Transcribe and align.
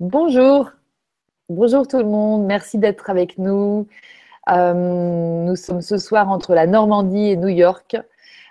Bonjour, 0.00 0.70
bonjour 1.48 1.86
tout 1.86 1.98
le 1.98 2.04
monde, 2.04 2.44
merci 2.46 2.78
d'être 2.78 3.08
avec 3.10 3.38
nous. 3.38 3.86
Euh, 4.48 5.44
nous 5.44 5.54
sommes 5.54 5.82
ce 5.82 5.98
soir 5.98 6.28
entre 6.28 6.54
la 6.54 6.66
Normandie 6.66 7.28
et 7.28 7.36
New 7.36 7.48
York 7.48 7.96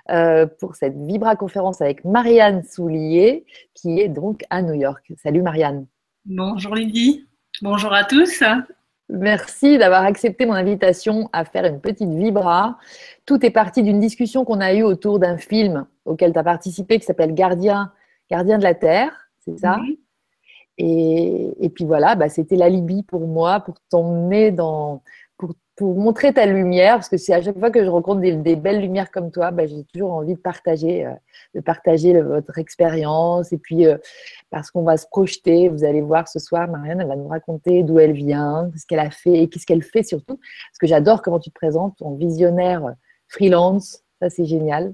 euh, 0.09 0.45
pour 0.45 0.75
cette 0.75 0.95
Vibra 0.95 1.35
conférence 1.35 1.81
avec 1.81 2.05
Marianne 2.05 2.63
Soulier 2.63 3.45
qui 3.73 3.99
est 3.99 4.07
donc 4.07 4.43
à 4.49 4.61
New 4.61 4.75
York. 4.75 5.11
Salut 5.17 5.41
Marianne. 5.41 5.87
Bonjour 6.25 6.75
Lydie, 6.75 7.27
bonjour 7.61 7.91
à 7.91 8.05
tous. 8.05 8.43
Merci 9.09 9.77
d'avoir 9.77 10.03
accepté 10.03 10.45
mon 10.45 10.53
invitation 10.53 11.29
à 11.33 11.43
faire 11.43 11.65
une 11.65 11.81
petite 11.81 12.13
Vibra. 12.13 12.77
Tout 13.25 13.45
est 13.45 13.51
parti 13.51 13.83
d'une 13.83 13.99
discussion 13.99 14.45
qu'on 14.45 14.61
a 14.61 14.73
eue 14.73 14.83
autour 14.83 15.19
d'un 15.19 15.37
film 15.37 15.85
auquel 16.05 16.31
tu 16.31 16.39
as 16.39 16.43
participé 16.43 16.97
qui 16.97 17.05
s'appelle 17.05 17.33
Gardien, 17.33 17.91
Gardien 18.29 18.57
de 18.57 18.63
la 18.63 18.75
Terre, 18.75 19.11
c'est 19.39 19.59
ça? 19.59 19.79
Et, 20.83 21.69
puis 21.69 21.85
voilà, 21.85 22.15
bah, 22.15 22.29
c'était 22.29 22.55
l'alibi 22.55 23.03
pour 23.03 23.27
moi, 23.27 23.59
pour 23.59 23.75
t'emmener 23.89 24.51
dans, 24.51 25.03
pour, 25.37 25.55
montrer 25.95 26.31
ta 26.31 26.45
lumière, 26.45 26.95
parce 26.95 27.09
que 27.09 27.17
c'est 27.17 27.33
à 27.33 27.41
chaque 27.41 27.57
fois 27.57 27.71
que 27.71 27.83
je 27.83 27.89
rencontre 27.89 28.21
des, 28.21 28.55
belles 28.55 28.81
lumières 28.81 29.09
comme 29.09 29.31
toi, 29.31 29.49
bah, 29.49 29.65
j'ai 29.65 29.83
toujours 29.85 30.13
envie 30.13 30.35
de 30.35 30.39
partager, 30.39 31.05
euh, 31.05 31.13
de 31.55 31.59
partager 31.59 32.21
votre 32.21 32.59
expérience. 32.59 33.51
Et 33.51 33.57
puis 33.57 33.87
euh, 33.87 33.97
parce 34.51 34.69
qu'on 34.69 34.83
va 34.83 34.97
se 34.97 35.07
projeter, 35.07 35.69
vous 35.69 35.83
allez 35.83 36.01
voir 36.01 36.27
ce 36.27 36.37
soir, 36.37 36.67
Marianne, 36.67 37.01
elle 37.01 37.07
va 37.07 37.15
nous 37.15 37.27
raconter 37.27 37.81
d'où 37.83 37.97
elle 37.97 38.13
vient, 38.13 38.69
ce 38.77 38.85
qu'elle 38.85 38.99
a 38.99 39.09
fait 39.09 39.39
et 39.43 39.49
qu'est-ce 39.49 39.65
qu'elle 39.65 39.81
fait 39.81 40.03
surtout. 40.03 40.37
Parce 40.37 40.77
que 40.79 40.87
j'adore 40.87 41.23
comment 41.23 41.39
tu 41.39 41.49
te 41.49 41.55
présentes, 41.55 41.99
en 42.01 42.13
visionnaire 42.13 42.93
freelance, 43.27 44.03
ça 44.21 44.29
c'est 44.29 44.45
génial 44.45 44.93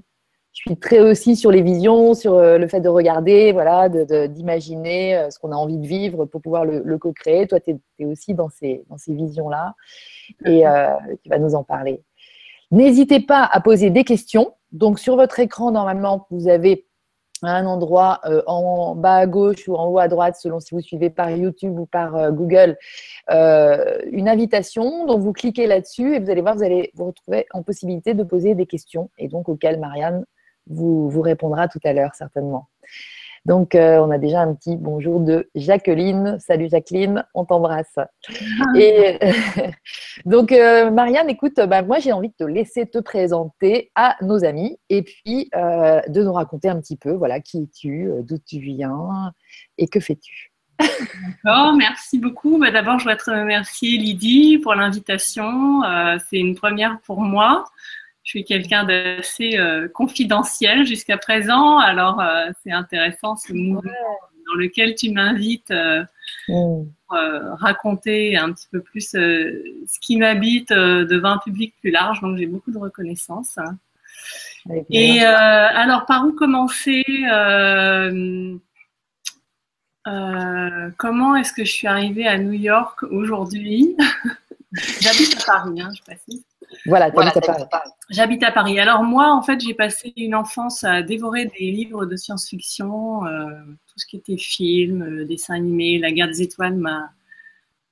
suis 0.62 0.76
très 0.76 1.00
aussi 1.00 1.36
sur 1.36 1.50
les 1.50 1.62
visions, 1.62 2.14
sur 2.14 2.34
euh, 2.34 2.58
le 2.58 2.66
fait 2.68 2.80
de 2.80 2.88
regarder, 2.88 3.52
voilà, 3.52 3.88
d'imaginer 3.88 5.16
euh, 5.16 5.30
ce 5.30 5.38
qu'on 5.38 5.52
a 5.52 5.56
envie 5.56 5.78
de 5.78 5.86
vivre 5.86 6.24
pour 6.24 6.42
pouvoir 6.42 6.64
le, 6.64 6.98
co-créer. 6.98 7.46
Toi, 7.46 7.60
tu 7.60 7.76
es, 7.98 8.04
aussi 8.04 8.34
dans 8.34 8.48
ces, 8.48 8.84
dans 8.88 8.98
ces 8.98 9.14
visions-là 9.14 9.74
et 10.44 10.66
euh, 10.66 10.88
tu 11.22 11.28
vas 11.28 11.38
nous 11.38 11.54
en 11.54 11.62
parler. 11.62 12.02
N'hésitez 12.70 13.20
pas 13.20 13.48
à 13.50 13.60
poser 13.60 13.90
des 13.90 14.04
questions. 14.04 14.54
Donc, 14.72 14.98
sur 14.98 15.16
votre 15.16 15.38
écran, 15.38 15.70
normalement, 15.70 16.26
vous 16.30 16.48
avez 16.48 16.86
un 17.42 17.66
endroit 17.66 18.20
en 18.46 18.96
bas 18.96 19.14
à 19.14 19.26
gauche 19.26 19.68
ou 19.68 19.76
en 19.76 19.86
haut 19.86 20.00
à 20.00 20.08
droite, 20.08 20.34
selon 20.36 20.58
si 20.58 20.74
vous 20.74 20.80
suivez 20.80 21.08
par 21.08 21.30
YouTube 21.30 21.78
ou 21.78 21.86
par 21.86 22.32
Google, 22.32 22.76
une 23.30 24.28
invitation. 24.28 25.06
Donc, 25.06 25.20
vous 25.20 25.32
cliquez 25.32 25.66
là-dessus 25.66 26.16
et 26.16 26.18
vous 26.18 26.28
allez 26.28 26.42
voir, 26.42 26.56
vous 26.56 26.64
allez 26.64 26.90
vous 26.94 27.06
retrouver 27.06 27.46
en 27.54 27.62
possibilité 27.62 28.12
de 28.12 28.24
poser 28.24 28.54
des 28.54 28.66
questions 28.66 29.08
et 29.18 29.28
donc 29.28 29.48
auxquelles 29.48 29.78
Marianne 29.78 30.24
vous, 30.68 31.08
vous 31.10 31.22
répondra 31.22 31.68
tout 31.68 31.80
à 31.84 31.92
l'heure 31.92 32.14
certainement. 32.14 32.68
Donc, 33.48 33.74
euh, 33.74 33.98
on 33.98 34.10
a 34.10 34.18
déjà 34.18 34.42
un 34.42 34.54
petit 34.54 34.76
bonjour 34.76 35.20
de 35.20 35.48
Jacqueline. 35.54 36.36
Salut 36.38 36.68
Jacqueline, 36.68 37.24
on 37.32 37.46
t'embrasse. 37.46 37.96
Ah. 37.96 38.64
Et 38.76 39.18
donc, 40.26 40.52
euh, 40.52 40.90
Marianne, 40.90 41.30
écoute, 41.30 41.54
bah, 41.56 41.80
moi 41.80 41.98
j'ai 41.98 42.12
envie 42.12 42.28
de 42.28 42.34
te 42.34 42.44
laisser 42.44 42.86
te 42.86 42.98
présenter 42.98 43.90
à 43.94 44.16
nos 44.20 44.44
amis 44.44 44.78
et 44.90 45.02
puis 45.02 45.48
euh, 45.54 46.00
de 46.08 46.22
nous 46.22 46.32
raconter 46.32 46.68
un 46.68 46.78
petit 46.78 46.96
peu, 46.96 47.12
voilà, 47.12 47.40
qui 47.40 47.62
es-tu, 47.62 48.10
d'où 48.20 48.36
tu 48.38 48.58
viens 48.58 49.32
et 49.78 49.88
que 49.88 50.00
fais-tu? 50.00 50.52
D'accord, 50.78 51.74
merci 51.74 52.18
beaucoup. 52.18 52.58
Bah, 52.58 52.70
d'abord, 52.70 52.98
je 52.98 53.04
voudrais 53.04 53.16
te 53.16 53.30
remercier 53.30 53.96
Lydie 53.96 54.58
pour 54.58 54.74
l'invitation. 54.74 55.82
C'est 56.28 56.36
une 56.36 56.54
première 56.54 57.00
pour 57.00 57.20
moi 57.20 57.64
je 58.28 58.32
suis 58.32 58.44
quelqu'un 58.44 58.84
d'assez 58.84 59.56
euh, 59.56 59.88
confidentiel 59.88 60.84
jusqu'à 60.84 61.16
présent, 61.16 61.78
alors 61.78 62.20
euh, 62.20 62.50
c'est 62.62 62.72
intéressant 62.72 63.36
ce 63.36 63.54
mouvement 63.54 64.18
dans 64.46 64.54
lequel 64.58 64.94
tu 64.94 65.10
m'invites 65.12 65.70
euh, 65.70 66.04
pour 66.46 66.86
raconter 67.08 68.36
un 68.36 68.52
petit 68.52 68.66
peu 68.70 68.82
plus 68.82 69.12
ce 69.12 69.98
qui 70.02 70.18
m'habite 70.18 70.70
devant 70.70 71.30
un 71.30 71.38
public 71.38 71.74
plus 71.80 71.90
large, 71.90 72.20
donc 72.20 72.36
j'ai 72.36 72.44
beaucoup 72.44 72.70
de 72.70 72.76
reconnaissance. 72.76 73.58
Et 74.90 75.22
alors, 75.22 76.04
par 76.04 76.26
où 76.26 76.32
commencer 76.32 77.04
Comment 80.98 81.36
est-ce 81.36 81.54
que 81.54 81.64
je 81.64 81.72
suis 81.72 81.86
arrivée 81.86 82.26
à 82.26 82.36
New 82.36 82.52
York 82.52 83.04
aujourd'hui? 83.04 83.96
J'habite 85.00 85.34
à 85.40 85.46
Paris, 85.46 85.80
hein, 85.80 85.88
je 85.96 86.02
précise. 86.02 86.47
Voilà, 86.86 87.10
tu 87.10 87.18
à 87.18 87.30
Paris. 87.40 87.90
J'habite 88.10 88.42
à 88.42 88.52
Paris. 88.52 88.78
Alors 88.78 89.02
moi, 89.02 89.32
en 89.32 89.42
fait, 89.42 89.60
j'ai 89.60 89.74
passé 89.74 90.12
une 90.16 90.34
enfance 90.34 90.84
à 90.84 91.02
dévorer 91.02 91.46
des 91.46 91.70
livres 91.70 92.06
de 92.06 92.16
science-fiction, 92.16 93.26
euh, 93.26 93.50
tout 93.86 93.98
ce 93.98 94.06
qui 94.06 94.16
était 94.16 94.36
film, 94.36 95.02
euh, 95.02 95.24
dessin 95.24 95.54
animé, 95.54 95.98
La 95.98 96.12
Guerre 96.12 96.28
des 96.28 96.42
Étoiles 96.42 96.76
m'a 96.76 97.10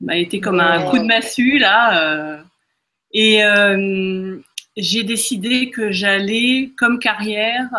m'a 0.02 0.16
été 0.16 0.40
comme 0.40 0.60
un 0.60 0.90
coup 0.90 0.98
de 0.98 1.04
massue 1.04 1.58
là. 1.58 2.02
Euh, 2.02 2.42
et 3.12 3.40
j'ai 4.76 5.04
décidé 5.04 5.70
que 5.70 5.90
j'allais, 5.90 6.72
comme 6.76 6.98
carrière, 6.98 7.70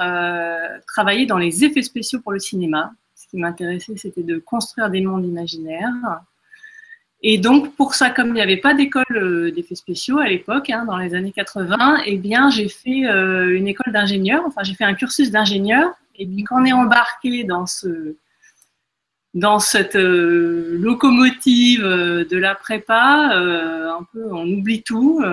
travailler 0.88 1.28
dans 1.28 1.38
les 1.38 1.63
effets 1.63 1.84
spéciaux 1.84 2.19
pour 2.22 2.31
le 2.31 2.40
cinéma. 2.40 2.91
Ce 3.13 3.28
qui 3.28 3.38
m'intéressait, 3.38 3.97
c'était 3.97 4.24
de 4.24 4.40
construire 4.40 4.90
des 4.90 5.02
mondes 5.02 5.25
imaginaires. 5.25 6.22
Et 7.23 7.39
donc, 7.39 7.75
pour 7.75 7.95
ça, 7.95 8.11
comme 8.11 8.29
il 8.29 8.33
n'y 8.33 8.41
avait 8.41 8.57
pas 8.57 8.75
d'école 8.75 9.05
euh, 9.11 9.51
d'effets 9.51 9.75
spéciaux 9.75 10.19
à 10.19 10.28
l'époque, 10.28 10.69
hein, 10.69 10.85
dans 10.85 10.97
les 10.97 11.16
années 11.16 11.31
80, 11.31 12.01
eh 12.05 12.17
bien, 12.17 12.50
j'ai 12.51 12.69
fait 12.69 13.05
euh, 13.05 13.57
une 13.57 13.67
école 13.67 13.91
d'ingénieur, 13.91 14.44
enfin, 14.45 14.61
j'ai 14.63 14.75
fait 14.75 14.83
un 14.83 14.94
cursus 14.94 15.31
d'ingénieur. 15.31 15.89
Et 16.16 16.27
puis, 16.27 16.44
quand 16.44 16.61
on 16.61 16.66
est 16.66 16.73
embarqué 16.73 17.44
dans, 17.44 17.66
ce, 17.66 18.16
dans 19.33 19.59
cette 19.59 19.95
euh, 19.95 20.77
locomotive 20.79 21.81
de 21.81 22.38
la 22.38 22.53
prépa, 22.53 23.31
un 23.33 24.06
peu, 24.13 24.31
on 24.31 24.47
oublie 24.47 24.83
tout. 24.83 25.23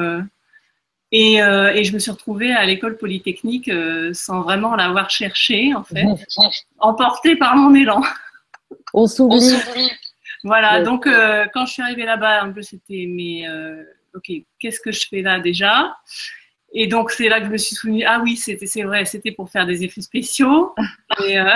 Et, 1.13 1.35
et, 1.37 1.85
je 1.85 1.93
me 1.93 1.99
suis 1.99 2.11
retrouvée 2.11 2.53
à 2.53 2.65
l'école 2.67 2.97
polytechnique 2.97 3.71
sans 4.13 4.43
vraiment 4.43 4.75
l'avoir 4.75 5.11
cherché, 5.11 5.75
en 5.75 5.85
fait, 5.85 6.05
emportée 6.79 7.37
par 7.37 7.57
mon 7.57 7.75
élan. 7.75 8.03
On 8.93 9.07
s'oublie. 9.07 9.91
Voilà, 10.45 10.83
donc 10.83 11.07
euh, 11.07 11.47
quand 11.55 11.65
je 11.65 11.73
suis 11.73 11.83
arrivée 11.83 12.05
là-bas, 12.05 12.43
un 12.43 12.53
peu 12.53 12.61
c'était, 12.61 13.07
mais 13.09 13.49
euh, 13.49 13.83
ok, 14.15 14.31
qu'est-ce 14.61 14.79
que 14.79 14.93
je 14.93 15.07
fais 15.09 15.23
là 15.23 15.41
déjà? 15.41 15.97
Et 16.75 16.87
donc 16.87 17.11
c'est 17.11 17.31
là 17.31 17.41
que 17.41 17.47
je 17.47 17.51
me 17.51 17.57
suis 17.57 17.75
souvenue, 17.75 18.05
ah 18.07 18.21
oui, 18.23 18.37
c'était, 18.37 18.67
c'est 18.67 18.83
vrai, 18.83 19.07
c'était 19.07 19.33
pour 19.33 19.49
faire 19.51 19.67
des 19.67 19.85
effets 19.85 20.03
spéciaux. 20.03 20.75
Et, 21.27 21.39
euh, 21.39 21.55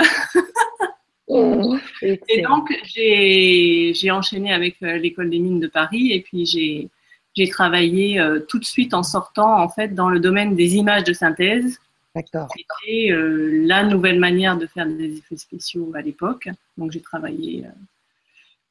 et 2.01 2.41
donc 2.41 2.73
j'ai, 2.85 3.93
j'ai 3.93 4.09
enchaîné 4.09 4.51
avec 4.51 4.77
l'école 4.81 5.29
des 5.29 5.37
mines 5.37 5.59
de 5.59 5.67
Paris 5.67 6.11
et 6.11 6.21
puis 6.21 6.47
j'ai, 6.47 6.89
j'ai 7.35 7.47
travaillé 7.47 8.19
tout 8.47 8.57
de 8.57 8.65
suite 8.65 8.95
en 8.95 9.03
sortant 9.03 9.61
en 9.61 9.69
fait 9.69 9.89
dans 9.89 10.09
le 10.09 10.19
domaine 10.19 10.55
des 10.55 10.77
images 10.77 11.03
de 11.03 11.13
synthèse. 11.13 11.79
D'accord. 12.15 12.47
C'était 12.57 13.11
la 13.13 13.83
nouvelle 13.83 14.19
manière 14.19 14.57
de 14.57 14.65
faire 14.65 14.87
des 14.87 15.19
effets 15.19 15.37
spéciaux 15.37 15.91
à 15.93 16.01
l'époque. 16.01 16.49
Donc 16.79 16.91
j'ai 16.91 17.01
travaillé 17.01 17.63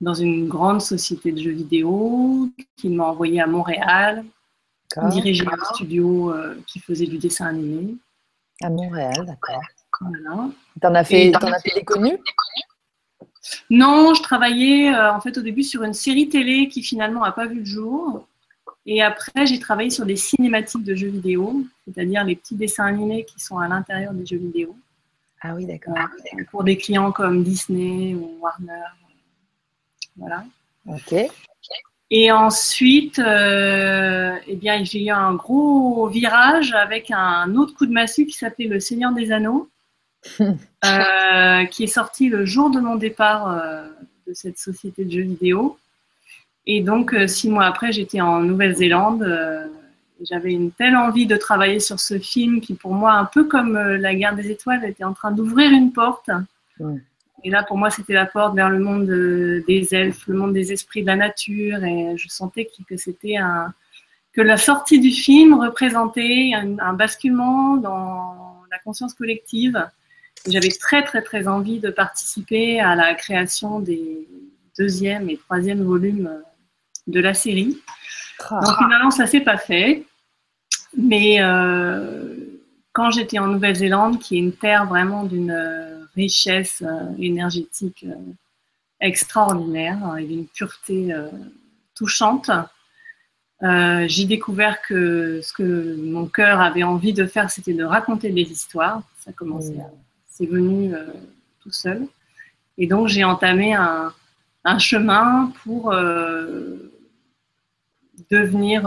dans 0.00 0.14
une 0.14 0.48
grande 0.48 0.80
société 0.80 1.32
de 1.32 1.40
jeux 1.40 1.52
vidéo 1.52 2.48
qui 2.76 2.88
m'a 2.88 3.06
envoyé 3.06 3.40
à 3.40 3.46
Montréal, 3.46 4.24
diriger 5.10 5.44
un 5.46 5.74
studio 5.74 6.32
euh, 6.32 6.54
qui 6.66 6.78
faisait 6.78 7.06
du 7.06 7.18
dessin 7.18 7.46
animé. 7.46 7.96
À 8.62 8.70
Montréal, 8.70 9.24
d'accord. 9.26 9.60
Voilà. 10.00 10.48
T'en 10.80 10.94
as 10.94 11.04
fait, 11.04 11.34
en 11.36 11.52
as 11.52 11.60
fait 11.60 11.74
des 11.74 11.84
connus? 11.84 12.18
Non, 13.70 14.14
je 14.14 14.22
travaillais 14.22 14.94
euh, 14.94 15.12
en 15.12 15.20
fait 15.20 15.36
au 15.38 15.42
début 15.42 15.62
sur 15.62 15.82
une 15.82 15.94
série 15.94 16.28
télé 16.28 16.68
qui 16.68 16.82
finalement 16.82 17.22
n'a 17.22 17.32
pas 17.32 17.46
vu 17.46 17.60
le 17.60 17.64
jour. 17.64 18.26
Et 18.86 19.02
après, 19.02 19.46
j'ai 19.46 19.58
travaillé 19.58 19.90
sur 19.90 20.06
des 20.06 20.16
cinématiques 20.16 20.84
de 20.84 20.94
jeux 20.94 21.08
vidéo, 21.08 21.62
c'est-à-dire 21.84 22.24
les 22.24 22.36
petits 22.36 22.54
dessins 22.54 22.86
animés 22.86 23.24
qui 23.24 23.38
sont 23.38 23.58
à 23.58 23.68
l'intérieur 23.68 24.14
des 24.14 24.24
jeux 24.24 24.38
vidéo. 24.38 24.76
Ah 25.42 25.54
oui, 25.54 25.66
d'accord. 25.66 25.94
pour 26.50 26.64
des 26.64 26.76
clients 26.76 27.12
comme 27.12 27.44
Disney 27.44 28.14
ou 28.14 28.38
Warner. 28.40 28.86
Voilà. 30.18 30.44
Ok. 30.86 31.14
Et 32.10 32.32
ensuite, 32.32 33.18
euh, 33.18 34.34
eh 34.46 34.56
bien, 34.56 34.82
j'ai 34.82 35.04
eu 35.04 35.10
un 35.10 35.34
gros 35.34 36.06
virage 36.06 36.72
avec 36.72 37.10
un 37.10 37.54
autre 37.54 37.74
coup 37.74 37.84
de 37.84 37.92
massue 37.92 38.26
qui 38.26 38.32
s'appelait 38.32 38.66
Le 38.66 38.80
Seigneur 38.80 39.12
des 39.12 39.30
Anneaux, 39.30 39.68
euh, 40.40 41.64
qui 41.66 41.84
est 41.84 41.88
sorti 41.88 42.30
le 42.30 42.46
jour 42.46 42.70
de 42.70 42.80
mon 42.80 42.96
départ 42.96 43.50
euh, 43.50 43.86
de 44.26 44.32
cette 44.32 44.58
société 44.58 45.04
de 45.04 45.10
jeux 45.10 45.22
vidéo. 45.22 45.78
Et 46.66 46.80
donc, 46.80 47.14
six 47.26 47.48
mois 47.48 47.64
après, 47.64 47.92
j'étais 47.92 48.20
en 48.20 48.40
Nouvelle-Zélande. 48.40 49.26
J'avais 50.22 50.52
une 50.52 50.70
telle 50.70 50.96
envie 50.96 51.26
de 51.26 51.36
travailler 51.36 51.80
sur 51.80 51.98
ce 51.98 52.18
film 52.18 52.60
qui, 52.60 52.74
pour 52.74 52.92
moi, 52.92 53.12
un 53.12 53.24
peu 53.24 53.44
comme 53.44 53.78
La 53.78 54.14
guerre 54.14 54.34
des 54.34 54.50
étoiles, 54.50 54.84
était 54.84 55.04
en 55.04 55.14
train 55.14 55.30
d'ouvrir 55.30 55.70
une 55.70 55.92
porte. 55.92 56.28
Et 57.44 57.50
là, 57.50 57.62
pour 57.62 57.78
moi, 57.78 57.90
c'était 57.90 58.14
la 58.14 58.26
porte 58.26 58.54
vers 58.54 58.70
le 58.70 58.78
monde 58.78 59.06
des 59.06 59.88
elfes, 59.92 60.26
le 60.26 60.34
monde 60.34 60.52
des 60.52 60.72
esprits 60.72 61.02
de 61.02 61.06
la 61.06 61.16
nature. 61.16 61.84
Et 61.84 62.16
je 62.16 62.28
sentais 62.28 62.68
que 62.88 62.96
c'était 62.96 63.36
un, 63.36 63.72
que 64.32 64.40
la 64.40 64.56
sortie 64.56 65.00
du 65.00 65.10
film 65.10 65.54
représentait 65.54 66.52
un, 66.54 66.92
basculement 66.94 67.76
dans 67.76 68.62
la 68.70 68.78
conscience 68.78 69.14
collective. 69.14 69.88
J'avais 70.48 70.70
très, 70.70 71.02
très, 71.04 71.22
très 71.22 71.48
envie 71.48 71.80
de 71.80 71.90
participer 71.90 72.80
à 72.80 72.94
la 72.94 73.14
création 73.14 73.80
des, 73.80 74.26
deuxième 74.78 75.28
et 75.28 75.36
troisième 75.36 75.82
volume 75.82 76.30
de 77.06 77.20
la 77.20 77.34
série. 77.34 77.78
Ah. 78.48 78.60
Donc 78.64 78.76
finalement, 78.78 79.10
ça 79.10 79.26
s'est 79.26 79.40
pas 79.40 79.58
fait. 79.58 80.04
Mais 80.96 81.38
quand 82.92 83.10
j'étais 83.10 83.38
en 83.38 83.48
Nouvelle-Zélande, 83.48 84.18
qui 84.18 84.36
est 84.36 84.40
une 84.40 84.52
terre 84.52 84.86
vraiment 84.86 85.24
d'une 85.24 85.97
richesse 86.18 86.82
énergétique 87.18 88.04
extraordinaire 89.00 90.16
et 90.18 90.24
d'une 90.24 90.46
pureté 90.46 91.14
touchante, 91.94 92.50
euh, 93.62 94.04
j'ai 94.06 94.24
découvert 94.24 94.80
que 94.82 95.40
ce 95.42 95.52
que 95.52 95.96
mon 95.96 96.26
cœur 96.26 96.60
avait 96.60 96.84
envie 96.84 97.12
de 97.12 97.26
faire, 97.26 97.50
c'était 97.50 97.74
de 97.74 97.84
raconter 97.84 98.30
des 98.30 98.42
histoires. 98.42 99.02
Ça 99.18 99.32
commençait, 99.32 99.72
mmh. 99.72 99.90
c'est 100.28 100.46
venu 100.46 100.94
euh, 100.94 101.06
tout 101.60 101.72
seul. 101.72 102.06
Et 102.76 102.86
donc 102.86 103.08
j'ai 103.08 103.24
entamé 103.24 103.74
un, 103.74 104.12
un, 104.64 104.78
chemin 104.78 105.52
pour 105.64 105.92
euh, 105.92 106.92
devenir 108.30 108.86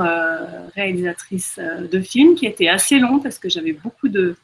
réalisatrice 0.73 1.59
de 1.59 1.99
films, 1.99 2.35
qui 2.35 2.45
était 2.45 2.69
assez 2.69 2.99
long 2.99 3.19
parce 3.19 3.39
que 3.39 3.49
j'avais 3.49 3.73
beaucoup 3.73 4.07
de 4.07 4.35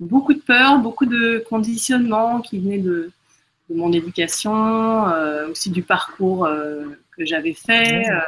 beaucoup 0.00 0.34
de 0.34 0.40
peur, 0.40 0.78
beaucoup 0.78 1.06
de 1.06 1.44
conditionnements 1.48 2.40
qui 2.40 2.58
venaient 2.58 2.78
de, 2.78 3.10
de 3.70 3.74
mon 3.74 3.92
éducation, 3.92 5.06
aussi 5.50 5.70
du 5.70 5.82
parcours 5.82 6.48
que 7.16 7.24
j'avais 7.24 7.54
fait. 7.54 8.08
Mmh. 8.08 8.20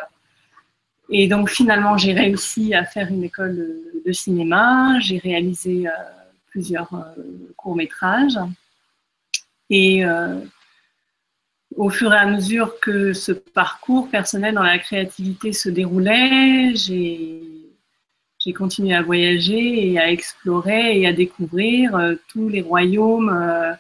Et 1.11 1.27
donc 1.27 1.49
finalement, 1.51 1.97
j'ai 1.97 2.13
réussi 2.13 2.75
à 2.75 2.85
faire 2.85 3.09
une 3.09 3.25
école 3.25 3.57
de, 4.05 4.13
cinéma. 4.13 4.99
J'ai 5.01 5.19
réalisé 5.19 5.87
euh, 5.87 5.91
plusieurs 6.51 6.93
euh, 6.95 7.23
courts-métrages. 7.57 8.39
Et 9.69 10.05
euh, 10.05 10.41
au 11.77 11.91
fur 11.91 12.13
et 12.15 12.17
à 12.17 12.27
mesure 12.27 12.81
que 12.81 13.13
ce 13.13 13.33
parcours 13.33 14.09
personnel 14.09 14.55
dans 14.55 14.63
la 14.63 14.79
créativité 14.79 15.53
se 15.53 15.69
déroulait, 15.69 16.75
j'ai 16.75 17.43
continué 18.53 18.95
à 18.95 19.03
voyager 19.03 19.91
et 19.91 19.99
à 19.99 20.11
explorer 20.11 21.01
et 21.01 21.07
à 21.07 21.13
découvrir 21.13 22.17
tous 22.29 22.49
les 22.49 22.63
royaumes 22.63 23.77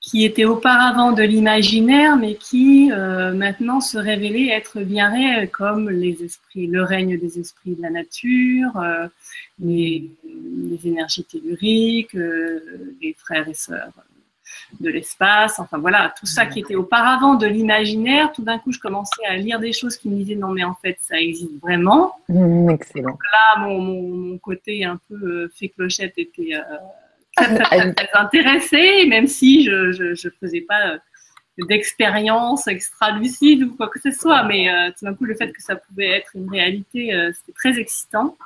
qui 0.00 0.24
était 0.24 0.44
auparavant 0.44 1.12
de 1.12 1.22
l'imaginaire, 1.22 2.16
mais 2.16 2.34
qui 2.34 2.90
euh, 2.92 3.34
maintenant 3.34 3.80
se 3.80 3.98
révélait 3.98 4.48
être 4.48 4.80
bien 4.80 5.10
réel, 5.10 5.50
comme 5.50 5.90
les 5.90 6.22
esprits, 6.22 6.66
le 6.66 6.82
règne 6.82 7.18
des 7.18 7.38
esprits 7.38 7.74
de 7.74 7.82
la 7.82 7.90
nature, 7.90 8.76
euh, 8.76 9.06
les, 9.58 10.10
énergies 10.84 11.24
telluriques, 11.24 12.14
euh, 12.14 12.60
les 13.02 13.14
frères 13.14 13.48
et 13.48 13.54
sœurs 13.54 13.92
de 14.80 14.90
l'espace, 14.90 15.58
enfin 15.58 15.78
voilà, 15.78 16.12
tout 16.18 16.26
ça 16.26 16.46
qui 16.46 16.60
était 16.60 16.74
auparavant 16.74 17.34
de 17.34 17.46
l'imaginaire, 17.46 18.32
tout 18.32 18.42
d'un 18.42 18.58
coup 18.58 18.72
je 18.72 18.78
commençais 18.78 19.24
à 19.26 19.36
lire 19.36 19.58
des 19.58 19.72
choses 19.72 19.96
qui 19.96 20.08
me 20.08 20.16
disaient 20.16 20.34
non 20.34 20.48
mais 20.48 20.64
en 20.64 20.74
fait 20.74 20.98
ça 21.00 21.18
existe 21.20 21.60
vraiment. 21.60 22.14
Mmh, 22.28 22.70
excellent. 22.70 23.10
Donc 23.10 23.20
là 23.32 23.60
mon, 23.60 23.80
mon, 23.80 24.38
côté 24.38 24.84
un 24.84 25.00
peu 25.08 25.48
fait 25.54 25.68
clochette 25.68 26.14
était 26.16 26.54
très, 27.36 27.58
très, 27.94 28.10
intéressée, 28.14 29.06
même 29.06 29.26
si 29.26 29.64
je 29.64 30.10
ne 30.10 30.30
faisais 30.40 30.60
pas 30.62 30.90
euh, 30.90 30.98
d'expérience 31.68 32.66
extra-lucide 32.66 33.64
ou 33.64 33.76
quoi 33.76 33.88
que 33.88 34.00
ce 34.00 34.10
soit. 34.10 34.44
Mais 34.44 34.68
euh, 34.68 34.90
tout 34.98 35.04
d'un 35.04 35.14
coup, 35.14 35.24
le 35.24 35.34
fait 35.34 35.52
que 35.52 35.62
ça 35.62 35.76
pouvait 35.76 36.08
être 36.08 36.30
une 36.34 36.50
réalité, 36.50 37.14
euh, 37.14 37.30
c'était 37.32 37.52
très 37.52 37.78
excitant. 37.78 38.36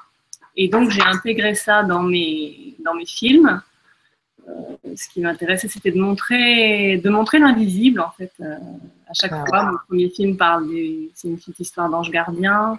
Et 0.57 0.69
donc, 0.69 0.91
j'ai 0.91 1.03
intégré 1.03 1.55
ça 1.55 1.83
dans 1.83 2.03
mes, 2.03 2.75
dans 2.85 2.95
mes 2.95 3.07
films. 3.07 3.63
Ce 4.97 5.09
qui 5.09 5.21
m'intéressait, 5.21 5.69
c'était 5.69 5.91
de 5.91 6.01
montrer, 6.01 6.99
de 6.99 7.09
montrer 7.11 7.39
l'invisible, 7.39 8.01
en 8.01 8.11
fait. 8.11 8.33
à 8.41 9.15
chaque 9.15 9.33
ah. 9.33 9.45
fois, 9.49 9.65
mon 9.65 9.79
premier 9.89 10.11
film 10.11 10.37
parle, 10.37 10.69
c'est 11.15 11.29
une 11.29 11.37
petite 11.37 11.61
histoire 11.61 11.89
d'ange 11.89 12.11
gardien. 12.11 12.79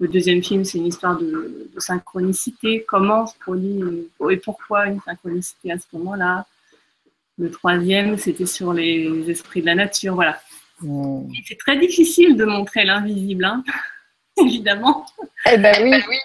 Le 0.00 0.08
deuxième 0.08 0.42
film, 0.42 0.64
c'est 0.64 0.78
une 0.78 0.86
histoire 0.86 1.16
de, 1.16 1.70
synchronicité. 1.78 2.84
Comment 2.86 3.26
se 3.26 3.38
produit 3.38 3.80
et 4.30 4.36
pourquoi 4.38 4.86
une 4.86 5.00
synchronicité 5.00 5.72
à 5.72 5.78
ce 5.78 5.84
moment-là. 5.92 6.46
Le 7.38 7.50
troisième, 7.50 8.16
c'était 8.16 8.46
sur 8.46 8.72
les 8.72 9.28
esprits 9.28 9.60
de 9.60 9.66
la 9.66 9.74
nature. 9.74 10.14
Voilà. 10.14 10.40
Hmm. 10.80 11.28
C'est 11.46 11.58
très 11.58 11.78
difficile 11.78 12.36
de 12.36 12.44
montrer 12.44 12.84
l'invisible, 12.84 13.44
hein, 13.44 13.62
évidemment. 14.36 15.06
Eh 15.50 15.56
ben 15.58 15.74
oui. 15.82 16.18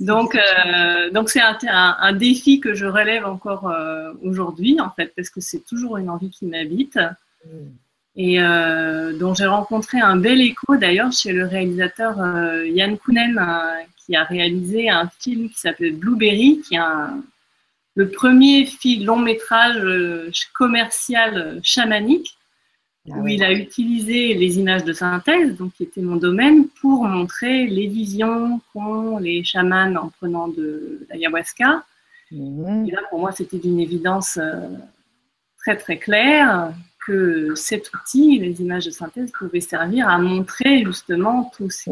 Donc, 0.00 0.34
euh, 0.34 1.10
donc 1.10 1.30
c'est 1.30 1.40
un, 1.40 2.12
défi 2.12 2.60
que 2.60 2.74
je 2.74 2.86
relève 2.86 3.24
encore 3.26 3.68
euh, 3.68 4.12
aujourd'hui, 4.22 4.80
en 4.80 4.90
fait, 4.90 5.12
parce 5.16 5.30
que 5.30 5.40
c'est 5.40 5.64
toujours 5.64 5.98
une 5.98 6.10
envie 6.10 6.30
qui 6.30 6.46
m'habite. 6.46 6.98
Hmm 7.46 7.68
et 8.16 8.40
euh, 8.40 9.12
dont 9.18 9.34
j'ai 9.34 9.46
rencontré 9.46 10.00
un 10.00 10.16
bel 10.16 10.40
écho 10.40 10.76
d'ailleurs 10.76 11.12
chez 11.12 11.32
le 11.32 11.46
réalisateur 11.46 12.20
euh, 12.20 12.66
Yann 12.66 12.96
Kounen, 12.96 13.38
euh, 13.38 13.82
qui 13.96 14.14
a 14.14 14.24
réalisé 14.24 14.88
un 14.88 15.10
film 15.18 15.48
qui 15.48 15.58
s'appelle 15.58 15.96
Blueberry, 15.96 16.60
qui 16.60 16.74
est 16.74 16.78
un, 16.78 17.22
le 17.96 18.08
premier 18.10 18.66
film 18.66 19.04
long 19.04 19.18
métrage 19.18 19.80
commercial 20.52 21.60
chamanique, 21.62 22.36
ah 23.10 23.18
où 23.18 23.28
il 23.28 23.42
a 23.44 23.52
utilisé 23.52 24.34
les 24.34 24.58
images 24.58 24.84
de 24.84 24.92
synthèse, 24.92 25.56
donc 25.56 25.72
qui 25.74 25.82
était 25.82 26.00
mon 26.00 26.16
domaine, 26.16 26.68
pour 26.80 27.04
montrer 27.04 27.66
les 27.66 27.86
visions 27.86 28.60
qu'ont 28.72 29.18
les 29.18 29.44
chamans 29.44 29.94
en 29.96 30.08
prenant 30.08 30.48
de 30.48 31.06
l'ayahuasca. 31.10 31.84
Mmh. 32.30 32.86
Et 32.88 32.90
là, 32.90 33.00
pour 33.10 33.20
moi, 33.20 33.32
c'était 33.32 33.58
d'une 33.58 33.78
évidence 33.78 34.38
très 35.58 35.76
très 35.76 35.98
claire 35.98 36.72
que 37.06 37.54
cet 37.54 37.92
outil, 37.94 38.38
les 38.38 38.60
images 38.60 38.86
de 38.86 38.90
synthèse, 38.90 39.30
pouvaient 39.32 39.60
servir 39.60 40.08
à 40.08 40.18
montrer 40.18 40.84
justement 40.84 41.50
tout 41.56 41.70
ce, 41.70 41.90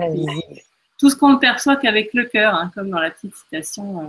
tout 0.98 1.10
ce 1.10 1.16
qu'on 1.16 1.34
ne 1.34 1.38
perçoit 1.38 1.76
qu'avec 1.76 2.14
le 2.14 2.24
cœur, 2.24 2.54
hein, 2.54 2.70
comme 2.74 2.90
dans 2.90 2.98
la 2.98 3.10
petite 3.10 3.34
citation 3.36 4.00
euh, 4.00 4.08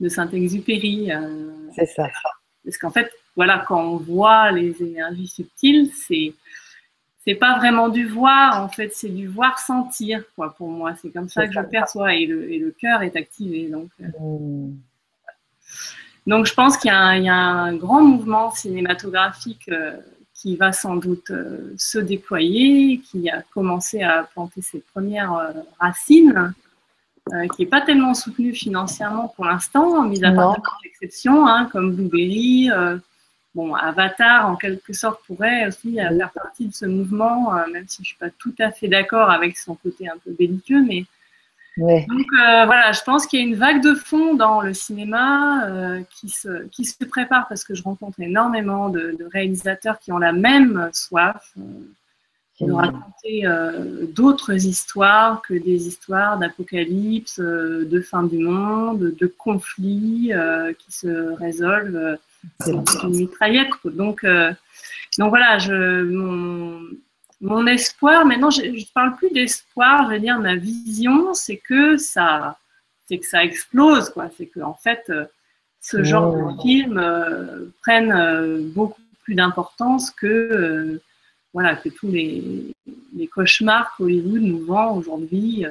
de 0.00 0.08
Saint-Exupéry. 0.08 1.12
Euh, 1.12 1.50
c'est 1.76 1.86
ça. 1.86 2.08
Parce 2.64 2.78
qu'en 2.78 2.90
fait, 2.90 3.10
voilà, 3.36 3.64
quand 3.66 3.82
on 3.82 3.96
voit 3.96 4.50
les 4.52 4.82
énergies 4.82 5.28
subtiles, 5.28 5.90
c'est 5.94 6.34
c'est 7.24 7.36
pas 7.36 7.56
vraiment 7.56 7.88
du 7.88 8.08
voir, 8.08 8.60
en 8.60 8.68
fait, 8.68 8.90
c'est 8.92 9.08
du 9.08 9.28
voir 9.28 9.60
sentir, 9.60 10.24
quoi, 10.34 10.56
pour 10.56 10.68
moi. 10.68 10.94
C'est 11.00 11.10
comme 11.10 11.28
ça 11.28 11.46
que 11.46 11.52
je 11.52 11.60
perçois 11.60 12.14
et 12.14 12.26
le, 12.26 12.50
et 12.50 12.58
le 12.58 12.72
cœur 12.72 13.02
est 13.02 13.14
activé. 13.14 13.68
Donc, 13.68 13.90
euh, 14.00 14.06
mmh. 14.18 14.76
donc 16.26 16.46
je 16.46 16.54
pense 16.54 16.76
qu'il 16.76 16.90
y, 16.90 16.94
y, 16.94 17.28
a 17.28 17.36
un 17.36 17.76
grand 17.76 18.02
mouvement 18.02 18.50
cinématographique 18.50 19.70
qui 20.42 20.56
va 20.56 20.72
sans 20.72 20.96
doute 20.96 21.30
euh, 21.30 21.72
se 21.78 21.98
déployer, 21.98 22.98
qui 22.98 23.30
a 23.30 23.42
commencé 23.54 24.02
à 24.02 24.24
planter 24.24 24.60
ses 24.60 24.80
premières 24.80 25.34
euh, 25.34 25.52
racines, 25.78 26.52
euh, 27.32 27.46
qui 27.54 27.62
n'est 27.62 27.68
pas 27.68 27.80
tellement 27.80 28.12
soutenu 28.12 28.52
financièrement 28.52 29.28
pour 29.36 29.44
l'instant, 29.44 30.02
mis 30.02 30.24
à 30.24 30.32
part 30.32 30.56
des 30.82 30.88
exceptions, 30.88 31.46
hein, 31.46 31.68
comme 31.70 31.94
Blueberry. 31.94 32.70
Bon, 33.54 33.74
Avatar, 33.74 34.48
en 34.48 34.56
quelque 34.56 34.92
sorte, 34.92 35.20
pourrait 35.26 35.66
aussi 35.66 35.94
faire 35.94 36.30
partie 36.32 36.68
de 36.68 36.74
ce 36.74 36.86
mouvement, 36.86 37.52
même 37.72 37.86
si 37.88 37.98
je 37.98 38.02
ne 38.02 38.06
suis 38.06 38.16
pas 38.16 38.30
tout 38.30 38.54
à 38.58 38.70
fait 38.70 38.88
d'accord 38.88 39.30
avec 39.30 39.56
son 39.56 39.74
côté 39.74 40.08
un 40.08 40.18
peu 40.24 40.32
belliqueux, 40.32 40.82
mais 40.82 41.04
donc 41.78 42.26
euh, 42.38 42.66
voilà, 42.66 42.92
je 42.92 43.02
pense 43.02 43.26
qu'il 43.26 43.40
y 43.40 43.42
a 43.42 43.46
une 43.46 43.54
vague 43.54 43.82
de 43.82 43.94
fond 43.94 44.34
dans 44.34 44.60
le 44.60 44.74
cinéma 44.74 45.66
euh, 45.66 46.02
qui, 46.10 46.28
se, 46.28 46.66
qui 46.66 46.84
se 46.84 47.02
prépare 47.04 47.48
parce 47.48 47.64
que 47.64 47.74
je 47.74 47.82
rencontre 47.82 48.20
énormément 48.20 48.90
de, 48.90 49.16
réalisateurs 49.32 49.98
qui 49.98 50.12
ont 50.12 50.18
la 50.18 50.32
même 50.32 50.90
soif 50.92 51.54
euh, 51.58 51.62
de 52.60 52.70
raconter 52.70 53.44
d'autres 54.14 54.66
histoires 54.66 55.42
que 55.42 55.54
des 55.54 55.88
histoires 55.88 56.38
d'apocalypse, 56.38 57.40
de 57.40 58.00
fin 58.00 58.22
du 58.22 58.38
monde, 58.38 59.16
de 59.18 59.26
conflits 59.26 60.30
qui 60.78 60.92
se 60.92 61.34
résolvent 61.34 62.18
avec 62.60 63.02
une 63.02 63.16
mitraillette. 63.16 63.70
Donc, 63.84 64.24
donc 65.18 65.28
voilà, 65.28 65.58
je, 65.58 66.02
mon, 66.04 66.80
mon 67.42 67.66
espoir, 67.66 68.24
maintenant, 68.24 68.50
je 68.50 68.62
ne 68.62 68.92
parle 68.94 69.16
plus 69.16 69.30
d'espoir, 69.30 70.06
je 70.06 70.14
veux 70.14 70.20
dire, 70.20 70.38
ma 70.38 70.54
vision, 70.54 71.34
c'est 71.34 71.56
que 71.56 71.96
ça, 71.96 72.56
c'est 73.08 73.18
que 73.18 73.26
ça 73.26 73.42
explose, 73.44 74.10
quoi. 74.10 74.30
C'est 74.38 74.46
que, 74.46 74.60
en 74.60 74.74
fait, 74.74 75.02
euh, 75.10 75.24
ce 75.80 76.04
genre 76.04 76.32
de 76.32 76.62
film 76.62 76.98
euh, 76.98 77.66
prenne 77.82 78.12
euh, 78.12 78.62
beaucoup 78.72 79.02
plus 79.24 79.34
d'importance 79.34 80.12
que, 80.12 81.00
voilà, 81.52 81.74
que 81.74 81.88
tous 81.88 82.08
les, 82.08 82.72
les 83.16 83.26
cauchemars 83.26 83.92
qu'Hollywood 83.96 84.42
nous 84.42 84.64
vend 84.64 84.96
aujourd'hui. 84.96 85.66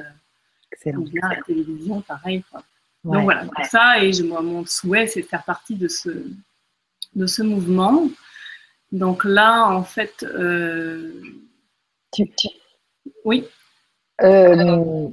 Excellent. 0.70 1.00
Bien 1.00 1.28
la 1.30 1.42
télévision, 1.42 2.02
pareil, 2.02 2.44
quoi. 2.50 2.62
Donc 3.04 3.24
voilà, 3.24 3.46
ça, 3.68 3.98
et 3.98 4.12
moi, 4.22 4.42
mon 4.42 4.64
souhait, 4.64 5.06
c'est 5.06 5.22
de 5.22 5.26
faire 5.26 5.42
partie 5.42 5.74
de 5.74 5.88
ce, 5.88 6.10
de 7.14 7.26
ce 7.26 7.42
mouvement. 7.42 8.08
Donc 8.90 9.24
là, 9.24 9.68
en 9.68 9.82
fait, 9.82 10.24
oui. 13.24 13.44
Euh, 14.22 15.08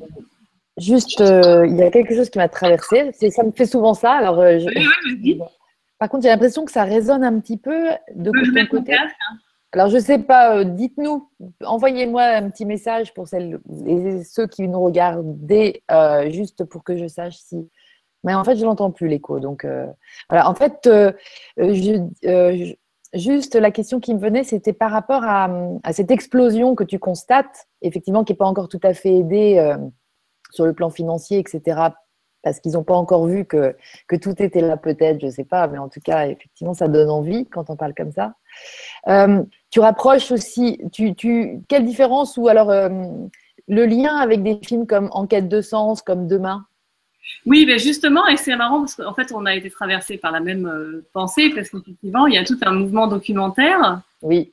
juste, 0.77 1.21
euh, 1.21 1.65
il 1.67 1.75
y 1.77 1.83
a 1.83 1.91
quelque 1.91 2.15
chose 2.15 2.29
qui 2.29 2.37
m'a 2.37 2.49
traversé. 2.49 3.11
Ça 3.29 3.43
me 3.43 3.51
fait 3.51 3.65
souvent 3.65 3.93
ça. 3.93 4.13
Alors, 4.13 4.39
euh, 4.39 4.59
Par 5.97 6.09
contre, 6.09 6.23
j'ai 6.23 6.29
l'impression 6.29 6.65
que 6.65 6.71
ça 6.71 6.83
résonne 6.83 7.23
un 7.23 7.39
petit 7.39 7.57
peu 7.57 7.89
de 8.15 8.31
ton 8.31 8.65
côté. 8.67 8.93
Hein. 8.93 9.07
Alors, 9.71 9.89
je 9.89 9.97
ne 9.97 10.01
sais 10.01 10.19
pas, 10.19 10.63
dites-nous, 10.63 11.29
envoyez-moi 11.63 12.23
un 12.23 12.49
petit 12.49 12.65
message 12.65 13.13
pour 13.13 13.27
celles 13.27 13.59
et 13.85 14.23
ceux 14.23 14.47
qui 14.47 14.67
nous 14.67 14.81
regardaient, 14.81 15.83
juste 16.29 16.63
pour 16.65 16.83
que 16.83 16.97
je 16.97 17.07
sache 17.07 17.37
si. 17.37 17.69
Mais 18.23 18.33
en 18.33 18.43
fait, 18.43 18.57
je 18.57 18.65
n'entends 18.65 18.91
plus 18.91 19.07
l'écho. 19.07 19.39
Donc, 19.39 19.65
voilà. 20.29 20.49
En 20.49 20.55
fait, 20.55 20.89
je, 21.57 22.75
juste 23.13 23.55
la 23.55 23.71
question 23.71 23.99
qui 23.99 24.13
me 24.13 24.19
venait, 24.19 24.43
c'était 24.43 24.73
par 24.73 24.91
rapport 24.91 25.23
à, 25.23 25.49
cette 25.91 26.11
explosion 26.11 26.75
que 26.75 26.83
tu 26.83 26.99
constates, 26.99 27.67
effectivement, 27.81 28.23
qui 28.23 28.33
n'est 28.33 28.37
pas 28.37 28.45
encore 28.45 28.69
tout 28.69 28.79
à 28.83 28.93
fait 28.93 29.15
aidée 29.15 29.57
euh, 29.57 29.77
sur 30.51 30.65
le 30.65 30.73
plan 30.73 30.89
financier, 30.89 31.39
etc., 31.39 31.81
parce 32.41 32.61
qu'ils 32.61 32.73
n'ont 32.73 32.85
pas 32.85 32.95
encore 32.95 33.27
vu 33.27 33.43
que, 33.43 33.75
que 34.07 34.15
tout 34.15 34.41
était 34.41 34.61
là, 34.61 34.77
peut-être, 34.77 35.19
je 35.19 35.25
ne 35.25 35.31
sais 35.31 35.43
pas, 35.43 35.67
mais 35.67 35.77
en 35.77 35.89
tout 35.89 35.99
cas, 35.99 36.27
effectivement, 36.27 36.73
ça 36.73 36.87
donne 36.87 37.09
envie 37.09 37.45
quand 37.45 37.69
on 37.69 37.75
parle 37.75 37.93
comme 37.93 38.13
ça. 38.13 38.33
Euh, 39.09 39.43
tu 39.71 39.81
rapproches 39.81 40.31
aussi, 40.31 40.79
tu, 40.93 41.15
tu, 41.15 41.61
quelle 41.67 41.85
différence 41.85 42.37
ou 42.37 42.47
alors 42.47 42.69
euh, 42.69 42.87
le 43.67 43.85
lien 43.85 44.15
avec 44.15 44.41
des 44.41 44.57
films 44.63 44.87
comme 44.87 45.09
Enquête 45.11 45.49
de 45.49 45.59
sens, 45.59 46.01
comme 46.01 46.27
Demain? 46.27 46.65
Oui, 47.45 47.65
ben 47.65 47.79
justement, 47.79 48.27
et 48.27 48.37
c'est 48.37 48.55
marrant 48.55 48.79
parce 48.79 48.95
qu'en 48.95 49.13
fait, 49.13 49.31
on 49.31 49.45
a 49.45 49.55
été 49.55 49.69
traversé 49.69 50.17
par 50.17 50.31
la 50.31 50.39
même 50.39 50.67
euh, 50.67 51.05
pensée 51.13 51.51
parce 51.53 51.69
qu'effectivement, 51.69 52.27
il 52.27 52.35
y 52.35 52.37
a 52.37 52.43
tout 52.43 52.57
un 52.61 52.73
mouvement 52.73 53.07
documentaire. 53.07 54.01
Oui. 54.21 54.51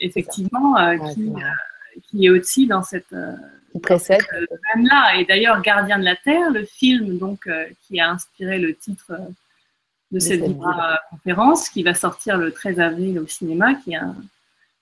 Effectivement, 0.00 0.76
euh, 0.78 0.96
qui, 1.12 1.28
euh, 1.28 2.00
qui, 2.08 2.26
est 2.26 2.30
aussi 2.30 2.66
dans 2.66 2.82
cette. 2.82 3.14
qui 3.72 3.78
précède. 3.78 4.22
là 4.76 5.16
Et 5.16 5.24
d'ailleurs, 5.24 5.60
Gardien 5.62 5.98
de 5.98 6.04
la 6.04 6.16
Terre, 6.16 6.50
le 6.50 6.64
film 6.64 7.18
donc, 7.18 7.48
qui 7.82 8.00
a 8.00 8.10
inspiré 8.10 8.58
le 8.58 8.74
titre 8.74 9.12
de 10.10 10.18
cette 10.18 10.44
conférence, 11.10 11.68
qui 11.68 11.82
va 11.82 11.94
sortir 11.94 12.38
le 12.38 12.52
13 12.52 12.80
avril 12.80 13.18
au 13.18 13.26
cinéma, 13.26 13.74
qui 13.74 13.92
est 13.92 13.96
un, 13.96 14.16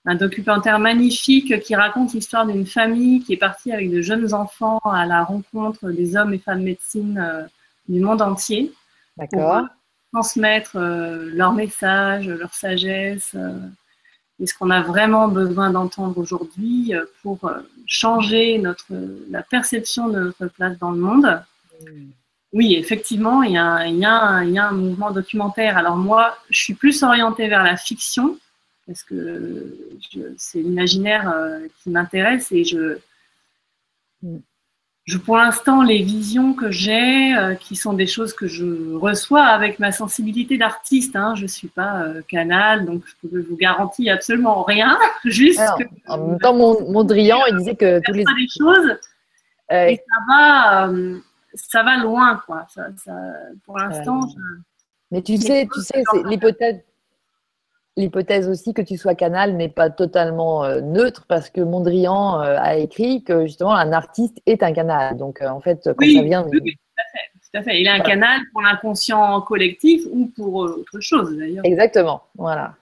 un 0.05 0.15
documentaire 0.17 0.79
magnifique 0.79 1.61
qui 1.61 1.75
raconte 1.77 2.13
l'histoire 2.13 2.47
d'une 2.47 2.67
famille 2.67 3.23
qui 3.23 3.35
est 3.35 3.39
partie 3.39 3.73
avec 3.73 3.91
de 3.91 4.01
jeunes 4.01 4.35
enfants 4.35 4.81
à 4.85 5.07
la 5.07 5.23
rencontre 5.23 5.91
des 5.91 6.17
hommes 6.17 6.35
et 6.35 6.39
femmes 6.39 6.63
médecine 6.63 7.19
euh, 7.19 7.45
du 7.89 8.01
monde 8.01 8.23
entier. 8.23 8.73
Pour 9.31 9.55
euh, 9.55 9.63
transmettre 10.13 10.77
euh, 10.77 11.31
leur 11.33 11.53
message, 11.53 12.27
leur 12.29 12.53
sagesse 12.53 13.37
et 14.41 14.47
ce 14.47 14.55
qu'on 14.55 14.71
a 14.71 14.83
vraiment 14.83 15.29
besoin 15.29 15.71
d'entendre 15.71 16.19
aujourd'hui 16.19 16.93
pour 17.23 17.39
changer 17.87 18.59
notre, 18.59 18.87
la 19.31 19.43
perception 19.43 20.09
de 20.09 20.19
notre 20.19 20.47
place 20.49 20.77
dans 20.79 20.91
le 20.91 20.99
monde. 20.99 21.43
Mm. 21.83 22.07
Oui, 22.55 22.75
effectivement, 22.75 23.43
il 23.43 23.53
y, 23.53 23.57
a, 23.57 23.87
il, 23.87 23.97
y 23.97 24.05
a 24.05 24.43
il 24.43 24.51
y 24.51 24.59
a 24.59 24.69
un 24.69 24.73
mouvement 24.73 25.11
documentaire. 25.11 25.79
Alors 25.79 25.97
moi, 25.97 26.37
je 26.51 26.61
suis 26.61 26.75
plus 26.75 27.03
orientée 27.03 27.49
vers 27.49 27.63
la 27.63 27.77
fiction 27.77 28.37
parce 28.87 29.03
que 29.03 29.77
c'est 30.37 30.61
l'imaginaire 30.61 31.31
euh, 31.31 31.61
qui 31.83 31.91
m'intéresse 31.91 32.51
et 32.53 32.65
je, 32.65 32.99
je, 35.05 35.19
pour 35.19 35.37
l'instant, 35.37 35.83
les 35.83 36.03
visions 36.03 36.53
que 36.53 36.71
j'ai, 36.71 37.37
euh, 37.37 37.55
qui 37.55 37.77
sont 37.77 37.93
des 37.93 38.07
choses 38.07 38.33
que 38.33 38.47
je 38.47 38.95
reçois 38.95 39.45
avec 39.45 39.79
ma 39.79 39.93
sensibilité 39.93 40.59
d'artiste, 40.59 41.17
hein, 41.17 41.35
je 41.37 41.43
ne 41.43 41.49
suis 41.49 41.69
pas 41.69 42.03
euh, 42.03 42.23
canal, 42.29 42.85
donc 42.85 43.05
je 43.23 43.37
ne 43.37 43.43
vous 43.43 43.57
garantis 43.57 44.11
absolument 44.11 44.63
rien. 44.63 44.99
Juste 45.25 45.61
en 46.09 46.27
même 46.27 46.39
temps, 46.39 46.55
Mondrian, 46.55 47.39
il 47.49 47.59
disait 47.59 47.77
que 47.77 48.01
tous 48.05 48.13
les. 48.13 48.25
des 48.25 48.49
choses, 48.49 48.99
et 49.71 49.97
ça 49.97 50.19
va, 50.29 50.93
ça 51.55 51.83
va 51.83 51.97
loin, 51.97 52.43
quoi. 52.45 52.67
Ça, 52.69 53.15
pour 53.65 53.79
l'instant. 53.79 54.21
Mais 55.11 55.23
tu 55.23 55.37
sais, 55.39 55.67
tu 55.73 55.81
sais, 55.81 56.03
l'hypothèse 56.25 56.83
L'hypothèse 57.97 58.49
aussi 58.49 58.73
que 58.73 58.81
tu 58.81 58.97
sois 58.97 59.15
canal 59.15 59.55
n'est 59.55 59.69
pas 59.69 59.91
totalement 59.91 60.65
euh, 60.65 60.81
neutre 60.81 61.27
parce 61.29 61.51
que 61.51 61.61
Mondrian 61.61 62.41
euh, 62.41 62.57
a 62.59 62.77
écrit 62.77 63.23
que 63.23 63.43
justement 63.43 63.75
un 63.75 63.93
artiste 63.93 64.39
est 64.47 64.63
un 64.63 64.73
canal. 64.73 65.19
Donc 65.19 65.43
euh, 65.43 65.49
en 65.49 65.61
fait, 65.61 65.91
quand 65.97 66.07
ça 66.07 66.23
vient. 66.23 66.47
Oui, 66.51 66.75
tout, 66.75 67.59
à 67.59 67.63
fait, 67.63 67.79
Il 67.79 67.87
est 67.87 67.91
un 67.91 68.01
canal 68.01 68.41
pour 68.53 68.63
l'inconscient 68.63 69.43
collectif 69.43 70.05
ou 70.11 70.27
pour 70.35 70.55
autre 70.55 71.01
chose 71.01 71.37
d'ailleurs. 71.37 71.65
Exactement. 71.67 72.23
Voilà. 72.37 72.75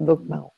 Donc 0.00 0.20
marrant. 0.28 0.52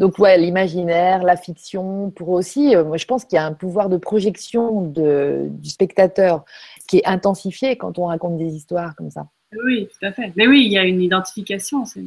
Donc 0.00 0.18
ouais, 0.18 0.38
l'imaginaire, 0.38 1.22
la 1.22 1.36
fiction, 1.36 2.10
pour 2.10 2.30
aussi, 2.30 2.74
moi 2.74 2.96
je 2.96 3.04
pense 3.04 3.24
qu'il 3.24 3.36
y 3.36 3.38
a 3.38 3.44
un 3.44 3.52
pouvoir 3.52 3.88
de 3.88 3.96
projection 3.96 4.82
de, 4.82 5.46
du 5.50 5.68
spectateur 5.68 6.44
qui 6.88 6.98
est 6.98 7.06
intensifié 7.06 7.76
quand 7.76 7.98
on 7.98 8.06
raconte 8.06 8.38
des 8.38 8.54
histoires 8.54 8.96
comme 8.96 9.10
ça. 9.10 9.28
Oui, 9.64 9.86
tout 9.86 10.06
à 10.06 10.10
fait. 10.10 10.32
Mais 10.34 10.48
oui, 10.48 10.64
il 10.64 10.72
y 10.72 10.78
a 10.78 10.84
une 10.84 11.00
identification, 11.00 11.84
c'est 11.84 12.02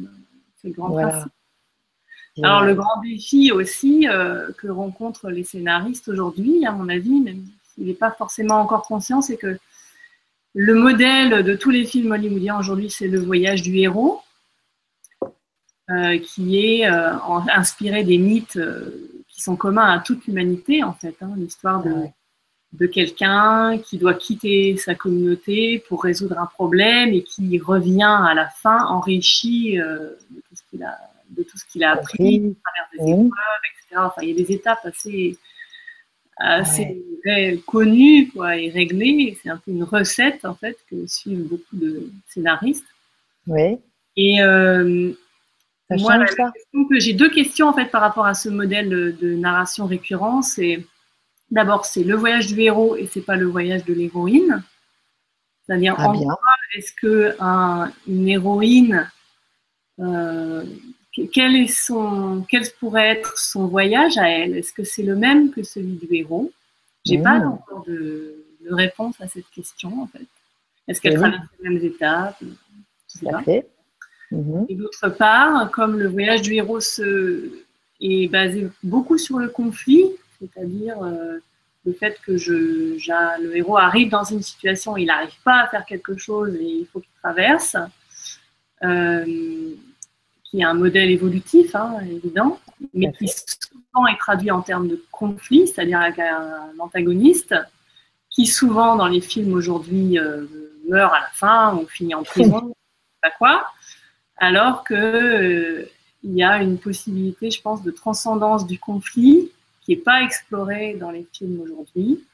le 0.64 0.72
grand 0.72 0.96
Alors, 2.42 2.64
le 2.64 2.74
grand 2.74 3.00
défi 3.02 3.52
aussi 3.52 4.08
euh, 4.08 4.50
que 4.58 4.68
rencontrent 4.68 5.30
les 5.30 5.44
scénaristes 5.44 6.08
aujourd'hui, 6.08 6.64
à 6.64 6.72
mon 6.72 6.88
avis, 6.88 7.20
même 7.20 7.44
s'il 7.74 7.86
n'est 7.86 7.94
pas 7.94 8.10
forcément 8.10 8.60
encore 8.60 8.82
conscient, 8.82 9.20
c'est 9.20 9.36
que 9.36 9.58
le 10.54 10.74
modèle 10.74 11.44
de 11.44 11.54
tous 11.54 11.70
les 11.70 11.84
films 11.84 12.12
hollywoodiens 12.12 12.58
aujourd'hui, 12.58 12.90
c'est 12.90 13.08
le 13.08 13.20
voyage 13.20 13.62
du 13.62 13.76
héros, 13.76 14.22
euh, 15.90 16.18
qui 16.18 16.58
est 16.58 16.90
euh, 16.90 17.12
inspiré 17.52 18.04
des 18.04 18.18
mythes 18.18 18.58
qui 19.28 19.42
sont 19.42 19.56
communs 19.56 19.90
à 19.90 19.98
toute 19.98 20.26
l'humanité, 20.26 20.82
en 20.82 20.92
fait. 20.92 21.16
Hein, 21.20 21.32
L'histoire 21.36 21.82
de, 21.82 21.94
de 22.72 22.86
quelqu'un 22.86 23.78
qui 23.78 23.98
doit 23.98 24.14
quitter 24.14 24.76
sa 24.76 24.94
communauté 24.94 25.84
pour 25.88 26.02
résoudre 26.02 26.38
un 26.38 26.46
problème 26.46 27.10
et 27.10 27.22
qui 27.22 27.58
revient 27.58 28.02
à 28.02 28.34
la 28.34 28.48
fin 28.48 28.86
enrichi 28.86 29.76
de 29.76 30.49
qu'il 30.70 30.82
a 30.82 30.98
de 31.30 31.42
tout 31.42 31.56
ce 31.56 31.64
qu'il 31.66 31.84
a 31.84 31.92
appris 31.92 32.36
à 32.36 32.70
travers 32.70 32.88
des 32.92 33.12
épreuves, 33.12 33.62
etc. 33.72 33.96
Enfin, 33.96 34.22
il 34.22 34.28
y 34.28 34.32
a 34.32 34.44
des 34.44 34.52
étapes 34.52 34.84
assez, 34.84 35.38
assez 36.36 37.04
connues 37.66 38.30
quoi, 38.32 38.56
et 38.56 38.70
réglées. 38.70 39.38
C'est 39.42 39.50
un 39.50 39.56
peu 39.56 39.70
une 39.70 39.84
recette 39.84 40.44
en 40.44 40.54
fait 40.54 40.76
que 40.88 41.06
suivent 41.06 41.48
beaucoup 41.48 41.76
de 41.76 42.10
scénaristes. 42.28 42.86
Oui. 43.46 43.78
Et 44.16 44.42
euh, 44.42 45.12
moi, 45.98 46.24
j'ai 46.98 47.12
deux 47.14 47.30
questions 47.30 47.68
en 47.68 47.72
fait 47.72 47.86
par 47.86 48.00
rapport 48.00 48.26
à 48.26 48.34
ce 48.34 48.48
modèle 48.48 48.88
de 48.88 49.34
narration 49.34 49.86
récurrent. 49.86 50.42
C'est 50.42 50.84
d'abord 51.50 51.84
c'est 51.84 52.04
le 52.04 52.14
voyage 52.14 52.46
du 52.46 52.60
héros 52.60 52.96
et 52.96 53.06
c'est 53.06 53.22
pas 53.24 53.36
le 53.36 53.46
voyage 53.46 53.84
de 53.84 53.94
l'héroïne. 53.94 54.62
C'est-à-dire 55.66 55.94
ah, 55.98 56.08
en 56.08 56.18
quoi 56.18 56.36
est-ce 56.74 56.92
que 56.92 57.36
une 58.08 58.28
héroïne 58.28 59.08
euh, 60.00 60.64
quel, 61.32 61.56
est 61.56 61.66
son, 61.66 62.44
quel 62.48 62.62
pourrait 62.78 63.08
être 63.08 63.36
son 63.38 63.66
voyage 63.66 64.16
à 64.18 64.28
elle? 64.28 64.56
Est-ce 64.56 64.72
que 64.72 64.84
c'est 64.84 65.02
le 65.02 65.16
même 65.16 65.50
que 65.50 65.62
celui 65.62 65.94
du 65.94 66.06
héros? 66.14 66.50
J'ai 67.04 67.16
n'ai 67.16 67.22
pas 67.22 67.38
mmh. 67.38 67.48
encore 67.48 67.84
de, 67.86 68.44
réponse 68.70 69.20
à 69.20 69.26
cette 69.26 69.48
question 69.50 70.02
en 70.02 70.06
fait. 70.06 70.26
Est-ce 70.86 71.00
qu'elle 71.00 71.14
traverse 71.14 71.42
les 71.60 71.70
mêmes 71.70 71.84
étapes? 71.84 72.40
Mmh. 73.22 74.64
Et 74.68 74.74
d'autre 74.74 75.08
part, 75.08 75.70
comme 75.70 75.98
le 75.98 76.08
voyage 76.08 76.42
du 76.42 76.54
héros 76.54 76.78
est 78.00 78.28
basé 78.28 78.68
beaucoup 78.82 79.18
sur 79.18 79.38
le 79.38 79.48
conflit, 79.48 80.04
c'est-à-dire 80.38 81.02
euh, 81.02 81.38
le 81.84 81.92
fait 81.92 82.18
que 82.24 82.36
je, 82.36 82.52
le 83.42 83.56
héros 83.56 83.76
arrive 83.76 84.10
dans 84.10 84.24
une 84.24 84.42
situation, 84.42 84.96
il 84.96 85.06
n'arrive 85.06 85.34
pas 85.44 85.62
à 85.62 85.68
faire 85.68 85.84
quelque 85.84 86.16
chose 86.16 86.54
et 86.54 86.64
il 86.64 86.86
faut 86.86 87.00
qu'il 87.00 87.10
traverse. 87.22 87.76
Euh, 88.84 89.74
qui 90.50 90.60
est 90.60 90.64
un 90.64 90.74
modèle 90.74 91.10
évolutif, 91.10 91.74
hein, 91.76 91.98
évident, 92.00 92.58
mais 92.92 93.12
qui 93.12 93.28
souvent 93.28 94.06
est 94.08 94.18
traduit 94.18 94.50
en 94.50 94.62
termes 94.62 94.88
de 94.88 95.02
conflit, 95.12 95.68
c'est-à-dire 95.68 96.00
avec 96.00 96.18
un 96.18 96.72
antagoniste, 96.80 97.54
qui 98.30 98.46
souvent 98.46 98.96
dans 98.96 99.06
les 99.06 99.20
films 99.20 99.52
aujourd'hui 99.52 100.18
euh, 100.18 100.46
meurt 100.88 101.12
à 101.12 101.20
la 101.20 101.28
fin 101.32 101.76
ou 101.76 101.86
finit 101.86 102.14
en 102.14 102.24
prison, 102.24 102.74
pas 103.22 103.30
quoi, 103.38 103.64
alors 104.36 104.82
que 104.82 104.94
euh, 104.94 105.84
il 106.22 106.34
y 106.34 106.42
a 106.42 106.60
une 106.62 106.78
possibilité, 106.78 107.50
je 107.50 107.62
pense, 107.62 107.82
de 107.82 107.90
transcendance 107.90 108.66
du 108.66 108.78
conflit 108.78 109.50
qui 109.82 109.92
n'est 109.92 110.02
pas 110.02 110.22
explorée 110.22 110.94
dans 110.94 111.10
les 111.10 111.26
films 111.32 111.60
aujourd'hui, 111.60 112.24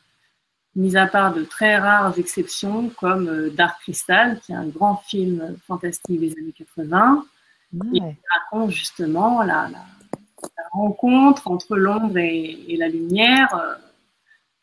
mis 0.74 0.96
à 0.96 1.06
part 1.06 1.34
de 1.34 1.44
très 1.44 1.76
rares 1.76 2.18
exceptions 2.18 2.88
comme 2.90 3.28
euh, 3.28 3.50
Dark 3.50 3.80
Crystal, 3.82 4.40
qui 4.40 4.52
est 4.52 4.56
un 4.56 4.66
grand 4.66 4.96
film 5.06 5.56
fantastique 5.66 6.18
des 6.18 6.32
années 6.32 6.54
80, 6.56 7.24
il 7.92 8.16
raconte 8.30 8.70
justement 8.70 9.42
la, 9.42 9.68
rencontre 10.76 11.48
entre 11.48 11.76
l'ombre 11.76 12.18
et, 12.18 12.76
la 12.78 12.88
lumière 12.88 13.54
euh, 13.54 13.74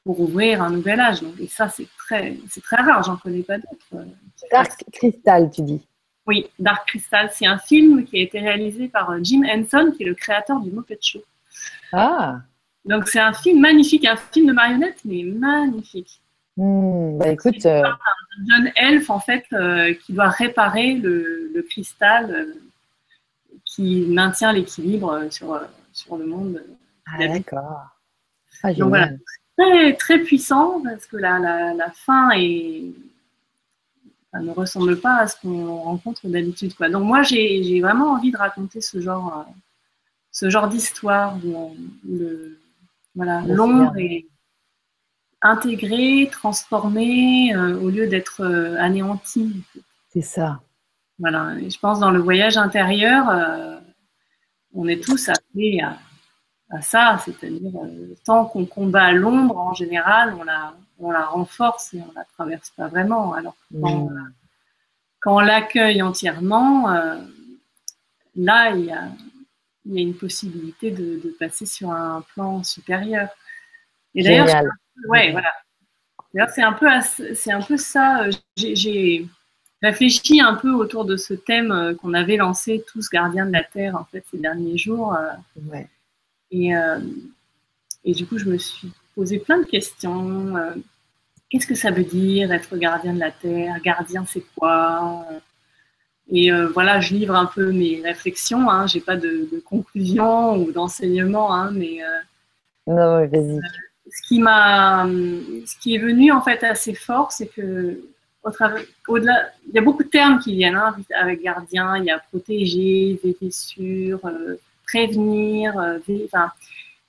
pour 0.04 0.20
ouvrir 0.20 0.62
un 0.62 0.70
nouvel 0.70 1.00
âge. 1.00 1.22
et 1.40 1.48
ça, 1.48 1.70
c'est 1.70 1.88
très, 1.98 2.38
c'est 2.50 2.62
très 2.62 2.78
rare, 2.78 3.04
j'en 3.04 3.18
connais 3.18 3.44
pas 3.44 3.58
d'autres. 3.58 3.96
Euh, 3.96 4.06
Dark 4.52 4.84
Crystal, 4.92 5.50
tu 5.50 5.62
dis 5.62 5.82
Oui, 6.28 6.48
Dark 6.60 6.88
Crystal, 6.88 7.30
c'est 7.34 7.48
un 7.48 7.58
film 7.58 8.06
qui 8.06 8.20
a 8.20 8.22
été 8.22 8.40
réalisé 8.40 8.88
par 8.88 9.12
euh, 9.12 9.20
Jim 9.22 9.42
Henson, 9.44 9.94
qui 9.96 10.04
est 10.04 10.08
le 10.08 10.16
créateur 10.16 10.60
du 10.60 10.72
Muppet 10.72 11.00
Show. 11.02 11.24
Ah 11.92 12.40
Donc 12.86 13.08
c'est 13.08 13.20
un 13.20 13.34
film 13.34 13.60
magnifique, 13.60 14.06
un 14.06 14.18
film 14.18 14.48
de 14.48 14.54
marionnettes, 14.54 15.00
mais 15.06 15.24
magnifique. 15.24 16.20
Bah 16.56 17.30
écoute, 17.30 17.66
un 17.66 17.98
jeune 18.48 18.72
elfe 18.76 19.10
en 19.10 19.20
fait 19.20 19.44
qui 20.06 20.14
doit 20.14 20.30
réparer 20.30 20.94
le, 20.94 21.50
le 21.52 21.62
cristal 21.64 22.54
qui 23.74 24.06
maintient 24.08 24.54
l'équilibre 24.54 25.14
euh, 25.14 25.30
sur, 25.30 25.54
euh, 25.54 25.66
sur 25.92 26.18
le 26.18 26.26
monde. 26.26 26.64
Ah, 27.08 27.28
d'accord. 27.28 27.82
Ah, 28.62 28.74
Donc, 28.74 28.90
voilà, 28.90 29.10
très, 29.58 29.96
très 29.96 30.20
puissant 30.20 30.82
parce 30.84 31.08
que 31.08 31.18
la, 31.18 31.40
la, 31.40 31.74
la 31.74 31.90
fin 31.92 32.30
est, 32.32 32.94
ne 34.34 34.52
ressemble 34.52 35.00
pas 35.00 35.18
à 35.18 35.28
ce 35.28 35.40
qu'on 35.42 35.76
rencontre 35.78 36.28
d'habitude. 36.28 36.76
Quoi. 36.76 36.90
Donc 36.90 37.04
moi, 37.04 37.24
j'ai 37.24 37.82
vraiment 37.82 38.12
envie 38.12 38.32
de 38.32 38.38
raconter 38.38 38.82
ce 38.82 39.00
genre, 39.02 39.46
euh, 39.48 39.52
ce 40.32 40.50
genre 40.50 40.68
d'histoire 40.68 41.38
où, 41.44 41.76
voilà, 43.16 43.42
l'ombre 43.42 43.96
est 43.98 44.26
intégrée, 45.42 46.30
transformée, 46.32 47.54
euh, 47.56 47.78
au 47.80 47.90
lieu 47.90 48.08
d'être 48.08 48.42
euh, 48.42 48.76
anéantie. 48.80 49.64
C'est 50.10 50.22
ça. 50.22 50.62
Voilà. 51.20 51.56
Et 51.60 51.70
je 51.70 51.80
pense 51.80 52.00
dans 52.00 52.12
le 52.12 52.20
voyage 52.20 52.58
intérieur, 52.58 53.82
on 54.74 54.88
est 54.88 55.04
tous 55.04 55.30
appelés 55.30 55.82
à, 55.82 55.98
à 56.74 56.82
ça, 56.82 57.20
c'est-à-dire 57.24 57.72
tant 58.26 58.46
qu'on 58.46 58.66
combat 58.66 59.12
l'ombre, 59.12 59.58
en 59.58 59.74
général, 59.74 60.36
on 60.40 60.44
la, 60.44 60.74
on 61.00 61.12
la 61.12 61.26
renforce 61.26 61.94
et 61.94 62.02
on 62.02 62.12
la 62.16 62.24
traverse 62.26 62.72
pas 62.72 62.88
vraiment. 62.88 63.34
Alors 63.34 63.56
quand, 63.80 64.10
mm. 64.10 64.34
on 65.26 65.40
l'accueille 65.40 66.02
entièrement, 66.02 66.92
euh, 66.92 67.18
là, 68.36 68.72
il 68.72 68.86
y, 68.86 68.92
a, 68.92 69.08
une 69.86 70.16
possibilité 70.16 70.92
de, 70.92 71.36
passer 71.40 71.66
sur 71.66 71.92
un 71.92 72.24
plan 72.34 72.64
supérieur. 72.64 73.30
Et 74.16 74.24
d'ailleurs, 74.24 74.64
ouais, 75.10 75.32
voilà. 75.32 75.52
D'ailleurs, 76.34 76.50
c'est 76.50 76.64
un 76.64 76.74
peu, 76.74 76.88
c'est 77.36 77.52
un 77.52 77.62
peu 77.62 77.78
ça. 77.78 78.24
Euh, 78.24 78.32
j'ai 78.58 79.28
réfléchi 79.84 80.42
un 80.42 80.56
peu 80.56 80.72
autour 80.72 81.06
de 81.06 81.18
ce 81.18 81.34
thème 81.34 81.72
euh, 81.72 81.94
qu'on 81.94 82.14
avait 82.14 82.38
lancé 82.38 82.84
tous 82.92 83.10
gardiens 83.10 83.46
de 83.46 83.52
la 83.52 83.64
terre 83.64 83.96
en 83.96 84.06
fait 84.06 84.24
ces 84.32 84.38
derniers 84.38 84.78
jours. 84.78 85.16
Et, 86.52 86.72
et 88.06 88.14
du 88.14 88.28
coup, 88.28 88.38
je 88.38 88.46
me 88.46 88.60
suis 88.60 88.92
posé 89.16 89.40
plein 89.40 89.58
de 89.58 89.66
questions 89.66 90.54
qu'est-ce 91.54 91.68
que 91.68 91.76
ça 91.76 91.92
veut 91.92 92.04
dire 92.04 92.52
être 92.52 92.76
gardien 92.78 93.14
de 93.14 93.20
la 93.20 93.30
terre? 93.30 93.80
Gardien, 93.84 94.26
c'est 94.28 94.44
quoi? 94.56 95.24
Et 96.32 96.52
euh, 96.52 96.68
voilà, 96.68 97.00
je 97.00 97.14
livre 97.14 97.36
un 97.36 97.46
peu 97.46 97.72
mes 97.72 98.02
réflexions. 98.02 98.72
Hein. 98.72 98.88
Je 98.88 98.98
n'ai 98.98 99.04
pas 99.04 99.16
de, 99.16 99.62
conclusion 99.64 100.58
ou 100.58 100.72
d'enseignement, 100.72 101.54
hein, 101.54 101.70
mais 101.72 102.04
euh, 102.04 102.08
non, 102.88 103.28
vas-y. 103.28 103.58
Euh, 103.58 103.62
ce 104.10 104.28
qui 104.28 104.40
m'a, 104.40 105.06
ce 105.06 105.78
qui 105.80 105.96
est 105.96 106.00
venu 106.00 106.32
en 106.32 106.42
fait 106.42 106.64
assez 106.64 106.96
fort, 106.96 107.32
c'est 107.32 107.48
que 107.48 108.00
au 108.44 108.52
au-delà, 109.08 109.52
il 109.68 109.76
y 109.76 109.78
a 109.78 109.82
beaucoup 109.82 110.04
de 110.04 110.10
termes 110.10 110.40
qui 110.40 110.56
viennent 110.56 110.76
hein, 110.76 110.96
avec 111.20 111.42
gardien. 111.42 111.98
Il 111.98 112.06
y 112.06 112.12
a 112.12 112.20
protéger, 112.20 113.20
veiller 113.24 113.52
sur, 113.52 114.20
prévenir, 114.86 115.74
enfin, 116.26 116.52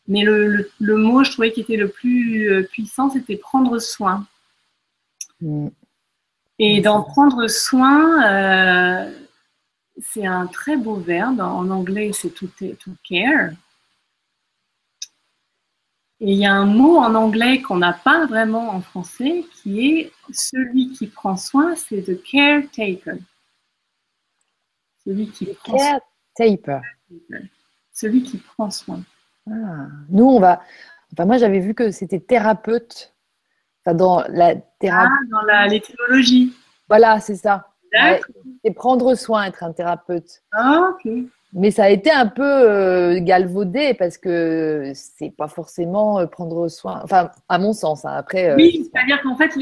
mais 0.06 0.22
le, 0.22 0.70
le, 0.78 0.96
mot, 0.96 1.24
je 1.24 1.32
trouvais 1.32 1.52
qui 1.52 1.62
était 1.62 1.76
le 1.76 1.88
plus 1.88 2.66
puissant, 2.70 3.10
c'était 3.10 3.36
prendre 3.36 3.78
soin. 3.78 4.26
Mm. 5.40 5.68
Et 6.58 6.80
d'en 6.80 7.02
prendre 7.02 7.48
soin, 7.48 8.24
euh, 8.24 9.12
c'est 10.00 10.26
un 10.26 10.46
très 10.46 10.76
beau 10.76 10.96
verbe. 10.96 11.40
En 11.40 11.68
anglais, 11.70 12.10
c'est 12.12 12.30
to, 12.30 12.46
to 12.58 12.90
care. 13.08 13.50
Et 16.20 16.32
il 16.32 16.38
y 16.38 16.46
a 16.46 16.52
un 16.52 16.66
mot 16.66 16.96
en 16.96 17.14
anglais 17.14 17.60
qu'on 17.60 17.76
n'a 17.76 17.92
pas 17.92 18.26
vraiment 18.26 18.70
en 18.70 18.80
français 18.80 19.44
qui 19.52 19.86
est 19.86 20.12
celui 20.32 20.92
qui 20.92 21.08
prend 21.08 21.36
soin, 21.36 21.74
c'est 21.74 22.02
the 22.02 22.22
caretaker. 22.22 23.18
Celui 25.04 25.28
qui 25.28 25.46
prend 25.46 25.76
caretaker. 26.36 26.80
Celui 27.92 28.22
qui 28.22 28.38
prend 28.38 28.70
soin. 28.70 29.02
Ah. 29.50 29.88
Nous, 30.08 30.24
on 30.24 30.40
va. 30.40 30.62
Enfin, 31.12 31.26
moi, 31.26 31.36
j'avais 31.36 31.60
vu 31.60 31.74
que 31.74 31.90
c'était 31.90 32.20
thérapeute 32.20 33.14
dans 33.86 34.24
la 34.28 34.54
thérapie. 34.54 35.12
Ah, 35.12 35.42
dans 35.42 35.70
l'étymologie. 35.70 36.54
Voilà, 36.88 37.20
c'est 37.20 37.36
ça. 37.36 37.73
C'est 38.64 38.70
prendre 38.72 39.14
soin, 39.14 39.44
être 39.44 39.62
un 39.62 39.72
thérapeute. 39.72 40.42
Ah, 40.52 40.90
ok. 40.92 41.12
Mais 41.56 41.70
ça 41.70 41.84
a 41.84 41.88
été 41.88 42.10
un 42.10 42.26
peu 42.26 42.42
euh, 42.42 43.20
galvaudé 43.20 43.94
parce 43.94 44.18
que 44.18 44.90
c'est 44.94 45.30
pas 45.30 45.46
forcément 45.46 46.18
euh, 46.18 46.26
prendre 46.26 46.66
soin. 46.66 47.00
Enfin, 47.04 47.30
à 47.48 47.58
mon 47.58 47.72
sens. 47.72 48.04
Hein. 48.04 48.14
Après. 48.16 48.50
Euh, 48.50 48.56
oui, 48.56 48.90
c'est-à-dire 48.92 49.22
qu'en 49.22 49.36
fait, 49.36 49.52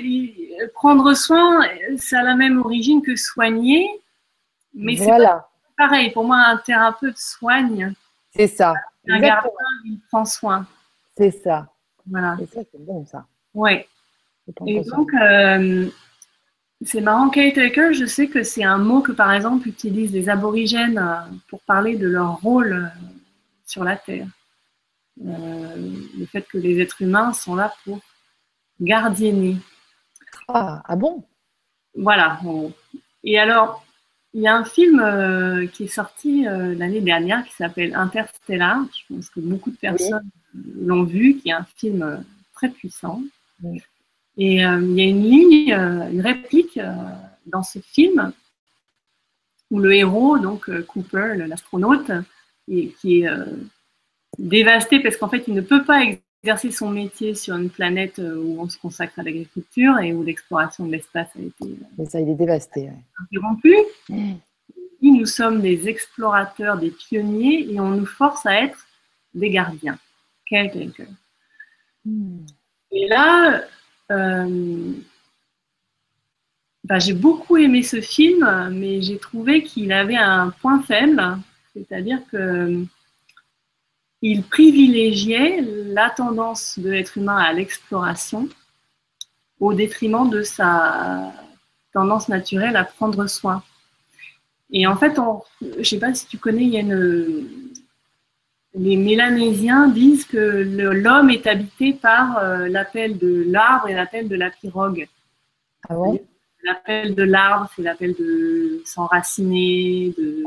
prendre 0.73 1.13
soin, 1.13 1.61
ça 1.99 2.21
a 2.21 2.23
la 2.23 2.35
même 2.35 2.59
origine 2.61 3.03
que 3.03 3.15
soigner. 3.15 3.87
Mais 4.75 4.97
c'est 4.97 5.07
pas 5.07 5.51
pareil. 5.77 6.11
Pour 6.13 6.25
moi, 6.25 6.39
un 6.47 6.57
thérapeute 6.57 7.19
soigne. 7.19 7.93
C'est 8.35 8.47
ça. 8.47 8.73
Un 9.07 9.21
gardien, 9.21 9.51
il 9.85 10.01
prend 10.09 10.25
soin. 10.25 10.67
C'est 11.19 11.31
ça. 11.31 11.67
Voilà. 12.11 12.37
Et 12.41 12.47
ça, 12.47 12.61
c'est 12.73 12.83
bon, 12.83 13.05
ça. 13.05 13.27
Ouais. 13.53 13.87
Et 14.67 14.81
donc, 14.81 15.13
euh, 15.15 15.89
c'est 16.85 17.01
marrant, 17.01 17.29
caretaker, 17.29 17.93
je 17.93 18.07
sais 18.07 18.29
que 18.29 18.43
c'est 18.43 18.65
un 18.65 18.79
mot 18.79 19.03
que, 19.03 19.13
par 19.13 19.33
exemple, 19.33 19.69
utilisent 19.69 20.13
les 20.13 20.29
aborigènes 20.29 20.99
euh, 20.99 21.21
pour 21.49 21.61
parler 21.61 21.97
de 21.97 22.09
leur 22.09 22.41
rôle 22.41 22.73
euh, 22.73 23.03
sur 23.67 23.85
la 23.85 23.97
Terre. 23.97 24.27
le 25.17 26.27
fait 26.27 26.43
que 26.43 26.59
les 26.59 26.81
êtres 26.81 27.03
humains 27.03 27.33
sont 27.33 27.55
là 27.55 27.73
pour 27.85 28.01
gardienner. 28.81 29.57
Ah, 30.49 30.83
ah 30.85 30.97
bon? 30.97 31.25
Voilà. 31.95 32.41
Et 33.23 33.39
alors, 33.39 33.85
il 34.35 34.43
y 34.43 34.49
a 34.49 34.57
un 34.57 34.65
film 34.65 35.69
qui 35.73 35.85
est 35.85 35.95
sorti 35.95 36.45
l'année 36.45 37.03
dernière 37.03 37.45
qui 37.45 37.53
s'appelle 37.53 37.95
Interstellar. 37.95 38.79
Je 38.95 39.15
pense 39.15 39.29
que 39.29 39.41
beaucoup 39.41 39.71
de 39.71 39.77
personnes 39.77 40.29
l'ont 40.55 41.05
vu, 41.05 41.37
qui 41.37 41.51
est 41.51 41.53
un 41.53 41.67
film 41.77 42.25
très 42.55 42.71
puissant. 42.71 43.23
Et 44.37 44.65
euh, 44.65 44.81
il 44.81 44.99
y 44.99 45.03
a 45.03 45.05
une 45.05 45.23
ligne, 45.23 45.73
euh, 45.73 46.11
une 46.11 46.21
réplique 46.21 46.79
euh, 46.79 46.93
dans 47.47 47.63
ce 47.63 47.79
film 47.81 48.33
où 49.71 49.79
le 49.79 49.95
héros, 49.95 50.39
donc 50.39 50.71
Cooper, 50.87 51.35
l'astronaute, 51.37 52.11
qui 52.67 53.23
est 53.23 53.27
dévasté 54.39 55.01
parce 55.01 55.17
qu'en 55.17 55.31
fait, 55.31 55.45
il 55.49 55.55
ne 55.55 55.63
peut 55.63 55.83
pas 55.83 56.03
exercer 56.43 56.71
son 56.71 56.91
métier 56.91 57.35
sur 57.35 57.57
une 57.57 57.71
planète 57.71 58.19
où 58.19 58.61
on 58.61 58.69
se 58.69 58.77
consacre 58.77 59.19
à 59.19 59.23
l'agriculture 59.23 59.99
et 59.99 60.13
où 60.13 60.23
l'exploration 60.23 60.85
de 60.85 60.93
l'espace 60.93 61.29
a 61.37 61.41
été 61.41 61.75
Mais 61.97 62.05
ça, 62.05 62.21
il 62.21 62.29
est 62.29 62.35
dévasté, 62.35 62.91
interrompu. 63.19 63.75
Mmh. 64.11 64.35
Nous 65.01 65.25
sommes 65.25 65.63
des 65.63 65.89
explorateurs, 65.89 66.77
des 66.77 66.91
pionniers 66.91 67.73
et 67.73 67.81
on 67.81 67.93
nous 67.93 68.07
force 68.07 68.45
à 68.45 68.63
être 68.63 68.87
des 69.33 69.49
gardiens. 69.49 69.99
Quelqu'un. 70.45 71.07
Mmh. 72.05 72.41
Et 72.91 73.09
là, 73.09 73.65
euh, 74.13 74.93
bah, 76.85 76.99
j'ai 76.99 77.15
beaucoup 77.15 77.57
aimé 77.57 77.83
ce 77.83 78.01
film, 78.01 78.71
mais 78.73 79.03
j'ai 79.03 79.19
trouvé 79.19 79.63
qu'il 79.63 79.93
avait 79.93 80.17
un 80.17 80.51
point 80.51 80.83
faible, 80.83 81.39
c'est-à-dire 81.75 82.21
que 82.31 82.85
il 84.23 84.45
privilégiait 84.45 85.61
la 85.61 86.09
tendance 86.11 86.79
de 86.79 86.91
l'être 86.91 87.19
humain 87.19 87.39
à 87.39 87.53
l'exploration 87.53 88.49
au 89.59 89.75
détriment 89.75 90.31
de 90.31 90.43
sa 90.43 91.33
tendance 91.93 92.29
naturelle 92.29 92.77
à 92.77 92.85
prendre 92.85 93.27
soin. 93.27 93.63
Et 94.71 94.87
en 94.87 94.97
fait, 94.97 95.19
je 95.61 95.79
ne 95.79 95.83
sais 95.85 95.99
pas 95.99 96.15
si 96.15 96.27
tu 96.27 96.39
connais, 96.39 96.65
il 96.65 96.71
y 96.71 96.77
a 96.79 96.81
une, 96.81 97.72
les 98.75 98.97
Mélanésiens 98.97 99.89
disent 99.89 100.25
que 100.25 100.39
l'homme 100.39 101.31
est 101.31 101.47
habité 101.47 101.93
par 101.93 102.39
euh, 102.39 102.69
l'appel 102.69 103.19
de 103.19 103.45
l'arbre 103.47 103.89
et 103.89 103.95
l'appel 103.95 104.29
de 104.29 104.37
la 104.37 104.51
pirogue. 104.51 105.09
Ah 105.89 105.95
bon 105.95 106.21
L'appel 106.65 107.15
de 107.15 107.25
l'arbre, 107.25 107.69
c'est 107.75 107.83
l'appel 107.83 108.15
de 108.17 108.83
s'enraciner, 108.85 110.15
de, 110.17 110.45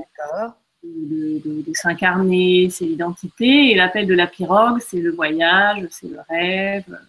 de, 0.84 1.74
s'incarner, 1.74 2.70
c'est 2.70 2.86
l'identité. 2.86 3.72
Et 3.72 3.76
l'appel 3.76 4.08
de 4.08 4.14
la 4.14 4.26
pirogue, 4.26 4.80
c'est 4.80 5.02
le 5.02 5.12
voyage, 5.12 5.86
c'est 5.92 6.08
le 6.08 6.20
rêve. 6.30 7.00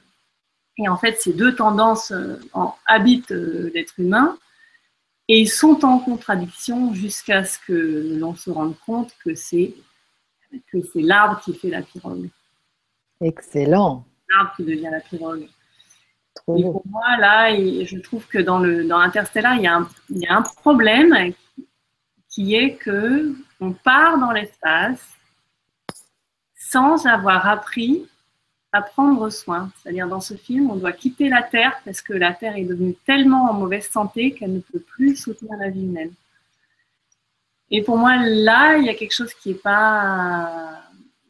Et 0.76 0.88
en 0.88 0.96
fait, 0.96 1.20
ces 1.20 1.32
deux 1.32 1.54
tendances 1.54 2.10
euh, 2.10 2.36
habitent 2.84 3.30
euh, 3.30 3.70
l'être 3.74 3.94
humain 3.98 4.36
et 5.28 5.40
ils 5.40 5.48
sont 5.48 5.84
en 5.84 5.98
contradiction 5.98 6.94
jusqu'à 6.94 7.44
ce 7.44 7.58
que 7.66 8.16
l'on 8.18 8.34
se 8.34 8.50
rende 8.50 8.74
compte 8.84 9.12
que 9.24 9.34
c'est 9.34 9.74
que 10.70 10.78
c'est 10.92 11.02
l'arbre 11.02 11.40
qui 11.40 11.54
fait 11.54 11.70
la 11.70 11.82
pirogue. 11.82 12.28
Excellent. 13.20 14.04
L'arbre 14.30 14.52
qui 14.56 14.64
devient 14.64 14.88
la 14.90 15.00
pirogue. 15.00 15.42
et 15.42 16.62
pour 16.62 16.82
moi, 16.86 17.16
là, 17.18 17.54
je 17.54 17.98
trouve 17.98 18.26
que 18.26 18.38
dans, 18.38 18.58
le, 18.58 18.84
dans 18.84 18.98
Interstellar, 18.98 19.56
il 19.56 19.62
y, 19.62 19.66
a 19.66 19.76
un, 19.76 19.88
il 20.10 20.18
y 20.18 20.26
a 20.26 20.36
un 20.36 20.42
problème 20.42 21.32
qui 22.28 22.54
est 22.54 22.76
que 22.76 23.34
on 23.60 23.72
part 23.72 24.18
dans 24.18 24.32
l'espace 24.32 25.16
sans 26.54 27.06
avoir 27.06 27.46
appris 27.46 28.06
à 28.72 28.82
prendre 28.82 29.30
soin. 29.30 29.70
C'est-à-dire 29.78 30.08
dans 30.08 30.20
ce 30.20 30.34
film, 30.34 30.70
on 30.70 30.76
doit 30.76 30.92
quitter 30.92 31.28
la 31.28 31.42
Terre 31.42 31.80
parce 31.84 32.02
que 32.02 32.12
la 32.12 32.34
Terre 32.34 32.56
est 32.56 32.64
devenue 32.64 32.94
tellement 33.06 33.50
en 33.50 33.54
mauvaise 33.54 33.88
santé 33.88 34.32
qu'elle 34.32 34.52
ne 34.52 34.60
peut 34.60 34.80
plus 34.80 35.16
soutenir 35.16 35.56
la 35.58 35.70
vie 35.70 35.84
humaine. 35.84 36.12
Et 37.70 37.82
pour 37.82 37.96
moi, 37.96 38.16
là, 38.16 38.76
il 38.76 38.84
y 38.84 38.88
a 38.88 38.94
quelque 38.94 39.14
chose 39.14 39.32
qui 39.34 39.50
est 39.50 39.62
pas 39.62 40.82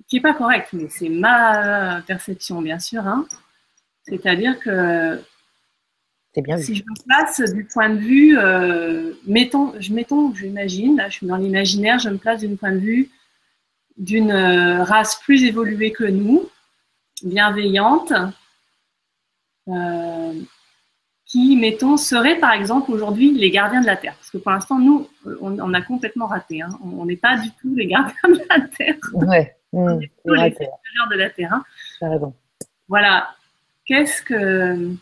qui 0.09 0.17
n'est 0.17 0.23
pas 0.23 0.35
correct, 0.35 0.69
mais 0.73 0.89
c'est 0.89 1.09
ma 1.09 2.01
perception, 2.07 2.63
bien 2.63 2.79
sûr. 2.79 3.07
Hein. 3.07 3.27
C'est-à-dire 4.05 4.59
que 4.61 5.21
bien 6.43 6.59
si 6.59 6.75
je 6.75 6.83
me 6.83 7.05
place 7.07 7.41
du 7.53 7.65
point 7.65 7.91
de 7.91 7.99
vue, 7.99 8.39
euh, 8.39 9.13
mettons, 9.27 9.73
je 9.79 9.93
mettons, 9.93 10.35
j'imagine, 10.35 10.97
là 10.97 11.09
je 11.09 11.19
suis 11.19 11.27
dans 11.27 11.37
l'imaginaire, 11.37 11.99
je 11.99 12.11
me 12.11 12.19
place 12.19 12.41
du 12.41 12.57
point 12.57 12.73
de 12.73 12.79
vue 12.79 13.11
d'une 13.97 14.31
euh, 14.31 14.85
race 14.85 15.17
plus 15.23 15.45
évoluée 15.45 15.93
que 15.93 16.05
nous, 16.05 16.49
bienveillante, 17.23 18.13
euh, 19.69 20.33
qui, 21.27 21.57
mettons, 21.57 21.97
seraient 21.97 22.39
par 22.39 22.53
exemple 22.53 22.93
aujourd'hui 22.93 23.33
les 23.33 23.51
gardiens 23.51 23.81
de 23.81 23.87
la 23.87 23.97
Terre. 23.97 24.15
Parce 24.15 24.31
que 24.31 24.39
pour 24.39 24.53
l'instant, 24.53 24.79
nous, 24.79 25.09
on, 25.41 25.75
a 25.75 25.83
complètement 25.83 26.27
raté. 26.27 26.63
Hein. 26.63 26.79
On 26.83 27.05
n'est 27.05 27.17
pas 27.17 27.37
du 27.37 27.51
tout 27.61 27.75
les 27.75 27.87
gardiens 27.87 28.15
de 28.29 28.41
la 28.49 28.61
Terre. 28.69 28.97
Ouais, 29.13 29.57
on 29.73 30.01
est 30.01 30.07
mmh, 30.25 30.33
les 30.33 30.51
gardiens 30.51 31.07
de 31.11 31.17
la 31.17 31.31
Terre. 31.31 31.53
Hein. 31.53 31.65
raison. 32.01 32.35
Voilà. 32.89 33.35
Qu'est-ce 33.85 34.23
que. 34.23 34.93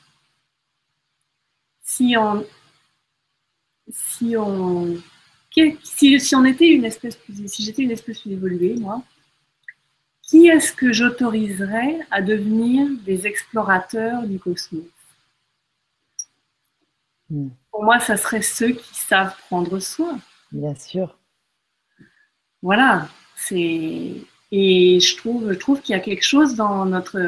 Si 1.83 2.17
on. 2.19 2.45
Si 3.91 4.35
on. 4.37 4.97
Si, 5.83 6.19
si 6.19 6.35
on 6.35 6.45
était 6.45 6.69
une 6.69 6.87
espèce 6.87 7.17
plus. 7.17 7.47
Si 7.49 7.63
j'étais 7.63 7.83
une 7.83 7.91
espèce 7.91 8.21
plus 8.21 8.33
évoluée, 8.33 8.77
moi, 8.81 9.03
qui 10.23 10.49
est-ce 10.49 10.73
que 10.73 10.91
j'autoriserais 10.91 11.99
à 12.11 12.23
devenir 12.23 12.89
des 13.05 13.27
explorateurs 13.27 14.23
du 14.23 14.39
cosmos? 14.39 14.85
Hmm. 17.31 17.49
Pour 17.71 17.85
moi, 17.85 17.99
ça 17.99 18.17
serait 18.17 18.43
ceux 18.43 18.73
qui 18.73 18.95
savent 18.95 19.37
prendre 19.49 19.79
soin. 19.79 20.19
Bien 20.53 20.75
sûr. 20.75 21.19
Voilà, 22.63 23.09
c'est 23.37 24.13
et 24.53 25.01
je 25.01 25.17
trouve, 25.17 25.53
je 25.53 25.59
trouve 25.59 25.81
qu'il 25.81 25.97
y 25.97 25.99
a 25.99 26.01
quelque 26.01 26.25
chose 26.25 26.55
dans 26.55 26.87
notre 26.87 27.19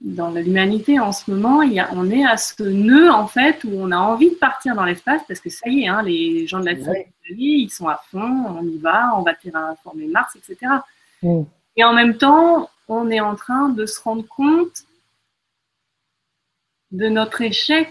dans 0.00 0.30
l'humanité 0.32 1.00
en 1.00 1.12
ce 1.12 1.30
moment, 1.30 1.62
il 1.62 1.72
y 1.72 1.80
a, 1.80 1.88
on 1.92 2.10
est 2.10 2.26
à 2.26 2.36
ce 2.36 2.62
nœud 2.62 3.10
en 3.10 3.26
fait 3.26 3.64
où 3.64 3.70
on 3.74 3.90
a 3.90 3.96
envie 3.96 4.30
de 4.30 4.34
partir 4.34 4.74
dans 4.74 4.84
l'espace 4.84 5.22
parce 5.26 5.40
que 5.40 5.48
ça 5.48 5.68
y 5.68 5.84
est, 5.84 5.88
hein, 5.88 6.02
les 6.02 6.46
gens 6.46 6.60
de 6.60 6.66
la 6.66 6.74
Terre, 6.74 7.06
ils 7.30 7.70
sont 7.70 7.88
à 7.88 8.00
fond, 8.10 8.18
on 8.20 8.62
y 8.64 8.76
va, 8.76 9.16
on 9.16 9.22
va 9.22 9.34
terraformer 9.34 10.06
Mars, 10.08 10.36
etc. 10.36 10.72
Et 11.76 11.84
en 11.84 11.94
même 11.94 12.18
temps, 12.18 12.68
on 12.88 13.10
est 13.10 13.20
en 13.20 13.34
train 13.34 13.70
de 13.70 13.86
se 13.86 14.00
rendre 14.02 14.26
compte 14.26 14.84
de 16.90 17.08
notre 17.08 17.40
échec 17.40 17.88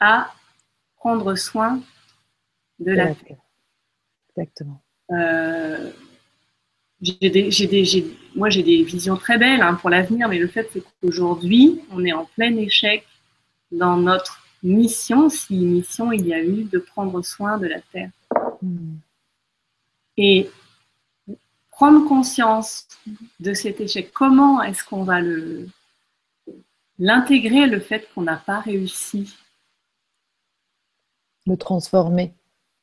à 0.00 0.32
prendre 0.96 1.34
soin 1.34 1.80
de 2.78 2.92
la 2.92 3.14
Terre. 3.14 3.38
Exactement. 4.30 4.82
Euh, 5.10 5.90
des, 7.00 8.14
moi, 8.34 8.50
j'ai 8.50 8.62
des 8.62 8.82
visions 8.82 9.16
très 9.16 9.38
belles 9.38 9.62
hein, 9.62 9.74
pour 9.74 9.90
l'avenir, 9.90 10.28
mais 10.28 10.38
le 10.38 10.48
fait, 10.48 10.68
c'est 10.72 10.82
qu'aujourd'hui, 11.00 11.82
on 11.90 12.04
est 12.04 12.12
en 12.12 12.24
plein 12.24 12.56
échec 12.56 13.06
dans 13.70 13.96
notre 13.96 14.42
mission, 14.62 15.28
si 15.28 15.54
mission 15.54 16.12
il 16.12 16.26
y 16.26 16.34
a 16.34 16.42
eu, 16.42 16.64
de 16.64 16.78
prendre 16.78 17.22
soin 17.22 17.58
de 17.58 17.66
la 17.66 17.80
Terre. 17.80 18.10
Hmm. 18.62 18.96
Et 20.16 20.50
prendre 21.70 22.08
conscience 22.08 22.88
de 23.38 23.52
cet 23.52 23.80
échec, 23.80 24.10
comment 24.12 24.62
est-ce 24.62 24.82
qu'on 24.82 25.04
va 25.04 25.20
le 25.20 25.68
l'intégrer, 26.98 27.66
le 27.66 27.80
fait 27.80 28.08
qu'on 28.14 28.22
n'a 28.22 28.36
pas 28.36 28.60
réussi 28.60 29.36
Le 31.46 31.56
transformer. 31.56 32.34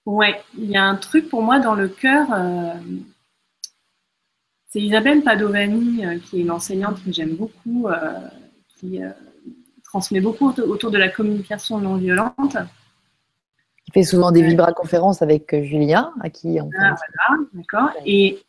Ouais, 0.06 0.41
il 0.58 0.69
y 0.69 0.78
a 0.78 0.84
un 0.84 0.95
truc 0.95 1.30
pour 1.30 1.41
moi 1.41 1.60
dans 1.60 1.76
le 1.76 1.88
cœur. 1.88 2.28
Euh, 2.34 2.73
c'est 4.67 4.82
Isabelle 4.82 5.23
Padovani, 5.23 6.06
euh, 6.06 6.19
qui 6.19 6.39
est 6.39 6.41
une 6.41 6.52
enseignante 6.52 7.04
que 7.04 7.12
j'aime 7.12 7.36
beaucoup, 7.36 7.88
euh, 7.88 8.28
qui 8.78 8.99
transmet 9.84 10.19
beaucoup 10.19 10.49
autour 10.49 10.91
de 10.91 10.97
la 10.97 11.10
communication 11.10 11.80
non 11.80 11.95
violente. 11.95 12.58
Qui 13.86 13.91
fait 13.93 14.04
souvent 14.04 14.32
des 14.32 14.41
vibra-conférences 14.41 15.21
avec 15.21 15.56
Julien, 15.63 16.13
à 16.21 16.30
qui 16.30 16.60
on 16.60 16.69
Ah, 16.78 16.95
voilà, 16.95 17.43
d'accord. 17.54 17.91
Et 18.06 18.43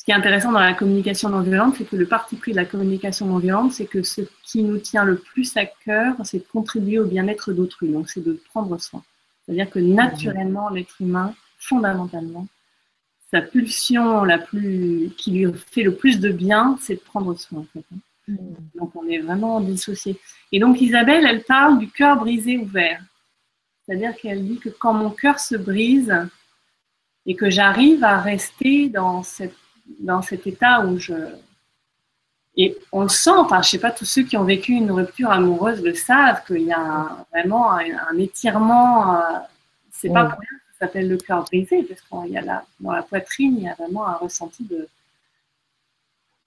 ce 0.00 0.04
qui 0.06 0.12
est 0.12 0.14
intéressant 0.14 0.50
dans 0.50 0.60
la 0.60 0.72
communication 0.72 1.28
non 1.28 1.42
violente, 1.42 1.74
c'est 1.76 1.84
que 1.84 1.94
le 1.94 2.06
parti 2.06 2.36
pris 2.36 2.52
de 2.52 2.56
la 2.56 2.64
communication 2.64 3.26
non 3.26 3.36
violente, 3.36 3.74
c'est 3.74 3.84
que 3.84 4.02
ce 4.02 4.22
qui 4.42 4.62
nous 4.62 4.78
tient 4.78 5.04
le 5.04 5.18
plus 5.18 5.54
à 5.58 5.66
cœur, 5.66 6.14
c'est 6.24 6.38
de 6.38 6.44
contribuer 6.50 6.98
au 6.98 7.04
bien-être 7.04 7.52
d'autrui. 7.52 7.92
Donc, 7.92 8.08
c'est 8.08 8.24
de 8.24 8.40
prendre 8.48 8.80
soin. 8.80 9.02
C'est-à-dire 9.44 9.68
que 9.68 9.78
naturellement, 9.78 10.70
l'être 10.70 10.94
humain, 11.00 11.34
fondamentalement, 11.58 12.46
sa 13.30 13.42
pulsion 13.42 14.24
la 14.24 14.38
plus, 14.38 15.10
qui 15.18 15.32
lui 15.32 15.52
fait 15.70 15.82
le 15.82 15.94
plus 15.94 16.18
de 16.18 16.30
bien, 16.30 16.78
c'est 16.80 16.94
de 16.94 17.00
prendre 17.00 17.38
soin. 17.38 17.66
Mm. 18.26 18.36
Donc, 18.76 18.96
on 18.96 19.06
est 19.06 19.18
vraiment 19.18 19.60
dissocié. 19.60 20.18
Et 20.50 20.60
donc, 20.60 20.80
Isabelle, 20.80 21.26
elle 21.28 21.42
parle 21.42 21.78
du 21.78 21.90
cœur 21.90 22.16
brisé 22.16 22.56
ouvert. 22.56 23.02
C'est-à-dire 23.84 24.16
qu'elle 24.16 24.48
dit 24.48 24.60
que 24.60 24.70
quand 24.70 24.94
mon 24.94 25.10
cœur 25.10 25.38
se 25.38 25.56
brise, 25.56 26.26
et 27.26 27.36
que 27.36 27.50
j'arrive 27.50 28.02
à 28.02 28.18
rester 28.18 28.88
dans, 28.88 29.22
cette, 29.22 29.54
dans 29.98 30.22
cet 30.22 30.46
état 30.46 30.84
où 30.84 30.98
je... 30.98 31.14
Et 32.56 32.76
on 32.92 33.02
le 33.02 33.08
sent, 33.08 33.30
enfin, 33.30 33.62
je 33.62 33.70
sais 33.70 33.78
pas, 33.78 33.90
tous 33.90 34.04
ceux 34.04 34.22
qui 34.22 34.36
ont 34.36 34.44
vécu 34.44 34.72
une 34.72 34.90
rupture 34.90 35.30
amoureuse 35.30 35.82
le 35.82 35.94
savent, 35.94 36.44
qu'il 36.46 36.62
y 36.62 36.72
a 36.72 37.24
vraiment 37.32 37.72
un, 37.72 38.18
étirement, 38.18 39.14
euh, 39.14 39.20
c'est 39.92 40.12
pas 40.12 40.24
pour 40.24 40.40
rien 40.40 40.58
que 40.58 40.78
ça 40.78 40.86
s'appelle 40.86 41.08
le 41.08 41.16
cœur 41.16 41.44
brisé, 41.44 41.84
parce 41.84 42.00
qu'il 42.00 42.32
y 42.32 42.36
a 42.36 42.42
là, 42.42 42.64
dans 42.80 42.92
la 42.92 43.02
poitrine, 43.02 43.56
il 43.56 43.64
y 43.64 43.68
a 43.68 43.74
vraiment 43.74 44.06
un 44.06 44.14
ressenti 44.14 44.64
de, 44.64 44.88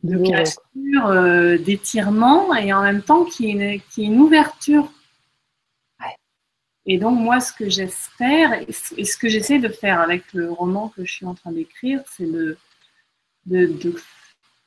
de 0.03 0.29
cassure, 0.29 1.07
euh, 1.07 1.57
d'étirement, 1.57 2.53
et 2.53 2.73
en 2.73 2.83
même 2.83 3.01
temps 3.01 3.23
qui 3.23 3.51
est 3.51 3.81
qui 3.89 4.03
est 4.03 4.07
une 4.07 4.19
ouverture. 4.19 4.91
Et 6.85 6.97
donc, 6.97 7.17
moi, 7.17 7.39
ce 7.39 7.53
que 7.53 7.69
j'espère, 7.69 8.53
et 8.53 9.05
ce 9.05 9.17
que 9.17 9.29
j'essaie 9.29 9.59
de 9.59 9.69
faire 9.69 10.01
avec 10.01 10.33
le 10.33 10.51
roman 10.51 10.89
que 10.89 11.05
je 11.05 11.13
suis 11.13 11.25
en 11.25 11.33
train 11.33 11.53
d'écrire, 11.53 12.01
c'est 12.11 12.29
de, 12.29 12.57
de, 13.45 13.95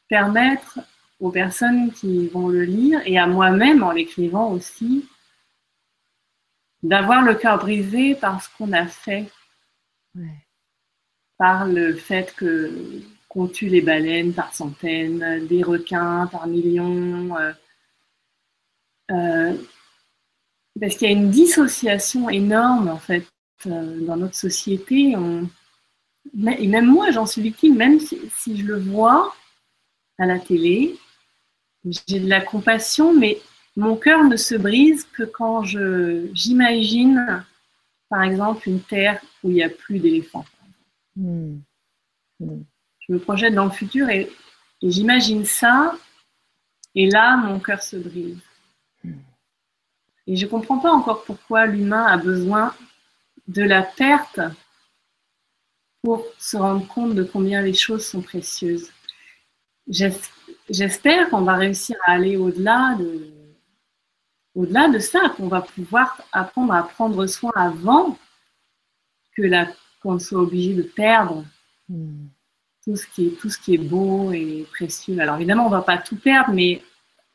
permettre 0.09 0.79
aux 1.19 1.31
personnes 1.31 1.91
qui 1.93 2.29
vont 2.29 2.49
le 2.49 2.65
lire, 2.65 3.01
et 3.07 3.19
à 3.19 3.27
moi-même 3.27 3.83
en 3.83 3.93
l'écrivant 3.93 4.51
aussi, 4.53 5.09
d'avoir 6.83 7.23
le 7.23 7.35
cœur 7.35 7.59
brisé 7.59 8.15
par 8.15 8.43
ce 8.43 8.49
qu'on 8.57 8.73
a 8.73 8.87
fait. 8.87 9.29
Par 11.39 11.67
le 11.67 11.95
fait 11.95 12.35
que 12.35 13.03
qu'on 13.29 13.49
tue 13.49 13.69
les 13.69 13.83
baleines 13.83 14.33
par 14.33 14.55
centaines, 14.55 15.47
des 15.47 15.63
requins 15.63 16.27
par 16.29 16.47
millions. 16.47 17.37
Euh, 17.37 17.53
euh, 19.11 19.57
parce 20.81 20.97
qu'il 20.97 21.09
y 21.09 21.11
a 21.11 21.15
une 21.15 21.31
dissociation 21.31 22.31
énorme 22.31 22.89
en 22.89 22.99
fait 22.99 23.27
euh, 23.67 24.01
dans 24.07 24.17
notre 24.17 24.37
société. 24.37 25.15
Et 26.59 26.69
même 26.69 26.87
moi, 26.87 27.11
j'en 27.11 27.27
suis 27.27 27.43
victime, 27.43 27.77
même 27.77 28.01
si, 28.01 28.57
je 28.57 28.65
le 28.65 28.79
vois 28.79 29.35
à 30.19 30.27
la 30.27 30.39
télé, 30.39 30.97
j'ai 31.85 32.21
de 32.21 32.29
la 32.29 32.41
compassion, 32.41 33.15
mais 33.15 33.39
mon 33.77 33.97
cœur 33.97 34.25
ne 34.25 34.37
se 34.37 34.55
brise 34.55 35.07
que 35.13 35.23
quand 35.23 35.65
j'imagine, 35.65 37.45
par 38.09 38.23
exemple, 38.23 38.69
une 38.69 38.81
terre 38.81 39.21
où 39.43 39.51
il 39.51 39.55
n'y 39.55 39.63
a 39.63 39.69
plus 39.69 39.99
d'éléphants. 39.99 40.47
Hmm. 41.17 41.59
Hmm. 42.41 42.63
Je 43.01 43.13
me 43.13 43.19
projette 43.19 43.55
dans 43.55 43.67
le 43.67 43.71
futur 43.71 44.09
et, 44.09 44.31
et 44.83 44.91
j'imagine 44.91 45.45
ça, 45.45 45.95
et 46.95 47.09
là, 47.11 47.37
mon 47.37 47.61
cœur 47.61 47.83
se 47.83 47.97
brise. 47.97 48.39
Hmm. 49.05 49.13
Et 50.27 50.37
je 50.37 50.45
ne 50.45 50.51
comprends 50.51 50.79
pas 50.79 50.91
encore 50.91 51.25
pourquoi 51.25 51.67
l'humain 51.67 52.05
a 52.05 52.17
besoin 52.17 52.75
de 53.49 53.63
la 53.63 53.83
perte 53.83 54.41
pour 56.03 56.25
se 56.39 56.57
rendre 56.57 56.87
compte 56.87 57.15
de 57.15 57.25
combien 57.25 57.63
les 57.63 57.75
choses 57.75 58.05
sont 58.07 58.23
précieuses. 58.23 58.91
J'espère 60.69 61.31
qu'on 61.31 61.43
va 61.43 61.55
réussir 61.55 61.97
à 62.07 62.13
aller 62.13 62.37
au-delà 62.37 62.97
de, 62.99 63.31
au-delà 64.55 64.89
de 64.89 64.99
ça, 64.99 65.29
qu'on 65.37 65.49
va 65.49 65.63
pouvoir 65.63 66.23
apprendre 66.33 66.73
à 66.75 66.83
prendre 66.83 67.27
soin 67.27 67.53
avant 67.55 68.19
que 69.37 69.43
la, 69.43 69.69
qu'on 70.03 70.19
soit 70.19 70.41
obligé 70.41 70.75
de 70.75 70.83
perdre 70.83 71.45
hmm. 71.89 72.27
tout, 72.85 72.97
ce 72.97 73.07
qui 73.07 73.29
est, 73.29 73.31
tout 73.41 73.51
ce 73.51 73.59
qui 73.59 73.75
est 73.75 73.79
beau 73.79 74.33
et 74.33 74.67
précieux. 74.73 75.19
Alors 75.21 75.37
évidemment, 75.37 75.67
on 75.67 75.71
ne 75.71 75.77
va 75.77 75.83
pas 75.83 75.99
tout 75.99 76.17
perdre, 76.17 76.53
mais 76.53 76.83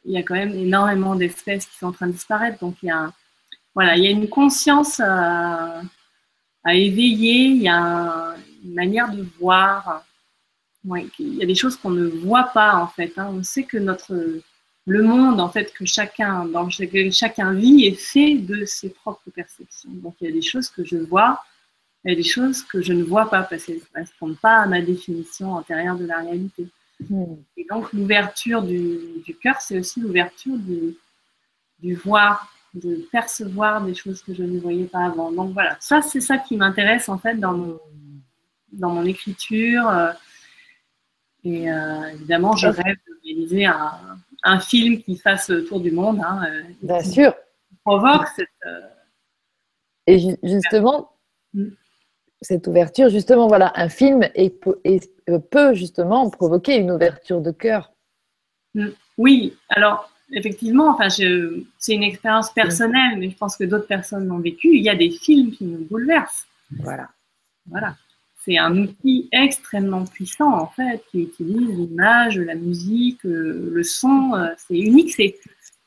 il 0.05 0.13
y 0.13 0.17
a 0.17 0.23
quand 0.23 0.35
même 0.35 0.53
énormément 0.53 1.15
d'espèces 1.15 1.65
qui 1.65 1.77
sont 1.77 1.87
en 1.87 1.91
train 1.91 2.07
de 2.07 2.13
disparaître. 2.13 2.59
Donc, 2.59 2.75
il 2.81 2.87
y 2.87 2.91
a, 2.91 3.11
voilà, 3.75 3.97
il 3.97 4.03
y 4.03 4.07
a 4.07 4.11
une 4.11 4.29
conscience 4.29 4.99
à, 4.99 5.81
éveiller, 6.65 7.45
il 7.45 7.61
y 7.63 7.69
a 7.69 8.35
une 8.63 8.73
manière 8.73 9.11
de 9.11 9.25
voir. 9.39 10.05
il 10.85 11.35
y 11.35 11.43
a 11.43 11.45
des 11.45 11.55
choses 11.55 11.75
qu'on 11.75 11.91
ne 11.91 12.07
voit 12.07 12.49
pas, 12.53 12.75
en 12.75 12.87
fait. 12.87 13.13
Hein. 13.17 13.29
On 13.31 13.43
sait 13.43 13.63
que 13.63 13.77
notre, 13.77 14.15
le 14.85 15.03
monde, 15.03 15.39
en 15.39 15.49
fait, 15.49 15.73
que 15.73 15.85
chacun, 15.85 16.45
dans 16.45 16.69
chacun 16.69 17.53
vit 17.53 17.85
est 17.85 17.99
fait 17.99 18.35
de 18.35 18.65
ses 18.65 18.89
propres 18.89 19.29
perceptions. 19.29 19.91
Donc, 19.91 20.15
il 20.21 20.27
y 20.27 20.31
a 20.31 20.33
des 20.33 20.41
choses 20.41 20.69
que 20.69 20.83
je 20.83 20.97
vois 20.97 21.41
il 22.03 22.09
y 22.09 22.13
a 22.13 22.15
des 22.15 22.23
choses 22.23 22.63
que 22.63 22.81
je 22.81 22.93
ne 22.93 23.03
vois 23.03 23.29
pas 23.29 23.43
parce 23.43 23.65
qu'elles 23.65 23.75
ne 23.75 23.93
correspondent 23.93 24.39
pas 24.39 24.61
à 24.61 24.65
ma 24.65 24.81
définition 24.81 25.53
antérieure 25.53 25.97
de 25.97 26.05
la 26.05 26.17
réalité. 26.19 26.67
Hmm. 27.09 27.35
Et 27.57 27.65
donc, 27.69 27.93
l'ouverture 27.93 28.63
du, 28.63 28.97
du 29.23 29.35
cœur, 29.35 29.61
c'est 29.61 29.77
aussi 29.77 29.99
l'ouverture 29.99 30.57
du, 30.57 30.95
du 31.79 31.95
voir, 31.95 32.51
de 32.73 33.07
percevoir 33.11 33.83
des 33.83 33.93
choses 33.93 34.23
que 34.23 34.33
je 34.33 34.43
ne 34.43 34.59
voyais 34.59 34.85
pas 34.85 35.05
avant. 35.05 35.31
Donc 35.31 35.53
voilà, 35.53 35.77
ça, 35.79 36.01
c'est 36.01 36.21
ça 36.21 36.37
qui 36.37 36.57
m'intéresse 36.57 37.07
en 37.09 37.17
fait 37.17 37.35
dans 37.35 37.53
mon, 37.53 37.79
dans 38.71 38.89
mon 38.89 39.05
écriture. 39.05 39.87
Euh, 39.87 40.11
et 41.43 41.71
euh, 41.71 42.07
évidemment, 42.13 42.55
je 42.55 42.67
rêve 42.67 42.97
de 43.07 43.19
réaliser 43.23 43.65
un, 43.65 43.93
un, 44.43 44.59
film 44.59 45.01
qui 45.01 45.17
fasse 45.17 45.49
le 45.49 45.65
tour 45.65 45.79
du 45.79 45.91
monde. 45.91 46.21
Hein, 46.23 46.41
euh, 46.47 46.61
Bien 46.81 47.03
sûr. 47.03 47.33
Provoque 47.83 48.27
cette. 48.35 48.47
et 50.05 50.37
justement, 50.43 51.13
mm. 51.53 51.69
cette 52.41 52.67
ouverture, 52.67 53.09
justement, 53.09 53.47
voilà, 53.47 53.71
un 53.75 53.89
film 53.89 54.27
et, 54.35 54.51
peut 54.51 55.73
justement 55.73 56.29
provoquer 56.29 56.77
une 56.77 56.91
ouverture 56.91 57.41
de 57.41 57.51
cœur. 57.51 57.91
Mm. 58.75 58.89
Oui, 59.17 59.57
alors 59.69 60.11
effectivement, 60.33 60.89
enfin, 60.89 61.09
c'est 61.09 61.93
une 61.93 62.03
expérience 62.03 62.51
personnelle, 62.51 63.17
mais 63.17 63.29
je 63.29 63.37
pense 63.37 63.57
que 63.57 63.63
d'autres 63.63 63.87
personnes 63.87 64.27
l'ont 64.27 64.39
vécu. 64.39 64.69
Il 64.73 64.83
y 64.83 64.89
a 64.89 64.95
des 64.95 65.09
films 65.09 65.51
qui 65.51 65.65
nous 65.65 65.85
bouleversent. 65.85 66.47
Voilà. 66.79 67.09
Voilà. 67.65 67.95
C'est 68.43 68.57
un 68.57 68.75
outil 68.75 69.29
extrêmement 69.31 70.05
puissant, 70.05 70.51
en 70.53 70.67
fait, 70.67 71.03
qui 71.11 71.21
utilise 71.21 71.69
l'image, 71.69 72.39
la 72.39 72.55
musique, 72.55 73.23
euh, 73.25 73.69
le 73.71 73.83
son. 73.83 74.33
Euh, 74.35 74.47
c'est 74.57 74.77
unique. 74.77 75.11
C'est, 75.11 75.37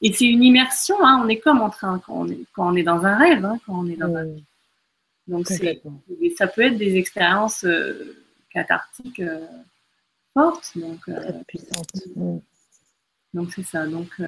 et 0.03 0.13
c'est 0.13 0.27
une 0.27 0.43
immersion. 0.43 0.97
Hein. 1.05 1.23
On 1.25 1.29
est 1.29 1.41
comme 1.41 1.61
en 1.61 1.71
train, 1.71 2.01
quand 2.07 2.15
on 2.15 2.29
est, 2.29 2.39
quand 2.55 2.73
on 2.73 2.77
est 2.77 2.83
dans 2.85 3.05
un 3.05 3.17
rêve, 3.17 3.45
hein, 3.45 3.59
quand 3.67 3.81
on 3.81 3.87
est 3.87 3.97
dans 3.97 4.15
un. 4.15 4.27
Donc, 5.27 5.49
c'est, 5.49 5.83
ça 6.37 6.47
peut 6.47 6.63
être 6.63 6.77
des 6.77 6.97
expériences 6.97 7.65
euh, 7.65 8.17
cathartiques 8.51 9.23
fortes. 10.35 10.73
Donc, 10.77 11.01
puissantes. 11.49 11.93
Donc 13.35 13.53
c'est 13.53 13.65
ça. 13.65 13.87
Donc, 13.87 14.09
euh, 14.21 14.27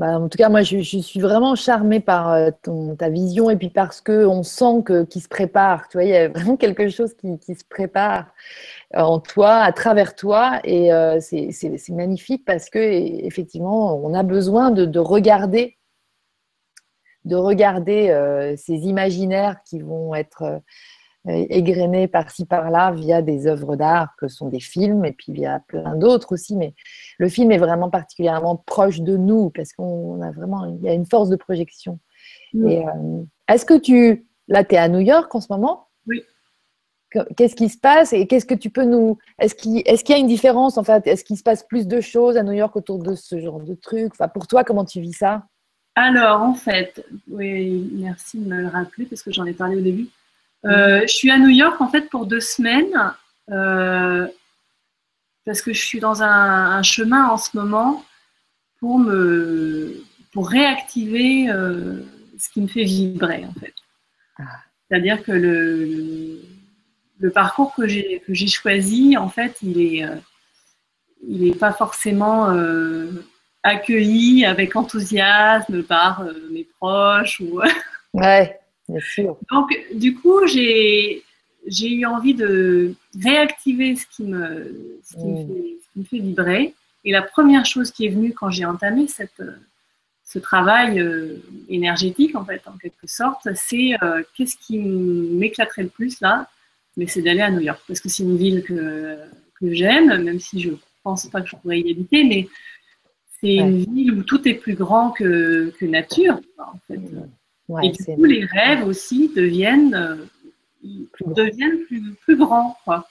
bah, 0.00 0.18
en 0.18 0.30
tout 0.30 0.38
cas, 0.38 0.48
moi, 0.48 0.62
je, 0.62 0.78
suis 0.78 1.20
vraiment 1.20 1.54
charmée 1.54 2.00
par 2.00 2.32
euh, 2.32 2.50
ta 2.98 3.10
vision 3.10 3.50
et 3.50 3.56
puis 3.56 3.68
parce 3.68 4.00
qu'on 4.00 4.42
sent 4.42 4.82
qu'il 4.86 5.20
se 5.20 5.28
prépare. 5.28 5.88
Tu 5.88 5.98
vois, 5.98 6.04
il 6.04 6.08
y 6.08 6.16
a 6.16 6.28
vraiment 6.28 6.56
quelque 6.56 6.88
chose 6.88 7.12
qui, 7.12 7.54
se 7.54 7.64
prépare 7.68 8.32
euh, 8.96 9.00
en 9.00 9.20
toi, 9.20 9.56
à 9.56 9.72
travers 9.72 10.14
toi, 10.14 10.58
et 10.64 10.88
c'est 11.20 11.90
magnifique 11.90 12.46
parce 12.46 12.70
que 12.70 12.78
effectivement, 12.78 13.94
on 14.02 14.14
a 14.14 14.22
besoin 14.22 14.70
de 14.70 14.98
regarder, 14.98 15.76
de 17.26 17.36
regarder 17.36 18.54
ces 18.56 18.76
imaginaires 18.76 19.56
qui 19.66 19.80
vont 19.80 20.14
être 20.14 20.62
euh, 21.28 21.46
égrenés 21.50 22.08
par-ci 22.08 22.46
par-là 22.46 22.92
via 22.92 23.20
des 23.20 23.46
œuvres 23.46 23.76
d'art 23.76 24.14
que 24.16 24.26
sont 24.26 24.48
des 24.48 24.60
films 24.60 25.04
et 25.04 25.12
puis 25.12 25.32
via 25.32 25.60
plein 25.68 25.94
d'autres 25.94 26.32
aussi. 26.32 26.56
Mais 26.56 26.74
le 27.18 27.28
film 27.28 27.52
est 27.52 27.58
vraiment 27.58 27.90
particulièrement 27.90 28.56
proche 28.56 29.00
de 29.00 29.18
nous 29.18 29.50
parce 29.50 29.74
qu'on 29.74 30.22
a 30.22 30.30
vraiment, 30.30 30.64
il 30.64 30.80
y 30.82 30.88
a 30.88 30.94
une 30.94 31.04
force 31.04 31.28
de 31.28 31.36
projection. 31.36 31.98
Et 32.54 32.78
euh, 32.78 33.22
est-ce 33.48 33.66
que 33.66 33.78
tu, 33.78 34.26
là, 34.48 34.64
tu 34.64 34.74
es 34.74 34.78
à 34.78 34.88
New 34.88 35.00
York 35.00 35.34
en 35.34 35.40
ce 35.40 35.48
moment? 35.50 35.88
Oui. 36.06 36.22
Qu'est-ce 37.36 37.56
qui 37.56 37.68
se 37.68 37.78
passe 37.78 38.12
et 38.12 38.26
qu'est-ce 38.26 38.46
que 38.46 38.54
tu 38.54 38.70
peux 38.70 38.84
nous. 38.84 39.18
Est-ce 39.38 39.54
qu'il 39.54 39.82
est 39.84 40.08
y 40.08 40.12
a 40.12 40.16
une 40.16 40.28
différence 40.28 40.78
en 40.78 40.84
fait? 40.84 41.06
Est-ce 41.06 41.24
qu'il 41.24 41.36
se 41.36 41.42
passe 41.42 41.64
plus 41.64 41.86
de 41.86 42.00
choses 42.00 42.36
à 42.36 42.44
New 42.44 42.52
York 42.52 42.74
autour 42.76 42.98
de 42.98 43.14
ce 43.14 43.40
genre 43.40 43.60
de 43.60 43.74
trucs 43.74 44.12
enfin, 44.12 44.28
Pour 44.28 44.46
toi, 44.46 44.62
comment 44.62 44.84
tu 44.84 45.00
vis 45.00 45.14
ça? 45.14 45.42
Alors, 45.96 46.40
en 46.40 46.54
fait, 46.54 47.04
oui, 47.28 47.90
merci 47.94 48.38
de 48.38 48.48
me 48.48 48.62
le 48.62 48.68
rappeler 48.68 49.06
parce 49.06 49.22
que 49.22 49.32
j'en 49.32 49.44
ai 49.44 49.52
parlé 49.52 49.76
au 49.76 49.80
début. 49.80 50.08
Euh, 50.66 51.02
je 51.02 51.12
suis 51.12 51.30
à 51.30 51.38
New 51.38 51.48
York 51.48 51.80
en 51.80 51.88
fait 51.88 52.10
pour 52.10 52.26
deux 52.26 52.40
semaines 52.40 53.14
euh, 53.50 54.26
parce 55.46 55.62
que 55.62 55.72
je 55.72 55.82
suis 55.82 56.00
dans 56.00 56.22
un, 56.22 56.82
chemin 56.82 57.28
en 57.28 57.38
ce 57.38 57.56
moment 57.56 58.04
pour 58.78 58.98
me 58.98 60.04
pour 60.32 60.48
réactiver 60.48 61.48
euh, 61.48 62.02
ce 62.38 62.50
qui 62.50 62.60
me 62.60 62.68
fait 62.68 62.84
vibrer 62.84 63.44
en 63.46 63.58
fait. 63.58 63.74
Ah. 64.38 64.44
C'est-à-dire 64.88 65.22
que 65.22 65.32
le, 65.32 66.40
le, 67.18 67.30
parcours 67.30 67.74
que 67.74 67.88
j'ai 67.88 68.22
que 68.26 68.34
j'ai 68.34 68.48
choisi 68.48 69.16
en 69.16 69.28
fait 69.28 69.56
il 69.62 69.80
est 69.80 70.06
il 71.26 71.44
n'est 71.44 71.54
pas 71.54 71.72
forcément 71.72 72.48
accueilli 73.62 74.44
avec 74.44 74.76
enthousiasme 74.76 75.82
par 75.84 76.24
mes 76.50 76.64
proches 76.78 77.40
ou 77.40 77.60
ouais 78.14 78.60
donc, 79.50 79.70
du 79.94 80.14
coup, 80.14 80.46
j'ai 80.46 81.22
eu 81.68 82.04
envie 82.06 82.34
de 82.34 82.94
réactiver 83.22 83.96
ce 83.96 84.06
qui 84.06 84.24
me, 84.24 84.98
ce 85.04 85.14
qui, 85.14 85.24
me, 85.24 85.42
mm. 85.42 85.46
fait, 85.46 85.76
ce 85.82 85.92
qui 85.92 85.98
me, 85.98 86.04
fait, 86.04 86.18
vibrer. 86.18 86.74
Et 87.04 87.12
la 87.12 87.22
première 87.22 87.64
chose 87.64 87.90
qui 87.90 88.06
est 88.06 88.10
venue 88.10 88.32
quand 88.32 88.50
j'ai 88.50 88.64
entamé 88.64 89.08
cette, 89.08 89.42
ce 90.30 90.38
travail 90.38 91.00
euh, 91.00 91.36
énergétique, 91.68 92.36
en 92.36 92.44
fait, 92.44 92.62
en 92.66 92.76
quelque 92.78 93.06
sorte, 93.06 93.48
c'est 93.54 93.92
euh, 94.02 94.22
qu'est-ce 94.36 94.56
qui 94.56 94.78
m'éclaterait 94.78 95.82
le 95.82 95.88
plus 95.88 96.20
là? 96.20 96.48
Mais 96.96 97.06
c'est 97.08 97.22
d'aller 97.22 97.40
à 97.40 97.50
New 97.50 97.60
York, 97.60 97.82
parce 97.88 98.00
que 98.00 98.08
c'est 98.08 98.22
une 98.22 98.36
ville 98.36 98.62
que, 98.62 99.16
que 99.58 99.74
j'aime, 99.74 100.22
même 100.22 100.38
si 100.38 100.60
je 100.60 100.70
pense 101.02 101.26
pas 101.26 101.40
que 101.40 101.48
je 101.48 101.56
pourrais 101.56 101.80
y 101.80 101.90
habiter, 101.90 102.24
mais 102.24 102.48
c'est 103.40 103.54
une 103.54 103.84
ville 103.92 104.12
où 104.12 104.22
tout 104.22 104.46
est 104.46 104.54
plus 104.54 104.74
grand 104.74 105.10
que, 105.10 105.72
que 105.78 105.86
nature, 105.86 106.38
en 106.58 106.78
fait. 106.86 107.00
Et 107.82 107.90
du 107.90 108.04
coup, 108.04 108.24
les 108.24 108.44
rêves 108.44 108.86
aussi 108.86 109.30
deviennent, 109.34 109.94
euh, 109.94 110.16
plus, 111.12 111.26
deviennent 111.34 111.84
plus, 111.84 112.36
grands. 112.36 112.76
Quoi. 112.84 113.06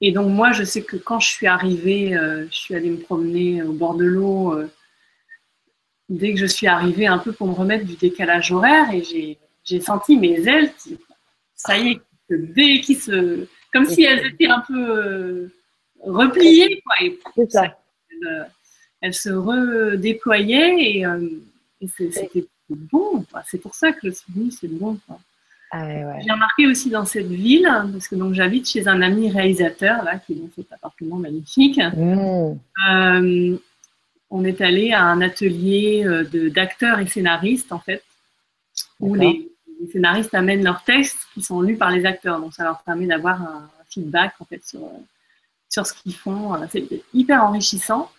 Et 0.00 0.12
donc, 0.12 0.30
moi, 0.30 0.52
je 0.52 0.64
sais 0.64 0.82
que 0.82 0.96
quand 0.96 1.20
je 1.20 1.28
suis 1.28 1.46
arrivée, 1.46 2.16
euh, 2.16 2.46
je 2.50 2.54
suis 2.54 2.74
allée 2.74 2.90
me 2.90 2.98
promener 2.98 3.62
au 3.62 3.72
bord 3.72 3.94
de 3.94 4.04
l'eau. 4.04 4.52
Euh, 4.52 4.70
dès 6.08 6.34
que 6.34 6.40
je 6.40 6.46
suis 6.46 6.66
arrivée, 6.66 7.06
un 7.06 7.18
peu 7.18 7.32
pour 7.32 7.46
me 7.46 7.54
remettre 7.54 7.86
du 7.86 7.96
décalage 7.96 8.52
horaire, 8.52 8.92
et 8.92 9.38
j'ai 9.64 9.80
senti 9.80 10.18
mes 10.18 10.46
ailes 10.46 10.72
qui, 10.74 10.98
ça 11.54 11.78
y 11.78 11.92
est, 11.92 12.00
dès 12.30 12.80
qu'ils 12.80 13.00
se. 13.00 13.46
Comme 13.72 13.86
si 13.86 14.04
elles 14.04 14.26
étaient 14.26 14.46
un 14.46 14.60
peu 14.60 15.50
repliées. 16.00 16.82
Quoi, 16.84 17.48
ça. 17.48 17.78
Elles, 19.00 19.14
se 19.14 19.30
redéployaient 19.30 20.76
et, 20.78 21.04
et 21.80 21.88
c'était 21.88 22.46
bon. 22.70 23.24
C'est 23.46 23.58
pour 23.58 23.74
ça 23.74 23.92
que 23.92 24.10
suis 24.10 24.32
venue, 24.32 24.50
c'est 24.50 24.68
bon. 24.68 24.98
Ah 25.70 26.20
J'ai 26.20 26.30
remarqué 26.30 26.66
aussi 26.66 26.90
dans 26.90 27.04
cette 27.04 27.26
ville, 27.26 27.68
parce 27.92 28.06
que 28.06 28.14
donc 28.14 28.34
j'habite 28.34 28.68
chez 28.68 28.86
un 28.86 29.02
ami 29.02 29.30
réalisateur 29.30 30.04
là, 30.04 30.18
qui 30.18 30.32
est 30.32 30.36
dans 30.36 30.50
cet 30.54 30.72
appartement 30.72 31.16
magnifique. 31.16 31.78
Mmh. 31.78 32.56
Euh, 32.90 33.56
on 34.30 34.44
est 34.44 34.60
allé 34.60 34.92
à 34.92 35.02
un 35.02 35.20
atelier 35.20 36.04
euh, 36.06 36.50
d'acteurs 36.50 37.00
et 37.00 37.06
scénaristes 37.06 37.72
en 37.72 37.80
fait, 37.80 38.02
où 39.00 39.14
les, 39.14 39.50
scénaristes 39.92 40.34
amènent 40.34 40.64
leurs 40.64 40.84
textes 40.84 41.18
qui 41.34 41.42
sont 41.42 41.60
lus 41.60 41.76
par 41.76 41.90
les 41.90 42.06
acteurs. 42.06 42.40
Donc 42.40 42.54
ça 42.54 42.64
leur 42.64 42.82
permet 42.82 43.06
d'avoir 43.06 43.42
un, 43.42 43.70
feedback 43.90 44.34
en 44.40 44.44
fait 44.44 44.64
sur, 44.64 44.80
sur 45.68 45.86
ce 45.86 45.92
qu'ils 45.94 46.16
font. 46.16 46.54
C'est 46.70 46.84
hyper 47.12 47.44
enrichissant. 47.44 48.10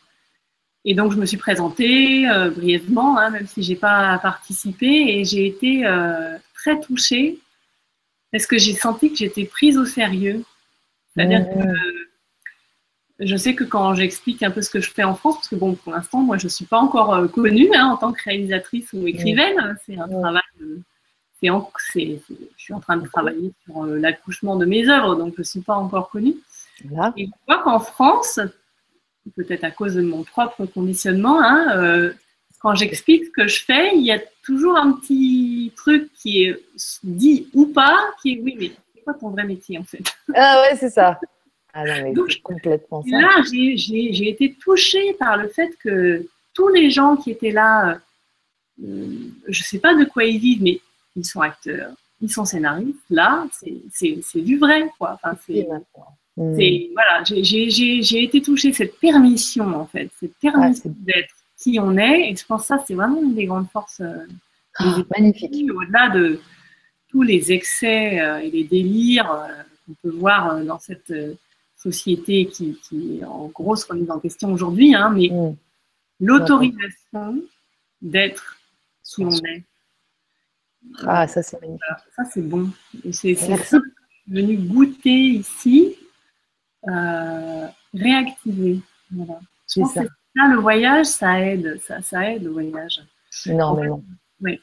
Et 0.88 0.94
donc, 0.94 1.12
je 1.12 1.18
me 1.18 1.26
suis 1.26 1.38
présentée 1.38 2.30
euh, 2.30 2.52
brièvement, 2.52 3.18
hein, 3.18 3.32
même 3.32 3.48
si 3.48 3.64
je 3.64 3.72
n'ai 3.72 3.76
pas 3.76 4.20
participé, 4.20 4.86
et 4.86 5.26
j'ai 5.26 5.48
été 5.48 5.86
euh, 5.86 6.38
très 6.54 6.80
touchée 6.80 7.40
parce 8.32 8.46
que 8.46 8.58
j'ai 8.60 8.74
senti 8.74 9.10
que 9.10 9.18
j'étais 9.18 9.46
prise 9.46 9.78
au 9.80 9.86
sérieux. 9.86 10.44
C'est-à-dire 11.14 11.42
mmh. 11.42 11.64
que 11.64 13.26
je 13.26 13.36
sais 13.36 13.56
que 13.56 13.64
quand 13.64 13.96
j'explique 13.96 14.44
un 14.44 14.52
peu 14.52 14.62
ce 14.62 14.70
que 14.70 14.80
je 14.80 14.92
fais 14.92 15.04
en 15.04 15.16
France, 15.16 15.36
parce 15.38 15.48
que 15.48 15.56
bon, 15.56 15.74
pour 15.74 15.94
l'instant, 15.94 16.20
moi, 16.20 16.38
je 16.38 16.46
ne 16.46 16.50
suis 16.50 16.66
pas 16.66 16.80
encore 16.80 17.16
euh, 17.16 17.28
connue 17.28 17.70
hein, 17.74 17.88
en 17.88 17.98
tant 17.98 18.14
que 18.14 18.22
réalisatrice 18.24 18.94
ou 18.94 19.08
écrivaine. 19.08 19.58
Hein, 19.60 19.76
c'est 19.88 19.98
un 19.98 20.08
travail. 20.08 20.44
je 21.42 22.20
suis 22.58 22.74
en 22.74 22.80
train 22.80 22.98
de 22.98 23.08
travailler 23.08 23.54
sur 23.64 23.86
l'accouchement 23.86 24.56
de 24.56 24.66
mes 24.66 24.88
œuvres, 24.88 25.16
donc 25.16 25.34
je 25.36 25.42
ne 25.42 25.46
suis 25.46 25.62
pas 25.62 25.76
encore 25.76 26.12
connue. 26.12 26.36
Et 27.18 27.26
je 27.26 27.32
vois 27.48 27.64
qu'en 27.64 27.80
France, 27.80 28.40
peut-être 29.32 29.64
à 29.64 29.72
cause 29.72 29.96
de 29.96 30.02
mon 30.02 30.24
propre 30.24 30.66
conditionnement, 30.66 31.42
hein, 31.42 31.78
euh, 31.78 32.14
quand 32.60 32.76
j'explique 32.76 33.26
ce 33.26 33.30
que 33.30 33.48
je 33.48 33.64
fais, 33.64 33.96
il 33.96 34.04
y 34.04 34.12
a 34.12 34.20
toujours 34.44 34.78
un 34.78 34.94
petit 34.94 35.72
truc 35.76 36.10
qui 36.14 36.44
est 36.44 36.60
dit 37.04 37.48
ou 37.54 37.68
pas, 37.68 37.98
qui 38.22 38.34
est 38.34 38.42
oui, 38.42 38.56
mais 38.60 38.72
c'est 38.94 39.02
quoi 39.02 39.14
ton 39.14 39.30
vrai 39.30 39.44
métier 39.44 39.78
en 39.78 39.84
fait 39.84 40.02
Ah 40.36 40.64
ouais, 40.64 40.76
c'est 40.76 40.90
ça. 40.90 41.20
Ah 41.74 41.84
non, 41.86 42.04
mais 42.04 42.14
Donc, 42.14 42.40
complètement 42.42 43.04
ça. 43.04 43.20
Là, 43.20 43.44
j'ai 43.44 44.30
été 44.30 44.54
touchée 44.54 45.14
par 45.14 45.38
le 45.38 45.50
fait 45.50 45.76
que 45.84 46.26
tous 46.54 46.70
les 46.70 46.90
gens 46.90 47.18
qui 47.18 47.32
étaient 47.32 47.52
là, 47.52 48.00
euh, 48.84 49.16
je 49.48 49.60
ne 49.60 49.64
sais 49.64 49.80
pas 49.80 49.94
de 49.94 50.06
quoi 50.06 50.24
ils 50.24 50.40
vivent, 50.40 50.64
mais 50.64 50.80
ils 51.16 51.26
sont 51.26 51.42
acteurs, 51.42 51.94
ils 52.22 52.32
sont 52.32 52.46
scénaristes. 52.46 52.98
Là, 53.10 53.46
c'est 53.92 54.42
du 54.42 54.58
vrai, 54.58 54.90
quoi. 54.98 55.20
Enfin, 55.22 55.38
c'est 55.46 55.68
Hmm. 56.38 56.54
voilà, 56.94 57.24
j'ai 57.24 58.24
été 58.24 58.42
touchée 58.42 58.74
cette 58.74 59.00
permission 59.00 59.68
en 59.74 59.86
fait, 59.86 60.10
cette 60.20 60.36
permission 60.36 60.94
d'être 61.00 61.34
qui 61.58 61.80
on 61.80 61.98
est, 61.98 62.30
et 62.32 62.36
je 62.36 62.46
pense 62.46 62.62
que 62.64 62.68
ça 62.68 62.84
c'est 62.86 62.94
vraiment 62.94 63.22
une 63.22 63.36
des 63.36 63.46
grandes 63.46 63.70
forces. 63.72 64.02
Euh, 64.02 64.26
ah, 64.78 64.98
magnifique. 65.18 65.72
Au-delà 65.72 66.10
de 66.10 66.42
tous 67.08 67.22
les 67.22 67.54
excès 67.54 68.20
et 68.44 68.52
les 68.52 68.66
délires 68.66 69.48
qu'on 69.86 69.94
peut 70.04 70.10
voir 70.10 70.62
dans 70.66 70.80
cette 70.80 71.14
société 71.78 72.48
qui, 72.48 72.78
qui, 72.84 73.20
est 73.20 73.24
en 73.24 73.48
grosse 73.48 73.86
remise 73.86 74.10
en 74.12 74.20
question 74.20 74.52
aujourd'hui, 74.52 74.96
hein, 74.96 75.12
mais 75.16 75.30
mm. 75.30 75.56
l'autorisation 76.20 77.42
d'être 78.02 78.58
qui 79.04 79.24
on 79.24 79.32
est. 79.32 79.64
Ah, 81.00 81.28
ça 81.28 81.42
c'est 81.42 81.60
magnifique. 81.62 81.82
Ça 82.16 82.24
c'est 82.26 82.42
bon. 82.42 82.70
C'est 83.12 83.34
venu 84.28 84.58
goûter 84.58 85.10
ici, 85.10 85.96
euh, 86.88 87.68
réactiver. 87.94 88.80
Voilà. 89.12 89.40
Je 89.74 89.82
pense 89.82 89.94
ça. 89.94 90.04
que 90.04 90.10
là, 90.36 90.48
le 90.50 90.60
voyage, 90.60 91.06
ça 91.06 91.40
aide. 91.42 91.80
Ça, 91.82 92.02
ça 92.02 92.32
aide 92.32 92.44
le 92.44 92.52
voyage. 92.52 93.02
Énormément. 93.46 94.04
oui. 94.42 94.60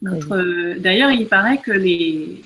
D'ailleurs, 0.00 1.12
il 1.12 1.28
paraît 1.28 1.58
que 1.58 1.70
les, 1.70 2.42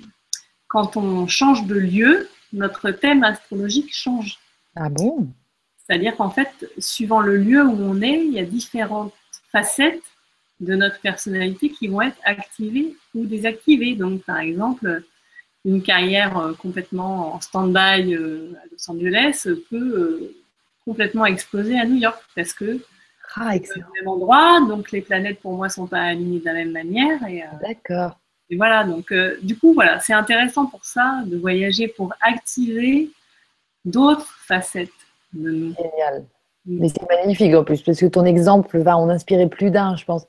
quand 0.68 0.96
on 0.96 1.26
change 1.26 1.66
de 1.66 1.74
lieu, 1.74 2.28
notre 2.52 2.90
thème 2.90 3.24
astrologique 3.24 3.94
change. 3.94 4.38
Ah 4.74 4.88
bon? 4.88 5.28
C'est-à-dire 5.78 6.16
qu'en 6.16 6.30
fait, 6.30 6.50
suivant 6.78 7.20
le 7.20 7.36
lieu 7.36 7.64
où 7.64 7.76
on 7.80 8.02
est, 8.02 8.24
il 8.24 8.32
y 8.32 8.40
a 8.40 8.44
différentes 8.44 9.14
facettes 9.52 10.02
de 10.60 10.74
notre 10.74 11.00
personnalité 11.00 11.70
qui 11.70 11.88
vont 11.88 12.02
être 12.02 12.18
activées 12.24 12.96
ou 13.14 13.24
désactivées. 13.24 13.94
Donc, 13.94 14.22
par 14.24 14.38
exemple, 14.38 15.02
une 15.66 15.82
carrière 15.82 16.38
euh, 16.38 16.54
complètement 16.54 17.34
en 17.34 17.40
stand-by 17.40 18.14
euh, 18.14 18.54
à 18.62 18.66
Los 18.70 18.90
Angeles 18.90 19.46
peut 19.68 19.76
euh, 19.76 20.34
complètement 20.86 21.26
exploser 21.26 21.78
à 21.78 21.84
New 21.84 21.96
York 21.96 22.22
parce 22.34 22.54
que 22.54 22.80
ah, 23.38 23.52
c'est 23.52 23.76
le 23.76 23.84
même 23.98 24.08
endroit, 24.08 24.60
donc 24.66 24.92
les 24.92 25.02
planètes 25.02 25.40
pour 25.40 25.52
moi 25.52 25.68
sont 25.68 25.86
pas 25.86 26.00
alignées 26.00 26.38
de 26.38 26.44
la 26.46 26.54
même 26.54 26.70
manière. 26.70 27.20
D'accord. 27.60 28.18
Et 28.48 28.56
voilà, 28.56 28.84
donc 28.84 29.12
euh, 29.12 29.36
du 29.42 29.58
coup, 29.58 29.74
voilà, 29.74 30.00
c'est 30.00 30.12
intéressant 30.12 30.66
pour 30.66 30.84
ça 30.84 31.22
de 31.26 31.36
voyager 31.36 31.88
pour 31.88 32.14
activer 32.20 33.10
d'autres 33.84 34.28
facettes 34.46 34.88
de 35.32 35.50
nous. 35.50 35.74
Génial. 35.74 36.24
Mm. 36.64 36.78
Mais 36.80 36.88
c'est 36.88 37.08
magnifique 37.08 37.54
en 37.54 37.64
plus, 37.64 37.82
parce 37.82 37.98
que 37.98 38.06
ton 38.06 38.24
exemple 38.24 38.78
va 38.78 38.96
en 38.96 39.10
inspirer 39.10 39.48
plus 39.48 39.70
d'un, 39.70 39.96
je 39.96 40.04
pense. 40.04 40.26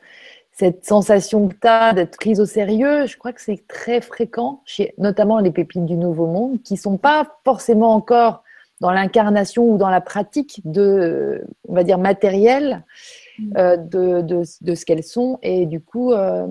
Cette 0.60 0.86
sensation 0.86 1.48
que 1.48 1.54
tu 1.54 1.68
as 1.68 1.94
d'être 1.94 2.18
prise 2.18 2.40
au 2.40 2.48
sérieux, 2.48 3.06
je 3.06 3.16
crois 3.16 3.32
que 3.32 3.42
c'est 3.42 3.68
très 3.68 4.02
fréquent 4.02 4.64
chez 4.66 4.96
notamment 4.98 5.38
les 5.38 5.52
pépites 5.52 5.86
du 5.86 5.96
Nouveau 5.96 6.26
Monde, 6.26 6.64
qui 6.64 6.74
ne 6.74 6.80
sont 6.80 6.98
pas 6.98 7.38
forcément 7.46 7.94
encore 7.94 8.44
dans 8.80 8.90
l'incarnation 8.90 9.70
ou 9.70 9.78
dans 9.78 9.92
la 9.92 10.02
pratique 10.02 10.62
de, 10.66 11.46
on 11.68 11.76
va 11.76 11.84
dire, 11.84 12.00
matériel, 12.00 12.84
euh, 13.56 13.78
de, 13.78 14.22
de, 14.22 14.42
de, 14.62 14.76
ce 14.76 14.84
qu'elles 14.84 15.04
sont 15.04 15.38
et 15.44 15.68
du 15.68 15.80
coup 15.80 16.12
euh, 16.12 16.48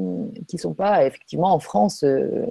qui 0.46 0.56
sont 0.56 0.74
pas 0.74 1.04
effectivement 1.04 1.52
en 1.52 1.58
France. 1.58 2.04
Euh, 2.04 2.46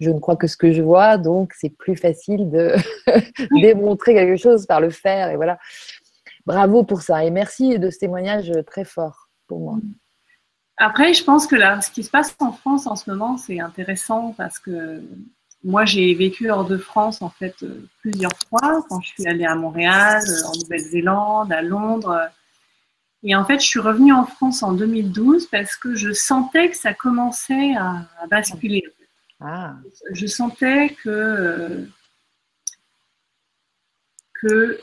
je 0.00 0.10
ne 0.10 0.18
crois 0.18 0.36
que 0.36 0.46
ce 0.46 0.58
que 0.58 0.70
je 0.70 0.82
vois, 0.82 1.16
donc 1.16 1.54
c'est 1.54 1.70
plus 1.70 1.96
facile 1.96 2.50
de 2.50 2.74
démontrer 3.62 4.12
quelque 4.12 4.36
chose 4.36 4.66
par 4.66 4.82
le 4.82 4.90
faire 4.90 5.30
et 5.30 5.36
voilà. 5.36 5.58
Bravo 6.44 6.84
pour 6.84 7.00
ça 7.00 7.24
et 7.24 7.30
merci 7.30 7.78
de 7.78 7.88
ce 7.88 8.00
témoignage 8.00 8.52
très 8.66 8.84
fort 8.84 9.30
pour 9.46 9.60
moi. 9.60 9.78
Après, 10.76 11.14
je 11.14 11.22
pense 11.22 11.46
que 11.46 11.54
là, 11.54 11.80
ce 11.80 11.90
qui 11.90 12.02
se 12.02 12.10
passe 12.10 12.34
en 12.40 12.52
France 12.52 12.86
en 12.86 12.96
ce 12.96 13.08
moment, 13.08 13.36
c'est 13.36 13.60
intéressant 13.60 14.34
parce 14.36 14.58
que 14.58 15.02
moi, 15.62 15.84
j'ai 15.84 16.14
vécu 16.14 16.50
hors 16.50 16.66
de 16.66 16.76
France 16.76 17.22
en 17.22 17.30
fait 17.30 17.64
plusieurs 18.00 18.36
fois 18.48 18.84
quand 18.88 19.00
je 19.00 19.08
suis 19.08 19.26
allée 19.26 19.46
à 19.46 19.54
Montréal, 19.54 20.22
en 20.46 20.52
Nouvelle-Zélande, 20.58 21.52
à 21.52 21.62
Londres. 21.62 22.28
Et 23.22 23.34
en 23.34 23.44
fait, 23.44 23.58
je 23.60 23.66
suis 23.66 23.80
revenue 23.80 24.12
en 24.12 24.26
France 24.26 24.62
en 24.62 24.72
2012 24.72 25.46
parce 25.46 25.76
que 25.76 25.94
je 25.94 26.12
sentais 26.12 26.70
que 26.70 26.76
ça 26.76 26.92
commençait 26.92 27.74
à, 27.76 28.06
basculer. 28.30 28.84
Ah. 29.40 29.74
Je 30.12 30.26
sentais 30.26 30.94
que, 31.02 31.88
que 34.34 34.78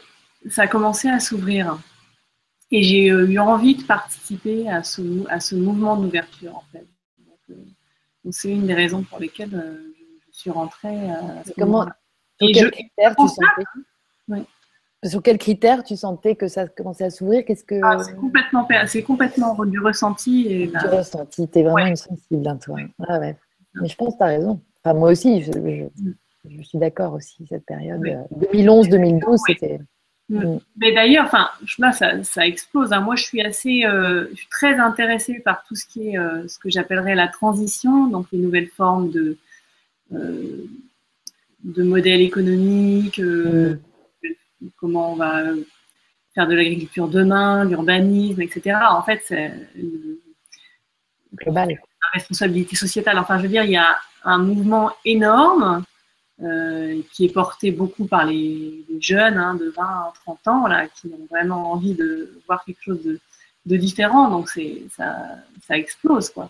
ça 0.49 0.65
commençait 0.67 1.11
à 1.11 1.19
s'ouvrir. 1.19 1.77
Et 2.71 2.83
j'ai 2.83 3.07
eu 3.07 3.39
envie 3.39 3.75
de 3.75 3.83
participer 3.83 4.69
à 4.69 4.83
ce, 4.83 5.01
à 5.29 5.39
ce 5.39 5.55
mouvement 5.55 5.97
d'ouverture, 5.97 6.55
en 6.55 6.63
fait. 6.71 6.87
Euh, 7.49 7.55
donc, 8.23 8.33
c'est 8.33 8.49
une 8.49 8.67
des 8.67 8.73
raisons 8.73 9.03
pour 9.03 9.19
lesquelles 9.19 9.53
euh, 9.53 9.93
je 10.31 10.37
suis 10.37 10.51
rentrée. 10.51 11.09
À 11.09 11.43
comment, 11.57 11.85
et 12.39 12.53
je, 12.53 12.67
critères 12.67 13.15
tu 13.15 13.27
sentais 13.27 13.65
sur 15.03 15.23
quels 15.23 15.37
critères 15.37 15.83
tu 15.83 15.95
sentais 15.95 16.35
que 16.35 16.47
ça 16.47 16.67
commençait 16.67 17.05
à 17.05 17.09
s'ouvrir? 17.09 17.43
Qu'est-ce 17.45 17.63
que 17.63 17.79
ah, 17.83 17.97
c'est 18.03 18.15
complètement, 18.15 18.67
c'est 18.85 19.03
complètement 19.03 19.65
du 19.65 19.79
ressenti 19.79 20.47
et 20.47 20.67
du 20.67 20.87
ressenti. 20.87 21.49
es 21.55 21.63
vraiment 21.63 21.87
une 21.87 21.95
sensible, 21.95 22.47
hein, 22.47 22.57
toi. 22.57 22.77
Ah 23.07 23.19
ouais. 23.19 23.35
Mais 23.81 23.87
je 23.87 23.95
pense 23.95 24.13
que 24.13 24.17
tu 24.19 24.23
as 24.23 24.27
raison. 24.27 24.61
Enfin, 24.83 24.97
moi 24.97 25.09
aussi, 25.11 25.41
je, 25.41 25.51
mm. 25.51 26.63
suis 26.63 26.77
d'accord 26.77 27.13
aussi 27.13 27.45
cette 27.47 27.65
période. 27.65 28.01
2011-2012, 28.53 29.37
c'était. 29.47 29.79
Mais 30.77 30.93
d'ailleurs, 30.93 31.25
enfin, 31.25 31.49
là, 31.77 31.91
ça, 31.91 32.23
ça 32.23 32.47
explose. 32.47 32.93
Hein. 32.93 33.01
Moi, 33.01 33.15
je 33.15 33.23
suis 33.23 33.41
assez, 33.41 33.85
euh, 33.85 34.27
je 34.31 34.37
suis 34.37 34.47
très 34.47 34.75
intéressée 34.79 35.39
par 35.43 35.63
tout 35.65 35.75
ce 35.75 35.85
qui 35.85 36.09
est 36.09 36.17
euh, 36.17 36.47
ce 36.47 36.57
que 36.59 36.69
j'appellerais 36.69 37.15
la 37.15 37.27
transition, 37.27 38.07
donc 38.07 38.27
les 38.31 38.39
nouvelles 38.39 38.69
formes 38.69 39.11
de 39.11 39.37
euh, 40.13 40.65
de 41.63 41.83
modèles 41.83 42.21
économiques 42.21 43.21
comment 44.77 45.13
on 45.13 45.15
va 45.15 45.43
faire 46.33 46.47
de 46.47 46.55
l'agriculture 46.55 47.07
demain, 47.07 47.65
l'urbanisme, 47.65 48.41
etc. 48.41 48.77
En 48.89 49.03
fait, 49.03 49.21
c'est 49.25 49.51
global. 51.35 51.69
La 51.69 52.09
responsabilité 52.13 52.75
sociétale. 52.75 53.19
Enfin, 53.19 53.37
je 53.37 53.43
veux 53.43 53.49
dire, 53.49 53.63
il 53.63 53.71
y 53.71 53.77
a 53.77 53.97
un 54.23 54.39
mouvement 54.39 54.91
énorme 55.05 55.83
euh, 56.43 57.01
qui 57.11 57.25
est 57.25 57.33
porté 57.33 57.71
beaucoup 57.71 58.05
par 58.05 58.25
les, 58.25 58.83
jeunes 58.99 59.37
hein, 59.37 59.55
de 59.55 59.69
20 59.69 60.13
30 60.25 60.47
ans 60.47 60.67
là, 60.67 60.87
qui 60.87 61.07
ont 61.07 61.27
vraiment 61.29 61.71
envie 61.71 61.93
de 61.93 62.41
voir 62.47 62.63
quelque 62.65 62.81
chose 62.81 62.99
de, 63.03 63.77
différent. 63.77 64.29
Donc, 64.29 64.49
ça, 64.49 65.15
ça 65.67 65.77
explose. 65.77 66.29
Quoi. 66.29 66.49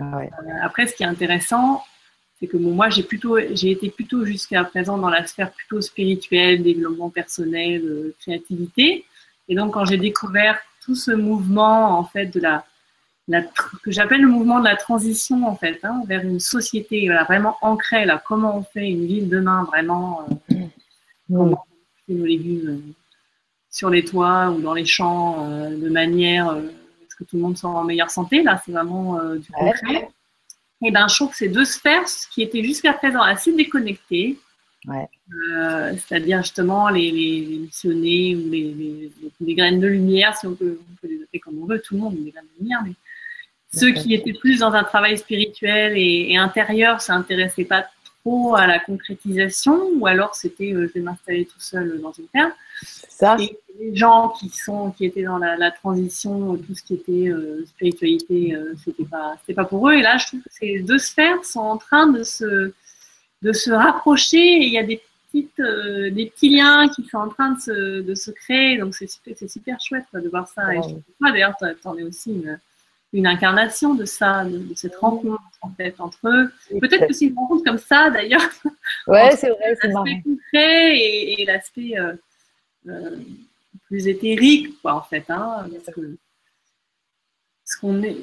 Ah 0.00 0.20
euh, 0.20 0.26
après, 0.62 0.86
ce 0.86 0.94
qui 0.94 1.02
est 1.02 1.06
intéressant, 1.06 1.82
c'est 2.38 2.46
que 2.46 2.56
moi 2.56 2.88
j'ai 2.88 3.02
plutôt 3.02 3.38
j'ai 3.52 3.70
été 3.70 3.90
plutôt 3.90 4.24
jusqu'à 4.24 4.64
présent 4.64 4.98
dans 4.98 5.10
la 5.10 5.26
sphère 5.26 5.52
plutôt 5.52 5.80
spirituelle, 5.80 6.62
développement 6.62 7.10
personnel, 7.10 7.82
euh, 7.84 8.14
créativité. 8.20 9.04
Et 9.48 9.54
donc 9.54 9.74
quand 9.74 9.84
j'ai 9.84 9.98
découvert 9.98 10.58
tout 10.84 10.94
ce 10.96 11.12
mouvement 11.12 11.98
en 11.98 12.04
fait 12.04 12.26
de 12.26 12.40
la, 12.40 12.64
la 13.28 13.42
que 13.42 13.90
j'appelle 13.90 14.22
le 14.22 14.28
mouvement 14.28 14.58
de 14.58 14.64
la 14.64 14.76
transition 14.76 15.46
en 15.46 15.54
fait 15.54 15.78
hein, 15.84 16.02
vers 16.06 16.22
une 16.22 16.40
société 16.40 17.08
vraiment 17.08 17.56
ancrée 17.62 18.04
là, 18.04 18.22
comment 18.26 18.58
on 18.58 18.62
fait 18.64 18.88
une 18.88 19.06
ville 19.06 19.28
demain 19.28 19.64
vraiment, 19.64 20.26
euh, 20.50 20.54
mmh. 20.54 20.68
comment 21.28 21.44
on 21.44 21.56
fait 22.06 22.14
nos 22.14 22.24
légumes 22.24 22.68
euh, 22.68 22.92
sur 23.70 23.90
les 23.90 24.04
toits 24.04 24.50
ou 24.50 24.60
dans 24.60 24.74
les 24.74 24.84
champs 24.84 25.48
de 25.48 25.88
manière 25.88 26.50
à 26.50 26.60
ce 27.08 27.16
que 27.16 27.24
tout 27.24 27.36
le 27.36 27.42
monde 27.42 27.56
soit 27.56 27.70
en 27.70 27.84
meilleure 27.84 28.10
santé. 28.10 28.42
Là, 28.42 28.60
c'est 28.62 28.72
vraiment 28.72 29.18
du 29.36 29.50
concret 29.50 30.10
et 30.82 30.90
ben, 30.90 31.06
je 31.08 31.14
trouve 31.14 31.30
que 31.30 31.36
ces 31.36 31.48
deux 31.48 31.64
sphères 31.64 32.06
qui 32.32 32.42
étaient 32.42 32.64
jusqu'à 32.64 32.92
présent 32.92 33.22
assez 33.22 33.52
déconnectées, 33.52 34.38
euh, 34.88 35.92
c'est-à-dire 35.96 36.42
justement 36.42 36.88
les, 36.88 37.12
les, 37.12 37.58
missionnés 37.58 38.34
ou 38.34 38.50
les, 38.50 39.10
les, 39.40 39.54
graines 39.54 39.78
de 39.78 39.86
lumière, 39.86 40.36
si 40.36 40.48
on 40.48 40.56
peut, 40.56 40.80
les 41.04 41.22
appeler 41.22 41.38
comme 41.38 41.62
on 41.62 41.66
veut, 41.66 41.80
tout 41.80 41.94
le 41.94 42.00
monde 42.00 42.16
des 42.16 42.32
graines 42.32 42.46
de 42.56 42.62
lumière, 42.62 42.80
mais 42.84 42.94
ceux 43.74 43.92
qui 43.92 44.14
étaient 44.14 44.32
plus 44.32 44.60
dans 44.60 44.72
un 44.72 44.84
travail 44.84 45.16
spirituel 45.18 45.96
et, 45.96 46.32
et 46.32 46.36
intérieur, 46.36 47.00
ça 47.00 47.14
n'intéressait 47.14 47.64
pas 47.64 47.86
trop 48.22 48.54
à 48.54 48.66
la 48.66 48.78
concrétisation, 48.78 49.90
ou 49.96 50.06
alors 50.06 50.34
c'était 50.34 50.72
euh, 50.72 50.86
je 50.88 50.92
vais 50.94 51.00
m'installer 51.00 51.44
tout 51.44 51.60
seul 51.60 52.00
dans 52.00 52.12
une 52.12 52.28
ferme. 52.28 52.52
Ça. 53.08 53.36
Et 53.38 53.56
les 53.78 53.94
gens 53.94 54.30
qui 54.30 54.48
sont 54.48 54.90
qui 54.92 55.04
étaient 55.04 55.22
dans 55.22 55.38
la, 55.38 55.70
transition, 55.70 56.56
tout 56.56 56.74
ce 56.74 56.82
qui 56.82 56.94
était 56.94 57.28
euh, 57.28 57.64
spiritualité, 57.66 58.54
euh, 58.54 58.74
c'était 58.84 59.04
pas 59.04 59.36
c'était 59.40 59.54
pas 59.54 59.64
pour 59.64 59.88
eux. 59.88 59.94
Et 59.94 60.02
là, 60.02 60.18
je 60.18 60.26
trouve 60.26 60.40
que 60.40 60.50
ces 60.50 60.80
deux 60.80 60.98
sphères 60.98 61.44
sont 61.44 61.60
en 61.60 61.76
train 61.76 62.06
de 62.06 62.22
se 62.22 62.72
de 63.42 63.52
se 63.52 63.70
rapprocher. 63.70 64.38
Et 64.38 64.66
il 64.66 64.72
y 64.72 64.78
a 64.78 64.84
des 64.84 65.00
petites 65.32 65.60
des 66.14 66.26
petits 66.26 66.50
liens 66.50 66.88
qui 66.88 67.04
sont 67.04 67.18
en 67.18 67.28
train 67.28 67.52
de 67.52 67.60
se, 67.60 68.00
de 68.00 68.14
se 68.14 68.30
créer. 68.30 68.78
Donc 68.78 68.94
c'est 68.94 69.08
super, 69.08 69.34
c'est 69.36 69.48
super 69.48 69.80
chouette 69.80 70.06
de 70.12 70.28
voir 70.28 70.48
ça. 70.48 70.74
Et 70.74 70.76
je 70.76 70.88
trouve 70.88 71.02
d'ailleurs, 71.20 71.54
tu 71.58 71.88
en 71.88 71.96
es 71.96 72.02
aussi 72.02 72.30
une 72.32 72.58
une 73.12 73.26
incarnation 73.26 73.94
de 73.94 74.04
ça, 74.04 74.44
de, 74.44 74.74
cette 74.74 74.96
rencontre 74.96 75.42
en 75.60 75.70
fait 75.70 75.94
entre 75.98 76.18
eux. 76.24 76.52
Peut-être 76.80 77.06
que 77.06 77.12
c'est 77.12 77.26
une 77.26 77.36
rencontre 77.36 77.64
comme 77.64 77.78
ça 77.78 78.10
d'ailleurs. 78.10 78.48
Ouais, 79.06 79.36
c'est 79.36 79.50
vrai, 79.50 79.76
c'est 79.80 79.88
marrant. 79.88 80.04
L'aspect 80.04 80.22
concret 80.22 80.98
et, 80.98 81.44
l'aspect 81.44 81.98
euh, 81.98 82.14
euh, 82.88 83.16
plus 83.86 84.08
éthérique, 84.08 84.80
quoi, 84.80 84.94
en 84.94 85.02
fait. 85.02 85.24
Hein, 85.28 85.66
ce 87.64 87.80
qu'on 87.80 88.02
est. 88.02 88.16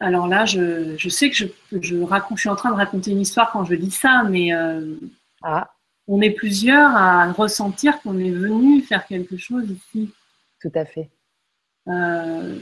Alors 0.00 0.26
là, 0.26 0.44
je, 0.44 0.96
je, 0.98 1.08
sais 1.08 1.30
que 1.30 1.36
je, 1.36 1.46
je, 1.80 1.96
raconte, 2.02 2.38
je 2.38 2.42
suis 2.42 2.48
en 2.48 2.56
train 2.56 2.70
de 2.70 2.76
raconter 2.76 3.12
une 3.12 3.20
histoire 3.20 3.52
quand 3.52 3.64
je 3.64 3.74
dis 3.74 3.90
ça, 3.90 4.24
mais 4.28 4.52
euh, 4.52 4.96
ah. 5.42 5.70
on 6.08 6.20
est 6.20 6.30
plusieurs 6.30 6.90
à 6.94 7.30
ressentir 7.32 8.00
qu'on 8.02 8.18
est 8.18 8.30
venu 8.30 8.82
faire 8.82 9.06
quelque 9.06 9.36
chose 9.36 9.70
ici. 9.70 10.10
Tout 10.60 10.72
à 10.74 10.84
fait. 10.84 11.10
Euh, 11.88 12.58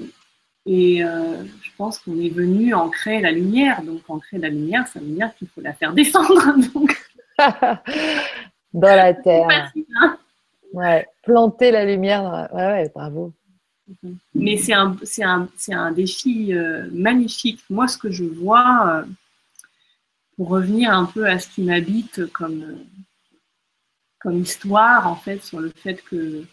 Et 0.65 1.05
euh, 1.05 1.45
je 1.63 1.71
pense 1.77 1.99
qu'on 1.99 2.19
est 2.21 2.29
venu 2.29 2.73
ancrer 2.75 3.21
la 3.21 3.33
lumière. 3.33 3.83
Donc, 3.83 4.03
ancrer 4.09 4.39
la 4.39 4.49
lumière, 4.49 4.87
ça 4.87 5.01
veut 5.01 5.07
dire 5.07 5.35
qu'il 5.37 5.49
faut 5.49 5.61
la 5.61 5.73
faire 5.73 5.93
descendre. 5.93 6.55
dans 8.73 8.97
la 8.97 9.15
terre. 9.15 9.49
Hein. 10.01 10.19
ouais, 10.73 11.07
planter 11.23 11.71
la 11.71 11.85
lumière. 11.85 12.49
Ouais, 12.53 12.67
ouais, 12.67 12.93
bravo. 12.95 13.33
Mais 14.35 14.57
c'est 14.57 14.73
un, 14.73 14.97
un, 15.23 15.49
un, 15.71 15.93
défi 15.93 16.55
euh, 16.55 16.89
magnifique. 16.93 17.63
Moi, 17.69 17.89
ce 17.89 17.99
que 17.99 18.11
je 18.11 18.25
vois, 18.25 18.87
euh, 18.89 19.05
pour 20.37 20.49
revenir 20.49 20.93
un 20.93 21.05
peu 21.05 21.27
à 21.27 21.39
ce 21.39 21.49
qui 21.49 21.63
m'habite 21.63 22.27
comme, 22.33 22.79
comme 24.21 24.41
histoire, 24.41 25.09
en 25.09 25.17
fait, 25.17 25.43
sur 25.43 25.61
le 25.61 25.71
fait 25.71 26.03
que 26.03 26.45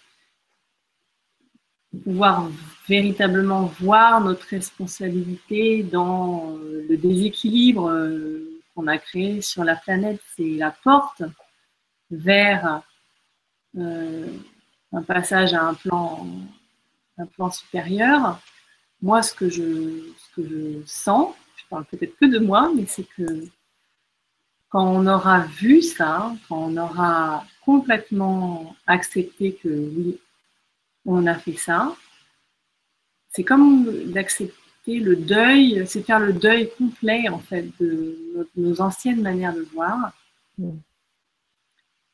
pouvoir 2.03 2.49
véritablement 2.87 3.65
voir 3.79 4.21
notre 4.21 4.47
responsabilité 4.47 5.83
dans 5.83 6.55
le 6.87 6.97
déséquilibre 6.97 7.89
euh, 7.89 8.61
qu'on 8.75 8.87
a 8.87 8.97
créé 8.97 9.41
sur 9.41 9.63
la 9.63 9.75
planète, 9.75 10.21
c'est 10.35 10.51
la 10.51 10.71
porte 10.71 11.23
vers 12.11 12.81
euh, 13.77 14.27
un 14.91 15.01
passage 15.01 15.53
à 15.53 15.63
un 15.63 15.73
plan, 15.73 16.27
un 17.17 17.25
plan 17.25 17.51
supérieur. 17.51 18.39
Moi, 19.01 19.21
ce 19.23 19.33
que, 19.33 19.49
je, 19.49 20.03
ce 20.17 20.35
que 20.35 20.47
je 20.47 20.85
sens, 20.85 21.33
je 21.55 21.63
parle 21.69 21.85
peut-être 21.85 22.15
que 22.17 22.25
de 22.25 22.39
moi, 22.39 22.71
mais 22.75 22.85
c'est 22.85 23.07
que 23.15 23.45
quand 24.69 24.85
on 24.85 25.07
aura 25.07 25.41
vu 25.41 25.81
ça, 25.81 26.33
quand 26.47 26.57
on 26.57 26.77
aura 26.77 27.43
complètement 27.65 28.75
accepté 28.85 29.53
que 29.53 29.69
oui, 29.69 30.19
on 31.05 31.25
a 31.27 31.35
fait 31.35 31.57
ça. 31.57 31.95
C'est 33.29 33.43
comme 33.43 34.11
d'accepter 34.11 34.99
le 34.99 35.15
deuil, 35.15 35.83
c'est 35.87 36.03
faire 36.03 36.19
le 36.19 36.33
deuil 36.33 36.69
complet 36.77 37.29
en 37.29 37.39
fait 37.39 37.67
de 37.79 38.47
nos, 38.55 38.81
anciennes 38.81 39.21
manières 39.21 39.53
de 39.53 39.67
voir. 39.73 40.11
Mm. 40.57 40.77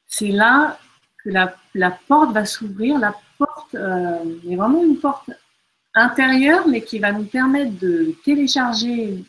C'est 0.07 0.31
là 0.31 0.77
que 1.23 1.29
la, 1.29 1.91
porte 2.07 2.33
va 2.33 2.45
s'ouvrir. 2.45 2.99
La 2.99 3.15
porte 3.37 3.75
euh, 3.75 4.23
est 4.49 4.55
vraiment 4.55 4.83
une 4.83 4.97
porte 4.97 5.29
intérieure, 5.93 6.67
mais 6.67 6.81
qui 6.81 6.99
va 6.99 7.11
nous 7.11 7.25
permettre 7.25 7.77
de 7.79 8.13
télécharger 8.23 9.23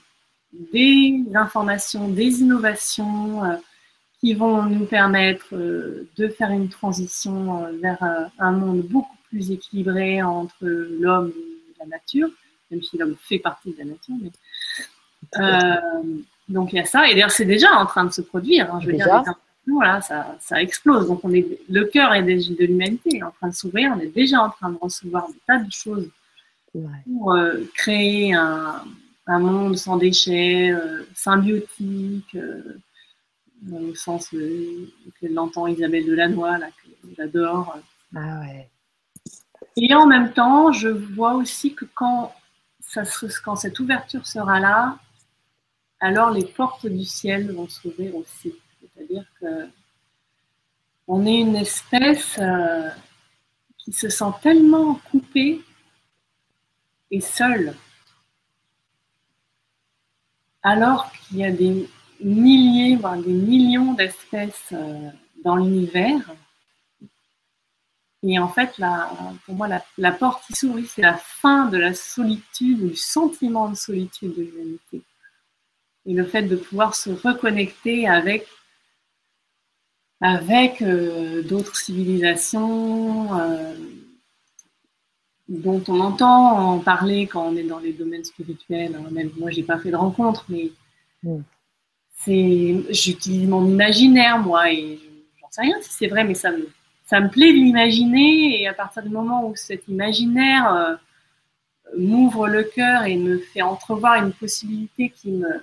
des 0.72 1.24
informations, 1.34 2.09
des 2.09 2.40
innovations 2.40 3.44
euh, 3.44 3.57
qui 4.20 4.34
vont 4.34 4.62
nous 4.64 4.86
permettre 4.86 5.46
euh, 5.54 6.09
de 6.16 6.28
faire 6.28 6.50
une 6.50 6.68
transition 6.68 7.68
vers 7.80 8.02
un 8.38 8.52
monde 8.52 8.82
beaucoup 8.82 9.15
plus 9.28 9.50
équilibré 9.50 10.22
entre 10.22 10.56
l'homme 10.62 11.32
et 11.36 11.74
la 11.80 11.86
nature, 11.86 12.28
même 12.70 12.82
si 12.82 12.98
l'homme 12.98 13.16
fait 13.20 13.38
partie 13.38 13.72
de 13.72 13.78
la 13.78 13.84
nature. 13.84 14.14
Euh, 15.38 16.20
donc 16.48 16.72
il 16.72 16.76
y 16.76 16.78
a 16.78 16.84
ça, 16.84 17.08
et 17.08 17.14
d'ailleurs 17.14 17.30
c'est 17.30 17.44
déjà 17.44 17.72
en 17.72 17.86
train 17.86 18.04
de 18.04 18.12
se 18.12 18.22
produire. 18.22 18.72
Hein, 18.72 18.80
je 18.80 18.86
veux 18.86 18.92
dire, 18.92 19.24
voilà, 19.66 20.00
ça, 20.00 20.36
ça, 20.40 20.62
explose. 20.62 21.08
Donc 21.08 21.24
on 21.24 21.32
est, 21.32 21.46
le 21.68 21.84
cœur 21.84 22.14
est 22.14 22.22
de 22.22 22.64
l'humanité 22.64 23.16
est 23.16 23.22
en 23.22 23.32
train 23.32 23.48
de 23.48 23.54
s'ouvrir, 23.54 23.92
on 23.96 24.00
est 24.00 24.06
déjà 24.06 24.40
en 24.40 24.50
train 24.50 24.70
de 24.70 24.78
recevoir 24.78 25.26
des 25.28 25.38
tas 25.46 25.58
de 25.58 25.72
choses 25.72 26.08
pour 26.72 27.32
euh, 27.32 27.64
créer 27.74 28.34
un, 28.34 28.84
un, 29.26 29.38
monde 29.38 29.76
sans 29.76 29.96
déchets, 29.96 30.70
euh, 30.70 31.04
symbiotique, 31.14 32.36
au 33.72 33.94
sens 33.94 34.28
que 34.28 35.26
l'entend 35.26 35.66
Isabelle 35.66 36.04
Delannoy, 36.04 36.58
là, 36.58 36.66
que 36.68 37.08
j'adore. 37.16 37.78
Ah 38.14 38.40
ouais. 38.40 38.68
Et 39.76 39.94
en 39.94 40.06
même 40.06 40.32
temps, 40.32 40.72
je 40.72 40.88
vois 40.88 41.34
aussi 41.34 41.74
que 41.74 41.84
quand, 41.84 42.34
cette 42.80 43.78
ouverture 43.78 44.26
sera 44.26 44.58
là, 44.58 44.98
alors 46.00 46.30
les 46.30 46.46
portes 46.46 46.86
du 46.86 47.04
ciel 47.04 47.52
vont 47.52 47.68
s'ouvrir 47.68 48.14
aussi. 48.16 48.54
C'est-à-dire 48.80 49.24
que 49.40 49.68
on 51.08 51.24
est 51.24 51.40
une 51.40 51.56
espèce 51.56 52.36
euh, 52.38 52.88
qui 53.78 53.92
se 53.92 54.08
sent 54.08 54.32
tellement 54.42 54.94
coupée 55.10 55.62
et 57.10 57.20
seule, 57.20 57.74
alors 60.62 61.12
qu'il 61.12 61.36
y 61.36 61.44
a 61.44 61.52
des 61.52 61.88
milliers, 62.20 62.96
voire 62.96 63.16
des 63.16 63.32
millions 63.32 63.92
d'espèces 63.92 64.72
euh, 64.72 65.10
dans 65.44 65.56
l'univers 65.56 66.34
et 68.28 68.38
en 68.40 68.48
fait, 68.48 68.80
pour 69.44 69.54
moi, 69.54 69.68
la, 69.98 70.12
porte 70.12 70.44
qui 70.46 70.54
s'ouvre, 70.54 70.80
c'est 70.88 71.02
la 71.02 71.16
fin 71.16 71.66
de 71.66 71.78
la 71.78 71.94
solitude, 71.94 72.88
du 72.88 72.96
sentiment 72.96 73.68
de 73.68 73.76
solitude 73.76 74.34
de 74.34 74.42
l'humanité. 74.42 75.02
Et 76.06 76.12
le 76.12 76.24
fait 76.24 76.42
de 76.42 76.56
pouvoir 76.56 76.96
se 76.96 77.10
reconnecter 77.10 78.08
avec, 78.08 78.46
avec 80.20 80.82
euh, 80.82 81.42
d'autres 81.42 81.76
civilisations 81.76 83.38
euh, 83.38 83.74
dont 85.48 85.82
on 85.86 86.00
entend 86.00 86.58
en 86.58 86.78
parler 86.80 87.28
quand 87.28 87.46
on 87.46 87.56
est 87.56 87.64
dans 87.64 87.78
les 87.78 87.92
domaines 87.92 88.24
spirituels. 88.24 88.98
Même 89.12 89.30
moi, 89.36 89.50
j'ai 89.50 89.62
pas 89.62 89.78
fait 89.78 89.90
de 89.90 89.96
rencontre, 89.96 90.46
mais 90.48 90.72
mm. 91.22 91.42
c'est, 92.18 92.82
j'utilise 92.90 93.48
mon 93.48 93.68
imaginaire, 93.68 94.40
moi, 94.40 94.72
et 94.72 94.98
j'en 95.40 95.50
sais 95.50 95.60
rien 95.60 95.80
si 95.80 95.92
c'est 95.92 96.08
vrai, 96.08 96.24
mais 96.24 96.34
ça 96.34 96.50
me 96.50 96.68
ça 97.07 97.20
me 97.20 97.28
plaît 97.28 97.52
de 97.52 97.59
l'imaginer 97.59 98.61
et 98.61 98.68
à 98.68 98.74
partir 98.74 99.02
du 99.02 99.09
moment 99.09 99.46
où 99.48 99.54
cet 99.54 99.88
imaginaire 99.88 100.72
euh, 100.72 100.94
m'ouvre 101.96 102.48
le 102.48 102.64
cœur 102.64 103.04
et 103.04 103.16
me 103.16 103.38
fait 103.38 103.62
entrevoir 103.62 104.22
une 104.22 104.32
possibilité 104.32 105.11
qui 105.11 105.30
me 105.30 105.62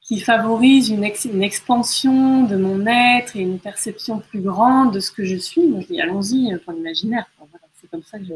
qui 0.00 0.20
favorise 0.20 0.90
une, 0.90 1.04
une, 1.04 1.42
expansion 1.42 2.42
de 2.42 2.56
mon 2.56 2.86
être 2.86 3.36
et 3.36 3.40
une 3.40 3.58
perception 3.58 4.18
plus 4.18 4.40
grande 4.40 4.92
de 4.92 5.00
ce 5.00 5.10
que 5.10 5.24
je 5.24 5.36
suis, 5.36 5.66
moi 5.66 5.80
je 5.80 5.86
dis 5.86 6.00
allons-y 6.00 6.56
pour 6.58 6.74
l'imaginaire. 6.74 7.26
c'est 7.80 7.90
comme 7.90 8.02
ça 8.02 8.18
que 8.18 8.24
je 8.24 8.32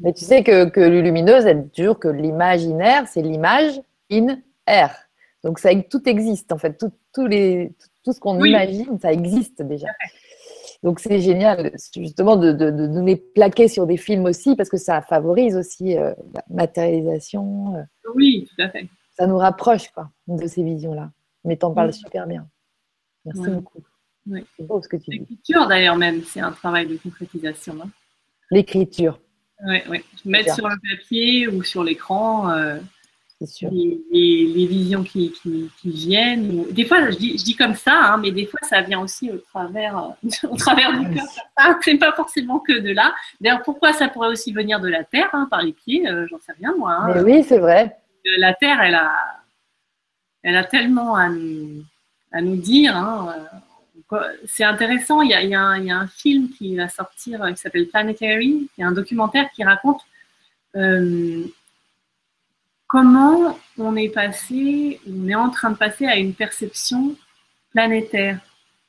Mais 0.00 0.14
tu 0.14 0.24
sais 0.24 0.42
que, 0.42 0.68
que 0.68 0.80
Lumineuse, 0.80 1.44
elle 1.44 1.64
dit 1.64 1.70
toujours 1.70 1.98
que 1.98 2.08
l'imaginaire, 2.08 3.06
c'est 3.06 3.20
l'image 3.20 3.80
in 4.10 4.38
air. 4.66 4.96
Donc 5.44 5.58
ça, 5.58 5.70
tout 5.90 6.08
existe 6.08 6.52
en 6.52 6.58
fait, 6.58 6.78
tout, 6.78 7.26
les, 7.26 7.72
tout, 8.02 8.12
ce 8.12 8.20
qu'on 8.20 8.42
imagine, 8.42 8.98
ça 8.98 9.12
existe 9.12 9.60
déjà. 9.62 9.88
Donc 10.82 10.98
c'est 10.98 11.20
génial 11.20 11.72
justement 11.94 12.36
de, 12.36 12.52
de, 12.52 12.70
de, 12.70 12.86
nous 12.86 13.04
les 13.04 13.16
plaquer 13.16 13.68
sur 13.68 13.86
des 13.86 13.98
films 13.98 14.24
aussi 14.24 14.56
parce 14.56 14.70
que 14.70 14.78
ça 14.78 15.02
favorise 15.02 15.56
aussi 15.56 15.96
euh, 15.98 16.14
la 16.34 16.42
matérialisation. 16.48 17.76
Euh. 17.76 17.82
oui, 18.14 18.48
tout 18.48 18.62
à 18.62 18.70
fait. 18.70 18.88
Ça 19.18 19.26
nous 19.26 19.36
rapproche 19.36 19.90
quoi, 19.90 20.10
de 20.26 20.46
ces 20.46 20.62
visions-là. 20.62 21.10
Mais 21.44 21.56
t'en 21.56 21.72
parles 21.72 21.92
super 21.92 22.26
bien. 22.26 22.46
Merci 23.26 23.50
beaucoup. 23.50 23.82
C'est 24.56 24.66
beau 24.66 24.80
ce 24.80 24.88
que 24.88 24.96
tu 24.96 25.10
dis. 25.10 25.18
L'écriture 25.18 25.66
d'ailleurs 25.66 25.96
même, 25.96 26.22
c'est 26.22 26.40
un 26.40 26.52
travail 26.52 26.86
de 26.86 26.96
concrétisation. 26.96 27.76
Hein. 27.82 27.90
L'écriture. 28.50 29.20
Oui, 29.66 29.78
oui. 29.90 29.98
Mettre 30.24 30.54
sur 30.54 30.68
le 30.68 30.76
papier 30.90 31.48
ou 31.48 31.62
sur 31.62 31.84
l'écran. 31.84 32.50
Euh, 32.50 32.78
les, 33.40 34.66
visions 34.66 35.02
qui, 35.02 35.32
viennent. 35.84 36.64
Des 36.70 36.84
fois, 36.84 37.10
je 37.10 37.16
dis, 37.16 37.56
comme 37.56 37.74
ça, 37.74 37.94
hein, 37.94 38.18
mais 38.18 38.30
des 38.32 38.46
fois, 38.46 38.60
ça 38.62 38.82
vient 38.82 39.00
aussi 39.00 39.30
au 39.30 39.38
travers, 39.38 39.96
euh, 39.98 40.28
au 40.50 40.56
travers 40.56 40.98
du 40.98 41.14
cœur. 41.14 41.24
C'est 41.82 41.96
pas 41.96 42.12
forcément 42.12 42.58
que 42.58 42.78
de 42.78 42.92
là. 42.92 43.14
D'ailleurs, 43.40 43.62
pourquoi 43.62 43.92
ça 43.92 44.08
pourrait 44.08 44.28
aussi 44.28 44.52
venir 44.52 44.80
de 44.80 44.88
la 44.88 45.04
terre, 45.04 45.30
hein, 45.32 45.48
par 45.50 45.62
les 45.62 45.72
pieds 45.72 46.06
euh, 46.08 46.26
J'en 46.28 46.38
sais 46.40 46.52
rien, 46.58 46.74
moi. 46.76 46.92
Hein. 46.92 47.22
oui, 47.24 47.42
c'est 47.42 47.58
vrai. 47.58 47.96
Euh, 48.26 48.30
la 48.38 48.52
terre, 48.54 48.80
elle 48.82 48.94
a, 48.94 49.12
elle 50.42 50.56
a 50.56 50.64
tellement 50.64 51.16
à 51.16 51.28
nous, 51.28 51.82
à 52.32 52.42
nous 52.42 52.56
dire. 52.56 52.94
C'est 54.44 54.64
intéressant. 54.64 55.22
Il 55.22 55.30
y, 55.30 55.34
a, 55.34 55.42
il, 55.42 55.50
y 55.50 55.54
a 55.54 55.60
un, 55.60 55.78
il 55.78 55.86
y, 55.86 55.90
a, 55.90 55.96
un, 55.96 56.08
film 56.08 56.50
qui 56.50 56.76
va 56.76 56.88
sortir 56.88 57.46
qui 57.48 57.56
s'appelle 57.56 57.86
Planetary. 57.86 58.68
Il 58.76 58.80
y 58.80 58.84
a 58.84 58.88
un 58.88 58.92
documentaire 58.92 59.48
qui 59.54 59.64
raconte 59.64 60.00
comment 62.90 63.56
on 63.78 63.94
est 63.94 64.08
passé, 64.08 65.00
on 65.08 65.28
est 65.28 65.34
en 65.34 65.50
train 65.50 65.70
de 65.70 65.76
passer 65.76 66.06
à 66.06 66.16
une 66.16 66.34
perception 66.34 67.16
planétaire? 67.70 68.40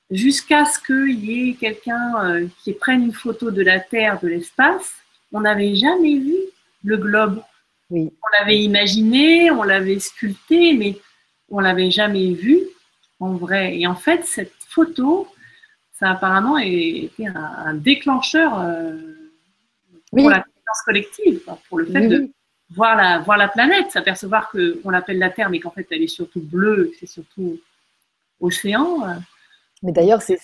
Jusqu'à 0.10 0.66
ce 0.66 0.80
qu'il 0.80 1.24
y 1.24 1.50
ait 1.50 1.54
quelqu'un 1.54 2.26
euh, 2.26 2.48
qui 2.64 2.74
prenne 2.74 3.04
une 3.04 3.14
photo 3.14 3.52
de 3.52 3.62
la 3.62 3.80
Terre, 3.80 4.20
de 4.20 4.28
l'espace, 4.28 4.92
on 5.32 5.42
n'avait 5.42 5.76
jamais 5.76 6.18
vu 6.18 6.36
le 6.84 6.98
globe. 6.98 7.44
On 7.92 8.10
l'avait 8.40 8.60
imaginé, 8.60 9.52
on 9.52 9.64
l'avait 9.64 10.00
sculpté, 10.00 10.74
mais 10.74 10.98
on 11.50 11.60
l'avait 11.60 11.92
jamais 11.92 12.34
vu 12.34 12.60
en 13.20 13.36
vrai. 13.36 13.78
Et 13.78 13.86
en 13.86 13.96
fait, 13.96 14.26
cette 14.26 14.56
photo, 14.68 15.28
ça 15.94 16.08
a 16.08 16.14
apparemment 16.14 16.58
été 16.58 17.28
un, 17.28 17.76
déclencheur 17.76 18.60
euh, 18.60 18.98
pour 20.10 20.30
la 20.30 20.40
conscience 20.40 20.82
collective, 20.86 21.42
pour 21.70 21.78
le 21.78 21.86
fait 21.86 22.08
de 22.08 22.32
voir 22.74 22.96
la, 22.96 23.20
voir 23.20 23.38
la 23.38 23.48
planète, 23.48 23.92
s'apercevoir 23.92 24.52
qu'on 24.52 24.90
l'appelle 24.90 25.20
la 25.20 25.30
Terre, 25.30 25.50
mais 25.50 25.60
qu'en 25.60 25.72
fait 25.72 25.88
elle 25.92 26.02
est 26.02 26.08
surtout 26.08 26.42
bleue, 26.42 26.92
c'est 27.00 27.08
surtout 27.08 27.60
océan. 28.40 29.00
Mais 29.84 29.92
d'ailleurs, 29.92 30.22
c'est 30.22 30.38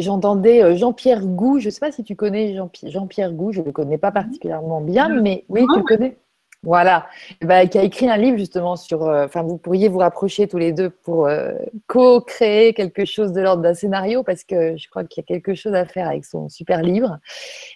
j'entendais 0.00 0.76
Jean-Pierre 0.76 1.24
Gou. 1.24 1.58
Je 1.58 1.66
ne 1.66 1.70
sais 1.70 1.80
pas 1.80 1.92
si 1.92 2.04
tu 2.04 2.16
connais 2.16 2.56
Jean-Pierre 2.84 3.32
Gou. 3.32 3.52
Je 3.52 3.60
ne 3.60 3.66
le 3.66 3.72
connais 3.72 3.98
pas 3.98 4.12
particulièrement 4.12 4.80
bien, 4.80 5.08
mais 5.20 5.44
oui, 5.48 5.64
tu 5.72 5.78
le 5.78 5.84
connais. 5.84 6.16
Voilà, 6.64 7.08
bah, 7.40 7.66
qui 7.66 7.76
a 7.76 7.82
écrit 7.82 8.08
un 8.08 8.16
livre 8.16 8.38
justement 8.38 8.76
sur. 8.76 9.02
Euh, 9.02 9.26
enfin, 9.26 9.42
vous 9.42 9.58
pourriez 9.58 9.88
vous 9.88 9.98
rapprocher 9.98 10.46
tous 10.46 10.58
les 10.58 10.72
deux 10.72 10.90
pour 10.90 11.26
euh, 11.26 11.52
co-créer 11.88 12.72
quelque 12.72 13.04
chose 13.04 13.32
de 13.32 13.40
l'ordre 13.40 13.62
d'un 13.64 13.74
scénario 13.74 14.22
parce 14.22 14.44
que 14.44 14.76
je 14.76 14.88
crois 14.88 15.02
qu'il 15.02 15.22
y 15.22 15.24
a 15.24 15.26
quelque 15.26 15.54
chose 15.54 15.74
à 15.74 15.84
faire 15.84 16.08
avec 16.08 16.24
son 16.24 16.48
super 16.48 16.82
livre. 16.82 17.18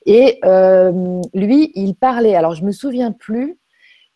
Et 0.07 0.39
euh, 0.45 1.21
lui, 1.35 1.73
il 1.75 1.95
parlait. 1.97 2.37
Alors, 2.37 2.55
je 2.55 2.63
me 2.65 2.71
souviens 2.71 3.11
plus 3.11 3.59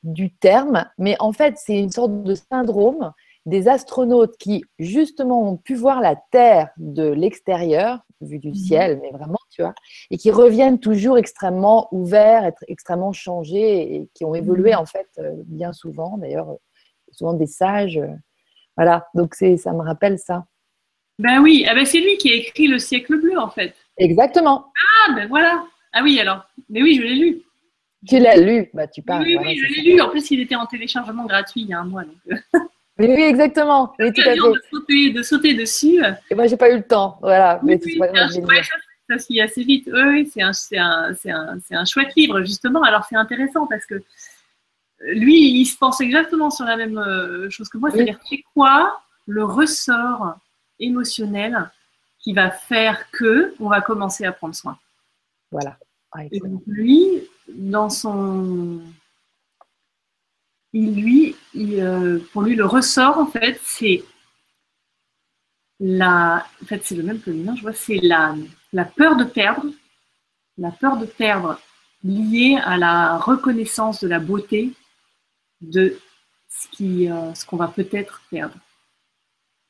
du 0.05 0.31
terme, 0.33 0.87
mais 0.99 1.17
en 1.19 1.33
fait, 1.33 1.55
c'est 1.57 1.79
une 1.79 1.91
sorte 1.91 2.23
de 2.23 2.35
syndrome 2.37 3.13
des 3.47 3.69
astronautes 3.69 4.37
qui 4.37 4.65
justement 4.79 5.51
ont 5.51 5.57
pu 5.57 5.75
voir 5.75 6.01
la 6.01 6.17
Terre 6.31 6.71
de 6.77 7.09
l'extérieur, 7.09 8.01
vue 8.21 8.39
du 8.39 8.49
mhm. 8.49 8.55
ciel, 8.55 8.99
mais 9.03 9.11
vraiment 9.11 9.39
et 10.11 10.17
qui 10.17 10.31
reviennent 10.31 10.79
toujours 10.79 11.19
extrêmement 11.19 11.89
ouverts, 11.93 12.45
être 12.45 12.65
extrêmement 12.69 13.13
changés 13.13 13.95
et 13.95 14.09
qui 14.15 14.25
ont 14.25 14.35
évolué 14.35 14.73
mhm. 14.73 14.79
en 14.79 14.87
fait 14.87 15.09
euh, 15.19 15.35
bien 15.47 15.73
souvent, 15.73 16.19
d'ailleurs, 16.19 16.51
euh, 16.51 16.57
souvent 17.13 17.35
des 17.35 17.47
sages. 17.47 17.99
Euh, 17.99 18.15
voilà, 18.77 19.09
donc 19.15 19.35
ça 19.35 19.73
me 19.73 19.83
rappelle 19.83 20.19
ça. 20.19 20.45
Ben 21.19 21.43
oui, 21.43 21.67
ah 21.69 21.75
ben 21.75 21.85
c'est 21.85 22.01
lui 22.01 22.17
qui 22.17 22.31
a 22.31 22.35
écrit 22.35 22.67
Le 22.67 22.79
siècle 22.79 23.21
bleu 23.21 23.39
en 23.39 23.51
fait. 23.51 23.75
Exactement. 23.99 24.73
Ah 25.09 25.15
ben 25.15 25.29
voilà. 25.29 25.65
Ah 25.93 26.03
oui 26.03 26.19
alors, 26.19 26.45
mais 26.71 26.83
oui, 26.83 26.97
je 26.97 27.03
l'ai 27.03 27.17
lu. 27.17 27.43
Tu 28.09 28.19
l'as 28.19 28.39
lu, 28.39 28.71
bah 28.73 28.87
tu 28.87 29.03
parles. 29.03 29.25
Oui, 29.25 29.37
oui, 29.39 29.59
je 29.59 29.67
l'ai 29.67 29.93
lu. 29.93 30.01
En 30.01 30.09
plus, 30.09 30.31
il 30.31 30.41
était 30.41 30.55
en 30.55 30.65
téléchargement 30.65 31.27
gratuit 31.27 31.63
il 31.63 31.69
y 31.69 31.75
a 31.75 31.81
un 31.81 31.85
mois. 31.85 32.05
Oui, 32.27 32.37
oui, 33.09 33.23
exactement. 33.23 33.95
Oui, 33.99 34.13
tout 34.13 34.21
à 34.21 34.25
fait. 34.25 34.37
De, 34.37 34.63
sauter, 34.71 35.11
de 35.11 35.23
sauter 35.23 35.55
dessus. 35.55 36.03
Et 36.31 36.35
moi, 36.35 36.47
j'ai 36.47 36.57
pas 36.57 36.71
eu 36.71 36.77
le 36.77 36.83
temps. 36.83 37.19
Voilà. 37.21 37.61
mais 37.63 37.81
oui, 37.85 38.01
ça 39.09 39.19
se 39.19 39.33
lit 39.33 39.41
assez 39.41 39.65
vite. 39.65 39.89
Oui, 39.93 40.31
c'est 40.33 40.43
un, 40.43 40.53
un, 40.79 41.13
un, 41.13 41.59
un, 41.71 41.85
chouette 41.85 42.15
livre, 42.17 42.43
justement. 42.43 42.83
Alors, 42.83 43.05
c'est 43.09 43.17
intéressant 43.17 43.67
parce 43.67 43.87
que 43.87 44.03
lui, 45.01 45.61
il 45.61 45.67
se 45.67 45.77
pense 45.77 46.01
exactement 46.01 46.51
sur 46.51 46.65
la 46.65 46.77
même 46.77 46.99
euh, 46.99 47.51
chose 47.51 47.69
que 47.69 47.79
moi. 47.79 47.91
C'est-à-dire, 47.91 48.19
c'est 48.29 48.43
quoi 48.55 49.01
le 49.27 49.45
ressort 49.45 50.37
émotionnel 50.79 51.71
qui 52.19 52.33
va 52.33 52.51
faire 52.51 53.11
que 53.11 53.55
on 53.61 53.69
va 53.69 53.81
commencer 53.81 54.25
à 54.25 54.33
prendre 54.33 54.55
soin? 54.55 54.79
Voilà. 55.51 55.77
Ah, 56.13 56.25
Et 56.31 56.41
donc, 56.41 56.63
lui, 56.67 57.23
dans 57.49 57.91
son. 57.91 58.81
Il, 60.73 60.95
lui, 61.03 61.37
euh, 61.57 62.21
pour 62.33 62.43
lui, 62.43 62.55
le 62.55 62.65
ressort, 62.65 63.19
en 63.19 63.27
fait, 63.27 63.61
c'est 63.65 64.05
la. 65.81 66.47
En 66.63 66.67
fait, 66.67 66.85
c'est 66.85 66.95
le 66.95 67.03
même 67.03 67.21
que 67.21 67.33
je 67.33 67.63
vois, 67.63 67.73
c'est 67.73 67.99
la 68.03 68.35
la 68.73 68.85
peur 68.85 69.17
de 69.17 69.25
perdre, 69.25 69.67
la 70.59 70.71
peur 70.71 70.97
de 70.97 71.07
perdre 71.07 71.61
liée 72.05 72.59
à 72.65 72.77
la 72.77 73.19
reconnaissance 73.19 74.01
de 74.01 74.09
la 74.09 74.21
beauté 74.21 74.73
de 75.61 75.99
ce 76.49 76.69
euh, 76.83 77.33
qu'on 77.47 77.57
va 77.57 77.69
peut-être 77.69 78.23
perdre. 78.31 78.57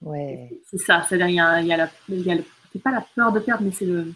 Ouais. 0.01 0.51
C'est 0.71 0.79
ça, 0.79 1.05
c'est-à-dire 1.09 1.29
il 1.29 1.35
y 1.35 1.41
a, 1.41 1.61
il 1.61 1.67
y 1.67 1.73
a, 1.73 1.77
la, 1.77 1.91
il 2.09 2.21
y 2.21 2.33
a 2.33 2.37
c'est 2.73 2.83
pas 2.83 2.93
la 2.93 3.05
peur 3.15 3.33
de 3.33 3.41
perdre, 3.41 3.65
mais 3.65 3.73
c'est 3.73 3.87
le 3.87 4.13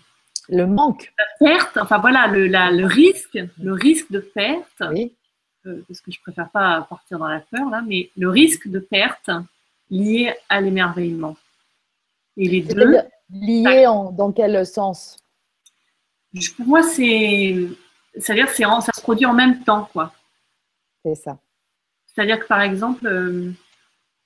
le 0.49 0.67
manque. 0.67 1.13
La 1.19 1.47
perte, 1.47 1.79
enfin 1.79 1.99
voilà, 1.99 2.27
le, 2.27 2.47
la, 2.47 2.71
le 2.71 2.85
risque, 2.85 3.39
le 3.59 3.73
risque 3.73 4.11
de 4.11 4.21
perte. 4.21 4.83
Oui. 4.91 5.15
Parce 5.89 6.01
que 6.01 6.11
je 6.11 6.21
préfère 6.21 6.51
pas 6.51 6.87
partir 6.89 7.19
dans 7.19 7.29
la 7.29 7.41
peur 7.41 7.71
là, 7.71 7.83
mais 7.87 8.11
le 8.17 8.29
risque 8.29 8.69
de 8.69 8.79
perte 8.79 9.31
lié 9.91 10.35
à 10.49 10.61
l'émerveillement. 10.61 11.37
Et 12.37 12.49
les 12.49 12.61
deux. 12.61 12.99
Lié 13.31 13.87
en, 13.87 14.13
dans 14.13 14.33
quel 14.33 14.67
sens? 14.67 15.17
Pour 16.57 16.67
moi, 16.67 16.83
c'est. 16.83 17.69
C'est-à-dire 18.17 18.47
que 18.47 18.55
ça 18.55 18.93
se 18.95 19.01
produit 19.01 19.27
en 19.27 19.33
même 19.33 19.65
temps, 19.65 19.89
quoi. 19.93 20.13
C'est 21.05 21.15
ça. 21.15 21.39
C'est-à-dire 22.07 22.39
que, 22.39 22.47
par 22.47 22.61
exemple, 22.61 23.07
euh, 23.07 23.53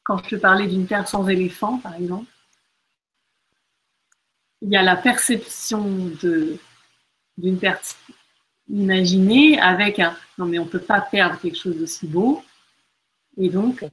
quand 0.05 0.19
je 0.19 0.31
te 0.31 0.37
parlais 0.37 0.67
d'une 0.67 0.87
terre 0.87 1.09
sans 1.09 1.27
éléphant, 1.29 1.79
par 1.79 1.95
exemple, 1.95 2.31
il 4.61 4.71
y 4.71 4.77
a 4.77 4.83
la 4.83 4.97
perception 4.97 5.85
de, 6.23 6.59
d'une 7.37 7.59
perte 7.59 7.97
imaginée 8.71 9.59
avec 9.61 9.99
un 9.99 10.15
non, 10.39 10.47
mais 10.47 10.59
on 10.59 10.65
ne 10.65 10.71
peut 10.71 10.81
pas 10.81 11.01
perdre 11.01 11.39
quelque 11.41 11.57
chose 11.57 11.77
d'aussi 11.77 12.07
beau. 12.07 12.43
Et 13.37 13.49
donc, 13.49 13.85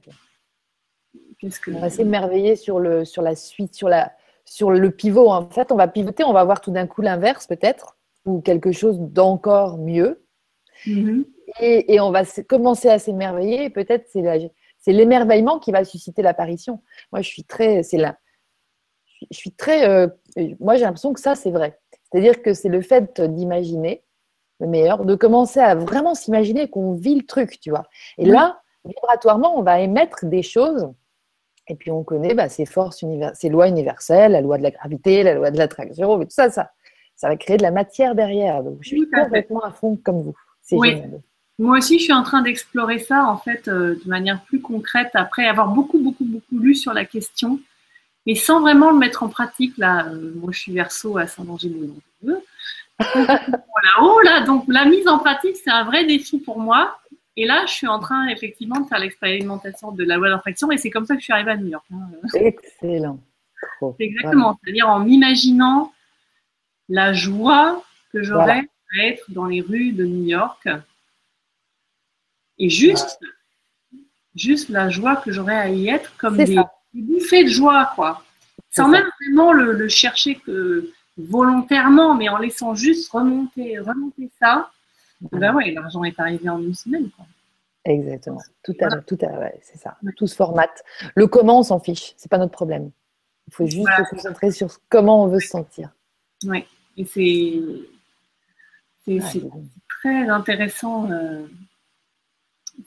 qu'est-ce 1.38 1.60
que. 1.60 1.72
On 1.72 1.80
va 1.80 1.90
s'émerveiller 1.90 2.56
sur, 2.56 2.78
le, 2.78 3.04
sur 3.04 3.22
la 3.22 3.34
suite, 3.34 3.74
sur 3.74 3.88
la, 3.88 4.12
sur 4.44 4.70
le 4.70 4.90
pivot. 4.90 5.28
En 5.28 5.48
fait, 5.48 5.72
on 5.72 5.76
va 5.76 5.88
pivoter, 5.88 6.24
on 6.24 6.32
va 6.32 6.44
voir 6.44 6.60
tout 6.60 6.70
d'un 6.70 6.86
coup 6.86 7.02
l'inverse 7.02 7.46
peut-être, 7.46 7.96
ou 8.24 8.40
quelque 8.40 8.72
chose 8.72 8.98
d'encore 9.00 9.78
mieux. 9.78 10.24
Mm-hmm. 10.86 11.24
Et, 11.60 12.00
on 12.00 12.10
va 12.10 12.24
commencer 12.48 12.88
à 12.88 12.98
s'émerveiller. 12.98 13.70
Peut-être 13.70 14.08
c'est 14.08 14.92
l'émerveillement 14.92 15.58
qui 15.58 15.72
va 15.72 15.84
susciter 15.84 16.22
l'apparition. 16.22 16.82
Moi, 17.12 17.22
je 17.22 17.28
suis 17.28 17.44
très, 17.44 17.82
c'est 17.82 17.98
là. 17.98 18.18
Je 19.30 19.36
suis 19.36 19.52
très, 19.52 19.88
euh, 19.88 20.08
moi 20.60 20.76
j'ai 20.76 20.82
l'impression 20.82 21.14
que 21.14 21.20
ça 21.20 21.34
c'est 21.34 21.50
vrai. 21.50 21.80
C'est-à-dire 22.04 22.42
que 22.42 22.52
c'est 22.52 22.68
le 22.68 22.82
fait 22.82 23.18
d'imaginer 23.20 24.04
le 24.60 24.66
meilleur, 24.66 25.04
de 25.04 25.14
commencer 25.14 25.60
à 25.60 25.74
vraiment 25.74 26.14
s'imaginer 26.14 26.68
qu'on 26.68 26.94
vit 26.94 27.14
le 27.14 27.26
truc, 27.26 27.60
tu 27.60 27.70
vois. 27.70 27.84
Et 28.18 28.24
là, 28.24 28.60
vibratoirement, 28.84 29.58
on 29.58 29.62
va 29.62 29.80
émettre 29.80 30.26
des 30.26 30.42
choses 30.42 30.88
et 31.68 31.74
puis 31.74 31.90
on 31.90 32.04
connaît 32.04 32.34
bah, 32.34 32.48
ces 32.48 32.64
forces, 32.64 33.04
ces 33.34 33.48
lois 33.48 33.68
universelles, 33.68 34.32
la 34.32 34.40
loi 34.40 34.58
de 34.58 34.62
la 34.62 34.70
gravité, 34.70 35.22
la 35.22 35.34
loi 35.34 35.50
de 35.50 35.58
l'attraction, 35.58 36.18
tout 36.20 36.26
ça, 36.30 36.50
ça, 36.50 36.70
ça 37.16 37.28
va 37.28 37.36
créer 37.36 37.56
de 37.56 37.62
la 37.62 37.70
matière 37.70 38.14
derrière. 38.14 38.62
Donc 38.62 38.78
je 38.80 38.88
suis 38.88 39.10
complètement 39.10 39.60
à 39.60 39.72
fond 39.72 39.98
comme 40.02 40.22
vous. 40.22 40.36
Oui. 40.72 41.02
Moi 41.58 41.78
aussi, 41.78 41.98
je 41.98 42.04
suis 42.04 42.12
en 42.12 42.22
train 42.22 42.42
d'explorer 42.42 42.98
ça 42.98 43.24
en 43.26 43.38
fait 43.38 43.66
euh, 43.68 43.98
de 44.04 44.08
manière 44.08 44.42
plus 44.42 44.60
concrète 44.60 45.10
après 45.14 45.46
avoir 45.46 45.68
beaucoup, 45.68 45.98
beaucoup, 45.98 46.24
beaucoup 46.24 46.58
lu 46.58 46.74
sur 46.74 46.92
la 46.92 47.06
question, 47.06 47.58
et 48.26 48.34
sans 48.34 48.60
vraiment 48.60 48.90
le 48.90 48.98
mettre 48.98 49.22
en 49.22 49.28
pratique. 49.28 49.78
Là, 49.78 50.08
euh, 50.08 50.32
moi, 50.36 50.50
je 50.52 50.58
suis 50.58 50.72
verso 50.72 51.16
à 51.16 51.26
Saint-Angélou. 51.26 51.96
voilà, 52.22 52.40
oh 54.00 54.20
là, 54.24 54.42
donc 54.42 54.64
la 54.68 54.84
mise 54.84 55.06
en 55.08 55.18
pratique, 55.18 55.56
c'est 55.56 55.70
un 55.70 55.84
vrai 55.84 56.06
défi 56.06 56.38
pour 56.38 56.58
moi. 56.58 56.98
Et 57.36 57.44
là, 57.44 57.66
je 57.66 57.72
suis 57.72 57.86
en 57.86 57.98
train 57.98 58.28
effectivement 58.28 58.80
de 58.80 58.86
faire 58.86 58.98
l'expérimentation 58.98 59.92
de 59.92 60.04
la 60.04 60.16
loi 60.16 60.30
d'attraction 60.30 60.70
et 60.70 60.78
c'est 60.78 60.90
comme 60.90 61.04
ça 61.04 61.14
que 61.14 61.20
je 61.20 61.24
suis 61.24 61.32
arrivée 61.32 61.50
à 61.50 61.56
New 61.56 61.68
York. 61.68 61.84
Hein. 61.92 62.08
Excellent. 62.34 63.20
Exactement, 63.98 64.58
c'est-à-dire 64.62 64.88
en 64.88 65.00
m'imaginant 65.00 65.92
la 66.88 67.12
joie 67.12 67.82
que 68.12 68.22
j'aurais 68.22 68.68
à 68.96 69.04
être 69.04 69.30
dans 69.30 69.46
les 69.46 69.60
rues 69.60 69.92
de 69.92 70.04
New 70.04 70.24
York 70.24 70.68
et 72.58 72.70
juste, 72.70 73.20
juste 74.34 74.68
la 74.68 74.88
joie 74.88 75.16
que 75.16 75.30
j'aurais 75.30 75.56
à 75.56 75.68
y 75.68 75.88
être 75.88 76.16
comme 76.16 76.36
des, 76.36 76.56
bouffées 76.94 77.44
de 77.44 77.50
joie, 77.50 77.92
quoi. 77.94 78.22
Sans 78.70 78.88
même 78.88 79.06
vraiment 79.20 79.52
le, 79.52 79.88
chercher 79.88 80.36
que 80.36 80.90
volontairement, 81.16 82.14
mais 82.14 82.28
en 82.28 82.38
laissant 82.38 82.74
juste 82.74 83.10
remonter, 83.10 83.78
remonter 83.78 84.30
ça 84.40 84.70
ben 85.20 85.54
ouais, 85.54 85.70
l'argent 85.72 86.04
est 86.04 86.18
arrivé 86.18 86.48
en 86.48 86.60
une 86.60 86.74
semaine. 86.74 87.08
Exactement. 87.84 88.42
Tout 88.62 88.74
à 88.80 88.88
l'heure, 88.88 89.04
tout 89.04 89.18
à 89.22 89.50
c'est 89.62 89.78
ça. 89.78 89.96
Tout 90.16 90.26
se 90.26 90.34
formate. 90.34 90.82
Le 91.14 91.26
comment, 91.26 91.60
on 91.60 91.62
s'en 91.62 91.78
fiche. 91.78 92.14
C'est 92.16 92.30
pas 92.30 92.38
notre 92.38 92.52
problème. 92.52 92.90
Il 93.46 93.54
faut 93.54 93.66
juste 93.66 93.86
se 93.86 94.10
concentrer 94.10 94.50
sur 94.50 94.78
comment 94.88 95.24
on 95.24 95.28
veut 95.28 95.40
se 95.40 95.48
sentir. 95.48 95.90
Oui. 96.44 96.64
Et 96.96 97.04
c'est 97.04 97.60
c'est 99.04 99.42
très 100.00 100.28
intéressant. 100.28 101.10
Euh, 101.10 101.46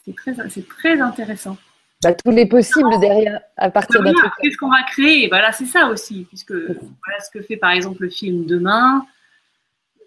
c'est 0.04 0.16
très, 0.16 0.34
très 0.68 1.00
intéressant. 1.00 1.58
Bah, 2.02 2.14
tous 2.14 2.32
les 2.32 2.46
possibles 2.46 2.98
derrière, 3.02 3.42
à 3.58 3.70
partir 3.70 4.02
d'un 4.02 4.14
truc. 4.14 4.32
Qu'est-ce 4.42 4.56
qu'on 4.56 4.70
va 4.70 4.84
créer? 4.84 5.28
Voilà, 5.28 5.52
c'est 5.52 5.66
ça 5.66 5.88
aussi, 5.88 6.26
puisque 6.30 6.54
voilà 6.54 7.20
ce 7.20 7.30
que 7.30 7.42
fait 7.42 7.58
par 7.58 7.72
exemple 7.72 8.04
le 8.04 8.10
film 8.10 8.46
Demain. 8.46 9.06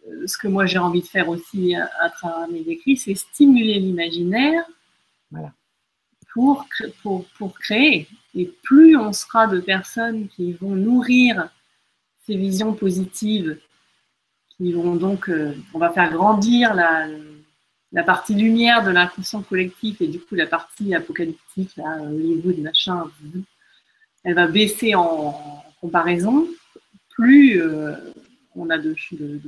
Euh, 0.09 0.26
ce 0.26 0.38
que 0.38 0.49
moi 0.49 0.64
j'ai 0.64 0.78
envie 0.78 1.03
de 1.03 1.07
faire 1.07 1.28
aussi 1.28 1.74
à, 1.76 2.09
travers 2.09 2.49
mes 2.49 2.61
écrits, 2.61 2.97
c'est 2.97 3.14
stimuler 3.14 3.78
l'imaginaire 3.78 4.64
pour, 6.32 6.66
pour, 7.03 7.26
pour, 7.36 7.59
créer. 7.59 8.09
Et 8.34 8.47
plus 8.62 8.97
on 8.97 9.12
sera 9.12 9.47
de 9.47 9.61
personnes 9.61 10.28
qui 10.28 10.55
vont 10.55 10.74
nourrir 10.74 11.51
ces 12.26 12.36
visions 12.36 12.72
positives, 12.72 13.59
qui 14.57 14.72
vont 14.72 14.97
donc, 14.97 15.28
euh, 15.28 15.55
on 15.74 15.78
va 15.78 15.90
faire 15.90 16.11
grandir 16.11 16.72
la, 16.72 17.07
la 17.93 18.03
partie 18.03 18.34
lumière 18.34 18.84
de 18.84 18.90
l'inconscient 18.90 19.43
collectif 19.43 20.01
et 20.01 20.09
du 20.09 20.18
coup 20.18 20.34
la 20.34 20.47
partie 20.47 20.95
apocalyptique, 20.95 21.76
là, 21.76 22.01
Hollywood, 22.03 22.59
machin, 22.59 23.11
elle 24.24 24.34
va 24.34 24.47
baisser 24.47 24.95
en, 24.95 25.62
comparaison. 25.80 26.47
Plus 27.11 27.61
euh, 27.61 27.95
on 28.55 28.70
a 28.70 28.78
de, 28.78 28.95
de, 29.12 29.40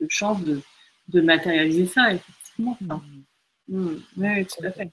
de, 0.00 0.06
chances 0.08 0.42
de, 0.42 1.20
matérialiser 1.20 1.86
ça, 1.86 2.12
effectivement. 2.12 2.78
Mm. 3.68 3.96
Oui, 4.16 4.46
tout 4.46 4.64
à 4.64 4.72
fait. 4.72 4.90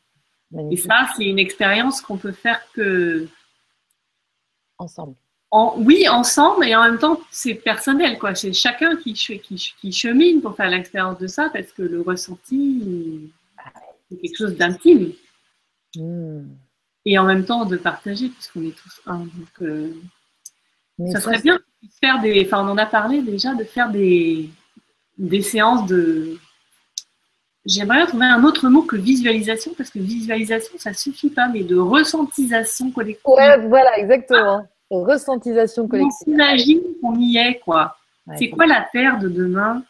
Et 0.72 0.78
ça, 0.78 1.08
c'est 1.16 1.26
une 1.26 1.40
expérience 1.40 2.02
qu'on 2.02 2.18
peut 2.18 2.32
faire 2.32 2.62
que 2.74 3.28
ensemble. 4.78 5.16
Oui, 5.52 6.08
ensemble, 6.08 6.66
et 6.66 6.76
en 6.76 6.84
même 6.84 7.00
temps, 7.00 7.20
c'est 7.32 7.56
personnel, 7.56 8.20
quoi. 8.20 8.36
C'est 8.36 8.54
chacun 8.54 8.96
qui, 8.98 9.14
qui, 9.14 9.92
chemine 9.92 10.42
pour 10.42 10.56
faire 10.56 10.70
l'expérience 10.70 11.18
de 11.18 11.28
ça, 11.28 11.50
parce 11.52 11.72
que 11.72 11.82
le 11.82 12.02
ressenti, 12.02 13.32
c'est 14.10 14.18
quelque 14.18 14.38
chose 14.38 14.56
d'intime. 14.56 15.14
Hmm. 15.96 16.44
Et 17.06 17.18
en 17.18 17.26
même 17.26 17.46
temps, 17.46 17.66
de 17.66 17.78
partager, 17.78 18.30
puisqu'on 18.30 18.62
est 18.62 18.76
tous 18.76 19.02
un. 19.08 19.20
Donc, 19.20 19.62
euh, 19.62 19.92
ça 21.12 21.20
serait 21.20 21.42
bien 21.42 21.56
de 21.56 21.90
faire 22.00 22.22
des. 22.22 22.46
Enfin, 22.46 22.64
on 22.68 22.72
en 22.72 22.78
a 22.78 22.86
parlé 22.86 23.22
déjà, 23.22 23.56
de 23.56 23.64
faire 23.64 23.90
des, 23.90 24.50
des 25.18 25.42
séances 25.42 25.88
de. 25.88 26.38
J'aimerais 27.66 28.06
trouver 28.06 28.26
un 28.26 28.44
autre 28.44 28.70
mot 28.70 28.84
que 28.84 28.96
visualisation, 28.96 29.74
parce 29.76 29.90
que 29.90 30.00
visualisation, 30.00 30.74
ça 30.78 30.94
suffit 30.94 31.30
pas, 31.30 31.48
mais 31.48 31.64
de 31.64 31.78
ressentisation 31.78 32.92
collective. 32.92 33.26
Ouais, 33.26 33.58
voilà, 33.68 33.98
exactement. 33.98 34.68
Ressentisation 34.90 35.88
collective. 35.88 36.16
On 36.22 36.32
s'imagine 36.32 36.82
qu'on 37.02 37.16
y 37.20 37.38
est, 37.38 37.60
quoi. 37.60 37.98
c'est 38.38 38.50
quoi 38.50 38.66
la 38.66 38.88
Terre 38.92 39.20
de 39.20 39.30
demain 39.30 39.84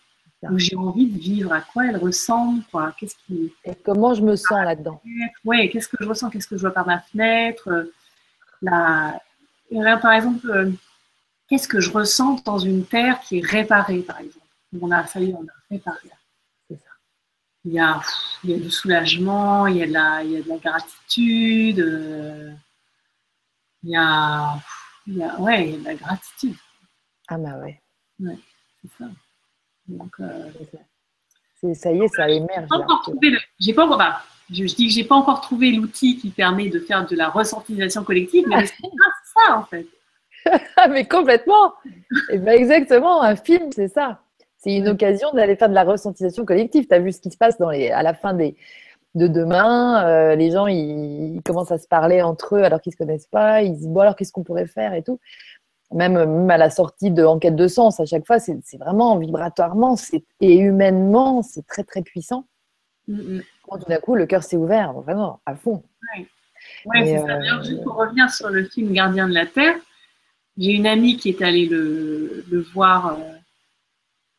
où 0.43 0.58
j'ai 0.58 0.76
envie 0.76 1.08
de 1.08 1.18
vivre? 1.18 1.54
À 1.54 1.62
quoi 1.62 1.86
elle 1.88 1.97
ressemble 1.97 2.64
quoi? 2.72 2.93
Qu'est-ce 2.97 3.16
qui... 3.26 3.54
Et 3.66 3.76
comment 3.76 4.14
je 4.14 4.22
me 4.22 4.36
sens 4.36 4.64
là-dedans? 4.64 5.02
Oui, 5.45 5.70
qu'est-ce 5.70 5.88
que 5.88 5.97
je 6.00 6.08
ressens? 6.08 6.30
Qu'est-ce 6.30 6.47
que 6.47 6.58
je 6.58 6.62
vois 6.62 6.72
par 6.72 6.86
ma 6.86 7.00
fenêtre? 7.00 7.89
La... 8.62 9.22
Par 10.02 10.14
exemple, 10.14 10.50
euh, 10.50 10.72
qu'est-ce 11.47 11.68
que 11.68 11.80
je 11.80 11.91
ressens 11.91 12.41
dans 12.43 12.60
une 12.60 12.86
Terre 12.86 13.20
qui 13.22 13.39
est 13.39 13.45
réparée, 13.45 14.00
par 14.00 14.20
exemple? 14.20 14.45
On 14.82 14.91
a, 14.91 15.06
ça 15.06 15.20
y 15.20 15.30
est, 15.30 15.34
on 15.34 15.43
a 15.43 15.56
réparé. 15.72 16.10
Ça. 16.70 16.76
Il 17.66 17.74
y, 17.74 17.80
a, 17.80 18.00
il 18.43 18.52
y 18.52 18.54
a 18.54 18.58
du 18.58 18.72
soulagement, 18.72 19.68
il 19.68 19.78
y 19.78 19.84
a 19.84 19.88
de 19.88 19.93
la, 19.93 20.24
il 20.24 20.32
y 20.32 20.38
a 20.38 20.41
de 20.41 20.50
la 20.50 20.58
gratitude, 20.58 21.80
euh, 21.80 22.52
il 23.84 23.89
y 23.91 23.95
a 23.97 24.56
ouais, 25.39 25.68
il 25.68 25.72
y 25.72 25.76
a 25.76 25.80
de 25.80 25.86
la 25.86 25.95
gratitude. 25.95 26.55
Ah 27.28 27.38
bah 27.38 27.57
ouais. 27.60 27.82
Ouais, 28.20 28.38
c'est 28.82 28.91
ça. 28.97 29.10
Donc, 29.88 30.12
euh, 30.20 30.49
ça 31.74 31.91
y 31.91 32.01
est, 32.01 32.07
ça 32.10 32.30
émerge. 32.30 32.68
J'ai 33.60 33.74
pas 33.74 33.86
encore 33.86 33.97
bah, 33.97 34.22
je, 34.51 34.64
dis 34.64 34.88
que 34.88 34.93
j'ai 34.93 35.03
pas 35.03 35.16
encore 35.16 35.41
trouvé 35.41 35.72
l'outil 35.72 36.18
qui 36.18 36.30
permet 36.30 36.70
de 36.70 36.80
faire 36.80 37.05
de 37.05 37.16
la 37.16 37.30
ressentisation 37.30 38.03
collective, 38.03 38.45
mais 38.47 38.66
c'est 38.66 38.76
ça 39.47 39.57
en 39.57 39.64
fait. 39.64 39.86
mais 40.89 41.05
complètement. 41.05 41.74
Et 42.32 42.38
ben 42.38 42.57
exactement, 42.57 43.22
un 43.22 43.36
film, 43.36 43.72
c'est 43.72 43.89
ça. 43.89 44.22
C'est 44.57 44.76
une 44.76 44.89
occasion 44.89 45.32
d'aller 45.34 45.55
faire 45.55 45.70
de 45.70 45.74
la 45.74 45.84
ressentisation 45.84 46.45
collective. 46.45 46.88
Tu 46.88 46.93
as 46.93 46.99
vu 46.99 47.12
ce 47.12 47.22
qui 47.22 47.32
se 47.32 47.38
passe 47.38 47.57
dans 47.57 47.70
les, 47.70 47.91
à 47.91 48.03
la 48.03 48.14
fin 48.14 48.34
des, 48.34 48.55
de 49.16 49.28
demain. 49.28 50.05
Euh, 50.05 50.36
les 50.36 50.51
gens, 50.51 50.68
ils, 50.68 51.41
commencent 51.45 51.72
à 51.72 51.78
se 51.78 51.88
parler 51.88 52.22
entre 52.22 52.55
eux 52.55 52.64
alors 52.64 52.82
qu'ils 52.82 52.91
ne 52.91 52.93
se 52.93 52.97
connaissent 52.97 53.28
pas. 53.28 53.62
Ils 53.64 53.74
se 53.76 53.80
disent, 53.80 53.88
bon, 53.88 54.01
alors 54.01 54.16
qu'est-ce 54.16 54.32
qu'on 54.32 54.43
pourrait 54.43 54.68
faire 54.68 54.93
et 54.93 55.03
tout. 55.03 55.20
Même, 55.91 56.14
même, 56.14 56.49
à 56.51 56.57
la 56.57 56.70
sortie 56.70 57.10
de 57.10 57.24
Enquête 57.24 57.55
de 57.55 57.68
sens, 57.68 57.99
à 57.99 58.05
chaque 58.05 58.28
fois, 58.28 58.39
c'est 58.39 58.78
vraiment 58.78 59.18
vibratoirement 59.18 59.95
et 60.39 60.57
humainement, 60.57 61.41
c'est 61.41 61.66
très, 61.66 61.84
très 61.84 62.03
puissant. 62.03 62.45
Mm 63.07 63.39
tout 63.78 63.86
d'un 63.88 63.99
coup, 63.99 64.16
le 64.16 64.26
cœur 64.26 64.43
s'est 64.43 64.57
ouvert, 64.57 64.93
vraiment, 64.93 65.41
à 65.45 65.55
fond. 65.55 65.84
Oui, 66.16 66.28
ouais, 66.86 67.05
c'est 67.05 67.20
ça. 67.20 67.36
Euh, 67.36 67.64
juste 67.64 67.84
pour 67.84 67.95
revenir 67.95 68.30
sur 68.30 68.49
le 68.49 68.66
film 68.66 68.91
Gardien 68.91 69.28
de 69.28 69.34
la 69.34 69.45
Terre, 69.45 69.76
j'ai 70.57 70.72
une 70.72 70.88
amie 70.88 71.18
qui 71.18 71.30
est 71.30 71.41
allée 71.41 71.68
le, 71.68 72.43
le 72.49 72.62
voir. 72.62 73.14
Euh, 73.14 73.22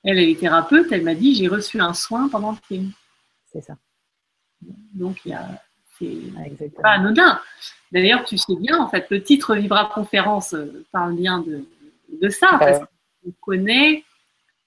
elle, 0.04 0.18
elle 0.18 0.28
est 0.28 0.38
thérapeute. 0.38 0.90
Elle 0.90 1.02
m'a 1.02 1.14
dit 1.14 1.34
J'ai 1.34 1.48
reçu 1.48 1.80
un 1.80 1.94
soin 1.94 2.28
pendant 2.28 2.52
le 2.52 2.58
film. 2.66 2.90
C'est 3.52 3.62
ça. 3.62 3.76
Donc, 4.94 5.20
il 5.24 5.30
y 5.30 5.34
a, 5.34 5.46
c'est 5.98 6.74
pas 6.82 6.90
anodin. 6.90 7.40
D'ailleurs, 7.92 8.24
tu 8.24 8.38
sais 8.38 8.56
bien, 8.56 8.78
en 8.78 8.88
fait, 8.88 9.06
le 9.10 9.22
titre 9.22 9.54
Vibra 9.54 9.90
Conférence 9.92 10.54
euh, 10.54 10.84
parle 10.92 11.14
bien 11.14 11.40
de, 11.40 11.64
de 12.20 12.28
ça, 12.28 12.56
parce 12.58 12.78
qu'on 12.78 13.32
connaît 13.40 14.04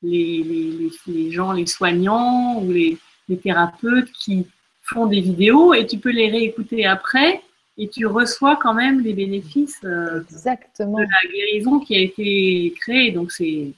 les, 0.02 0.44
les, 0.44 0.90
les, 1.08 1.32
gens, 1.32 1.54
les 1.54 1.66
soignants 1.66 2.62
ou 2.62 2.72
les, 2.72 2.98
thérapeutes 3.42 4.12
qui 4.12 4.46
font 4.84 5.08
des 5.08 5.22
vidéos 5.22 5.74
et 5.74 5.88
tu 5.88 5.98
peux 5.98 6.12
les 6.12 6.30
réécouter 6.30 6.86
après 6.86 7.42
et 7.80 7.88
tu 7.88 8.06
reçois 8.06 8.60
quand 8.62 8.76
même 8.76 9.00
les 9.00 9.14
bénéfices 9.14 9.80
euh, 9.84 10.22
Exactement. 10.30 11.00
de 11.00 11.04
la 11.04 11.32
guérison 11.32 11.80
qui 11.80 11.96
a 11.96 12.00
été 12.00 12.76
créée. 12.80 13.12
Donc, 13.12 13.32
c'est. 13.32 13.72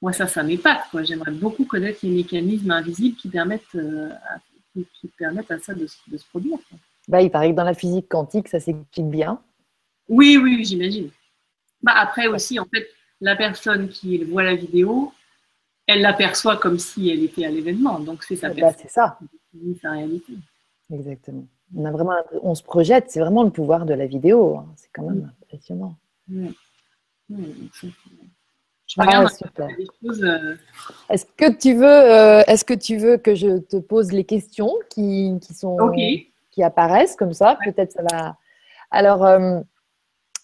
Moi, 0.00 0.12
ça, 0.12 0.28
ça 0.28 0.44
m'épate. 0.44 0.82
J'aimerais 1.02 1.32
beaucoup 1.32 1.64
connaître 1.64 1.98
les 2.04 2.10
mécanismes 2.10 2.70
invisibles 2.70 3.16
qui 3.16 3.28
permettent 3.28 3.74
euh, 3.74 4.10
à 4.32 4.38
qui, 4.84 5.08
permettent 5.18 5.50
à 5.50 5.58
ça 5.58 5.74
de, 5.74 5.86
se 5.86 6.24
produire. 6.30 6.58
Bah, 7.08 7.22
il 7.22 7.30
paraît 7.30 7.50
que 7.50 7.56
dans 7.56 7.64
la 7.64 7.74
physique 7.74 8.08
quantique, 8.08 8.48
ça 8.48 8.60
s'explique 8.60 9.08
bien. 9.08 9.40
Oui, 10.08 10.38
oui, 10.42 10.64
j'imagine. 10.64 11.10
Bah, 11.82 11.92
après 11.96 12.26
aussi, 12.26 12.58
en 12.58 12.66
fait, 12.66 12.88
la 13.20 13.36
personne 13.36 13.88
qui 13.88 14.22
voit 14.24 14.42
la 14.42 14.54
vidéo, 14.54 15.12
elle 15.86 16.02
l'aperçoit 16.02 16.56
comme 16.56 16.78
si 16.78 17.10
elle 17.10 17.22
était 17.24 17.46
à 17.46 17.50
l'événement. 17.50 17.98
Donc 17.98 18.22
c'est 18.22 18.36
sa 18.36 18.50
bah, 18.50 18.72
C'est 18.76 18.90
ça. 18.90 19.18
sa 19.80 19.92
réalité. 19.92 20.34
Exactement. 20.92 21.46
On, 21.74 21.84
a 21.84 21.90
vraiment, 21.90 22.14
on 22.42 22.54
se 22.54 22.62
projette, 22.62 23.10
c'est 23.10 23.20
vraiment 23.20 23.42
le 23.42 23.50
pouvoir 23.50 23.84
de 23.84 23.94
la 23.94 24.06
vidéo. 24.06 24.58
Hein. 24.58 24.66
C'est 24.76 24.90
quand 24.92 25.02
même 25.02 25.32
impressionnant. 25.42 25.96
Oui. 26.30 26.54
Ah, 28.96 29.22
euh, 29.22 30.56
est-ce 31.10 31.26
que 31.26 31.52
tu 31.52 31.74
veux, 31.74 31.84
euh, 31.84 32.42
est-ce 32.46 32.64
que 32.64 32.74
tu 32.74 32.96
veux 32.96 33.18
que 33.18 33.34
je 33.34 33.58
te 33.58 33.76
pose 33.76 34.12
les 34.12 34.24
questions 34.24 34.72
qui, 34.88 35.34
qui 35.42 35.52
sont, 35.52 35.76
qui 36.50 36.62
apparaissent 36.62 37.16
comme 37.16 37.34
ça? 37.34 37.58
Peut-être 37.64 37.92
ça 37.92 38.02
va. 38.10 38.36
Alors, 38.90 39.26
euh, 39.26 39.60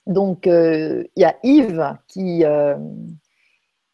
donc 0.07 0.45
il 0.45 1.09
y 1.16 1.24
a 1.24 1.36
Yves 1.42 1.97
qui 2.07 2.45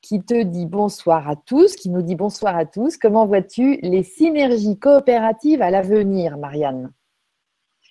qui 0.03 0.23
te 0.23 0.43
dit 0.43 0.67
bonsoir 0.67 1.29
à 1.29 1.37
tous, 1.37 1.77
qui 1.77 1.91
nous 1.91 2.03
dit 2.03 2.17
bonsoir 2.17 2.57
à 2.57 2.65
tous. 2.65 2.97
Comment 2.97 3.27
vois-tu 3.27 3.79
les 3.83 4.03
synergies 4.03 4.79
coopératives 4.79 5.63
à 5.63 5.71
l'avenir, 5.71 6.39
Marianne? 6.39 6.91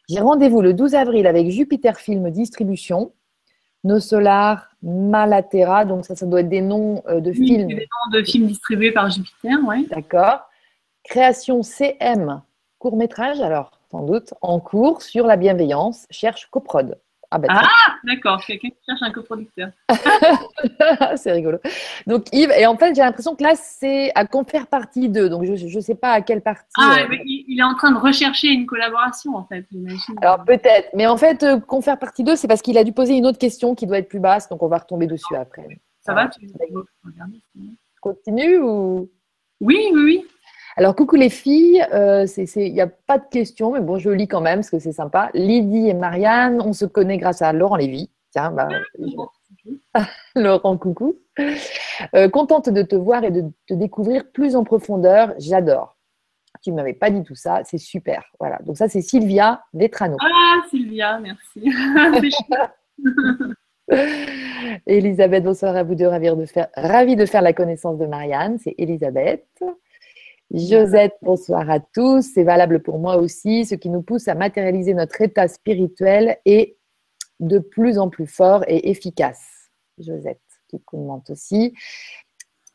J'ai 0.10 0.20
rendez-vous 0.20 0.62
le 0.62 0.74
12 0.74 0.96
avril 0.96 1.28
avec 1.28 1.52
Jupiter 1.52 1.98
Film 1.98 2.32
Distribution 2.32 3.14
No 3.84 4.00
Solar, 4.00 4.68
Malatera, 4.82 5.86
donc 5.86 6.06
ça, 6.06 6.16
ça 6.16 6.26
doit 6.26 6.42
être 6.42 6.50
des 6.50 6.62
noms 6.62 7.02
euh, 7.08 7.22
de 7.22 7.32
films. 7.32 7.68
Des 7.68 7.76
noms 7.76 8.20
de 8.20 8.24
films 8.24 8.48
distribués 8.48 8.92
par 8.92 9.10
Jupiter, 9.10 9.58
oui. 9.68 9.88
D'accord. 9.90 10.42
Création 11.04 11.64
CM, 11.64 12.42
court 12.78 12.98
métrage, 12.98 13.40
alors 13.40 13.72
sans 13.92 14.04
doute, 14.04 14.34
en 14.42 14.60
cours 14.60 15.02
sur 15.02 15.26
la 15.26 15.36
bienveillance, 15.36 16.06
cherche 16.12 16.48
coprod. 16.52 17.00
Ah, 17.32 17.38
bah, 17.38 17.48
ah 17.52 17.68
d'accord, 18.04 18.44
quelqu'un 18.44 18.70
qui 18.70 18.78
cherche 18.88 19.04
un 19.04 19.12
coproducteur. 19.12 19.70
c'est 21.16 21.32
rigolo. 21.32 21.60
Donc 22.08 22.26
Yves, 22.34 22.52
et 22.58 22.66
en 22.66 22.76
fait 22.76 22.96
j'ai 22.96 23.04
l'impression 23.04 23.36
que 23.36 23.44
là 23.44 23.54
c'est 23.56 24.12
à 24.16 24.26
qu'on 24.26 24.44
faire 24.44 24.66
partie 24.66 25.10
d'eux, 25.10 25.30
donc 25.30 25.44
je 25.46 25.76
ne 25.76 25.82
sais 25.82 25.94
pas 25.94 26.12
à 26.14 26.22
quelle 26.22 26.42
partie. 26.42 26.66
Ah, 26.78 27.02
euh, 27.02 27.16
il 27.26 27.60
est 27.60 27.64
en 27.64 27.76
train 27.76 27.92
de 27.92 27.98
rechercher 27.98 28.48
une 28.48 28.66
collaboration 28.66 29.36
en 29.36 29.46
fait, 29.46 29.68
Alors 30.24 30.44
peut-être, 30.44 30.90
mais 30.96 31.06
en 31.06 31.18
fait 31.18 31.44
euh, 31.44 31.60
qu'on 31.60 31.82
faire 31.82 32.00
partie 32.00 32.24
d'eux, 32.24 32.36
c'est 32.36 32.48
parce 32.48 32.64
qu'il 32.64 32.80
a 32.80 32.84
dû 32.84 32.94
poser 32.94 33.16
une 33.16 33.28
autre 33.28 33.38
question 33.38 33.76
qui 33.76 33.86
doit 33.86 34.00
être 34.00 34.10
plus 34.10 34.20
basse, 34.20 34.50
donc 34.50 34.64
on 34.64 34.68
va 34.68 34.80
retomber 34.80 35.06
dessus 35.06 35.36
après. 35.36 35.80
Ça 36.02 36.16
va, 36.16 36.30
tu 36.30 36.48
Continue 38.02 38.58
ou? 38.58 39.12
Oui, 39.62 39.90
oui, 39.94 40.02
oui. 40.04 40.26
Alors, 40.80 40.96
coucou 40.96 41.18
les 41.18 41.30
filles, 41.30 41.86
euh, 41.92 42.26
il 42.56 42.74
n'y 42.74 42.80
a 42.80 42.88
pas 42.88 43.18
de 43.18 43.26
questions, 43.30 43.74
mais 43.74 43.82
bon, 43.82 43.98
je 43.98 44.10
lis 44.10 44.30
quand 44.30 44.40
même 44.40 44.60
parce 44.60 44.70
que 44.70 44.80
c'est 44.80 44.94
sympa. 44.94 45.30
Lydie 45.34 45.90
et 45.90 45.94
Marianne, 45.94 46.62
on 46.62 46.72
se 46.72 46.86
connaît 46.86 47.18
grâce 47.18 47.42
à 47.42 47.52
Laurent 47.52 47.76
Lévy. 47.76 48.10
Tiens, 48.32 48.52
bah, 48.52 48.70
Laurent, 50.36 50.78
coucou. 50.78 51.18
Euh, 52.16 52.30
contente 52.30 52.70
de 52.70 52.82
te 52.82 52.96
voir 52.96 53.26
et 53.26 53.32
de 53.32 53.44
te 53.68 53.74
découvrir 53.74 54.32
plus 54.32 54.56
en 54.56 54.64
profondeur. 54.64 55.34
J'adore. 55.38 55.98
Tu 56.64 56.72
ne 56.72 56.78
m'avais 56.78 56.94
pas 56.94 57.10
dit 57.10 57.24
tout 57.24 57.36
ça, 57.36 57.60
c'est 57.66 57.78
super. 57.78 58.24
Voilà. 58.40 58.58
Donc, 58.66 58.78
ça, 58.78 58.88
c'est 58.88 59.02
Sylvia 59.02 59.62
Vetrano. 59.74 60.16
Ah, 60.22 60.62
Sylvia, 60.70 61.20
merci. 61.20 61.70
Elisabeth, 64.88 65.44
bonsoir 65.44 65.76
à 65.76 65.84
vous 65.84 65.96
deux. 65.96 66.08
Ravie 66.08 66.34
de 66.34 66.46
faire, 66.46 66.70
ravie 66.74 67.18
de 67.18 67.26
faire 67.26 67.42
la 67.42 67.52
connaissance 67.52 67.98
de 67.98 68.06
Marianne. 68.06 68.58
C'est 68.60 68.76
Elisabeth. 68.78 69.46
Josette, 70.52 71.14
bonsoir 71.22 71.70
à 71.70 71.80
tous. 71.80 72.24
C'est 72.34 72.44
valable 72.44 72.82
pour 72.82 72.98
moi 72.98 73.18
aussi. 73.18 73.66
Ce 73.66 73.76
qui 73.76 73.90
nous 73.90 74.02
pousse 74.02 74.28
à 74.28 74.36
matérialiser 74.36 74.96
notre 74.96 75.22
état 75.22 75.48
spirituel 75.48 76.38
est 76.46 76.78
de 77.40 77.60
plus 77.60 78.00
en 78.00 78.10
plus 78.10 78.26
fort 78.26 78.64
et 78.68 78.90
efficace. 78.90 79.70
Josette, 80.00 80.42
qui 80.68 80.82
commente 80.82 81.30
aussi. 81.30 81.74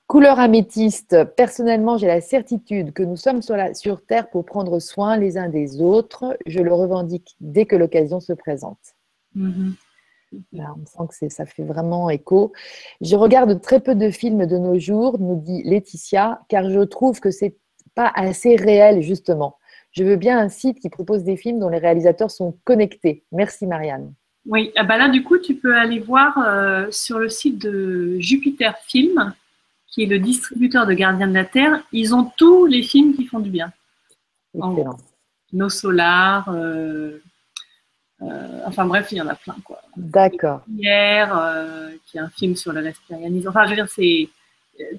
Couleur 0.07 0.39
améthyste, 0.39 1.25
personnellement, 1.37 1.97
j'ai 1.97 2.07
la 2.07 2.21
certitude 2.21 2.93
que 2.93 3.03
nous 3.03 3.17
sommes 3.17 3.43
sur, 3.43 3.57
la, 3.57 3.75
sur 3.75 4.05
Terre 4.05 4.31
pour 4.31 4.45
prendre 4.45 4.79
soin 4.79 5.17
les 5.17 5.37
uns 5.37 5.49
des 5.49 5.81
autres. 5.81 6.37
Je 6.47 6.61
le 6.61 6.73
revendique 6.73 7.35
dès 7.41 7.67
que 7.67 7.75
l'occasion 7.75 8.21
se 8.21 8.35
présente. 8.35 8.95
Mm-hmm. 9.37 9.73
Là, 10.53 10.75
on 10.81 10.87
sent 10.87 11.09
que 11.21 11.29
ça 11.29 11.47
fait 11.47 11.65
vraiment 11.65 12.11
écho. 12.11 12.53
Je 13.01 13.17
regarde 13.17 13.61
très 13.61 13.81
peu 13.81 13.95
de 13.95 14.11
films 14.11 14.47
de 14.47 14.59
nos 14.59 14.79
jours, 14.79 15.19
nous 15.19 15.37
dit 15.37 15.63
Laetitia, 15.65 16.43
car 16.49 16.71
je 16.71 16.81
trouve 16.81 17.21
que 17.21 17.31
c'est 17.31 17.57
pas 17.95 18.11
assez 18.15 18.57
réel, 18.57 19.03
justement. 19.03 19.57
Je 19.93 20.03
veux 20.03 20.17
bien 20.17 20.39
un 20.39 20.49
site 20.49 20.81
qui 20.81 20.91
propose 20.91 21.23
des 21.23 21.37
films 21.37 21.61
dont 21.61 21.69
les 21.69 21.79
réalisateurs 21.79 22.31
sont 22.31 22.59
connectés. 22.65 23.25
Merci, 23.31 23.67
Marianne. 23.67 24.13
Oui, 24.47 24.73
ah 24.77 24.85
bah 24.85 24.99
là, 24.99 25.09
du 25.09 25.23
coup, 25.23 25.39
tu 25.39 25.55
peux 25.55 25.77
aller 25.77 26.01
voir 26.01 26.37
euh, 26.39 26.87
sur 26.91 27.19
le 27.19 27.29
site 27.29 27.59
de 27.63 28.17
Jupiter 28.19 28.77
Film, 28.87 29.33
qui 29.89 30.03
est 30.03 30.07
le 30.07 30.19
distributeur 30.19 30.87
de 30.87 30.93
Gardiens 30.93 31.29
de 31.29 31.35
la 31.35 31.45
Terre. 31.45 31.83
Ils 31.93 32.15
ont 32.15 32.31
tous 32.37 32.67
les 32.67 32.83
films 32.83 33.15
qui 33.15 33.25
font 33.27 33.39
du 33.39 33.51
bien. 33.51 33.73
Excellent. 34.55 34.99
Nos 35.53 35.69
Solars, 35.69 36.49
euh, 36.49 37.23
euh, 38.23 38.61
enfin 38.67 38.85
bref, 38.85 39.09
il 39.13 39.19
y 39.19 39.23
en 39.23 39.29
a 39.29 39.35
plein. 39.37 39.57
quoi. 39.65 39.81
D'accord. 39.97 40.63
Hier, 40.69 41.33
qui 42.07 42.19
est 42.19 42.21
un 42.21 42.29
film 42.29 42.57
sur 42.57 42.73
le 42.73 42.81
respirisme. 42.81 43.49
Enfin, 43.49 43.65
je 43.65 43.71
veux 43.71 43.77
dire, 43.77 43.89
c'est 43.89 44.29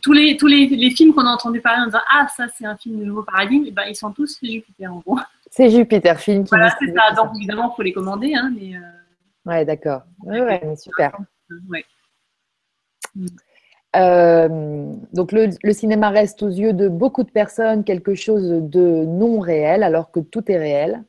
tous 0.01 0.13
les, 0.13 0.37
tous 0.37 0.47
les, 0.47 0.67
les 0.67 0.89
films 0.91 1.13
qu'on 1.13 1.25
a 1.25 1.31
entendu 1.31 1.61
parler 1.61 1.81
en 1.81 1.85
disant 1.85 1.99
Ah, 2.11 2.27
ça, 2.35 2.47
c'est 2.55 2.65
un 2.65 2.77
film 2.77 2.99
de 2.99 3.05
nouveau 3.05 3.23
paradigme, 3.23 3.65
et 3.65 3.71
ben, 3.71 3.83
ils 3.87 3.95
sont 3.95 4.11
tous 4.11 4.39
chez 4.39 4.47
Jupiter, 4.47 4.93
en 4.93 4.99
gros. 4.99 5.19
C'est 5.51 5.69
Jupiter 5.69 6.19
Film 6.19 6.43
qui 6.43 6.49
Voilà, 6.49 6.75
c'est 6.79 6.93
ça. 6.93 7.13
Donc, 7.15 7.35
évidemment, 7.35 7.71
il 7.71 7.75
faut 7.75 7.83
les 7.83 7.93
commander. 7.93 8.33
Hein, 8.35 8.53
mais, 8.59 8.75
euh, 8.75 8.81
Ouais, 9.45 9.63
d'accord. 9.63 10.01
Ouais, 10.23 10.41
ouais, 10.41 10.61
mais 10.65 10.75
super. 10.75 11.17
ouais. 11.69 11.85
Euh, 13.95 14.93
donc 15.13 15.31
le, 15.31 15.49
le 15.63 15.73
cinéma 15.73 16.09
reste 16.09 16.43
aux 16.43 16.49
yeux 16.49 16.73
de 16.73 16.89
beaucoup 16.89 17.23
de 17.23 17.31
personnes 17.31 17.85
quelque 17.85 18.13
chose 18.13 18.43
de 18.49 19.05
non 19.05 19.39
réel 19.39 19.83
alors 19.83 20.11
que 20.11 20.19
tout 20.19 20.51
est 20.51 20.57
réel. 20.57 21.01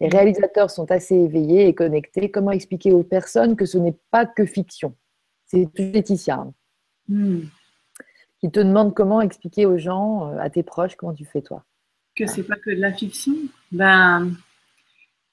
Les 0.00 0.08
réalisateurs 0.08 0.70
sont 0.70 0.90
assez 0.90 1.14
éveillés 1.14 1.68
et 1.68 1.74
connectés. 1.74 2.32
Comment 2.32 2.50
expliquer 2.50 2.92
aux 2.92 3.04
personnes 3.04 3.54
que 3.54 3.66
ce 3.66 3.78
n'est 3.78 3.94
pas 4.10 4.26
que 4.26 4.44
fiction? 4.44 4.96
C'est 5.46 5.68
Laetitia. 5.78 6.46
Qui 8.42 8.50
te 8.50 8.58
demande 8.58 8.92
comment 8.92 9.20
expliquer 9.20 9.66
aux 9.66 9.78
gens, 9.78 10.32
euh, 10.32 10.38
à 10.40 10.50
tes 10.50 10.64
proches, 10.64 10.96
comment 10.96 11.14
tu 11.14 11.24
fais 11.24 11.42
toi. 11.42 11.64
Que 12.16 12.26
c'est 12.26 12.42
pas 12.42 12.56
que 12.56 12.70
de 12.70 12.80
la 12.80 12.92
fiction. 12.92 13.32
Ben, 13.70 14.32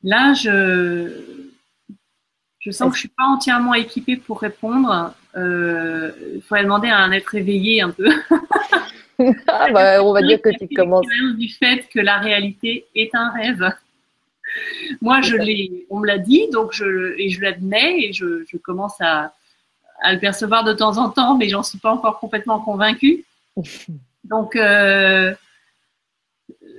là, 0.03 0.35
je, 0.35 1.09
je 2.59 2.69
sens 2.69 2.89
que 2.89 2.95
je 2.95 2.99
suis 2.99 3.09
pas 3.09 3.25
entièrement 3.25 3.73
équipée 3.73 4.15
pour 4.15 4.39
répondre. 4.39 5.15
Euh, 5.35 6.11
Il 6.35 6.41
faudrait 6.43 6.63
demander 6.63 6.89
à 6.89 6.99
un 6.99 7.11
être 7.11 7.33
éveillé 7.33 7.81
un 7.81 7.91
peu. 7.91 8.09
Ah, 9.47 9.69
bah, 9.73 10.01
on 10.01 10.13
va 10.13 10.21
dire 10.21 10.41
que 10.41 10.47
tu 10.57 10.73
commences. 10.73 11.05
Du 11.37 11.49
fait 11.49 11.85
que 11.93 11.99
la 11.99 12.19
réalité 12.19 12.85
est 12.95 13.13
un 13.13 13.31
rêve. 13.31 13.69
Moi, 15.01 15.19
je 15.19 15.35
l'ai, 15.35 15.85
on 15.89 15.99
me 15.99 16.07
l'a 16.07 16.17
dit, 16.17 16.47
donc 16.53 16.71
je, 16.71 17.19
et 17.19 17.29
je 17.29 17.41
l'admets 17.41 17.99
et 17.99 18.13
je, 18.13 18.45
je 18.47 18.55
commence 18.55 18.95
à, 19.01 19.33
à 20.01 20.13
le 20.13 20.19
percevoir 20.19 20.63
de 20.63 20.73
temps 20.73 20.97
en 20.97 21.09
temps, 21.09 21.35
mais 21.37 21.49
j'en 21.49 21.63
suis 21.63 21.77
pas 21.79 21.91
encore 21.91 22.19
complètement 22.19 22.59
convaincue. 22.59 23.25
Donc, 24.23 24.55
euh, 24.55 25.33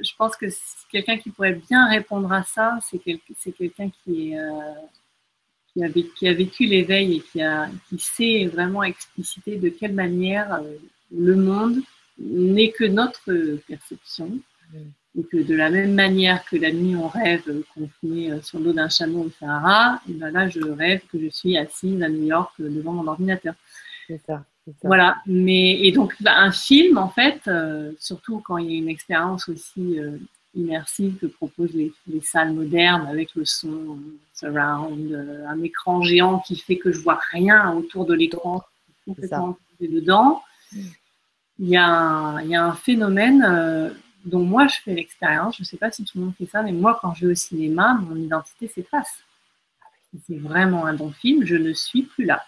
je 0.03 0.11
pense 0.16 0.37
que 0.37 0.47
quelqu'un 0.91 1.18
qui 1.18 1.31
pourrait 1.31 1.61
bien 1.68 1.89
répondre 1.89 2.33
à 2.33 2.43
ça, 2.43 2.79
c'est 2.89 2.99
quel- 2.99 3.18
c'est 3.39 3.53
quelqu'un 3.53 3.91
qui, 4.05 4.37
euh, 4.39 4.51
qui, 5.73 5.85
a 5.85 5.89
vécu, 5.89 6.11
qui 6.16 6.29
a 6.29 6.35
vécu 6.35 6.64
l'éveil 6.66 7.16
et 7.16 7.21
qui, 7.21 7.43
a, 7.43 7.68
qui 7.89 7.99
sait 7.99 8.47
vraiment 8.47 8.83
expliciter 8.83 9.57
de 9.57 9.68
quelle 9.68 9.93
manière 9.95 10.55
euh, 10.55 10.77
le 11.12 11.37
monde 11.37 11.81
n'est 12.18 12.71
que 12.71 12.85
notre 12.85 13.57
perception. 13.66 14.39
Et 15.19 15.25
que 15.25 15.39
de 15.39 15.55
la 15.55 15.71
même 15.71 15.95
manière 15.95 16.45
que 16.45 16.57
la 16.57 16.71
nuit 16.71 16.95
on 16.97 17.09
rêve 17.09 17.43
confiné 17.75 18.31
euh, 18.31 18.41
sur 18.43 18.59
le 18.59 18.67
dos 18.67 18.73
d'un 18.73 18.89
chameau 18.89 19.25
au 19.25 19.31
Sahara, 19.31 20.01
et 20.09 20.13
ben 20.13 20.31
là 20.31 20.49
je 20.49 20.61
rêve 20.61 21.01
que 21.11 21.19
je 21.19 21.29
suis 21.29 21.57
assise 21.57 22.01
à 22.03 22.09
New 22.09 22.27
York 22.27 22.53
euh, 22.61 22.69
devant 22.69 22.93
mon 22.93 23.07
ordinateur. 23.09 23.55
C'est 24.07 24.21
ça. 24.25 24.45
Voilà, 24.85 25.17
mais 25.27 25.81
et 25.81 25.93
donc 25.93 26.15
bah, 26.21 26.37
un 26.37 26.53
film 26.53 26.99
en 26.99 27.09
fait, 27.09 27.41
euh, 27.49 27.93
surtout 27.99 28.41
quand 28.45 28.59
il 28.59 28.71
y 28.71 28.75
a 28.75 28.79
une 28.79 28.89
expérience 28.89 29.49
aussi 29.49 29.99
euh, 29.99 30.17
immersive 30.55 31.17
que 31.17 31.27
proposent 31.27 31.75
les, 31.75 31.93
les 32.07 32.21
salles 32.21 32.53
modernes 32.53 33.07
avec 33.09 33.35
le 33.35 33.45
son 33.45 33.99
surround, 34.35 35.13
euh, 35.13 35.47
un 35.49 35.63
écran 35.63 36.03
géant 36.03 36.39
qui 36.41 36.57
fait 36.57 36.77
que 36.77 36.93
je 36.93 37.01
vois 37.01 37.21
rien 37.31 37.73
autour 37.73 38.05
de 38.05 38.15
l'écran, 38.15 38.63
complètement 39.07 39.59
dedans. 39.81 40.43
Il 41.59 41.69
y, 41.69 41.77
a 41.77 41.87
un, 41.87 42.43
il 42.43 42.51
y 42.51 42.55
a 42.55 42.65
un 42.65 42.73
phénomène 42.73 43.93
dont 44.25 44.45
moi 44.45 44.66
je 44.66 44.77
fais 44.85 44.95
l'expérience, 44.95 45.57
je 45.57 45.62
ne 45.62 45.66
sais 45.66 45.77
pas 45.77 45.91
si 45.91 46.05
tout 46.05 46.18
le 46.18 46.25
monde 46.25 46.35
fait 46.37 46.47
ça, 46.47 46.62
mais 46.62 46.73
moi 46.73 46.99
quand 47.01 47.14
je 47.14 47.27
vais 47.27 47.33
au 47.33 47.37
cinéma, 47.37 47.95
mon 47.95 48.16
identité 48.16 48.68
s'efface. 48.68 49.23
C'est 50.27 50.39
vraiment 50.39 50.87
un 50.87 50.95
bon 50.95 51.12
film, 51.12 51.45
je 51.45 51.57
ne 51.57 51.73
suis 51.73 52.03
plus 52.03 52.25
là. 52.25 52.43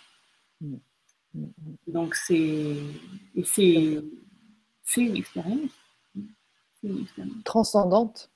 Donc 1.87 2.15
c'est 2.15 2.77
et 3.35 3.45
c'est 3.45 4.03
c'est 4.85 5.01
une 5.03 5.17
expérience. 5.17 5.71
C'est 6.81 6.89
une 6.89 7.03
expérience. 7.03 7.45
Transcendante, 7.45 8.31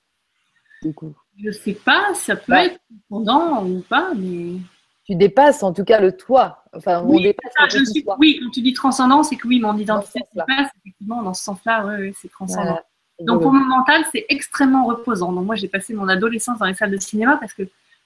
du 0.82 0.94
coup. 0.94 1.14
Je 1.36 1.50
sais 1.50 1.74
pas, 1.74 2.14
ça 2.14 2.36
peut 2.36 2.52
Ouais. 2.52 2.66
être 2.66 2.80
pendant 3.10 3.66
ou 3.66 3.80
pas, 3.82 4.14
mais 4.14 4.60
Tu 5.04 5.14
dépasses 5.16 5.62
en 5.62 5.72
tout 5.72 5.84
cas 5.84 6.00
le 6.00 6.16
toi. 6.16 6.64
Enfin, 6.72 7.02
on 7.02 7.10
oui, 7.16 7.22
dépasse 7.22 7.52
ça, 7.58 7.64
le 7.64 7.70
je 7.84 7.84
suis, 7.90 8.04
oui, 8.18 8.40
quand 8.42 8.50
tu 8.50 8.62
dis 8.62 8.72
transcendant, 8.72 9.22
c'est 9.22 9.36
que 9.36 9.46
oui, 9.46 9.60
mon 9.60 9.76
identité 9.76 10.20
se 10.20 10.44
passe 10.46 10.70
effectivement 10.80 11.22
dans 11.22 11.34
ce 11.34 11.44
sens-là, 11.44 11.84
oui, 11.86 12.14
c'est 12.14 12.30
transcendant. 12.30 12.62
Voilà. 12.64 12.84
Donc 13.20 13.42
pour 13.42 13.52
mon 13.52 13.64
mental, 13.64 14.04
c'est 14.12 14.26
extrêmement 14.28 14.84
reposant. 14.86 15.32
Donc 15.32 15.46
moi, 15.46 15.54
j'ai 15.54 15.68
passé 15.68 15.94
mon 15.94 16.08
adolescence 16.08 16.58
dans 16.58 16.66
les 16.66 16.74
salles 16.74 16.90
de 16.90 16.98
cinéma 16.98 17.36
parce 17.38 17.54
que 17.54 17.62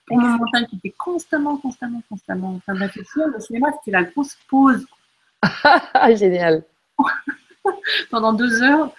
pour 0.07 0.19
mon 0.19 0.29
mental 0.29 0.67
qui 0.69 0.77
était 0.77 0.95
constamment, 0.97 1.57
constamment, 1.57 2.03
constamment 2.09 2.55
en 2.55 2.59
train 2.61 2.75
de 2.75 2.81
réfléchir, 2.81 3.27
le 3.27 3.41
cinéma, 3.41 3.69
c'était 3.79 3.97
la 3.97 4.05
grosse 4.05 4.37
pause 4.49 4.87
génial. 6.15 6.63
pendant 8.11 8.33
deux 8.33 8.63
heures, 8.63 8.93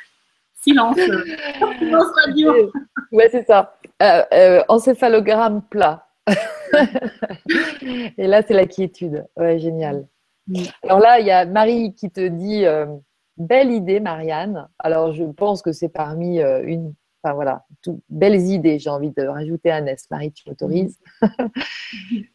silence, 0.62 0.98
euh, 0.98 1.24
silence 1.80 2.08
radio. 2.26 2.72
Ouais, 3.12 3.30
c'est 3.32 3.46
ça. 3.46 3.76
Euh, 4.02 4.24
euh, 4.34 4.64
encéphalogramme 4.68 5.62
plat. 5.70 6.08
Et 8.18 8.28
là, 8.28 8.42
c'est 8.48 8.54
la 8.54 8.66
quiétude. 8.66 9.26
Ouais, 9.36 9.60
génial. 9.60 10.08
Mm. 10.48 10.64
Alors 10.84 11.00
là, 11.00 11.20
il 11.20 11.26
y 11.26 11.32
a 11.32 11.46
Marie 11.46 11.94
qui 11.94 12.10
te 12.10 12.26
dit 12.28 12.66
euh, 12.66 12.86
belle 13.46 13.72
idée, 13.72 14.00
Marianne. 14.00 14.68
Alors, 14.80 15.14
je 15.14 15.24
pense 15.24 15.62
que 15.62 15.72
c'est 15.72 15.90
parmi 15.90 16.40
euh, 16.42 16.64
une. 16.66 16.94
Enfin 17.24 17.36
voilà, 17.36 17.66
tout- 17.84 18.02
belles 18.10 18.40
idées. 18.42 18.80
J'ai 18.80 18.90
envie 18.90 19.12
de 19.12 19.24
rajouter 19.28 19.72
un 19.72 19.86
S. 19.86 20.08
Marie, 20.10 20.32
tu 20.32 20.48
m'autorises. 20.50 21.00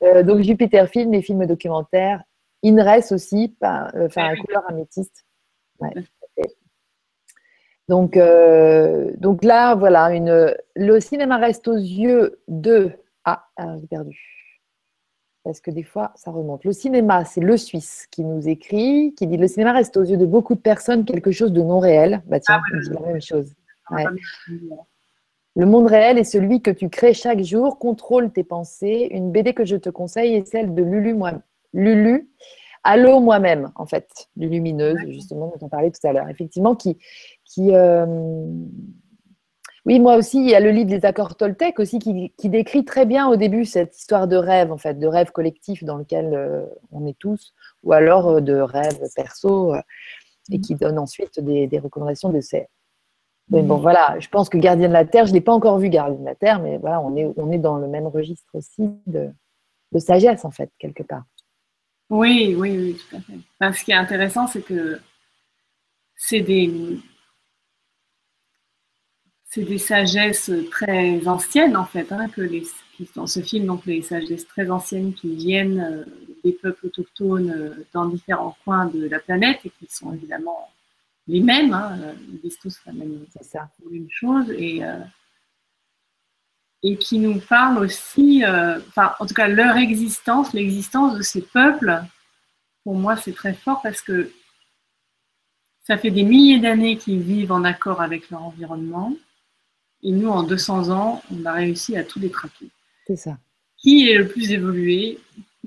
Euh, 0.03 0.23
donc, 0.23 0.41
Jupiter 0.43 0.87
Film, 0.89 1.13
les 1.13 1.23
films 1.23 1.47
documentaires. 1.47 2.23
INRES 2.63 3.11
aussi, 3.13 3.49
pas- 3.59 3.91
euh, 3.95 4.07
enfin, 4.07 4.33
oui. 4.33 4.39
couleur 4.41 4.63
améthyste. 4.69 5.25
Ouais. 5.81 5.93
Donc, 7.89 8.17
euh, 8.17 9.13
donc 9.19 9.45
là, 9.45 9.75
voilà, 9.75 10.13
une, 10.13 10.55
le 10.75 11.01
cinéma 11.01 11.37
reste 11.39 11.69
aux 11.69 11.77
yeux 11.77 12.41
de. 12.49 12.91
Ah, 13.25 13.47
ah, 13.57 13.77
j'ai 13.81 13.87
perdu. 13.87 14.36
Parce 15.47 15.61
que 15.61 15.71
des 15.71 15.85
fois, 15.85 16.11
ça 16.17 16.33
remonte. 16.33 16.65
Le 16.65 16.73
cinéma, 16.73 17.25
c'est 17.25 17.41
le 17.41 17.57
Suisse 17.57 18.09
qui 18.11 18.25
nous 18.25 18.49
écrit, 18.49 19.15
qui 19.17 19.29
dit 19.29 19.37
Le 19.37 19.47
cinéma 19.47 19.73
reste 19.73 19.97
aux 19.97 20.03
yeux 20.03 20.17
de 20.17 20.27
beaucoup 20.27 20.57
de 20.57 20.61
personnes 20.61 21.05
quelque 21.05 21.31
chose 21.31 21.53
de 21.53 21.63
non 21.63 21.79
réel. 21.79 22.21
Bah 22.27 22.41
tiens, 22.41 22.59
Ah, 22.59 22.79
dit 22.81 22.91
la 22.91 23.01
même 23.13 23.21
chose. 23.21 23.55
Me- 23.93 23.97
Le 25.55 25.65
monde 25.67 25.87
réel 25.87 26.19
est 26.19 26.25
celui 26.25 26.63
que 26.63 26.73
tu 26.73 26.89
crées 26.89 27.15
chaque 27.15 27.43
jour, 27.45 27.79
contrôle 27.79 28.33
tes 28.33 28.43
pensées. 28.43 29.07
Une 29.13 29.31
BD 29.31 29.55
que 29.55 29.65
je 29.65 29.77
te 29.77 29.89
conseille 29.89 30.35
est 30.35 30.49
celle 30.49 30.75
de 30.75 30.83
Lulu, 30.83 31.15
moi, 31.15 31.35
Lulu 31.73 32.29
Allô 32.83 33.21
moi-même, 33.21 33.71
en 33.77 33.87
fait, 33.87 34.09
Lulumineuse, 34.37 34.99
justement, 35.11 35.47
dont 35.47 35.65
on 35.67 35.69
parlait 35.69 35.93
tout 35.93 36.05
à 36.07 36.13
l'heure. 36.13 36.29
Effectivement, 36.29 36.75
qui. 36.75 36.99
qui 37.45 37.73
euh, 37.73 38.05
Oui, 39.87 40.01
moi 40.01 40.17
aussi, 40.17 40.39
il 40.39 40.51
y 40.51 40.55
a 40.55 40.61
le 40.61 40.71
livre 40.71 40.91
des 40.91 41.05
accords 41.05 41.37
Toltec 41.37 41.79
aussi 41.79 42.01
qui, 42.01 42.33
qui 42.37 42.49
décrit 42.49 42.85
très 42.85 43.07
bien 43.07 43.29
au 43.29 43.37
début 43.37 43.65
cette 43.65 43.97
histoire 43.97 44.27
de 44.27 44.37
rêve, 44.37 44.73
en 44.73 44.79
fait, 44.79 44.99
de 44.99 45.07
rêve 45.07 45.31
collectif 45.31 45.85
dans 45.85 45.97
lequel 45.97 46.35
euh, 46.35 46.67
on 46.91 47.07
est 47.07 47.17
tous, 47.19 47.55
ou 47.85 47.93
alors 47.93 48.29
euh, 48.29 48.41
de 48.41 48.55
rêve 48.55 48.99
perso, 49.15 49.75
euh, 49.75 49.81
et 50.51 50.61
qui 50.61 50.75
donne 50.75 50.99
ensuite 50.99 51.39
des, 51.39 51.69
des 51.69 51.79
recommandations 51.79 52.31
de 52.31 52.41
ces, 52.41 52.67
mais 53.49 53.63
bon, 53.63 53.77
voilà, 53.77 54.17
je 54.19 54.29
pense 54.29 54.49
que 54.49 54.59
Gardien 54.59 54.89
de 54.89 54.93
la 54.93 55.05
Terre, 55.05 55.27
je 55.27 55.31
ne 55.31 55.37
l'ai 55.37 55.41
pas 55.41 55.53
encore 55.53 55.79
vu 55.79 55.89
Gardien 55.89 56.19
de 56.19 56.25
la 56.25 56.35
Terre, 56.35 56.61
mais 56.61 56.79
voilà, 56.79 57.01
on 57.01 57.15
est, 57.15 57.33
on 57.37 57.53
est 57.53 57.59
dans 57.59 57.77
le 57.77 57.87
même 57.87 58.09
registre 58.09 58.49
aussi 58.55 58.91
de, 59.07 59.31
de 59.93 59.99
sagesse, 60.01 60.45
en 60.45 60.51
fait, 60.51 60.71
quelque 60.81 61.05
part. 61.05 61.23
Oui, 62.11 62.57
oui, 62.59 62.77
oui, 62.77 62.97
tout 62.97 63.17
à 63.17 63.21
fait. 63.21 63.39
Enfin, 63.61 63.73
ce 63.73 63.85
qui 63.85 63.93
est 63.93 63.97
intéressant, 63.97 64.49
c'est 64.49 64.63
que 64.63 65.01
c'est 66.17 66.41
des, 66.41 66.99
c'est 69.49 69.63
des 69.65 69.79
sagesses 69.79 70.51
très 70.71 71.27
anciennes, 71.29 71.77
en 71.77 71.85
fait, 71.87 72.11
hein, 72.13 72.29
que 72.29 72.41
les, 72.43 72.63
qui- 72.97 73.09
dans 73.15 73.27
ce 73.27 73.41
film, 73.41 73.67
donc 73.67 73.87
les 73.87 74.03
sagesses 74.03 74.47
très 74.47 74.71
anciennes 74.71 75.15
qui 75.15 75.35
viennent 75.35 75.81
euh, 75.81 76.05
des 76.45 76.53
peuples 76.53 76.87
autochtones 76.87 77.51
euh, 77.51 77.87
dans 77.93 78.07
différents 78.07 78.57
coins 78.65 78.87
de 78.87 79.09
la 79.09 79.19
planète 79.21 79.61
et 79.65 79.71
qui 79.71 79.87
sont 79.89 80.13
évidemment 80.13 80.71
les 81.29 81.41
mêmes, 81.41 81.73
hein, 81.75 81.99
euh, 82.03 82.15
ils 82.33 82.41
disent 82.41 82.59
tous 82.59 82.79
la 82.87 82.93
même, 82.93 83.25
ça. 83.41 83.69
une 83.91 84.11
chose 84.11 84.51
et, 84.57 84.85
euh, 84.85 84.99
et 86.83 86.97
qui 86.97 87.19
nous 87.19 87.41
parlent 87.41 87.79
aussi, 87.79 88.45
euh, 88.45 88.79
enfin, 88.89 89.13
en 89.19 89.27
tout 89.27 89.35
cas, 89.35 89.49
leur 89.49 89.77
existence, 89.77 90.53
l'existence 90.53 91.17
de 91.17 91.23
ces 91.23 91.43
peuples, 91.43 92.01
pour 92.85 92.95
moi, 92.97 93.17
c'est 93.17 93.33
très 93.35 93.55
fort 93.55 93.81
parce 93.83 94.01
que 94.01 94.31
ça 95.85 95.97
fait 95.97 96.11
des 96.11 96.23
milliers 96.23 96.59
d'années 96.61 96.99
qu'ils 96.99 97.21
vivent 97.23 97.53
en 97.53 97.65
accord 97.65 98.03
avec 98.03 98.29
leur 98.31 98.43
environnement. 98.43 99.13
Et 100.03 100.13
nous, 100.13 100.29
en 100.29 100.43
200 100.43 100.91
ans, 100.91 101.23
on 101.33 101.45
a 101.45 101.53
réussi 101.53 101.97
à 101.97 102.05
tout 102.05 102.19
détraquer. 102.19 102.71
C'est 103.07 103.17
ça. 103.17 103.39
Qui 103.77 104.11
est 104.11 104.19
le 104.19 104.29
plus 104.29 104.53
évolué? 104.53 105.19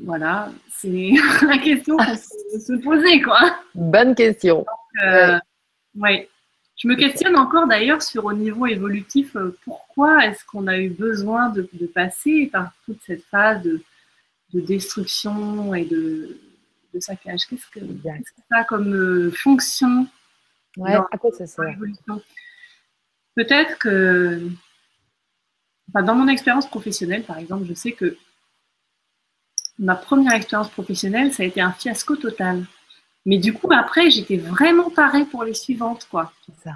Voilà, 0.04 0.52
c'est 0.72 1.12
la 1.46 1.58
question 1.58 1.98
qu'on 1.98 2.06
peut 2.06 2.60
se 2.60 2.82
poser, 2.82 3.22
quoi. 3.22 3.40
Bonne 3.76 4.16
question. 4.16 4.66
Euh, 5.04 5.38
ouais. 5.96 6.30
Je 6.78 6.88
me 6.88 6.96
questionne 6.96 7.36
encore 7.36 7.68
d'ailleurs 7.68 8.02
sur 8.02 8.24
au 8.26 8.34
niveau 8.34 8.66
évolutif, 8.66 9.36
euh, 9.36 9.58
pourquoi 9.66 10.26
est-ce 10.26 10.46
qu'on 10.46 10.68
a 10.68 10.78
eu 10.78 10.90
besoin 10.90 11.50
de, 11.50 11.68
passer 11.94 12.50
par 12.52 12.72
toute 12.86 13.00
cette 13.06 13.24
phase 13.26 13.62
de, 13.64 13.82
destruction 14.54 15.74
et 15.74 15.84
de, 15.84 16.38
saccage? 17.00 17.42
Qu'est-ce 17.50 17.68
que, 17.68 17.86
ça 18.50 18.60
a 18.60 18.64
comme 18.64 18.94
euh, 18.94 19.32
fonction 19.32 20.08
ouais, 20.78 20.94
à 20.94 21.18
quoi 21.18 21.32
ça 21.32 21.46
sert? 21.46 21.78
Peut-être 23.40 23.78
que, 23.78 24.50
dans 25.94 26.14
mon 26.14 26.28
expérience 26.28 26.68
professionnelle, 26.68 27.24
par 27.24 27.38
exemple, 27.38 27.64
je 27.70 27.74
sais 27.74 27.94
que 27.94 28.18
ma 29.78 29.96
première 29.96 30.34
expérience 30.34 30.70
professionnelle, 30.70 31.34
ça 31.34 31.44
a 31.44 31.46
été 31.46 31.62
un 31.62 31.72
fiasco 31.72 32.18
total. 32.18 32.66
Mais 33.26 33.38
du 33.38 33.54
coup, 33.54 33.72
après, 33.72 34.10
j'étais 34.10 34.36
vraiment 34.36 34.90
parée 34.90 35.24
pour 35.24 35.46
les 35.46 35.54
suivantes, 35.54 36.06
quoi. 36.12 36.34
Ça. 36.66 36.76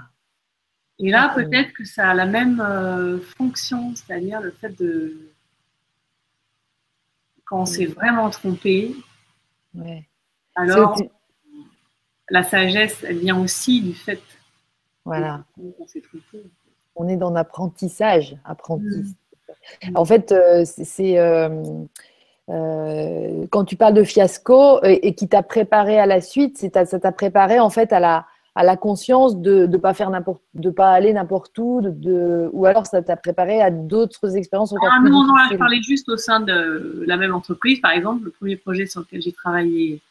Et 1.00 1.12
là, 1.12 1.34
peut-être 1.36 1.74
que 1.74 1.84
ça 1.84 2.12
a 2.12 2.14
la 2.14 2.26
même 2.26 2.62
euh, 2.62 3.20
fonction, 3.38 3.94
c'est-à-dire 3.94 4.40
le 4.40 4.52
fait 4.52 4.70
de 4.70 5.34
quand 7.44 7.64
on 7.64 7.66
s'est 7.66 7.88
vraiment 7.88 8.30
trompé. 8.30 8.96
Alors, 10.56 10.98
la 12.30 12.44
sagesse, 12.44 13.04
elle 13.04 13.18
vient 13.18 13.38
aussi 13.38 13.82
du 13.82 13.94
fait 13.94 14.22
voilà. 15.06 15.44
On 16.96 17.08
est 17.08 17.18
dans 17.18 17.32
l'apprentissage, 17.32 18.38
apprenti. 18.46 18.86
Mm. 18.86 19.96
En 19.96 20.06
fait, 20.06 20.32
euh, 20.32 20.64
c'est 20.66 21.20
euh, 21.20 21.50
euh, 22.50 23.46
quand 23.50 23.66
tu 23.66 23.76
parles 23.76 23.94
de 23.94 24.04
fiasco 24.04 24.82
et, 24.84 25.16
qui 25.16 25.28
t'a 25.28 25.44
préparé 25.44 26.00
à 26.00 26.06
la 26.06 26.22
suite, 26.22 26.58
ça 26.58 27.00
t'a 27.00 27.12
préparé 27.12 27.60
en 27.60 27.70
fait 27.70 27.94
à 27.94 28.00
la, 28.00 28.26
à 28.56 28.64
la 28.64 28.78
conscience 28.78 29.38
de 29.38 29.66
ne 29.66 29.78
pas 29.78 29.94
faire 29.94 30.10
n'importe, 30.10 30.42
de 30.54 30.70
pas 30.70 30.92
aller 30.92 31.14
n'importe 31.14 31.58
où, 31.58 31.82
de, 31.82 32.50
ou 32.52 32.66
alors 32.66 32.86
ça 32.86 33.02
t'a 33.02 33.16
préparé 33.16 33.62
à 33.62 33.72
d'autres 33.72 34.36
expériences. 34.36 34.74
Ah 34.82 35.00
non, 35.02 35.26
non, 35.26 35.34
je 35.52 35.58
parlais 35.58 35.82
juste 35.82 36.10
au 36.10 36.18
sein 36.18 36.40
de 36.40 37.04
la 37.08 37.18
même 37.18 37.34
entreprise, 37.34 37.80
par 37.80 37.92
exemple, 37.92 38.26
le 38.26 38.32
premier 38.32 38.58
projet 38.58 38.86
sur 38.86 39.02
lequel 39.02 39.22
j'ai 39.22 39.34
travaillé. 39.34 40.02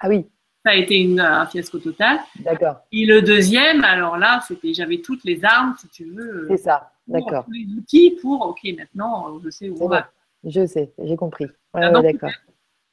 Ah 0.00 0.08
oui. 0.08 0.26
Ça 0.68 0.72
a 0.72 0.76
été 0.76 0.96
une, 0.96 1.18
un 1.18 1.46
fiasco 1.46 1.78
total. 1.78 2.18
D'accord. 2.40 2.82
Et 2.92 3.06
le 3.06 3.22
deuxième, 3.22 3.84
alors 3.84 4.18
là, 4.18 4.42
c'était, 4.46 4.74
j'avais 4.74 4.98
toutes 4.98 5.24
les 5.24 5.42
armes, 5.42 5.74
si 5.80 5.88
tu 5.88 6.04
veux. 6.04 6.46
C'est 6.50 6.58
ça, 6.58 6.92
d'accord. 7.06 7.46
Tous 7.46 7.52
les 7.52 7.64
outils 7.74 8.18
pour, 8.20 8.44
ok, 8.44 8.60
maintenant, 8.76 9.40
je 9.42 9.48
sais 9.48 9.70
où 9.70 9.82
on 9.82 9.88
va. 9.88 10.10
Je 10.44 10.66
sais, 10.66 10.92
j'ai 11.02 11.16
compris. 11.16 11.46
d'accord. 11.72 12.32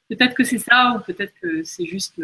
Peut-être 0.08 0.32
que 0.32 0.42
c'est 0.42 0.56
ça, 0.56 0.94
ou 0.96 1.00
peut-être 1.00 1.34
que 1.38 1.64
c'est 1.64 1.84
juste 1.84 2.14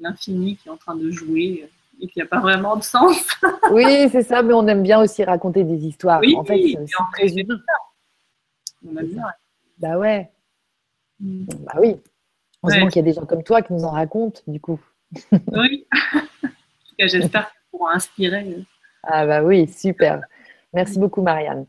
l'infini 0.00 0.56
qui 0.56 0.68
est 0.68 0.72
en 0.72 0.78
train 0.78 0.96
de 0.96 1.10
jouer 1.10 1.68
et 2.00 2.08
qui 2.08 2.20
n'a 2.20 2.24
pas 2.24 2.40
vraiment 2.40 2.74
de 2.74 2.82
sens. 2.82 3.26
oui, 3.70 4.08
c'est 4.10 4.22
ça, 4.22 4.42
mais 4.42 4.54
on 4.54 4.66
aime 4.68 4.82
bien 4.82 5.02
aussi 5.02 5.22
raconter 5.22 5.64
des 5.64 5.84
histoires. 5.84 6.20
Oui, 6.20 6.34
en 6.34 6.44
fait, 6.44 6.62
c'est 6.62 7.02
très 7.12 7.38
humain. 7.38 7.60
On 8.86 8.96
aime 8.96 9.06
bien. 9.08 9.24
Bah 9.76 9.98
ouais. 9.98 10.30
Bah 11.20 11.74
oui. 11.78 11.96
Heureusement 12.62 12.88
qu'il 12.88 12.96
y 12.96 13.08
a 13.08 13.10
des 13.10 13.12
gens 13.12 13.26
comme 13.26 13.42
toi 13.42 13.62
qui 13.62 13.72
nous 13.72 13.84
en 13.84 13.90
racontent, 13.90 14.40
du 14.46 14.60
coup. 14.60 14.80
oui. 15.52 15.86
j'espère 16.98 17.50
qu'ils 17.50 17.70
pourront 17.70 17.88
inspirer. 17.88 18.64
Ah 19.04 19.26
bah 19.26 19.42
oui, 19.42 19.68
super. 19.68 20.20
Merci 20.72 20.98
beaucoup, 20.98 21.22
Marianne. 21.22 21.66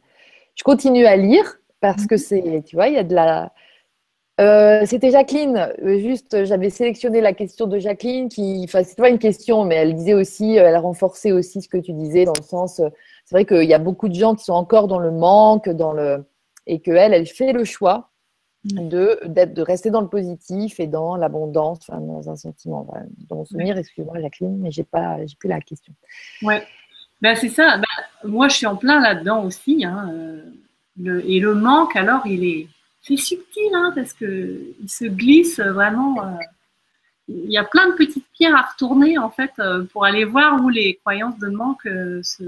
Je 0.56 0.64
continue 0.64 1.06
à 1.06 1.16
lire 1.16 1.60
parce 1.80 2.06
que 2.06 2.18
c'est, 2.18 2.64
tu 2.66 2.76
vois, 2.76 2.88
il 2.88 2.96
y 2.96 2.98
a 2.98 3.04
de 3.04 3.16
la. 3.16 3.54
Euh, 4.42 4.86
c'était 4.86 5.12
Jacqueline, 5.12 5.70
euh, 5.84 6.00
juste, 6.00 6.46
j'avais 6.46 6.70
sélectionné 6.70 7.20
la 7.20 7.34
question 7.34 7.68
de 7.68 7.78
Jacqueline 7.78 8.30
qui, 8.30 8.62
enfin, 8.64 8.84
c'est 8.86 8.98
pas 8.98 9.10
une 9.10 9.20
question, 9.20 9.66
mais 9.66 9.76
elle 9.76 9.96
disait 9.96 10.14
aussi, 10.14 10.56
elle 10.56 10.78
renforçait 10.78 11.34
aussi 11.34 11.62
ce 11.62 11.68
que 11.68 11.78
tu 11.78 11.92
disais 11.92 12.24
dans 12.24 12.34
le 12.38 12.44
sens, 12.44 12.80
euh, 12.80 12.88
c'est 13.26 13.36
vrai 13.36 13.46
qu'il 13.46 13.70
y 13.70 13.74
a 13.74 13.80
beaucoup 13.80 14.08
de 14.08 14.16
gens 14.16 14.36
qui 14.36 14.46
sont 14.46 14.54
encore 14.54 14.88
dans 14.88 15.00
le 15.00 15.12
manque, 15.12 15.68
dans 15.68 15.92
le, 15.92 16.26
et 16.68 16.80
que 16.80 16.92
elle, 16.92 17.14
elle 17.14 17.28
fait 17.28 17.52
le 17.52 17.66
choix 17.66 18.09
de, 18.74 19.20
d'être, 19.26 19.54
de 19.54 19.62
rester 19.62 19.90
dans 19.90 20.02
le 20.02 20.08
positif 20.08 20.80
et 20.80 20.88
dans 20.88 21.16
l'abondance, 21.16 21.80
enfin, 21.88 22.00
dans 22.00 22.30
un 22.30 22.36
sentiment. 22.36 22.88
Dans 23.28 23.38
mon 23.38 23.46
souvenir, 23.46 23.78
excuse-moi 23.78 24.20
Jacqueline, 24.22 24.60
mais 24.60 24.72
j'ai 24.72 24.84
pas, 24.84 25.26
j'ai 25.26 25.36
plus 25.38 25.50
la 25.50 25.62
question. 25.62 25.94
Ouais, 26.44 26.64
ben, 27.22 27.36
c'est 27.36 27.50
ça. 27.50 27.78
Ben, 27.78 28.30
moi, 28.30 28.48
je 28.48 28.56
suis 28.56 28.66
en 28.66 28.76
plein 28.76 29.00
là-dedans 29.00 29.44
aussi. 29.44 29.84
Hein, 29.86 30.12
et 31.06 31.40
le 31.40 31.56
manque, 31.56 31.96
alors, 31.96 32.26
il 32.26 32.44
est, 32.44 32.68
c'est 33.02 33.18
subtil, 33.18 33.74
hein, 33.74 33.92
parce 33.96 34.14
que 34.14 34.74
il 34.82 34.90
se 34.90 35.06
glisse 35.06 35.60
vraiment. 35.60 36.24
Euh, 36.24 36.38
il 37.28 37.52
y 37.52 37.58
a 37.58 37.64
plein 37.64 37.90
de 37.90 37.94
petites 37.96 38.26
pierres 38.34 38.56
à 38.56 38.62
retourner, 38.62 39.18
en 39.18 39.30
fait, 39.30 39.52
euh, 39.60 39.84
pour 39.86 40.06
aller 40.06 40.26
voir 40.26 40.64
où 40.64 40.70
les 40.70 40.96
croyances 40.96 41.38
de 41.38 41.48
manque 41.48 41.86
euh, 41.86 42.22
se, 42.24 42.44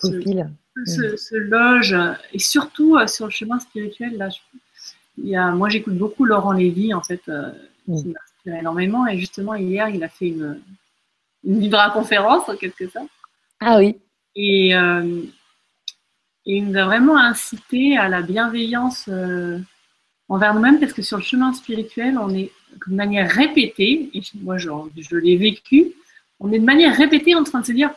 se, 0.00 1.16
se, 1.16 1.34
logent. 1.36 2.16
Et 2.32 2.38
surtout, 2.38 2.96
sur 3.06 3.26
le 3.26 3.30
chemin 3.30 3.58
spirituel, 3.58 4.16
là, 4.16 4.30
il 5.18 5.28
y 5.28 5.36
a, 5.36 5.50
moi, 5.50 5.68
j'écoute 5.68 5.96
beaucoup 5.96 6.24
Laurent 6.24 6.52
Lévy, 6.52 6.94
en 6.94 7.02
fait, 7.02 7.22
qui 7.86 7.90
m'inspire 8.08 8.54
énormément. 8.58 9.06
Et 9.06 9.18
justement, 9.18 9.54
hier, 9.54 9.88
il 9.88 10.02
a 10.04 10.08
fait 10.08 10.28
une, 10.28 10.60
une 11.44 11.60
vibra-conférence, 11.60 12.48
en 12.48 12.56
quelque 12.56 12.88
sorte. 12.88 13.08
Ah 13.60 13.78
oui. 13.78 13.96
Et, 14.34 14.74
et 16.44 16.56
il 16.56 16.68
nous 16.68 16.78
a 16.78 16.84
vraiment 16.84 17.16
incité 17.16 17.96
à 17.96 18.08
la 18.08 18.22
bienveillance 18.22 19.04
euh, 19.08 19.58
envers 20.28 20.54
nous-mêmes 20.54 20.80
parce 20.80 20.92
que 20.92 21.02
sur 21.02 21.18
le 21.18 21.22
chemin 21.22 21.52
spirituel, 21.52 22.18
on 22.18 22.30
est 22.34 22.50
de 22.88 22.94
manière 22.94 23.30
répétée, 23.30 24.10
et 24.12 24.22
moi 24.40 24.58
je, 24.58 24.70
je 24.96 25.16
l'ai 25.16 25.36
vécu, 25.36 25.92
on 26.40 26.50
est 26.50 26.58
de 26.58 26.64
manière 26.64 26.96
répétée 26.96 27.34
en 27.34 27.44
train 27.44 27.60
de 27.60 27.66
se 27.66 27.72
dire 27.72 27.90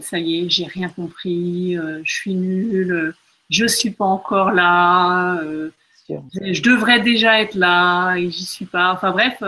ça 0.00 0.18
y 0.18 0.38
est, 0.38 0.48
j'ai 0.48 0.64
rien 0.64 0.88
compris, 0.88 1.76
euh, 1.76 2.00
je 2.04 2.14
suis 2.14 2.34
nul, 2.34 3.14
je 3.50 3.66
suis 3.66 3.90
pas 3.90 4.06
encore 4.06 4.52
là, 4.52 5.36
euh, 5.42 5.70
je 6.08 6.62
devrais 6.62 7.00
déjà 7.00 7.40
être 7.40 7.54
là 7.54 8.16
et 8.16 8.30
j'y 8.30 8.44
suis 8.44 8.66
pas. 8.66 8.92
Enfin 8.92 9.10
bref, 9.12 9.42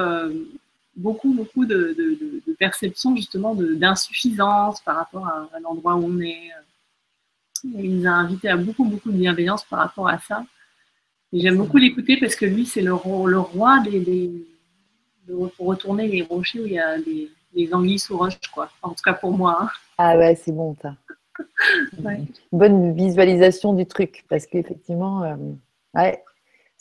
beaucoup, 0.96 1.32
beaucoup 1.34 1.66
de, 1.66 1.94
de, 1.96 2.18
de, 2.46 2.52
perceptions 2.54 3.14
justement 3.14 3.54
d'insuffisance 3.54 4.80
par 4.80 4.96
rapport 4.96 5.26
à, 5.26 5.48
à 5.54 5.60
l'endroit 5.60 5.94
où 5.94 6.04
on 6.06 6.20
est. 6.20 6.50
Il 7.64 7.98
nous 7.98 8.06
a 8.06 8.10
invités 8.10 8.48
à 8.48 8.56
beaucoup, 8.56 8.84
beaucoup 8.84 9.10
de 9.10 9.16
bienveillance 9.16 9.64
par 9.64 9.80
rapport 9.80 10.08
à 10.08 10.18
ça. 10.18 10.44
Et 11.32 11.40
j'aime 11.40 11.56
beaucoup 11.56 11.78
l'écouter 11.78 12.16
parce 12.18 12.36
que 12.36 12.46
lui, 12.46 12.66
c'est 12.66 12.82
le, 12.82 12.92
le, 13.26 13.38
roi 13.38 13.80
des, 13.80 14.00
des, 14.00 14.30
de 15.28 15.34
retourner 15.58 16.06
les 16.06 16.22
rochers 16.22 16.60
où 16.60 16.66
il 16.66 16.72
y 16.72 16.78
a 16.78 16.98
des, 16.98 17.30
des 17.54 17.74
anguilles 17.74 17.98
sous 17.98 18.16
roche, 18.16 18.38
quoi. 18.52 18.70
En 18.82 18.90
tout 18.90 19.02
cas 19.04 19.14
pour 19.14 19.32
moi. 19.32 19.58
Hein. 19.62 19.68
Ah 19.98 20.16
ouais, 20.16 20.34
c'est 20.36 20.52
bon 20.52 20.76
ça. 20.80 20.94
Bonne 22.52 22.94
visualisation 22.94 23.74
du 23.74 23.86
truc 23.86 24.24
parce 24.28 24.46
qu'effectivement, 24.46 25.24
euh, 25.24 25.36
ouais, 25.94 26.22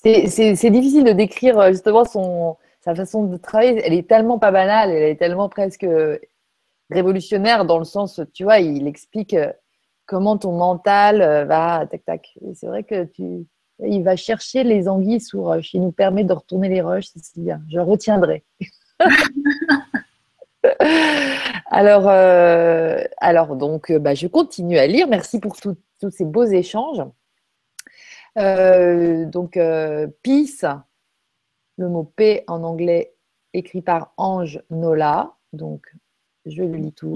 c'est 0.06 0.70
difficile 0.70 1.04
de 1.04 1.12
décrire 1.12 1.60
euh, 1.60 1.72
justement 1.72 2.06
son, 2.06 2.58
sa 2.82 2.96
façon 2.96 3.26
de 3.26 3.38
travailler. 3.38 3.82
Elle 3.84 3.94
est 3.94 4.08
tellement 4.08 4.40
pas 4.40 4.52
banale, 4.52 4.92
elle 4.92 5.04
est 5.04 5.16
tellement 5.16 5.50
presque 5.50 5.86
révolutionnaire 6.90 7.66
dans 7.66 7.80
le 7.80 7.86
sens, 7.86 8.22
tu 8.34 8.44
vois, 8.44 8.60
il 8.60 8.88
explique 8.88 9.34
euh, 9.34 9.52
comment 10.06 10.38
ton 10.38 10.54
mental 10.54 11.22
euh, 11.22 11.46
va 11.46 11.86
tac 11.90 12.06
tac. 12.06 12.38
C'est 12.54 12.68
vrai 12.68 12.84
que 12.84 13.06
tu, 13.06 13.46
il 13.80 14.04
va 14.04 14.16
chercher 14.16 14.64
les 14.64 14.88
anguilles 14.88 15.22
sous 15.22 15.44
roche. 15.44 15.74
Il 15.74 15.82
nous 15.82 15.92
permet 15.92 16.24
de 16.24 16.34
retourner 16.34 16.70
les 16.70 16.82
roches, 16.82 17.08
c'est 17.16 17.42
bien. 17.42 17.62
Je 17.70 17.80
retiendrai. 17.80 18.44
alors, 21.72 22.08
euh, 22.08 23.04
alors 23.18 23.56
donc, 23.56 23.92
euh, 23.92 24.00
bah, 24.00 24.16
je 24.16 24.28
continue 24.28 24.78
à 24.78 24.88
lire. 24.88 25.08
Merci 25.08 25.40
pour 25.40 25.58
tous 25.58 25.76
ces 26.12 26.26
beaux 26.26 26.46
échanges. 26.46 27.02
Donc, 28.36 29.60
peace, 30.22 30.66
le 31.78 31.90
mot 31.90 32.04
P 32.04 32.44
en 32.48 32.64
anglais 32.64 33.14
écrit 33.54 33.82
par 33.82 34.14
Ange 34.18 34.62
Nola. 34.70 35.34
Donc, 35.54 35.94
je 36.46 36.64
le 36.64 36.76
lis 36.76 36.94
tout. 36.94 37.16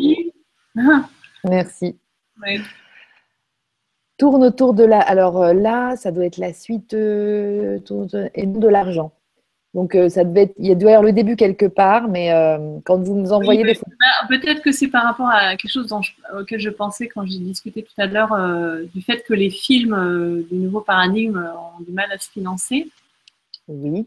Merci. 1.43 1.99
Tourne 4.17 4.43
autour 4.43 4.74
de 4.74 4.84
la. 4.84 4.99
Alors 4.99 5.41
euh, 5.41 5.53
là, 5.53 5.95
ça 5.95 6.11
doit 6.11 6.26
être 6.26 6.38
la 6.38 6.53
suite 6.53 6.93
euh, 6.93 7.80
et 8.36 8.45
de 8.45 8.67
l'argent. 8.67 9.13
Donc 9.74 9.93
euh, 9.93 10.09
ça 10.09 10.24
devait 10.24 10.43
être... 10.43 10.55
il 10.57 10.76
doit 10.78 10.91
y 10.91 10.93
avoir 10.93 11.05
le 11.05 11.13
début 11.13 11.36
quelque 11.36 11.67
part, 11.67 12.07
mais 12.07 12.30
quand 12.86 12.97
vous 12.97 13.15
nous 13.15 13.32
envoyez 13.32 13.63
des 13.63 13.74
bah, 13.74 14.28
Peut-être 14.28 14.61
que 14.61 14.72
c'est 14.72 14.88
par 14.88 15.03
rapport 15.03 15.30
à 15.30 15.55
quelque 15.55 15.72
chose 15.72 15.93
auquel 16.38 16.59
je 16.59 16.70
pensais 16.70 17.07
quand 17.07 17.26
j'ai 17.26 17.39
discuté 17.39 17.84
tout 17.84 18.01
à 18.01 18.07
l'heure 18.07 18.36
du 18.93 19.01
fait 19.01 19.24
que 19.24 19.34
les 19.34 19.49
films 19.49 20.45
du 20.49 20.57
nouveau 20.57 20.82
paradigme 20.82 21.38
ont 21.38 21.84
du 21.84 21.91
mal 21.91 22.11
à 22.11 22.17
se 22.17 22.30
financer. 22.30 22.89
Oui. 23.67 24.05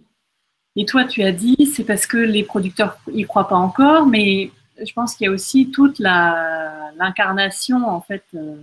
Et 0.75 0.87
toi, 0.87 1.05
tu 1.05 1.23
as 1.23 1.33
dit 1.33 1.71
c'est 1.73 1.85
parce 1.85 2.07
que 2.07 2.17
les 2.17 2.43
producteurs 2.43 2.99
y 3.13 3.25
croient 3.25 3.49
pas 3.49 3.57
encore, 3.57 4.07
mais 4.07 4.51
je 4.81 4.93
pense 4.93 5.15
qu'il 5.15 5.27
y 5.27 5.29
a 5.29 5.33
aussi 5.33 5.71
toute 5.71 5.99
l'incarnation 5.99 7.87
en 7.87 8.01
fait 8.01 8.25
euh, 8.35 8.57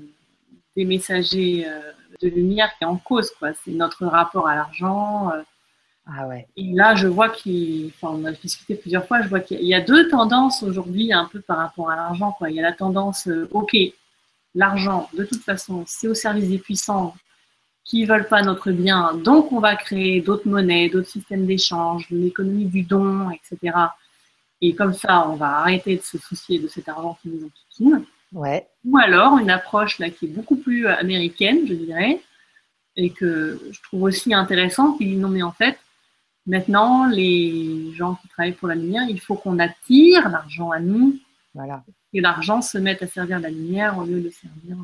des 0.76 0.86
messagers 0.86 1.66
euh, 1.68 1.80
de 2.22 2.30
lumière 2.30 2.70
qui 2.78 2.84
est 2.84 2.88
en 2.88 2.97
cause. 2.97 3.32
Quoi. 3.38 3.50
C'est 3.64 3.72
notre 3.72 4.06
rapport 4.06 4.47
à 4.47 4.56
l'argent, 4.56 5.32
euh, 5.32 5.41
Ah 6.12 6.28
ouais. 6.28 6.47
Et 6.55 6.72
là, 6.74 6.95
je 6.95 7.07
vois 7.07 7.30
qu'il, 7.30 7.91
enfin, 7.95 8.16
on 8.20 8.26
a 8.26 8.32
discuté 8.32 8.76
plusieurs 8.76 9.05
fois, 9.05 9.22
je 9.22 9.28
vois 9.28 9.41
qu'il 9.41 9.64
y 9.64 9.76
a 9.76 9.82
deux 9.82 10.07
tendances 10.10 10.64
aujourd'hui 10.64 11.14
un 11.14 11.26
peu 11.26 11.39
par 11.39 11.57
rapport 11.57 11.89
à 11.89 11.95
l'argent. 11.95 12.32
Quoi. 12.32 12.49
Il 12.49 12.55
y 12.55 12.60
a 12.60 12.64
la 12.64 12.74
tendance, 12.74 13.28
euh, 13.28 13.47
ok, 13.51 13.76
l'argent, 14.55 15.10
de 15.14 15.24
toute 15.24 15.43
façon, 15.43 15.84
c'est 15.88 16.07
au 16.07 16.14
service 16.14 16.49
des 16.49 16.57
puissants 16.57 17.16
qui 17.84 18.05
veulent 18.05 18.28
pas 18.28 18.43
notre 18.43 18.72
bien, 18.72 19.16
donc 19.16 19.51
on 19.51 19.60
va 19.60 19.76
créer 19.76 20.22
d'autres 20.22 20.47
monnaies, 20.47 20.89
d'autres 20.89 21.10
systèmes 21.10 21.47
d'échange, 21.47 22.05
une 22.12 22.28
économie 22.28 22.66
du 22.66 22.84
don, 22.84 23.32
etc. 23.32 23.76
Et 24.62 24.76
comme 24.76 24.93
ça, 24.93 25.28
on 25.28 25.36
va 25.36 25.60
arrêter 25.60 25.97
de 25.97 26.01
se 26.03 26.20
soucier 26.20 26.60
de 26.60 26.68
cet 26.68 26.88
argent 26.88 27.18
qui 27.22 27.30
nous 27.30 27.47
enquiquine. 27.47 28.05
Ouais. 28.32 28.68
Ou 28.86 28.97
alors 28.99 29.39
une 29.39 29.49
approche 29.49 29.97
là 29.97 30.12
qui 30.12 30.26
est 30.26 30.30
beaucoup 30.30 30.57
plus 30.57 30.86
américaine, 30.86 31.66
je 31.68 31.74
dirais, 31.74 32.22
et 32.95 33.10
que 33.10 33.60
je 33.72 33.82
trouve 33.82 34.03
aussi 34.03 34.36
intéressante, 34.36 34.99
qui 34.99 35.05
dit 35.05 35.16
non 35.16 35.30
mais 35.30 35.41
en 35.41 35.51
fait, 35.51 35.80
maintenant 36.50 37.06
les 37.06 37.93
gens 37.93 38.16
qui 38.16 38.28
travaillent 38.28 38.54
pour 38.54 38.68
la 38.68 38.76
lumière, 38.76 39.04
il 39.08 39.22
faut 39.22 39.36
qu'on 39.36 39.60
attire 39.60 40.30
l'argent 40.30 40.72
à 40.72 40.80
nous. 40.80 41.18
Voilà. 41.54 41.84
Et 42.14 42.22
l'argent 42.22 42.62
se 42.62 42.78
mette 42.78 43.02
à 43.04 43.08
servir 43.08 43.39
la 43.39 43.50
lumière 43.50 43.97
au 43.97 44.04
lieu 44.04 44.20
de 44.20 44.30
servir 44.30 44.78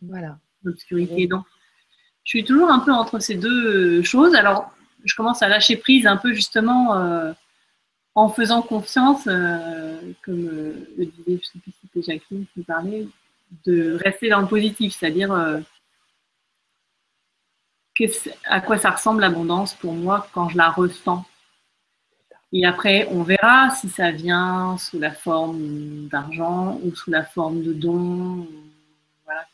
voilà. 0.00 0.38
l'obscurité. 0.62 1.26
Donc, 1.26 1.44
je 2.24 2.30
suis 2.30 2.44
toujours 2.44 2.70
un 2.70 2.78
peu 2.78 2.92
entre 2.92 3.18
ces 3.18 3.34
deux 3.34 4.02
choses. 4.02 4.34
Alors, 4.34 4.72
je 5.04 5.14
commence 5.16 5.42
à 5.42 5.48
lâcher 5.48 5.76
prise 5.76 6.06
un 6.06 6.16
peu 6.16 6.32
justement 6.32 6.94
euh, 6.96 7.32
en 8.14 8.28
faisant 8.28 8.62
confiance, 8.62 9.26
euh, 9.26 9.98
comme 10.24 10.46
euh, 10.46 10.72
le 10.96 11.06
disait, 11.06 11.40
je 11.42 11.46
sais 11.46 11.58
plus 11.58 11.72
si 11.72 11.78
c'était 11.82 12.12
Jacqueline 12.12 12.44
qui 12.54 12.62
parlait, 12.62 13.06
de 13.64 13.94
rester 13.94 14.28
dans 14.28 14.40
le 14.40 14.46
positif, 14.46 14.94
c'est-à-dire 14.94 15.32
à 18.44 18.60
quoi 18.60 18.78
ça 18.78 18.90
ressemble 18.90 19.20
l'abondance 19.20 19.74
pour 19.74 19.92
moi 19.92 20.26
quand 20.32 20.48
je 20.48 20.56
la 20.56 20.70
ressens. 20.70 21.24
Et 22.52 22.64
après, 22.64 23.06
on 23.10 23.22
verra 23.22 23.70
si 23.70 23.88
ça 23.88 24.10
vient 24.10 24.76
sous 24.78 24.98
la 24.98 25.10
forme 25.10 26.08
d'argent 26.10 26.80
ou 26.82 26.94
sous 26.94 27.10
la 27.10 27.24
forme 27.24 27.62
de 27.62 27.72
dons. 27.74 28.46
Voilà 29.24 29.44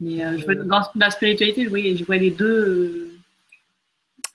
Mais 0.00 0.24
euh, 0.24 0.36
je 0.36 0.44
vois, 0.44 0.56
dans 0.56 0.80
la 0.96 1.10
spiritualité, 1.10 1.64
je 1.64 1.68
vois, 1.68 1.78
je 1.78 2.04
vois 2.04 2.16
les 2.16 2.32
deux. 2.32 2.46
Euh, 2.46 3.18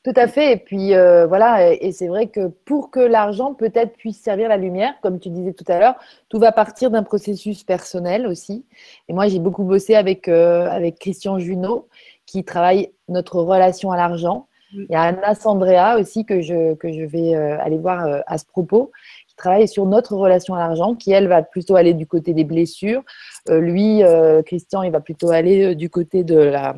Tout 0.05 0.13
à 0.15 0.29
fait. 0.29 0.53
Et 0.53 0.57
puis 0.57 0.93
euh, 0.93 1.27
voilà, 1.27 1.73
et, 1.73 1.91
c'est 1.91 2.07
vrai 2.07 2.27
que 2.27 2.47
pour 2.47 2.89
que 2.89 3.01
l'argent 3.01 3.53
peut-être 3.53 3.97
puisse 3.97 4.21
servir 4.21 4.47
la 4.47 4.55
lumière, 4.55 4.93
comme 5.01 5.19
tu 5.19 5.29
disais 5.29 5.51
tout 5.51 5.69
à 5.69 5.77
l'heure, 5.77 5.95
tout 6.29 6.39
va 6.39 6.53
partir 6.53 6.89
d'un 6.89 7.03
processus 7.03 7.65
personnel 7.65 8.27
aussi. 8.27 8.65
Et 9.09 9.13
moi, 9.13 9.27
j'ai 9.27 9.39
beaucoup 9.39 9.65
bossé 9.65 9.95
avec, 9.95 10.29
avec 10.29 10.99
Christian 10.99 11.37
Junot 11.37 11.89
qui 12.25 12.43
travaille 12.43 12.91
notre 13.07 13.39
relation 13.39 13.91
à 13.91 13.97
l'argent. 13.97 14.47
Il 14.73 14.87
y 14.89 14.95
a 14.95 15.03
Anna 15.03 15.35
Sandrea 15.35 15.99
aussi 15.99 16.25
que 16.25 16.41
je, 16.41 16.73
que 16.75 16.91
je 16.91 17.03
vais 17.03 17.35
euh, 17.35 17.59
aller 17.59 17.77
voir 17.77 18.05
euh, 18.05 18.21
à 18.25 18.37
ce 18.37 18.45
propos, 18.45 18.91
qui 19.27 19.35
travaille 19.35 19.67
sur 19.67 19.85
notre 19.85 20.15
relation 20.15 20.55
à 20.55 20.59
l'argent, 20.59 20.95
qui 20.95 21.11
elle 21.11 21.27
va 21.27 21.43
plutôt 21.43 21.75
aller 21.75 21.93
du 21.93 22.07
côté 22.07 22.33
des 22.33 22.43
blessures. 22.43 23.03
Euh, 23.49 23.59
lui, 23.59 24.01
Christian, 24.45 24.83
il 24.83 24.91
va 24.91 24.99
plutôt 24.99 25.29
aller 25.29 25.75
du 25.75 25.89
côté 25.89 26.23
de 26.23 26.37
la, 26.37 26.75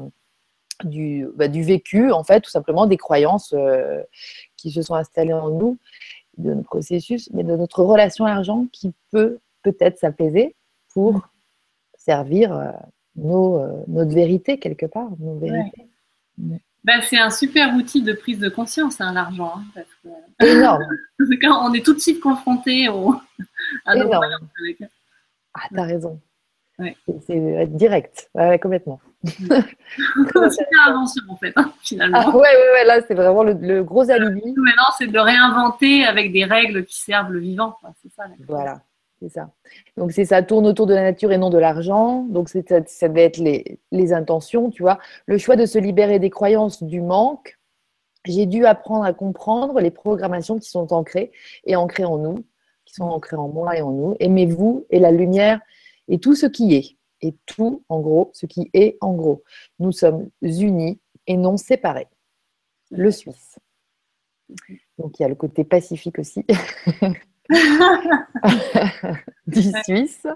du, 0.83 1.27
bah, 1.35 1.47
du 1.47 1.63
vécu, 1.63 2.11
en 2.11 2.23
fait, 2.23 2.41
tout 2.41 2.49
simplement 2.49 2.85
des 2.85 2.97
croyances 2.97 3.55
qui 4.57 4.71
se 4.71 4.81
sont 4.81 4.95
installées 4.95 5.33
en 5.33 5.49
nous, 5.49 5.77
de 6.37 6.53
notre 6.53 6.67
processus, 6.67 7.29
mais 7.33 7.43
de 7.43 7.55
notre 7.55 7.81
relation 7.81 8.25
à 8.25 8.33
l'argent 8.33 8.67
qui 8.73 8.93
peut 9.11 9.39
peut-être 9.63 9.97
s'apaiser 9.97 10.55
pour 10.93 11.13
mm. 11.13 11.21
servir 11.97 12.73
nos, 13.15 13.57
euh, 13.57 13.83
notre 13.87 14.13
vérité 14.13 14.57
quelque 14.59 14.85
part. 14.85 15.09
Nos 15.19 15.37
vérités. 15.37 15.87
Bah, 16.83 17.01
c'est 17.01 17.17
un 17.17 17.31
super 17.31 17.73
outil 17.75 18.03
de 18.03 18.13
prise 18.13 18.39
de 18.39 18.49
conscience, 18.49 19.01
hein, 19.01 19.13
l'argent. 19.13 19.53
Hein, 19.75 19.81
Énorme. 20.39 20.85
on 21.61 21.73
est 21.73 21.83
tout 21.83 21.93
de 21.93 21.99
suite 21.99 22.19
confronté 22.19 22.89
au, 22.89 23.15
à 23.85 23.95
nos 23.95 24.05
Énorme. 24.05 24.47
Ah, 25.53 25.67
t'as 25.73 25.83
raison. 25.83 26.19
C'est 27.25 27.67
direct, 27.67 28.29
ouais, 28.35 28.59
complètement. 28.59 28.99
c'est 29.23 29.39
une 29.47 30.79
invention 30.85 31.23
en 31.29 31.37
fait, 31.37 31.53
hein, 31.55 31.71
finalement. 31.81 32.19
Ah, 32.21 32.29
ouais, 32.29 32.35
ouais, 32.35 32.71
ouais, 32.73 32.85
là 32.85 32.99
c'est 33.07 33.13
vraiment 33.13 33.43
le, 33.43 33.81
gros 33.81 34.09
alibi. 34.11 34.53
Maintenant, 34.57 34.91
c'est 34.97 35.07
de 35.07 35.17
réinventer 35.17 36.05
avec 36.05 36.33
des 36.33 36.43
règles 36.43 36.83
qui 36.85 36.99
servent 36.99 37.31
le 37.31 37.39
vivant. 37.39 37.77
C'est 38.03 38.11
ça. 38.11 38.25
Voilà, 38.45 38.81
c'est 39.21 39.29
ça. 39.29 39.49
Donc, 39.97 40.11
c'est 40.11 40.25
ça, 40.25 40.43
tourne 40.43 40.67
autour 40.67 40.87
de 40.87 40.93
la 40.93 41.03
nature 41.03 41.31
et 41.31 41.37
non 41.37 41.49
de 41.49 41.57
l'argent. 41.57 42.23
Donc, 42.29 42.49
ça, 42.49 42.59
ça 42.85 43.07
devait 43.07 43.23
être 43.23 43.37
les, 43.37 43.79
les, 43.91 44.13
intentions, 44.13 44.69
tu 44.69 44.81
vois. 44.83 44.99
Le 45.25 45.37
choix 45.37 45.55
de 45.55 45.65
se 45.65 45.79
libérer 45.79 46.19
des 46.19 46.29
croyances 46.29 46.83
du 46.83 47.01
manque. 47.01 47.57
J'ai 48.25 48.45
dû 48.45 48.65
apprendre 48.65 49.05
à 49.05 49.13
comprendre 49.13 49.79
les 49.79 49.91
programmations 49.91 50.57
qui 50.59 50.69
sont 50.69 50.91
ancrées 50.91 51.31
et 51.65 51.75
ancrées 51.75 52.05
en 52.05 52.17
nous, 52.17 52.43
qui 52.83 52.95
sont 52.95 53.05
ancrées 53.05 53.37
en 53.37 53.47
moi 53.47 53.77
et 53.77 53.81
en 53.81 53.91
nous. 53.91 54.15
Aimez-vous 54.19 54.85
et 54.89 54.99
la 54.99 55.11
lumière 55.11 55.61
et 56.07 56.19
tout 56.19 56.35
ce 56.35 56.45
qui 56.45 56.75
est. 56.75 56.97
Et 57.21 57.35
tout, 57.45 57.83
en 57.89 58.01
gros, 58.01 58.31
ce 58.33 58.45
qui 58.45 58.69
est 58.73 58.97
en 59.01 59.13
gros. 59.13 59.43
Nous 59.79 59.91
sommes 59.91 60.29
unis 60.41 60.99
et 61.27 61.37
non 61.37 61.57
séparés. 61.57 62.07
Le 62.91 63.09
Suisse. 63.11 63.57
Donc, 64.97 65.17
il 65.19 65.23
y 65.23 65.25
a 65.25 65.29
le 65.29 65.35
côté 65.35 65.63
pacifique 65.63 66.19
aussi. 66.19 66.45
du 69.47 69.61
Suisse. 69.83 70.27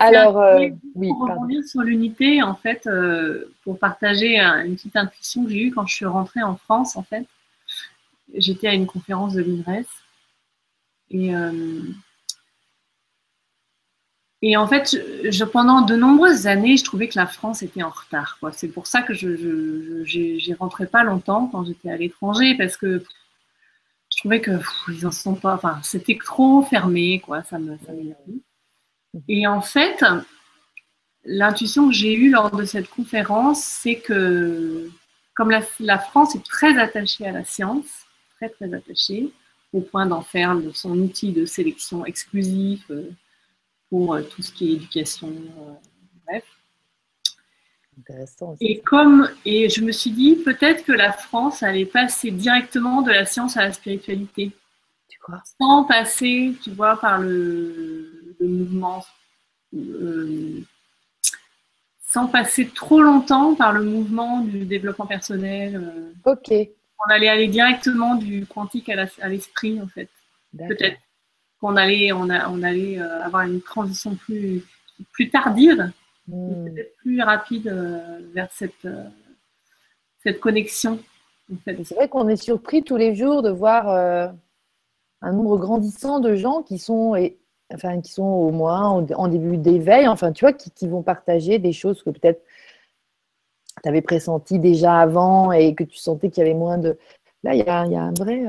Alors, 0.00 0.38
euh, 0.40 0.68
oui. 0.94 1.08
Pour 1.08 1.28
revenir 1.28 1.64
sur 1.64 1.80
l'unité, 1.80 2.42
en 2.42 2.54
fait, 2.54 2.86
euh, 2.86 3.52
pour 3.64 3.78
partager 3.78 4.38
une 4.38 4.76
petite 4.76 4.96
intuition 4.96 5.44
que 5.44 5.50
j'ai 5.50 5.62
eue 5.64 5.72
quand 5.72 5.86
je 5.86 5.94
suis 5.94 6.06
rentrée 6.06 6.42
en 6.42 6.56
France, 6.56 6.96
en 6.96 7.02
fait, 7.02 7.26
j'étais 8.34 8.68
à 8.68 8.74
une 8.74 8.86
conférence 8.86 9.34
de 9.34 9.42
l'INRES 9.42 9.86
et 11.10 11.34
euh, 11.34 11.82
et 14.40 14.56
en 14.56 14.68
fait, 14.68 14.96
je, 15.28 15.44
pendant 15.44 15.80
de 15.80 15.96
nombreuses 15.96 16.46
années, 16.46 16.76
je 16.76 16.84
trouvais 16.84 17.08
que 17.08 17.18
la 17.18 17.26
France 17.26 17.62
était 17.62 17.82
en 17.82 17.90
retard. 17.90 18.38
C'est 18.52 18.68
pour 18.68 18.86
ça 18.86 19.02
que 19.02 19.12
je 19.12 19.26
n'y 19.26 20.54
rentrais 20.54 20.86
pas 20.86 21.02
longtemps 21.02 21.48
quand 21.50 21.64
j'étais 21.64 21.90
à 21.90 21.96
l'étranger, 21.96 22.54
parce 22.56 22.76
que 22.76 23.02
je 24.18 24.22
trouvais 24.22 24.40
que 24.40 24.50
ils 24.88 25.06
en 25.06 25.12
sont 25.12 25.36
pas. 25.36 25.54
Enfin, 25.54 25.78
c'était 25.84 26.18
trop 26.20 26.62
fermé, 26.62 27.20
quoi. 27.20 27.44
Ça 27.44 27.56
me, 27.60 27.78
ça 27.86 27.92
Et 29.28 29.46
en 29.46 29.60
fait, 29.60 30.04
l'intuition 31.24 31.86
que 31.86 31.94
j'ai 31.94 32.14
eue 32.14 32.30
lors 32.30 32.50
de 32.50 32.64
cette 32.64 32.88
conférence, 32.88 33.62
c'est 33.62 34.00
que 34.00 34.90
comme 35.34 35.52
la, 35.52 35.98
France 36.00 36.34
est 36.34 36.44
très 36.44 36.76
attachée 36.78 37.28
à 37.28 37.30
la 37.30 37.44
science, 37.44 37.86
très 38.38 38.48
très 38.48 38.74
attachée, 38.74 39.30
au 39.72 39.82
point 39.82 40.04
d'en 40.04 40.22
faire 40.22 40.58
son 40.74 40.98
outil 40.98 41.30
de 41.30 41.44
sélection 41.44 42.04
exclusif 42.04 42.90
euh, 42.90 43.08
pour 43.88 44.14
euh, 44.14 44.22
tout 44.22 44.42
ce 44.42 44.50
qui 44.50 44.70
est 44.70 44.72
éducation, 44.72 45.32
et 48.60 48.80
comme 48.80 49.28
et 49.44 49.68
je 49.68 49.82
me 49.82 49.92
suis 49.92 50.10
dit 50.10 50.36
peut-être 50.36 50.84
que 50.84 50.92
la 50.92 51.12
France 51.12 51.62
allait 51.62 51.84
passer 51.84 52.30
directement 52.30 53.02
de 53.02 53.10
la 53.10 53.26
science 53.26 53.56
à 53.56 53.64
la 53.64 53.72
spiritualité. 53.72 54.52
Tu 55.08 55.18
crois? 55.18 55.42
Sans 55.60 55.84
passer, 55.84 56.54
tu 56.62 56.70
vois, 56.70 56.98
par 57.00 57.18
le, 57.18 58.36
mouvement. 58.40 59.04
Euh, 59.74 60.60
sans 62.06 62.26
passer 62.26 62.68
trop 62.68 63.02
longtemps 63.02 63.54
par 63.54 63.72
le 63.72 63.82
mouvement 63.82 64.40
du 64.40 64.64
développement 64.64 65.06
personnel. 65.06 65.76
Euh. 65.76 66.32
ok. 66.32 66.52
On 67.06 67.10
allait 67.12 67.28
aller 67.28 67.48
directement 67.48 68.16
du 68.16 68.44
quantique 68.46 68.88
à 68.88 69.28
l'esprit, 69.28 69.80
en 69.80 69.86
fait. 69.86 70.08
Peut-être 70.56 70.98
qu'on 71.60 71.76
allait, 71.76 72.12
on, 72.12 72.28
on 72.28 72.62
allait 72.62 72.98
euh, 72.98 73.22
avoir 73.22 73.42
une 73.42 73.60
transition 73.60 74.16
plus, 74.16 74.64
plus 75.12 75.30
tardive 75.30 75.92
Hmm. 76.28 76.66
peut-être 76.66 76.94
plus 76.96 77.22
rapide 77.22 77.68
euh, 77.68 78.20
vers 78.34 78.52
cette, 78.52 78.84
euh, 78.84 79.04
cette 80.22 80.40
connexion. 80.40 80.98
C'est 81.64 81.94
vrai 81.94 82.08
qu'on 82.08 82.28
est 82.28 82.36
surpris 82.36 82.82
tous 82.82 82.96
les 82.96 83.14
jours 83.14 83.40
de 83.40 83.48
voir 83.48 83.88
euh, 83.88 84.28
un 85.22 85.32
nombre 85.32 85.56
grandissant 85.56 86.20
de 86.20 86.34
gens 86.36 86.62
qui 86.62 86.78
sont, 86.78 87.16
et, 87.16 87.38
enfin, 87.72 88.02
qui 88.02 88.12
sont 88.12 88.24
au 88.24 88.50
moins 88.50 88.82
en, 88.84 89.28
début 89.28 89.56
d'éveil, 89.56 90.06
enfin, 90.06 90.32
tu 90.32 90.44
vois, 90.44 90.52
qui, 90.52 90.70
qui, 90.70 90.86
vont 90.86 91.02
partager 91.02 91.58
des 91.58 91.72
choses 91.72 92.02
que 92.02 92.10
peut-être 92.10 92.42
tu 93.82 93.88
avais 93.88 94.02
pressenti 94.02 94.58
déjà 94.58 94.98
avant 94.98 95.52
et 95.52 95.74
que 95.74 95.84
tu 95.84 95.96
sentais 95.96 96.28
qu'il 96.28 96.42
y 96.42 96.46
avait 96.46 96.58
moins 96.58 96.76
de. 96.76 96.98
Là, 97.42 97.54
il 97.54 97.60
y 97.60 97.62
a, 97.62 97.86
y 97.86 97.96
a 97.96 98.02
un 98.02 98.12
vrai. 98.12 98.44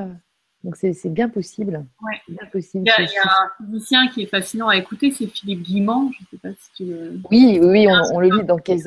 Donc 0.64 0.76
c'est 0.76 0.94
bien 1.06 1.30
possible. 1.30 1.86
Bien 2.28 2.46
possible. 2.52 2.84
Il, 2.98 3.04
y 3.06 3.18
a, 3.18 3.24
un 3.24 3.66
physicien 3.66 4.08
qui 4.10 4.24
est 4.24 4.26
fascinant 4.26 4.68
à 4.68 4.76
écouter, 4.76 5.12
c'est 5.12 5.28
Philippe 5.28 5.62
Guimand. 5.62 6.12
Je 6.12 6.26
sais 6.32 6.38
pas 6.38 6.50
si 6.60 6.72
tu 6.76 6.86
le... 6.86 7.20
Oui, 7.32 7.60
oui, 7.62 7.88
on, 8.14 8.20
le 8.20 8.30
lit 8.30 8.44
dans 8.44 8.58
quel 8.58 8.80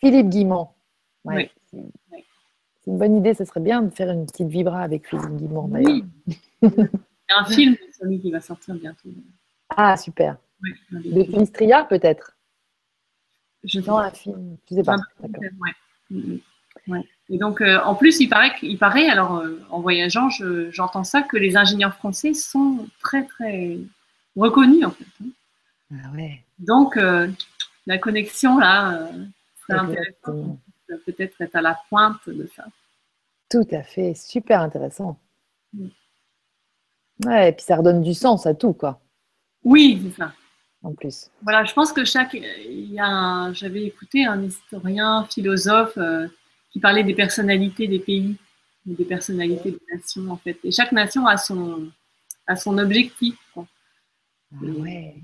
Philippe 0.00 0.28
Guimand. 0.28 0.74
Ouais. 1.24 1.50
C'est 1.70 2.90
une 2.90 2.98
bonne 2.98 3.16
idée, 3.16 3.34
ça 3.34 3.44
serait 3.44 3.60
bien 3.60 3.82
de 3.82 3.90
faire 3.90 4.10
une 4.10 4.26
petite 4.26 4.48
vibra 4.48 4.82
avec 4.82 5.08
Philippe 5.08 5.36
Guimand 5.36 5.68
Oui. 5.70 6.04
Il 6.62 6.70
y 6.70 7.32
a 7.32 7.40
un 7.40 7.44
film 7.44 7.76
qui 7.98 8.30
va 8.30 8.40
sortir 8.40 8.74
bientôt. 8.74 9.08
Ah, 9.70 9.96
super. 9.96 10.36
de 10.92 11.24
Filistria, 11.24 11.84
peut-être? 11.84 12.36
Je 13.62 13.80
sais 13.80 13.90
un 13.90 14.10
film. 14.10 14.56
Je 14.70 14.74
sais 14.74 14.82
pas. 14.82 14.96
Et 17.30 17.38
donc, 17.38 17.60
euh, 17.60 17.80
en 17.84 17.94
plus, 17.94 18.20
il 18.20 18.28
paraît, 18.28 18.52
il 18.62 18.78
paraît 18.78 19.08
alors 19.08 19.38
euh, 19.38 19.58
en 19.70 19.80
voyageant, 19.80 20.28
j'entends 20.70 21.04
ça, 21.04 21.22
que 21.22 21.36
les 21.36 21.56
ingénieurs 21.56 21.94
français 21.94 22.34
sont 22.34 22.86
très, 23.00 23.24
très 23.24 23.78
reconnus, 24.36 24.84
en 24.84 24.90
fait. 24.90 25.06
Hein. 25.22 25.28
Ah 25.92 26.10
ouais. 26.14 26.42
Donc, 26.58 26.98
la 27.86 27.98
connexion, 27.98 28.58
là, 28.58 29.08
c'est 29.66 29.74
intéressant. 29.74 30.58
Peut-être 31.06 31.40
être 31.40 31.56
à 31.56 31.62
la 31.62 31.78
pointe 31.88 32.28
de 32.28 32.48
ça. 32.54 32.64
Tout 33.50 33.66
à 33.72 33.82
fait, 33.82 34.14
super 34.14 34.60
intéressant. 34.60 35.18
Ouais, 37.24 37.50
et 37.50 37.52
puis 37.52 37.64
ça 37.64 37.76
redonne 37.76 38.02
du 38.02 38.14
sens 38.14 38.46
à 38.46 38.54
tout, 38.54 38.72
quoi. 38.72 39.00
Oui, 39.62 40.02
c'est 40.04 40.22
ça. 40.22 40.32
En 40.82 40.92
plus. 40.92 41.30
Voilà, 41.42 41.64
je 41.64 41.72
pense 41.72 41.92
que 41.92 42.04
chaque. 42.04 42.36
J'avais 43.52 43.84
écouté 43.84 44.26
un 44.26 44.42
historien, 44.42 45.24
philosophe, 45.30 45.96
euh, 45.96 46.28
qui 46.74 46.80
parlait 46.80 47.04
des 47.04 47.14
personnalités 47.14 47.86
des 47.86 48.00
pays, 48.00 48.34
des 48.84 49.04
personnalités 49.04 49.70
des 49.70 49.80
nations, 49.94 50.28
en 50.28 50.36
fait. 50.36 50.58
Et 50.64 50.72
chaque 50.72 50.90
nation 50.90 51.24
a 51.24 51.36
son, 51.36 51.88
a 52.48 52.56
son 52.56 52.76
objectif. 52.78 53.36
Quoi. 53.54 53.64
Ah 54.52 54.66
ouais. 54.80 55.14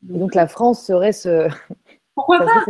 Donc, 0.00 0.34
la 0.34 0.48
France 0.48 0.86
serait 0.86 1.12
ce. 1.12 1.48
Pourquoi 2.14 2.46
pas? 2.46 2.64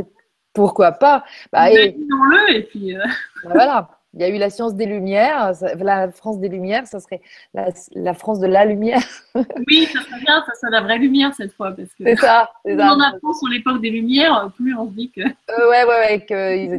Pourquoi 0.52 0.90
pas? 0.90 1.24
Bah, 1.52 1.70
le 1.70 2.52
et 2.52 2.62
puis. 2.64 2.96
Euh, 2.96 3.04
bah, 3.44 3.50
voilà. 3.54 3.90
Il 4.14 4.20
y 4.20 4.24
a 4.24 4.28
eu 4.28 4.38
la 4.38 4.50
science 4.50 4.74
des 4.74 4.86
Lumières, 4.86 5.52
la 5.78 6.10
France 6.10 6.40
des 6.40 6.48
Lumières, 6.48 6.86
ça 6.86 7.00
serait 7.00 7.20
la, 7.52 8.14
France 8.14 8.40
de 8.40 8.46
la 8.46 8.64
lumière. 8.64 9.02
oui, 9.34 9.86
ça 9.92 10.00
serait 10.00 10.20
bien, 10.20 10.42
ça 10.46 10.54
serait 10.54 10.72
la 10.72 10.80
vraie 10.80 10.98
lumière 10.98 11.34
cette 11.34 11.52
fois. 11.52 11.72
Parce 11.72 11.90
que 11.90 12.02
c'est 12.02 12.16
ça. 12.16 12.50
Plus 12.64 12.74
on 12.74 13.00
apprend 13.00 13.34
sur 13.34 13.48
l'époque 13.48 13.82
des 13.82 13.90
Lumières, 13.90 14.50
plus 14.56 14.74
on 14.74 14.88
se 14.88 14.94
dit 14.94 15.10
que. 15.10 15.20
Euh, 15.20 15.70
ouais, 15.70 15.84
ouais, 15.84 15.98
ouais, 16.00 16.24
qu'ils 16.26 16.72
étaient 16.72 16.78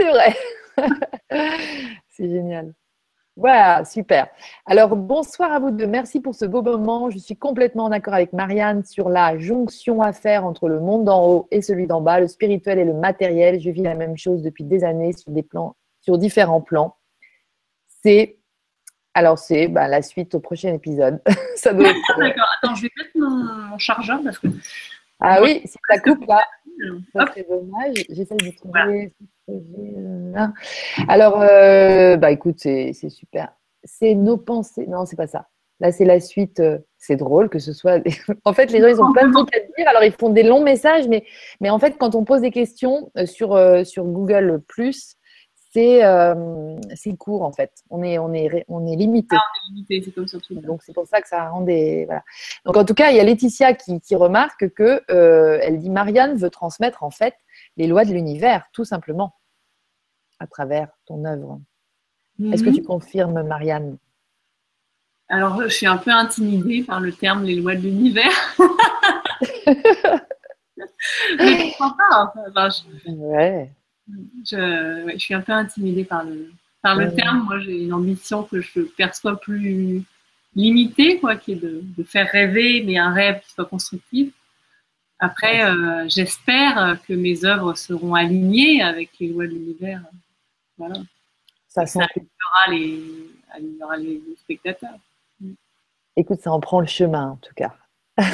C'est 0.00 0.08
vrai. 0.08 0.36
c'est 2.08 2.28
génial. 2.28 2.72
Voilà, 3.36 3.84
super. 3.84 4.28
Alors, 4.66 4.96
bonsoir 4.96 5.52
à 5.52 5.58
vous 5.58 5.70
deux. 5.70 5.86
Merci 5.86 6.20
pour 6.20 6.34
ce 6.34 6.44
beau 6.44 6.62
moment. 6.62 7.10
Je 7.10 7.18
suis 7.18 7.36
complètement 7.36 7.84
en 7.84 7.92
accord 7.92 8.14
avec 8.14 8.32
Marianne 8.32 8.84
sur 8.84 9.08
la 9.08 9.38
jonction 9.38 10.02
à 10.02 10.12
faire 10.12 10.44
entre 10.44 10.68
le 10.68 10.80
monde 10.80 11.04
d'en 11.04 11.26
haut 11.26 11.48
et 11.50 11.62
celui 11.62 11.86
d'en 11.86 12.00
bas, 12.00 12.20
le 12.20 12.28
spirituel 12.28 12.78
et 12.78 12.84
le 12.84 12.94
matériel. 12.94 13.60
Je 13.60 13.70
vis 13.70 13.82
la 13.82 13.94
même 13.94 14.16
chose 14.16 14.42
depuis 14.42 14.64
des 14.64 14.84
années 14.84 15.12
sur 15.12 15.30
des 15.30 15.42
plans 15.42 15.76
sur 16.00 16.18
différents 16.18 16.60
plans. 16.60 16.96
C'est 18.02 18.38
alors 19.12 19.38
c'est 19.38 19.68
bah, 19.68 19.88
la 19.88 20.02
suite 20.02 20.34
au 20.34 20.40
prochain 20.40 20.72
épisode. 20.72 21.20
D'accord. 21.64 22.46
Attends, 22.62 22.74
je 22.74 22.82
vais 22.82 22.90
mettre 22.96 23.10
mon, 23.16 23.78
chargeur 23.78 24.20
parce 24.22 24.38
que. 24.38 24.48
Ah 25.20 25.40
oui, 25.42 25.62
si 25.64 25.76
ça 25.88 25.98
coupe 25.98 26.26
là, 26.26 26.42
serait 27.12 27.46
dommage. 27.48 28.04
J'essaie 28.08 28.36
de 28.36 28.56
trouver. 28.56 29.12
Alors, 31.08 31.40
euh, 31.40 32.16
bah 32.16 32.30
écoute, 32.30 32.58
c'est 32.58 32.92
super. 32.92 33.52
C'est 33.84 34.14
nos 34.14 34.36
pensées. 34.36 34.86
Non, 34.86 35.04
c'est 35.04 35.16
pas 35.16 35.26
ça. 35.26 35.48
Là, 35.80 35.92
c'est 35.92 36.04
la 36.04 36.20
suite. 36.20 36.60
Euh, 36.60 36.78
c'est 36.98 37.16
drôle 37.16 37.48
que 37.48 37.58
ce 37.58 37.72
soit. 37.72 38.02
en 38.44 38.52
fait, 38.52 38.70
les 38.70 38.80
gens, 38.80 38.88
ils 38.88 39.00
ont 39.00 39.12
plein 39.12 39.28
de 39.28 39.32
trucs 39.32 39.54
à 39.54 39.60
dire. 39.60 39.88
Alors, 39.88 40.04
ils 40.04 40.12
font 40.12 40.28
des 40.28 40.42
longs 40.42 40.62
messages, 40.62 41.08
mais, 41.08 41.24
mais 41.60 41.70
en 41.70 41.78
fait, 41.78 41.96
quand 41.98 42.14
on 42.14 42.24
pose 42.24 42.42
des 42.42 42.50
questions 42.50 43.10
euh, 43.16 43.26
sur, 43.26 43.58
sur 43.86 44.04
Google, 44.04 44.60
euh, 45.76 46.76
c'est 46.94 47.16
court 47.16 47.42
en 47.42 47.52
fait. 47.52 47.72
On 47.90 48.02
est, 48.02 48.18
on 48.18 48.32
est, 48.34 48.64
on 48.68 48.86
est 48.86 48.96
limité. 48.96 49.36
Ah, 49.38 49.42
on 49.42 49.72
est 49.72 49.74
limité, 49.74 50.02
c'est 50.04 50.12
comme 50.12 50.26
ça. 50.26 50.38
Donc 50.50 50.82
c'est 50.82 50.92
pour 50.92 51.06
ça 51.06 51.20
que 51.20 51.28
ça 51.28 51.48
rend 51.48 51.60
des. 51.60 52.04
Voilà. 52.06 52.22
Donc 52.64 52.76
en 52.76 52.84
tout 52.84 52.94
cas, 52.94 53.10
il 53.10 53.16
y 53.16 53.20
a 53.20 53.24
Laetitia 53.24 53.74
qui, 53.74 54.00
qui 54.00 54.16
remarque 54.16 54.68
que 54.70 55.02
euh, 55.10 55.58
elle 55.62 55.78
dit 55.78 55.90
Marianne 55.90 56.36
veut 56.36 56.50
transmettre 56.50 57.02
en 57.02 57.10
fait 57.10 57.34
les 57.76 57.86
lois 57.86 58.04
de 58.04 58.12
l'univers, 58.12 58.64
tout 58.72 58.84
simplement, 58.84 59.34
à 60.38 60.46
travers 60.46 60.88
ton 61.06 61.24
œuvre. 61.24 61.60
Est-ce 62.52 62.62
que 62.62 62.70
mhm. 62.70 62.76
tu 62.76 62.82
confirmes, 62.82 63.42
Marianne? 63.42 63.98
Alors, 65.28 65.62
je 65.62 65.68
suis 65.68 65.86
un 65.86 65.98
peu 65.98 66.10
intimidée 66.10 66.82
par 66.82 67.00
le 67.00 67.12
terme 67.12 67.44
les 67.44 67.54
lois 67.54 67.76
de 67.76 67.82
l'univers. 67.82 68.32
Mais 71.38 71.72
pourquoi 71.78 71.96
pas 71.96 72.32
enfin, 72.34 72.68
Ouais 73.06 73.70
je, 74.44 75.18
suis 75.18 75.34
un 75.34 75.40
peu 75.40 75.52
intimidée 75.52 76.04
par 76.04 76.24
le, 76.24 76.50
par 76.82 76.96
le 76.96 77.14
terme. 77.14 77.44
Moi, 77.44 77.60
j'ai 77.60 77.84
une 77.84 77.92
ambition 77.92 78.42
que 78.42 78.60
je 78.60 78.80
perçois 78.80 79.40
plus 79.40 80.04
limitée, 80.54 81.18
quoi, 81.20 81.36
qui 81.36 81.52
est 81.52 81.56
de, 81.56 82.02
faire 82.04 82.28
rêver, 82.30 82.82
mais 82.86 82.98
un 82.98 83.12
rêve 83.12 83.40
qui 83.40 83.52
soit 83.52 83.66
constructif. 83.66 84.32
Après, 85.18 85.64
euh, 85.64 86.08
j'espère 86.08 86.98
que 87.06 87.12
mes 87.12 87.44
œuvres 87.44 87.74
seront 87.74 88.14
alignées 88.14 88.82
avec 88.82 89.10
les 89.20 89.28
lois 89.28 89.46
de 89.46 89.52
l'univers. 89.52 90.02
Voilà. 90.78 90.96
Ça, 91.68 91.86
ça 91.86 92.00
alignera, 92.66 93.96
les, 93.98 94.02
les, 94.02 94.36
spectateurs. 94.36 94.98
Écoute, 96.16 96.40
ça 96.40 96.50
en 96.50 96.60
prend 96.60 96.80
le 96.80 96.86
chemin, 96.86 97.30
en 97.30 97.36
tout 97.36 97.54
cas. 97.54 97.74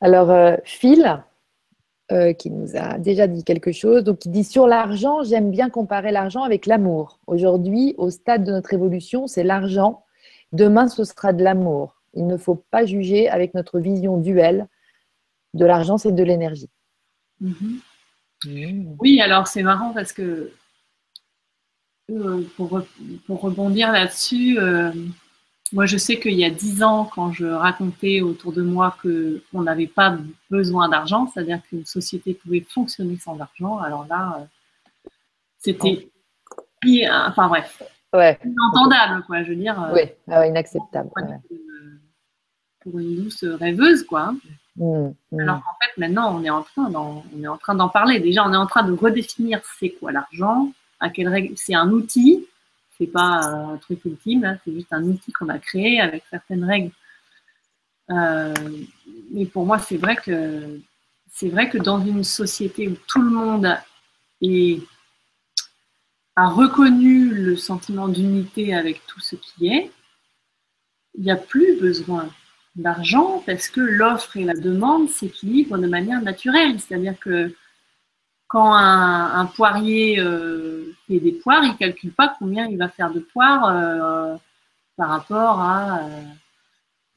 Alors, 0.00 0.30
euh, 0.30 0.56
Phil, 0.64 1.22
euh, 2.12 2.32
qui 2.32 2.50
nous 2.50 2.76
a 2.76 2.98
déjà 2.98 3.26
dit 3.26 3.44
quelque 3.44 3.72
chose. 3.72 4.04
Donc, 4.04 4.26
il 4.26 4.30
dit 4.30 4.44
sur 4.44 4.66
l'argent, 4.66 5.22
j'aime 5.22 5.50
bien 5.50 5.70
comparer 5.70 6.12
l'argent 6.12 6.42
avec 6.42 6.66
l'amour. 6.66 7.18
Aujourd'hui, 7.26 7.94
au 7.96 8.10
stade 8.10 8.44
de 8.44 8.52
notre 8.52 8.74
évolution, 8.74 9.26
c'est 9.26 9.42
l'argent. 9.42 10.04
Demain, 10.52 10.88
ce 10.88 11.04
sera 11.04 11.32
de 11.32 11.42
l'amour. 11.42 12.02
Il 12.12 12.26
ne 12.26 12.36
faut 12.36 12.56
pas 12.70 12.84
juger 12.84 13.28
avec 13.28 13.54
notre 13.54 13.80
vision 13.80 14.18
duelle 14.18 14.68
de 15.54 15.64
l'argent, 15.64 15.98
c'est 15.98 16.12
de 16.12 16.22
l'énergie. 16.22 16.68
Mhm. 17.40 17.80
Mmh. 18.46 18.96
Oui, 18.98 19.20
alors 19.20 19.46
c'est 19.46 19.62
marrant 19.62 19.92
parce 19.94 20.12
que 20.12 20.50
euh, 22.10 22.42
pour, 22.56 22.82
pour, 23.26 23.40
rebondir 23.40 23.90
là-dessus, 23.92 24.58
euh, 24.58 24.92
moi, 25.74 25.86
je 25.86 25.96
sais 25.96 26.20
qu'il 26.20 26.34
y 26.34 26.44
a 26.44 26.50
dix 26.50 26.84
ans, 26.84 27.10
quand 27.12 27.32
je 27.32 27.46
racontais 27.46 28.20
autour 28.20 28.52
de 28.52 28.62
moi 28.62 28.96
qu'on 29.02 29.62
n'avait 29.62 29.88
pas 29.88 30.16
besoin 30.48 30.88
d'argent, 30.88 31.26
c'est-à-dire 31.26 31.60
qu'une 31.68 31.84
société 31.84 32.34
pouvait 32.34 32.60
fonctionner 32.60 33.16
sans 33.18 33.40
argent, 33.40 33.78
alors 33.78 34.06
là, 34.08 34.38
euh, 34.38 35.10
c'était. 35.58 36.08
Enfin 37.10 37.48
bref. 37.48 37.82
Ouais. 38.12 38.38
Inentendable, 38.44 39.24
quoi, 39.26 39.42
je 39.42 39.48
veux 39.48 39.56
dire. 39.56 39.90
Oui, 39.92 40.02
ah 40.30 40.46
inacceptable. 40.46 41.10
Pour 42.80 42.98
une 43.00 43.24
douce 43.24 43.42
rêveuse, 43.42 44.04
quoi. 44.04 44.32
Mmh, 44.76 45.08
mmh. 45.32 45.40
Alors 45.40 45.56
qu'en 45.56 45.76
fait, 45.82 46.00
maintenant, 46.00 46.38
on 46.38 46.44
est 46.44 46.50
en 46.50 46.62
train 46.62 46.88
d'en, 46.88 47.24
on 47.36 47.42
est 47.42 47.48
en 47.48 47.56
train 47.56 47.74
d'en 47.74 47.88
parler. 47.88 48.20
Déjà, 48.20 48.44
on 48.46 48.52
est 48.52 48.56
en 48.56 48.66
train 48.66 48.84
de 48.84 48.92
redéfinir 48.92 49.60
c'est 49.80 49.90
quoi 49.90 50.12
l'argent, 50.12 50.70
à 51.00 51.10
quelle 51.10 51.28
règle. 51.28 51.54
C'est 51.56 51.74
un 51.74 51.90
outil 51.90 52.46
c'est 52.98 53.06
pas 53.06 53.44
un 53.44 53.76
truc 53.78 54.04
ultime, 54.04 54.58
c'est 54.64 54.72
juste 54.72 54.92
un 54.92 55.02
outil 55.04 55.32
qu'on 55.32 55.48
a 55.48 55.58
créé 55.58 56.00
avec 56.00 56.24
certaines 56.30 56.64
règles. 56.64 56.92
Euh, 58.10 58.54
mais 59.32 59.46
pour 59.46 59.66
moi, 59.66 59.78
c'est 59.78 59.96
vrai 59.96 60.16
que 60.16 60.80
c'est 61.32 61.48
vrai 61.48 61.68
que 61.68 61.78
dans 61.78 62.04
une 62.04 62.22
société 62.22 62.88
où 62.88 62.96
tout 63.08 63.22
le 63.22 63.30
monde 63.30 63.76
a 66.36 66.48
reconnu 66.48 67.30
le 67.30 67.56
sentiment 67.56 68.08
d'unité 68.08 68.74
avec 68.74 69.04
tout 69.06 69.20
ce 69.20 69.36
qui 69.36 69.68
est, 69.68 69.90
il 71.16 71.24
n'y 71.24 71.30
a 71.30 71.36
plus 71.36 71.80
besoin 71.80 72.28
d'argent 72.76 73.42
parce 73.46 73.68
que 73.68 73.80
l'offre 73.80 74.36
et 74.36 74.44
la 74.44 74.54
demande 74.54 75.08
s'équilibrent 75.08 75.78
de 75.78 75.86
manière 75.86 76.22
naturelle. 76.22 76.78
C'est-à-dire 76.80 77.18
que 77.18 77.54
quand 78.54 78.72
un, 78.72 79.46
poirier 79.46 80.20
euh, 80.20 80.94
fait 81.08 81.18
des 81.18 81.32
poires, 81.32 81.64
il 81.64 81.72
ne 81.72 81.76
calcule 81.76 82.12
pas 82.12 82.36
combien 82.38 82.68
il 82.68 82.78
va 82.78 82.88
faire 82.88 83.12
de 83.12 83.18
poires 83.18 83.66
euh, 83.66 84.36
par 84.96 85.08
rapport 85.08 85.60
à, 85.60 85.98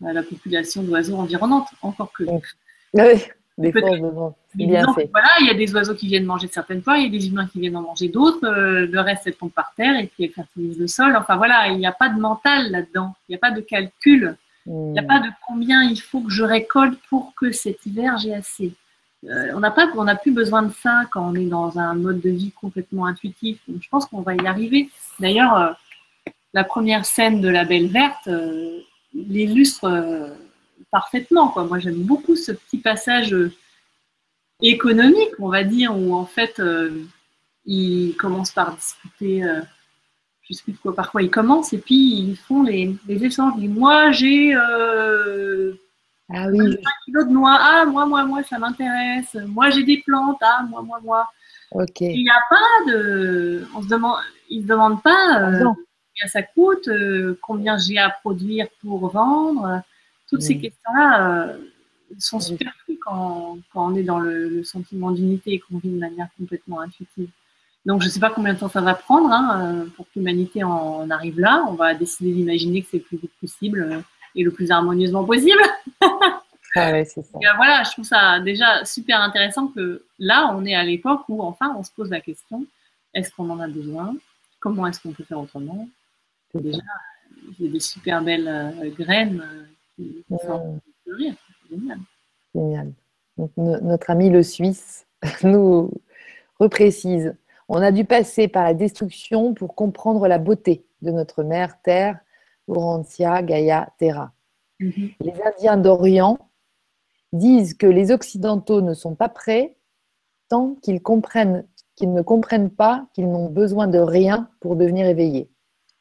euh, 0.01 0.11
la 0.13 0.23
population 0.23 0.81
d'oiseaux 0.81 1.15
environnantes. 1.17 1.67
Encore 1.83 2.11
que. 2.11 2.23
Oui, 2.23 3.23
des 3.59 3.71
fois, 3.71 4.35
bien 4.55 4.91
fait. 4.95 5.11
Voilà, 5.13 5.29
il 5.41 5.45
y 5.45 5.51
a 5.51 5.53
des 5.53 5.71
oiseaux 5.75 5.93
qui 5.93 6.07
viennent 6.07 6.25
manger 6.25 6.47
certaines 6.47 6.81
poires, 6.81 6.97
il 6.97 7.03
y 7.03 7.05
a 7.05 7.19
des 7.19 7.27
humains 7.27 7.45
qui 7.45 7.59
viennent 7.59 7.77
en 7.77 7.83
manger 7.83 8.07
d'autres, 8.07 8.49
le 8.49 8.99
reste, 8.99 9.27
elles 9.27 9.35
tombent 9.35 9.51
par 9.51 9.73
terre 9.77 9.95
et 9.99 10.07
puis 10.07 10.23
elles 10.23 10.31
fertilisent 10.31 10.79
le 10.79 10.87
sol. 10.87 11.15
Enfin 11.15 11.35
voilà, 11.35 11.67
il 11.67 11.77
n'y 11.77 11.85
a 11.85 11.91
pas 11.91 12.09
de 12.09 12.19
mental 12.19 12.71
là-dedans, 12.71 13.13
il 13.29 13.33
n'y 13.33 13.35
a 13.35 13.39
pas 13.39 13.51
de 13.51 13.61
calcul, 13.61 14.35
il 14.65 14.73
n'y 14.73 14.97
a 14.97 15.03
hmm. 15.03 15.07
pas 15.07 15.19
de 15.19 15.29
combien 15.47 15.83
il 15.83 16.01
faut 16.01 16.21
que 16.21 16.31
je 16.31 16.43
récolte 16.43 16.97
pour 17.11 17.35
que 17.35 17.51
cet 17.51 17.85
hiver 17.85 18.17
j'ai 18.17 18.33
assez. 18.33 18.73
Euh, 19.25 19.51
on 19.55 19.59
n'a 19.59 19.71
pas, 19.71 19.89
on 19.95 20.03
n'a 20.03 20.15
plus 20.15 20.31
besoin 20.31 20.63
de 20.63 20.71
ça 20.71 21.03
quand 21.11 21.31
on 21.31 21.35
est 21.35 21.47
dans 21.47 21.79
un 21.79 21.95
mode 21.95 22.21
de 22.21 22.29
vie 22.29 22.51
complètement 22.51 23.05
intuitif. 23.05 23.59
Je 23.67 23.89
pense 23.89 24.05
qu'on 24.05 24.21
va 24.21 24.35
y 24.35 24.45
arriver. 24.45 24.89
D'ailleurs, 25.19 25.57
euh, 25.57 25.71
la 26.53 26.63
première 26.63 27.05
scène 27.05 27.41
de 27.41 27.49
La 27.49 27.65
Belle 27.65 27.87
Verte 27.87 28.27
euh, 28.27 28.79
l'illustre 29.13 30.35
parfaitement. 30.91 31.53
Moi, 31.65 31.79
j'aime 31.79 32.03
beaucoup 32.03 32.35
ce 32.35 32.51
petit 32.51 32.77
passage 32.77 33.35
économique, 34.61 35.31
on 35.39 35.49
va 35.49 35.63
dire, 35.63 35.97
où 35.97 36.13
en 36.13 36.25
fait, 36.25 36.61
ils 37.65 38.15
commencent 38.15 38.51
par 38.51 38.75
discuter. 38.75 39.41
je 40.41 40.53
sais 40.53 40.61
plus 40.61 40.73
quoi, 40.73 40.93
par 40.93 41.11
quoi 41.11 41.23
ils 41.23 41.31
commencent, 41.31 41.73
et 41.73 41.79
puis 41.79 41.95
ils 41.95 42.35
font 42.35 42.61
les, 42.61 42.95
les 43.07 43.25
échanges. 43.25 43.55
Moi, 43.57 44.11
j'ai 44.11 44.53
ah 46.33 46.47
oui. 46.49 46.59
Un 46.59 47.05
kilo 47.05 47.23
de 47.23 47.29
noix, 47.29 47.57
ah 47.59 47.85
moi, 47.85 48.05
moi, 48.05 48.25
moi, 48.25 48.43
ça 48.43 48.59
m'intéresse. 48.59 49.37
Moi, 49.47 49.69
j'ai 49.69 49.83
des 49.83 50.03
plantes, 50.05 50.39
ah 50.41 50.65
moi, 50.69 50.81
moi, 50.81 50.99
moi. 51.01 51.27
Il 51.99 52.23
n'y 52.23 52.29
a 52.29 52.41
pas 52.49 52.91
de. 52.91 53.65
On 53.75 53.81
se 53.81 53.87
demande, 53.87 54.17
ils 54.49 54.63
ne 54.63 54.67
demandent 54.67 55.01
pas 55.01 55.41
euh, 55.41 55.63
combien 55.63 56.27
ça 56.27 56.41
coûte, 56.41 56.87
euh, 56.87 57.37
combien 57.41 57.77
j'ai 57.77 57.97
à 57.97 58.09
produire 58.09 58.67
pour 58.81 59.09
vendre. 59.09 59.81
Toutes 60.29 60.41
ces 60.41 60.57
questions-là 60.57 61.47
euh, 61.47 61.57
sont 62.19 62.41
superflues 62.41 62.99
quand, 63.05 63.59
quand, 63.71 63.93
on 63.93 63.95
est 63.95 64.03
dans 64.03 64.19
le, 64.19 64.63
sentiment 64.63 65.11
d'unité 65.11 65.53
et 65.53 65.59
qu'on 65.59 65.77
vit 65.77 65.89
de 65.89 65.99
manière 65.99 66.27
complètement 66.37 66.81
intuitive. 66.81 67.29
Donc, 67.85 68.01
je 68.01 68.07
ne 68.07 68.11
sais 68.11 68.19
pas 68.19 68.29
combien 68.29 68.53
de 68.53 68.59
temps 68.59 68.67
ça 68.67 68.81
va 68.81 68.95
prendre 68.95 69.31
hein, 69.31 69.85
pour 69.95 70.05
que 70.05 70.11
l'humanité 70.17 70.63
en 70.65 71.09
arrive 71.09 71.39
là. 71.39 71.63
On 71.69 71.73
va 71.73 71.93
décider 71.93 72.33
d'imaginer 72.33 72.81
que 72.81 72.89
c'est 72.91 72.97
le 72.97 73.03
plus 73.03 73.17
vite 73.17 73.31
possible 73.39 74.03
et 74.37 74.43
le 74.43 74.51
plus 74.51 74.71
harmonieusement 74.71 75.25
possible. 75.25 75.59
Ah 76.01 76.11
ouais, 76.91 77.03
ça. 77.03 77.21
voilà, 77.57 77.83
je 77.83 77.91
trouve 77.91 78.05
ça 78.05 78.39
déjà 78.39 78.85
super 78.85 79.19
intéressant 79.21 79.67
que 79.67 80.05
là, 80.19 80.53
on 80.55 80.63
est 80.65 80.75
à 80.75 80.83
l'époque 80.83 81.21
où 81.27 81.41
enfin 81.41 81.75
on 81.77 81.83
se 81.83 81.91
pose 81.91 82.09
la 82.09 82.21
question 82.21 82.65
est-ce 83.13 83.31
qu'on 83.31 83.49
en 83.49 83.59
a 83.59 83.67
besoin? 83.67 84.15
Comment 84.59 84.87
est-ce 84.87 85.01
qu'on 85.01 85.11
peut 85.11 85.23
faire 85.23 85.39
autrement? 85.39 85.87
Déjà, 86.53 86.77
il 87.59 87.65
y 87.65 87.69
a 87.69 87.71
des 87.71 87.79
super 87.79 88.21
belles 88.21 88.47
euh, 88.47 88.89
graines 88.91 89.43
euh, 89.43 89.65
qui, 89.95 90.23
font 90.29 90.79
fleurir. 91.03 91.33
Génial. 91.69 91.99
Génial. 92.53 92.91
Donc, 93.37 93.51
notre 93.57 94.09
ami 94.09 94.29
le 94.29 94.43
Suisse 94.43 95.05
nous 95.43 95.91
reprécise 96.59 97.35
on 97.69 97.81
a 97.81 97.91
dû 97.91 98.05
passer 98.05 98.47
par 98.47 98.63
la 98.63 98.73
destruction 98.73 99.53
pour 99.53 99.75
comprendre 99.75 100.27
la 100.27 100.37
beauté 100.37 100.85
de 101.01 101.11
notre 101.11 101.43
mère 101.43 101.81
Terre, 101.81 102.19
Urantia, 102.67 103.41
Gaia, 103.41 103.89
Terra. 103.97 104.33
Mm-hmm. 104.79 105.15
Les 105.21 105.33
Indiens 105.43 105.77
d'Orient 105.77 106.37
disent 107.33 107.73
que 107.73 107.87
les 107.87 108.11
Occidentaux 108.11 108.81
ne 108.81 108.93
sont 108.93 109.15
pas 109.15 109.29
prêts 109.29 109.77
tant 110.49 110.75
qu'ils 110.81 111.01
comprennent 111.01 111.65
qu'ils 111.97 112.13
ne 112.13 112.21
comprennent 112.21 112.69
pas 112.69 113.07
qu'ils 113.13 113.27
n'ont 113.27 113.49
besoin 113.49 113.87
de 113.87 113.97
rien 113.97 114.49
pour 114.61 114.75
devenir 114.75 115.07
éveillés. 115.07 115.49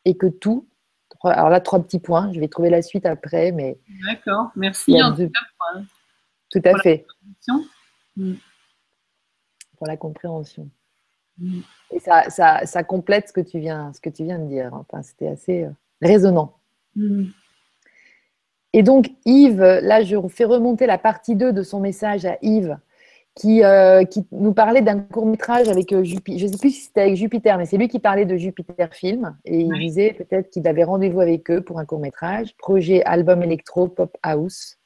Et 0.04 0.16
que 0.16 0.26
tout, 0.26 0.68
alors 1.24 1.48
là, 1.48 1.60
trois 1.60 1.82
petits 1.82 1.98
points, 1.98 2.30
je 2.32 2.38
vais 2.38 2.48
trouver 2.48 2.70
la 2.70 2.82
suite 2.82 3.06
après, 3.06 3.50
mais... 3.50 3.78
D'accord, 4.06 4.50
merci 4.54 5.02
en 5.02 5.16
tout, 5.16 5.30
cas 5.30 5.80
tout 6.50 6.62
à 6.64 6.78
fait. 6.80 7.06
Mm. 8.16 8.34
Pour 9.78 9.86
la 9.86 9.96
compréhension. 9.96 10.68
Mm. 11.38 11.60
Et 11.92 11.98
ça, 11.98 12.28
ça, 12.28 12.66
ça, 12.66 12.84
complète 12.84 13.28
ce 13.28 13.32
que 13.32 13.40
tu 13.40 13.58
viens, 13.58 13.92
ce 13.94 14.00
que 14.00 14.10
tu 14.10 14.24
viens 14.24 14.38
de 14.38 14.48
dire. 14.48 14.74
Enfin, 14.74 15.02
C'était 15.02 15.28
assez 15.28 15.64
euh, 15.64 15.70
résonnant. 16.02 16.54
Mm. 16.94 17.24
Et 18.72 18.82
donc, 18.82 19.10
Yves, 19.24 19.62
là, 19.62 20.02
je 20.02 20.16
fais 20.28 20.44
remonter 20.44 20.86
la 20.86 20.98
partie 20.98 21.34
2 21.34 21.52
de 21.52 21.62
son 21.62 21.80
message 21.80 22.26
à 22.26 22.36
Yves, 22.42 22.76
qui, 23.34 23.62
euh, 23.64 24.04
qui 24.04 24.26
nous 24.32 24.52
parlait 24.52 24.82
d'un 24.82 24.98
court-métrage 25.00 25.68
avec 25.68 25.92
euh, 25.92 26.02
Jupiter. 26.04 26.38
Je 26.38 26.46
ne 26.46 26.52
sais 26.52 26.58
plus 26.58 26.70
si 26.70 26.80
c'était 26.82 27.02
avec 27.02 27.16
Jupiter, 27.16 27.58
mais 27.58 27.66
c'est 27.66 27.76
lui 27.76 27.88
qui 27.88 27.98
parlait 27.98 28.24
de 28.24 28.36
Jupiter 28.36 28.92
Film. 28.92 29.36
Et 29.44 29.60
il 29.60 29.72
disait 29.78 30.12
peut-être 30.12 30.50
qu'il 30.50 30.66
avait 30.66 30.84
rendez-vous 30.84 31.20
avec 31.20 31.50
eux 31.50 31.60
pour 31.60 31.78
un 31.78 31.84
court-métrage, 31.84 32.56
projet 32.56 33.02
album 33.04 33.42
électro 33.42 33.88
pop 33.88 34.16
house, 34.22 34.78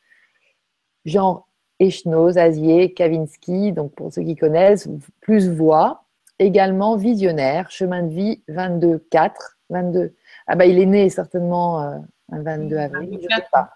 genre 1.04 1.48
Echnoz, 1.80 2.38
Azier, 2.38 2.92
Kavinsky, 2.92 3.72
donc 3.72 3.92
pour 3.94 4.12
ceux 4.12 4.22
qui 4.22 4.36
connaissent, 4.36 4.88
plus 5.20 5.48
voix. 5.48 6.04
Également 6.38 6.96
visionnaire, 6.96 7.70
chemin 7.70 8.02
de 8.02 8.12
vie 8.12 8.42
22-4. 8.48 9.32
22. 9.70 10.14
Ah 10.52 10.56
bah 10.56 10.66
il 10.66 10.80
est 10.80 10.86
né 10.86 11.08
certainement 11.10 11.80
euh, 11.80 11.98
un 12.32 12.42
22 12.42 12.76
avril, 12.76 13.18
je 13.22 13.36
sais 13.36 13.46
pas. 13.52 13.70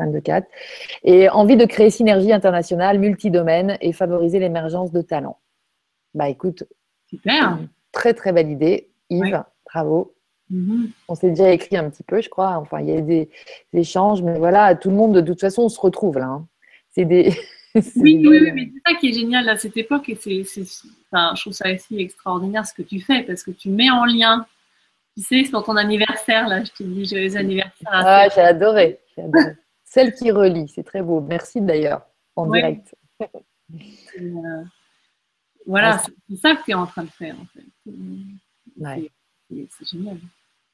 22-4. 0.00 0.42
Et 1.04 1.28
envie 1.28 1.56
de 1.56 1.64
créer 1.66 1.88
synergie 1.88 2.32
internationale, 2.32 2.98
multidomaine 2.98 3.78
et 3.80 3.92
favoriser 3.92 4.40
l'émergence 4.40 4.90
de 4.90 5.02
talents. 5.02 5.38
Bah 6.12 6.28
écoute, 6.28 6.64
super. 7.08 7.60
Très 7.92 8.12
très 8.12 8.32
belle 8.32 8.50
idée. 8.50 8.90
Yves, 9.08 9.44
bravo. 9.72 10.16
Mm-hmm. 10.52 10.90
On 11.06 11.14
s'est 11.14 11.30
déjà 11.30 11.52
écrit 11.52 11.76
un 11.76 11.88
petit 11.90 12.02
peu, 12.02 12.20
je 12.20 12.28
crois. 12.28 12.56
Enfin, 12.56 12.80
il 12.80 12.88
y 12.88 12.96
a 12.96 13.00
des, 13.00 13.30
échanges, 13.72 14.20
mais 14.20 14.36
voilà, 14.36 14.74
tout 14.74 14.90
le 14.90 14.96
monde, 14.96 15.14
de 15.14 15.20
toute 15.20 15.40
façon, 15.40 15.62
on 15.62 15.68
se 15.68 15.78
retrouve 15.78 16.18
là. 16.18 16.26
Hein. 16.26 16.48
C'est 16.90 17.04
des. 17.04 17.32
oui, 17.74 18.20
oui, 18.26 18.38
oui, 18.40 18.52
mais 18.52 18.68
c'est 18.74 18.92
ça 18.92 18.98
qui 18.98 19.10
est 19.10 19.12
génial 19.12 19.48
à 19.48 19.56
cette 19.56 19.76
époque 19.76 20.08
et 20.08 20.16
c'est, 20.16 20.42
enfin, 21.12 21.36
je 21.36 21.40
trouve 21.40 21.52
ça 21.52 21.72
aussi 21.72 22.00
extraordinaire 22.00 22.66
ce 22.66 22.74
que 22.74 22.82
tu 22.82 23.00
fais 23.00 23.22
parce 23.22 23.44
que 23.44 23.52
tu 23.52 23.68
mets 23.68 23.90
en 23.90 24.04
lien. 24.04 24.44
Tu 25.16 25.22
sais, 25.22 25.44
c'est 25.44 25.50
pour 25.50 25.64
ton 25.64 25.76
anniversaire, 25.76 26.48
là, 26.48 26.64
je 26.64 26.72
te 26.72 26.82
dis 26.82 27.04
joyeux 27.04 27.36
anniversaire. 27.36 27.86
Ah, 27.86 28.26
j'ai 28.34 28.40
adoré. 28.40 29.00
J'ai 29.16 29.22
adoré. 29.22 29.56
Celle 29.84 30.12
qui 30.14 30.32
relie, 30.32 30.66
c'est 30.68 30.82
très 30.82 31.02
beau. 31.02 31.20
Merci 31.20 31.60
d'ailleurs, 31.60 32.02
en 32.34 32.46
direct. 32.46 32.94
Euh, 34.20 34.64
voilà, 35.66 36.02
c'est 36.28 36.36
ça 36.36 36.56
que 36.56 36.64
tu 36.64 36.72
es 36.72 36.74
en 36.74 36.86
train 36.86 37.04
de 37.04 37.10
faire 37.10 37.36
en 37.40 37.46
fait. 37.46 37.64
C'est 39.70 39.88
génial. 39.88 40.18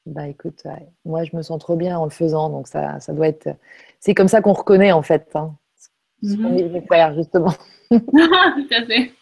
Bah 0.07 0.27
écoute, 0.27 0.63
moi 1.05 1.25
je 1.25 1.37
me 1.37 1.43
sens 1.43 1.59
trop 1.61 1.77
bien 1.77 1.99
en 1.99 2.05
le 2.05 2.11
faisant, 2.11 2.49
donc 2.49 2.67
ça, 2.67 2.99
ça 3.01 3.13
doit 3.13 3.29
être. 3.29 3.49
C'est 4.01 4.15
comme 4.15 4.29
ça 4.29 4.41
qu'on 4.41 4.55
reconnaît 4.55 4.93
en 4.93 5.03
fait 5.03 5.31
hein, 5.35 5.55
ce 6.23 6.37
qu'on 6.37 6.51
mhm. 6.51 6.73
veut 6.73 6.81
faire 6.89 7.15
justement. 7.15 7.53
Tout 7.91 8.71
à 8.71 8.87
fait. 8.87 9.13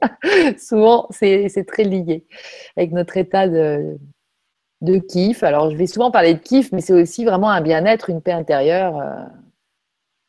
Souvent, 0.58 1.06
c'est 1.10 1.66
très 1.66 1.84
lié 1.84 2.26
avec 2.76 2.92
notre 2.92 3.16
état 3.18 3.46
de, 3.46 3.98
de 4.82 4.98
kiff. 4.98 5.42
Alors, 5.42 5.70
je 5.70 5.76
vais 5.76 5.86
souvent 5.86 6.10
parler 6.10 6.34
de 6.34 6.40
kiff, 6.40 6.70
mais 6.72 6.80
c'est 6.80 6.92
aussi 6.92 7.24
vraiment 7.24 7.50
un 7.50 7.62
bien-être, 7.62 8.10
une 8.10 8.20
paix 8.20 8.32
intérieure. 8.32 8.98
Euh, 8.98 9.24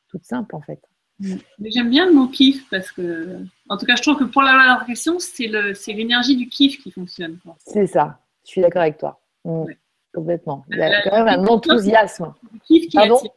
toute 0.08 0.24
simple 0.24 0.56
en 0.56 0.62
fait. 0.62 0.80
J'aime 1.20 1.90
bien 1.90 2.06
le 2.06 2.14
mot 2.14 2.28
kiff 2.28 2.68
parce 2.70 2.92
que, 2.92 3.40
en 3.70 3.78
tout 3.78 3.86
cas, 3.86 3.96
je 3.96 4.02
trouve 4.02 4.18
que 4.18 4.24
pour 4.26 4.42
la 4.42 4.84
question, 4.86 5.18
c'est 5.20 5.48
l'énergie 5.88 6.36
du 6.36 6.48
kiff 6.48 6.82
qui 6.82 6.92
fonctionne. 6.92 7.40
C'est 7.58 7.88
ça, 7.88 8.20
je 8.46 8.52
suis 8.52 8.62
d'accord 8.62 8.84
avec 8.84 8.98
toi. 8.98 9.20
Mm. 9.44 9.66
Complètement. 10.14 10.64
Il 10.70 10.78
y 10.78 10.82
a 10.82 11.02
quand 11.02 11.24
même 11.24 11.40
un 11.40 11.48
enthousiasme. 11.48 12.34
Le 12.52 12.60
kiff 12.60 12.88
qui 12.88 12.98
attire. 12.98 13.32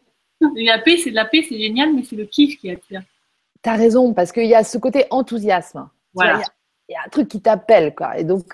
La 0.57 0.79
paix, 0.79 0.99
c'est 0.99 1.11
de 1.11 1.15
la 1.15 1.25
paix, 1.25 1.43
c'est 1.49 1.59
génial, 1.59 1.95
mais 1.95 2.03
c'est 2.03 2.17
le 2.17 2.27
kiff 2.27 2.59
qui 2.59 2.71
attire. 2.71 3.03
Tu 3.63 3.71
as 3.71 3.77
raison, 3.77 4.13
parce 4.13 4.33
qu'il 4.33 4.47
y 4.47 4.55
a 4.55 4.63
ce 4.63 4.77
côté 4.77 5.07
enthousiasme. 5.11 5.89
Voilà. 6.13 6.35
Il 6.35 6.41
y, 6.41 6.43
a 6.43 6.47
un 6.95 7.09
truc 7.11 7.29
qui 7.29 7.41
t'appelle, 7.41 7.95
quoi. 7.95 8.19
Et 8.19 8.25
donc, 8.25 8.45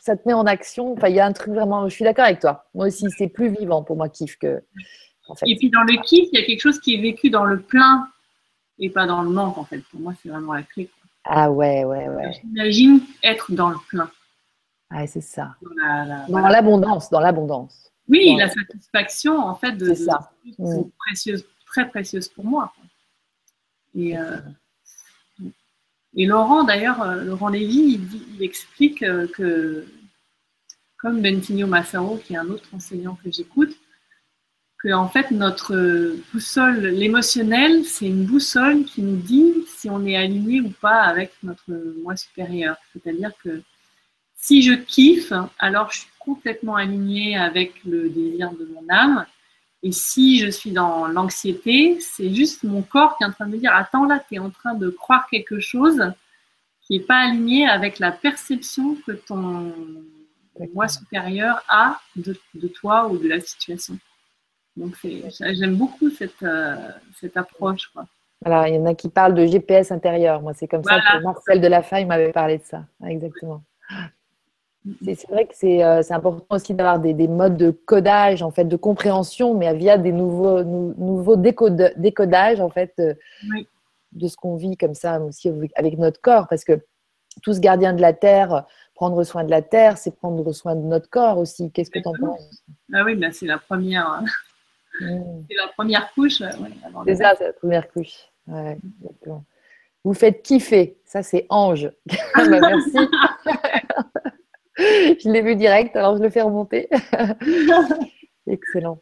ça 0.00 0.16
te 0.16 0.26
met 0.26 0.34
en 0.34 0.46
action. 0.46 0.92
Enfin, 0.92 1.08
il 1.08 1.16
y 1.16 1.20
a 1.20 1.26
un 1.26 1.32
truc 1.32 1.52
vraiment. 1.52 1.88
Je 1.88 1.94
suis 1.94 2.04
d'accord 2.04 2.24
avec 2.24 2.40
toi. 2.40 2.64
Moi 2.74 2.86
aussi, 2.86 3.06
c'est 3.16 3.28
plus 3.28 3.50
vivant 3.50 3.82
pour 3.82 3.96
moi, 3.96 4.08
kiff, 4.08 4.38
que, 4.38 4.62
et 5.46 5.56
puis 5.56 5.70
dans 5.70 5.82
le 5.82 6.02
kiff, 6.02 6.28
il 6.32 6.38
y 6.38 6.42
a 6.42 6.44
quelque 6.44 6.60
chose 6.60 6.80
qui 6.80 6.94
est 6.94 7.00
vécu 7.00 7.30
dans 7.30 7.44
le 7.44 7.60
plein 7.60 8.08
et 8.78 8.90
pas 8.90 9.06
dans 9.06 9.22
le 9.22 9.30
manque, 9.30 9.58
en 9.58 9.64
fait. 9.64 9.80
Pour 9.90 10.00
moi, 10.00 10.14
c'est 10.20 10.28
vraiment 10.28 10.54
la 10.54 10.62
clé. 10.62 10.90
Ah 11.24 11.50
ouais, 11.50 11.84
ouais, 11.84 12.08
ouais. 12.08 12.32
J'imagine 12.40 13.00
être 13.22 13.52
dans 13.52 13.70
le 13.70 13.76
plein. 13.88 14.10
Ah, 14.90 15.06
c'est 15.06 15.20
ça. 15.20 15.54
Dans 16.28 16.48
l'abondance, 16.48 17.08
dans 17.10 17.20
l'abondance. 17.20 17.90
Oui, 18.08 18.34
la 18.36 18.48
satisfaction, 18.48 19.38
en 19.38 19.54
fait, 19.54 19.72
de, 19.72 19.94
ça. 19.94 20.32
Mm. 20.58 20.82
précieuse, 20.98 21.46
très 21.66 21.88
précieuse 21.88 22.28
pour 22.28 22.44
moi. 22.44 22.72
Et, 23.94 24.18
euh, 24.18 24.38
et 26.14 26.26
Laurent, 26.26 26.64
d'ailleurs, 26.64 27.02
euh, 27.02 27.24
Laurent 27.24 27.48
Lévy, 27.48 28.00
il, 28.34 28.42
explique 28.42 29.02
euh, 29.02 29.26
que, 29.28 29.86
comme 30.98 31.22
Bentinho 31.22 31.66
Massaro, 31.66 32.18
qui 32.18 32.34
est 32.34 32.36
un 32.36 32.48
autre 32.48 32.68
enseignant 32.72 33.18
que 33.22 33.30
j'écoute, 33.30 33.74
que 34.78 34.92
en 34.92 35.08
fait 35.08 35.30
notre 35.30 36.16
boussole, 36.32 36.80
l'émotionnel, 36.80 37.84
c'est 37.84 38.06
une 38.06 38.24
boussole 38.24 38.84
qui 38.84 39.00
nous 39.02 39.16
dit 39.16 39.54
si 39.68 39.88
on 39.88 40.04
est 40.04 40.16
aligné 40.16 40.60
ou 40.60 40.70
pas 40.70 41.02
avec 41.02 41.32
notre 41.42 41.70
moi 42.02 42.16
supérieur. 42.16 42.76
C'est-à-dire 42.92 43.30
que 43.42 43.62
si 44.34 44.60
je 44.60 44.72
kiffe, 44.72 45.32
alors 45.60 45.92
je 45.92 46.00
suis 46.00 46.10
complètement 46.18 46.74
aligné 46.74 47.36
avec 47.36 47.74
le 47.84 48.08
désir 48.08 48.50
de 48.52 48.64
mon 48.74 48.84
âme. 48.92 49.24
Et 49.82 49.92
si 49.92 50.38
je 50.38 50.48
suis 50.48 50.70
dans 50.70 51.08
l'anxiété, 51.08 51.98
c'est 52.00 52.32
juste 52.32 52.62
mon 52.62 52.82
corps 52.82 53.16
qui 53.16 53.24
est 53.24 53.26
en 53.26 53.32
train 53.32 53.46
de 53.46 53.52
me 53.52 53.58
dire 53.58 53.74
Attends, 53.74 54.04
là, 54.04 54.22
tu 54.28 54.36
es 54.36 54.38
en 54.38 54.50
train 54.50 54.74
de 54.74 54.90
croire 54.90 55.26
quelque 55.28 55.58
chose 55.58 56.12
qui 56.82 56.98
n'est 56.98 57.04
pas 57.04 57.28
aligné 57.28 57.68
avec 57.68 57.98
la 57.98 58.12
perception 58.12 58.96
que 59.06 59.12
ton 59.12 59.72
moi 60.74 60.88
supérieur 60.88 61.62
a 61.68 62.00
de, 62.16 62.36
de 62.54 62.68
toi 62.68 63.08
ou 63.08 63.18
de 63.18 63.28
la 63.28 63.40
situation. 63.40 63.98
Donc, 64.76 64.94
j'aime 65.40 65.76
beaucoup 65.76 66.10
cette, 66.10 66.42
euh, 66.42 66.76
cette 67.20 67.36
approche. 67.36 67.88
Quoi. 67.88 68.06
Voilà, 68.44 68.68
il 68.68 68.74
y 68.74 68.78
en 68.78 68.86
a 68.86 68.94
qui 68.94 69.08
parlent 69.08 69.34
de 69.34 69.46
GPS 69.46 69.92
intérieur. 69.92 70.40
Moi, 70.40 70.54
c'est 70.54 70.66
comme 70.66 70.82
ça 70.82 70.98
que 71.00 71.22
Marcel 71.22 71.60
Delafaille 71.60 72.06
m'avait 72.06 72.32
parlé 72.32 72.58
de 72.58 72.64
ça. 72.64 72.84
Exactement. 73.06 73.62
C'est 75.04 75.28
vrai 75.28 75.46
que 75.46 75.52
euh, 75.64 76.02
c'est 76.02 76.14
important 76.14 76.56
aussi 76.56 76.74
d'avoir 76.74 76.98
des, 76.98 77.14
des, 77.14 77.28
modes 77.28 77.56
de 77.56 77.70
codage, 77.70 78.42
en 78.42 78.50
fait, 78.50 78.64
de 78.64 78.76
compréhension, 78.76 79.54
mais 79.54 79.72
via 79.74 79.96
des 79.96 80.12
nouveaux, 80.12 80.64
nouveaux 80.64 81.36
décodages, 81.36 82.60
en 82.60 82.68
fait, 82.68 82.92
euh, 82.98 83.14
de 84.12 84.28
ce 84.28 84.36
qu'on 84.36 84.56
vit 84.56 84.76
comme 84.76 84.94
ça 84.94 85.20
aussi 85.20 85.50
avec 85.76 85.98
notre 85.98 86.20
corps. 86.20 86.48
Parce 86.48 86.64
que 86.64 86.80
tout 87.42 87.54
ce 87.54 87.60
gardien 87.60 87.92
de 87.92 88.00
la 88.00 88.12
Terre, 88.12 88.66
prendre 88.94 89.22
soin 89.22 89.44
de 89.44 89.50
la 89.50 89.62
Terre, 89.62 89.98
c'est 89.98 90.16
prendre 90.16 90.52
soin 90.52 90.74
de 90.74 90.82
notre 90.82 91.08
corps 91.08 91.38
aussi. 91.38 91.70
Qu'est-ce 91.70 91.90
que 91.90 92.00
tu 92.00 92.08
en 92.08 92.14
penses? 92.14 92.64
Ah 92.92 93.04
oui, 93.04 93.14
ben 93.14 93.32
c'est 93.32 93.46
la 93.46 93.58
première. 93.58 94.06
Hein. 94.06 94.24
Mm. 95.00 95.44
C'est 95.48 95.56
la 95.56 95.68
première 95.68 96.12
couche. 96.12 96.42
c'est 97.06 97.14
ça, 97.14 97.34
c'est 97.38 97.46
la 97.46 97.52
première 97.52 97.88
couche. 97.88 98.28
Vous 100.04 100.14
faites 100.14 100.42
kiffer. 100.42 100.98
Ça, 101.04 101.22
c'est 101.22 101.46
Ange. 101.48 101.90
Bah, 102.34 102.48
merci. 102.48 102.96
je 104.78 105.30
l'ai 105.30 105.42
vu 105.42 105.56
direct, 105.56 105.96
alors 105.96 106.16
je 106.16 106.22
le 106.22 106.30
fais 106.30 106.42
remonter. 106.42 106.88
Excellent. 108.46 108.98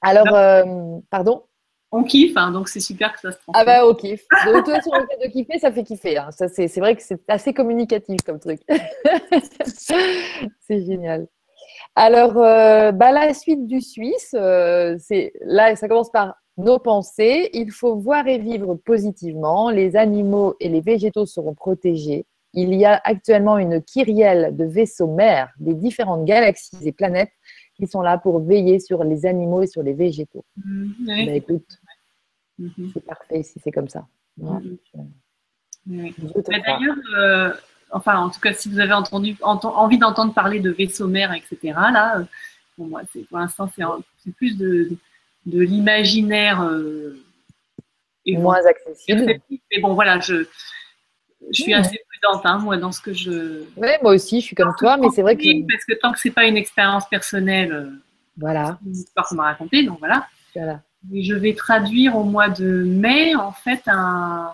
Alors, 0.00 0.34
euh, 0.34 0.98
pardon? 1.10 1.44
On 1.90 2.04
kiffe, 2.04 2.36
hein, 2.36 2.50
donc 2.50 2.68
c'est 2.68 2.80
super 2.80 3.14
que 3.14 3.20
ça 3.20 3.32
se 3.32 3.38
transmette. 3.38 3.54
Ah 3.54 3.64
bah 3.64 3.88
on 3.88 3.94
kiffe. 3.94 4.26
De 4.46 4.58
toute 4.58 4.68
façon, 4.68 4.90
le 4.92 5.06
fait 5.06 5.26
de 5.26 5.32
kiffer, 5.32 5.58
ça 5.58 5.72
fait 5.72 5.84
kiffer. 5.84 6.18
Hein. 6.18 6.30
Ça, 6.32 6.48
c'est, 6.48 6.68
vrai 6.78 6.94
que 6.94 7.02
c'est 7.02 7.20
assez 7.28 7.54
communicatif 7.54 8.20
comme 8.26 8.38
truc. 8.38 8.60
c'est 9.64 10.84
génial. 10.84 11.26
Alors, 11.94 12.36
euh, 12.36 12.92
bah, 12.92 13.10
la 13.10 13.32
suite 13.32 13.66
du 13.66 13.80
Suisse, 13.80 14.34
euh, 14.34 14.96
c'est 14.98 15.32
là, 15.40 15.74
ça 15.76 15.88
commence 15.88 16.10
par 16.10 16.34
nos 16.58 16.78
pensées. 16.78 17.48
Il 17.54 17.72
faut 17.72 17.96
voir 17.96 18.28
et 18.28 18.38
vivre 18.38 18.74
positivement. 18.74 19.70
Les 19.70 19.96
animaux 19.96 20.56
et 20.60 20.68
les 20.68 20.82
végétaux 20.82 21.24
seront 21.24 21.54
protégés. 21.54 22.26
Il 22.54 22.74
y 22.74 22.84
a 22.84 23.00
actuellement 23.04 23.58
une 23.58 23.82
kyrielle 23.82 24.56
de 24.56 24.64
vaisseaux 24.64 25.12
mers 25.12 25.50
des 25.58 25.74
différentes 25.74 26.24
galaxies 26.24 26.76
et 26.82 26.92
planètes 26.92 27.32
qui 27.76 27.86
sont 27.86 28.00
là 28.00 28.18
pour 28.18 28.40
veiller 28.40 28.80
sur 28.80 29.04
les 29.04 29.26
animaux 29.26 29.62
et 29.62 29.66
sur 29.66 29.82
les 29.82 29.92
végétaux. 29.92 30.44
Mmh, 30.56 30.92
bah, 31.06 31.34
écoute, 31.34 31.78
mmh. 32.58 32.68
c'est 32.92 33.04
parfait 33.04 33.42
si 33.42 33.60
c'est 33.62 33.70
comme 33.70 33.88
ça. 33.88 34.06
Mmh. 34.38 34.60
D'ailleurs, 35.86 36.96
euh, 37.16 37.52
enfin, 37.90 38.18
en 38.18 38.30
tout 38.30 38.40
cas, 38.40 38.52
si 38.52 38.68
vous 38.68 38.80
avez 38.80 38.92
entendu, 38.92 39.36
envie 39.42 39.98
d'entendre 39.98 40.34
parler 40.34 40.60
de 40.60 40.70
vaisseaux 40.70 41.06
mers, 41.06 41.32
etc., 41.32 41.58
là, 41.92 42.24
pour, 42.76 42.86
moi, 42.86 43.02
pour 43.28 43.38
l'instant, 43.38 43.70
c'est 44.18 44.32
plus 44.32 44.56
de, 44.56 44.90
de 45.46 45.60
l'imaginaire. 45.60 46.62
Euh, 46.62 47.22
moins 48.36 48.64
accessible. 48.66 49.40
Mais 49.50 49.80
bon, 49.80 49.94
voilà, 49.94 50.20
je, 50.20 50.46
je 51.50 51.62
suis 51.62 51.74
assez 51.74 51.98
prudente, 52.20 52.44
hein, 52.44 52.58
moi, 52.58 52.76
dans 52.76 52.92
ce 52.92 53.00
que 53.00 53.12
je. 53.12 53.62
Oui, 53.76 53.88
moi 54.02 54.12
aussi, 54.12 54.40
je 54.40 54.46
suis 54.46 54.56
comme 54.56 54.74
toi, 54.78 54.96
mais 54.96 55.08
c'est 55.14 55.22
vrai 55.22 55.36
que. 55.36 55.42
Parce 55.70 55.84
que 55.84 55.94
tant 56.00 56.12
que 56.12 56.18
c'est 56.18 56.30
pas 56.30 56.46
une 56.46 56.56
expérience 56.56 57.08
personnelle, 57.08 57.72
euh, 57.72 57.90
voilà. 58.36 58.78
une 58.84 58.92
histoire 58.92 59.26
qu'on 59.26 59.36
m'a 59.36 59.44
racontée, 59.44 59.84
donc 59.84 59.98
voilà. 59.98 60.26
voilà. 60.54 60.80
Et 61.12 61.22
je 61.22 61.34
vais 61.34 61.54
traduire 61.54 62.16
au 62.16 62.24
mois 62.24 62.48
de 62.48 62.84
mai, 62.84 63.34
en 63.34 63.52
fait, 63.52 63.82
un, 63.86 64.52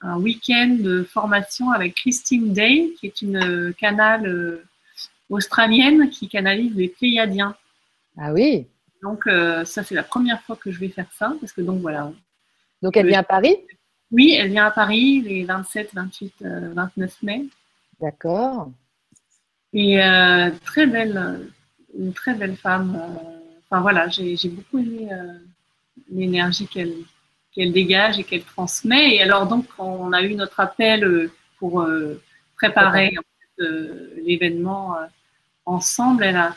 un 0.00 0.18
week-end 0.18 0.76
de 0.80 1.02
formation 1.04 1.70
avec 1.70 1.94
Christine 1.94 2.52
Day, 2.52 2.90
qui 2.98 3.06
est 3.06 3.22
une 3.22 3.72
canale 3.78 4.26
euh, 4.26 4.64
australienne 5.30 6.10
qui 6.10 6.28
canalise 6.28 6.74
les 6.74 6.88
Pléiadiens. 6.88 7.54
Ah 8.16 8.32
oui. 8.32 8.66
Donc, 9.02 9.26
euh, 9.26 9.64
ça, 9.64 9.84
c'est 9.84 9.94
la 9.94 10.02
première 10.02 10.42
fois 10.42 10.56
que 10.56 10.70
je 10.70 10.80
vais 10.80 10.88
faire 10.88 11.08
ça, 11.16 11.34
parce 11.40 11.52
que 11.52 11.60
donc 11.60 11.80
voilà. 11.80 12.10
Donc, 12.82 12.96
elle 12.96 13.06
vient 13.06 13.20
à 13.20 13.24
Paris? 13.24 13.56
Oui, 14.10 14.32
elle 14.32 14.50
vient 14.50 14.66
à 14.66 14.70
Paris 14.70 15.20
les 15.20 15.44
27, 15.44 15.90
28, 15.94 16.34
29 16.40 17.22
mai. 17.22 17.46
D'accord. 18.00 18.70
Et 19.72 20.02
euh, 20.02 20.50
très 20.64 20.86
belle, 20.86 21.50
une 21.96 22.12
très 22.12 22.34
belle 22.34 22.56
femme. 22.56 22.96
Euh, 22.96 23.58
enfin 23.68 23.82
voilà, 23.82 24.08
j'ai 24.08 24.36
beaucoup 24.48 24.78
aimé 24.78 25.08
euh, 25.12 25.38
l'énergie 26.10 26.66
qu'elle 26.66 26.94
qu'elle 27.54 27.72
dégage 27.72 28.18
et 28.18 28.24
qu'elle 28.24 28.44
transmet. 28.44 29.16
Et 29.16 29.22
alors 29.22 29.46
donc, 29.46 29.66
on 29.78 30.12
a 30.12 30.22
eu 30.22 30.34
notre 30.34 30.60
appel 30.60 31.30
pour 31.58 31.84
préparer 32.56 33.14
l'événement 33.58 34.96
ensemble, 35.64 36.22
elle 36.22 36.36
a, 36.36 36.56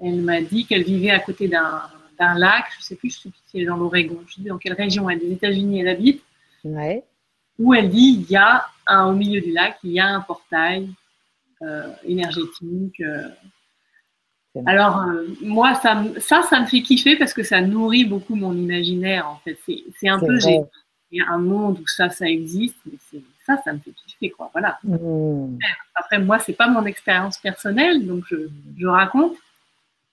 elle 0.00 0.22
m'a 0.22 0.40
dit 0.40 0.64
qu'elle 0.64 0.82
vivait 0.82 1.10
à 1.10 1.18
côté 1.18 1.48
d'un 1.48 2.38
lac. 2.38 2.64
Je 2.72 2.78
ne 2.78 2.82
sais 2.82 2.96
plus, 2.96 3.10
je 3.10 3.18
sais 3.18 3.28
plus 3.28 3.38
si 3.46 3.56
elle 3.58 3.64
est 3.64 3.66
dans 3.66 3.76
l'Oregon. 3.76 4.18
Je 4.26 4.36
sais 4.36 4.48
dans 4.48 4.56
quelle 4.56 4.72
région? 4.72 5.10
Elle, 5.10 5.18
des 5.18 5.32
États-Unis 5.32 5.80
elle 5.80 5.88
habite 5.88 6.22
où 7.58 7.74
elle 7.74 7.90
dit 7.90 8.18
il 8.20 8.30
y 8.30 8.36
a 8.36 8.66
un, 8.86 9.06
au 9.06 9.12
milieu 9.12 9.40
du 9.40 9.52
lac, 9.52 9.76
il 9.84 9.92
y 9.92 10.00
a 10.00 10.06
un 10.06 10.20
portail 10.20 10.90
euh, 11.62 11.92
énergétique. 12.04 13.00
Euh. 13.00 13.28
Alors, 14.66 15.00
euh, 15.02 15.26
moi, 15.40 15.74
ça, 15.74 16.02
ça, 16.18 16.42
ça 16.42 16.60
me 16.60 16.66
fait 16.66 16.82
kiffer 16.82 17.16
parce 17.16 17.32
que 17.32 17.42
ça 17.42 17.60
nourrit 17.60 18.04
beaucoup 18.04 18.36
mon 18.36 18.54
imaginaire, 18.54 19.28
en 19.28 19.40
fait. 19.44 19.58
C'est 19.98 20.08
un 20.08 20.18
peu, 20.18 20.38
j'ai 20.38 20.60
un 21.28 21.38
monde 21.38 21.78
où 21.80 21.86
ça, 21.86 22.08
ça 22.10 22.26
existe, 22.26 22.76
mais 22.86 22.98
ça, 23.46 23.60
ça 23.64 23.72
me 23.72 23.78
fait 23.78 23.92
kiffer, 24.06 24.30
quoi. 24.30 24.50
Voilà. 24.52 24.78
Mmh. 24.84 25.58
Après, 25.94 26.18
moi, 26.18 26.38
c'est 26.38 26.52
pas 26.52 26.68
mon 26.68 26.84
expérience 26.86 27.38
personnelle, 27.38 28.06
donc 28.06 28.24
je, 28.28 28.48
je 28.78 28.86
raconte. 28.86 29.34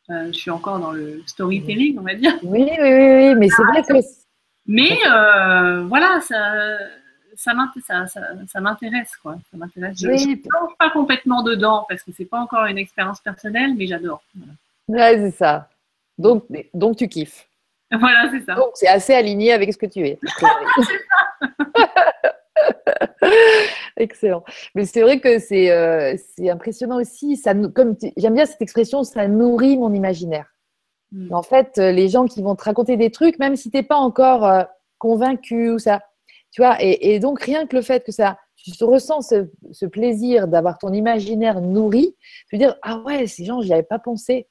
je 0.09 0.31
suis 0.31 0.51
encore 0.51 0.79
dans 0.79 0.91
le 0.91 1.21
storytelling, 1.27 1.99
on 1.99 2.03
va 2.03 2.15
dire. 2.15 2.33
Oui, 2.43 2.63
oui, 2.63 2.77
oui, 2.79 3.27
oui. 3.29 3.35
mais 3.35 3.49
c'est 3.49 3.63
vrai 3.63 3.83
que 3.83 3.93
mais 4.65 4.97
euh, 5.07 5.83
voilà, 5.85 6.21
ça, 6.21 6.53
ça 7.35 7.53
m'intéresse, 7.53 9.15
quoi. 9.17 9.38
Ça 9.49 9.57
m'intéresse. 9.57 9.99
Je 9.99 10.07
ne 10.07 10.35
plonge 10.35 10.75
pas 10.77 10.89
complètement 10.89 11.43
dedans 11.43 11.85
parce 11.89 12.03
que 12.03 12.11
c'est 12.15 12.25
pas 12.25 12.39
encore 12.39 12.65
une 12.65 12.77
expérience 12.77 13.19
personnelle, 13.19 13.75
mais 13.75 13.88
j'adore. 13.88 14.21
Ouais, 14.88 15.17
c'est 15.17 15.38
ça. 15.38 15.69
Donc, 16.17 16.45
donc 16.73 16.97
tu 16.97 17.07
kiffes. 17.07 17.47
Voilà, 17.99 18.29
c'est 18.31 18.45
ça. 18.45 18.55
Donc 18.55 18.71
c'est 18.75 18.88
assez 18.88 19.13
aligné 19.13 19.51
avec 19.51 19.73
ce 19.73 19.77
que 19.77 19.85
tu 19.85 20.07
es. 20.07 20.17
Excellent. 23.97 24.43
Mais 24.75 24.85
c'est 24.85 25.01
vrai 25.01 25.19
que 25.19 25.39
c'est 25.39 25.71
euh, 25.71 26.15
impressionnant 26.49 26.99
aussi. 26.99 27.38
Ça, 27.38 27.53
comme 27.53 27.95
j'aime 28.17 28.33
bien 28.33 28.45
cette 28.45 28.61
expression, 28.61 29.03
ça 29.03 29.27
nourrit 29.27 29.77
mon 29.77 29.93
imaginaire. 29.93 30.47
Mm. 31.11 31.33
En 31.33 31.43
fait, 31.43 31.77
euh, 31.77 31.91
les 31.91 32.09
gens 32.09 32.25
qui 32.25 32.41
vont 32.41 32.55
te 32.55 32.63
raconter 32.63 32.97
des 32.97 33.11
trucs, 33.11 33.39
même 33.39 33.55
si 33.55 33.69
tu 33.69 33.77
n'es 33.77 33.83
pas 33.83 33.97
encore 33.97 34.45
euh, 34.45 34.63
convaincu 34.97 35.71
ou 35.71 35.79
ça, 35.79 36.01
tu 36.51 36.61
vois, 36.61 36.77
et, 36.81 37.19
donc 37.19 37.41
rien 37.41 37.65
que 37.65 37.75
le 37.75 37.81
fait 37.81 38.03
que 38.03 38.11
ça, 38.11 38.38
tu 38.57 38.71
ressens 38.83 39.21
ce, 39.21 39.85
plaisir 39.85 40.49
d'avoir 40.49 40.77
ton 40.77 40.91
imaginaire 40.91 41.61
nourri, 41.61 42.15
tu 42.49 42.55
veux 42.55 42.59
dire, 42.59 42.77
ah 42.81 42.99
ouais, 43.05 43.25
ces 43.25 43.45
gens, 43.45 43.61
n'y 43.61 43.71
avais 43.71 43.83
pas 43.83 43.99
pensé. 43.99 44.47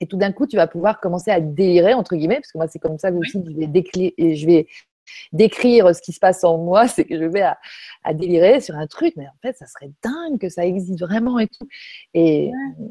Et 0.00 0.06
tout 0.06 0.16
d'un 0.16 0.30
coup, 0.30 0.46
tu 0.46 0.54
vas 0.54 0.68
pouvoir 0.68 1.00
commencer 1.00 1.32
à 1.32 1.40
délirer, 1.40 1.92
entre 1.92 2.14
guillemets, 2.14 2.36
parce 2.36 2.52
que 2.52 2.58
moi, 2.58 2.68
c'est 2.68 2.78
comme 2.78 2.98
ça 2.98 3.10
aussi 3.10 3.42
que 3.42 3.50
je 3.50 3.56
vais, 3.56 4.14
et 4.16 4.36
je 4.36 4.46
vais 4.46 4.68
décrire 5.32 5.94
ce 5.94 6.00
qui 6.00 6.12
se 6.12 6.20
passe 6.20 6.44
en 6.44 6.58
moi, 6.58 6.88
c'est 6.88 7.04
que 7.04 7.18
je 7.18 7.24
vais 7.24 7.42
à, 7.42 7.58
délirer 8.14 8.60
sur 8.60 8.74
un 8.74 8.86
truc, 8.86 9.14
mais 9.16 9.26
en 9.26 9.36
fait, 9.42 9.56
ça 9.56 9.66
serait 9.66 9.90
dingue 10.02 10.38
que 10.38 10.48
ça 10.48 10.64
existe 10.64 11.00
vraiment 11.00 11.38
et 11.38 11.48
tout. 11.48 11.66
Et, 12.14 12.50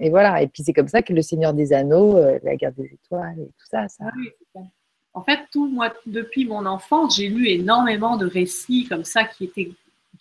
voilà, 0.10 0.42
et 0.42 0.48
puis 0.48 0.64
c'est 0.64 0.74
comme 0.74 0.88
ça 0.88 1.02
que 1.02 1.14
le 1.14 1.22
Seigneur 1.22 1.54
des 1.54 1.74
Anneaux, 1.74 2.18
euh, 2.18 2.40
la 2.44 2.56
guerre 2.56 2.74
des 2.74 2.86
étoiles 2.86 3.40
et 3.40 3.46
tout 3.46 3.66
ça, 3.70 3.88
ça. 3.88 4.06
en 5.14 5.24
fait, 5.24 5.40
tout, 5.52 5.68
moi, 5.68 5.94
depuis 6.06 6.46
mon 6.46 6.66
enfance, 6.66 7.18
j'ai 7.18 7.30
lu 7.30 7.48
énormément 7.48 8.18
de 8.18 8.26
récits 8.26 8.86
comme 8.88 9.04
ça 9.04 9.24
qui 9.24 9.46
étaient 9.46 9.72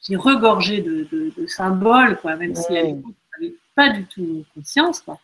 qui 0.01 0.17
regorgeaient 0.17 0.83
de, 0.83 1.47
symboles, 1.47 2.19
quoi, 2.21 2.37
même 2.37 2.55
si 2.55 2.77
à 2.77 2.83
l'époque, 2.83 3.15
on 3.41 3.47
pas 3.75 3.91
du 3.91 4.05
tout 4.07 4.45
conscience. 4.55 5.01
Quoi. 5.01 5.19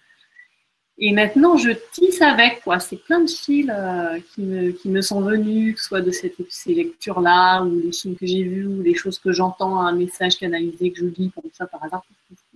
Et 0.98 1.12
maintenant, 1.12 1.56
je 1.56 1.70
tisse 1.93 2.20
avec, 2.20 2.60
quoi. 2.62 2.78
C'est 2.78 2.97
plein 2.97 3.20
de 3.20 3.31
fils 3.31 3.69
euh, 3.70 4.20
qui, 4.35 4.43
me, 4.43 4.70
qui, 4.73 4.89
me, 4.89 5.01
sont 5.01 5.20
venus, 5.23 5.74
que 5.74 5.81
ce 5.81 5.89
soit 5.89 6.01
de 6.01 6.10
cette, 6.10 6.35
ces 6.51 6.74
lectures-là, 6.74 7.62
ou 7.62 7.81
les 7.81 7.93
films 7.93 8.14
que 8.16 8.27
j'ai 8.27 8.43
vus, 8.43 8.66
ou 8.66 8.82
les 8.82 8.94
choses 8.94 9.19
que 9.19 9.32
j'entends, 9.32 9.81
un 9.81 9.94
message 9.94 10.36
canalisé 10.36 10.93
que 10.93 11.01
je 11.01 11.06
lis 11.06 11.32
comme 11.35 11.51
ça 11.52 11.66
par 11.66 11.82
hasard. 11.82 12.05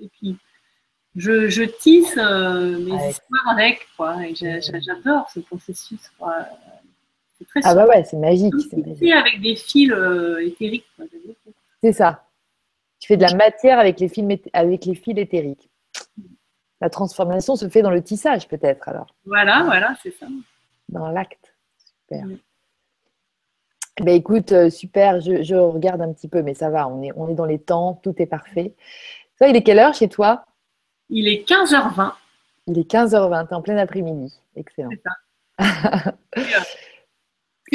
Et 0.03 0.09
puis, 0.09 0.37
je, 1.17 1.49
je 1.49 1.63
tisse 1.63 2.15
euh, 2.19 2.79
mes 2.79 3.09
histoires 3.09 3.49
avec, 3.51 3.87
quoi. 3.97 4.17
Et 4.27 4.35
j'adore 4.35 5.31
ce 5.31 5.41
processus, 5.41 6.01
quoi. 6.19 6.37
C'est 7.39 7.49
très 7.49 7.61
Ah 7.65 7.75
bah 7.75 7.87
ouais, 7.87 8.05
c'est 8.05 8.17
magique. 8.17 8.55
C'est 8.71 9.13
avec 9.13 9.41
des 9.41 9.57
fils 9.57 9.91
euh, 9.93 10.47
éthériques. 10.47 10.87
C'est 11.83 11.93
ça. 11.93 12.25
Tu 12.99 13.09
fais 13.09 13.17
de 13.17 13.23
la 13.23 13.35
matière 13.35 13.79
avec 13.79 14.01
les 14.01 14.09
fils, 14.09 14.25
avec 14.53 14.85
les 14.85 14.95
fils 14.95 15.19
éthériques 15.19 15.69
la 16.81 16.91
transformation 16.91 17.57
se 17.57 17.69
fait 17.69 17.83
dans 17.83 17.91
le 17.91 18.03
tissage, 18.03 18.49
peut-être 18.49 18.89
alors. 18.89 19.07
Voilà, 19.25 19.63
voilà, 19.65 19.95
c'est 20.03 20.15
ça. 20.19 20.27
Dans 20.89 21.09
l'acte. 21.09 21.55
Super. 21.79 22.27
Eh 23.99 24.03
ben, 24.03 24.15
écoute, 24.15 24.53
euh, 24.53 24.69
super, 24.69 25.21
je, 25.21 25.55
regarde 25.55 26.03
un 26.03 26.13
petit 26.13 26.29
peu, 26.29 26.43
mais 26.43 26.53
ça 26.53 26.69
va, 26.69 26.87
on 26.87 27.03
est, 27.03 27.13
on 27.17 27.29
est 27.29 27.35
dans 27.35 27.47
les 27.47 27.59
temps, 27.59 27.99
tout 28.03 28.15
est 28.19 28.27
parfait. 28.27 28.75
Ça, 29.39 29.49
il 29.49 29.57
est 29.57 29.63
quelle 29.63 29.79
heure 29.79 29.95
chez 29.95 30.09
toi? 30.09 30.45
Il 31.09 31.29
est 31.29 31.49
15h20. 31.49 32.13
Il 32.67 32.79
est 32.79 32.91
15h20, 32.91 33.55
en 33.55 33.63
plein 33.63 33.79
après-midi. 33.79 34.35
Excellent. 34.55 34.91
C'est 34.91 35.03
ça. 35.03 36.15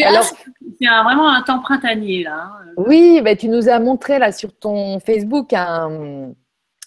Alors, 0.05 0.23
c'est 0.23 0.85
vraiment 0.85 1.29
un 1.29 1.41
temps 1.41 1.59
printanier 1.59 2.23
là. 2.23 2.51
Hein. 2.53 2.73
Oui, 2.77 3.21
ben, 3.23 3.35
tu 3.35 3.49
nous 3.49 3.67
as 3.67 3.79
montré 3.79 4.19
là 4.19 4.31
sur 4.31 4.57
ton 4.57 4.99
Facebook 4.99 5.53
un, 5.53 6.33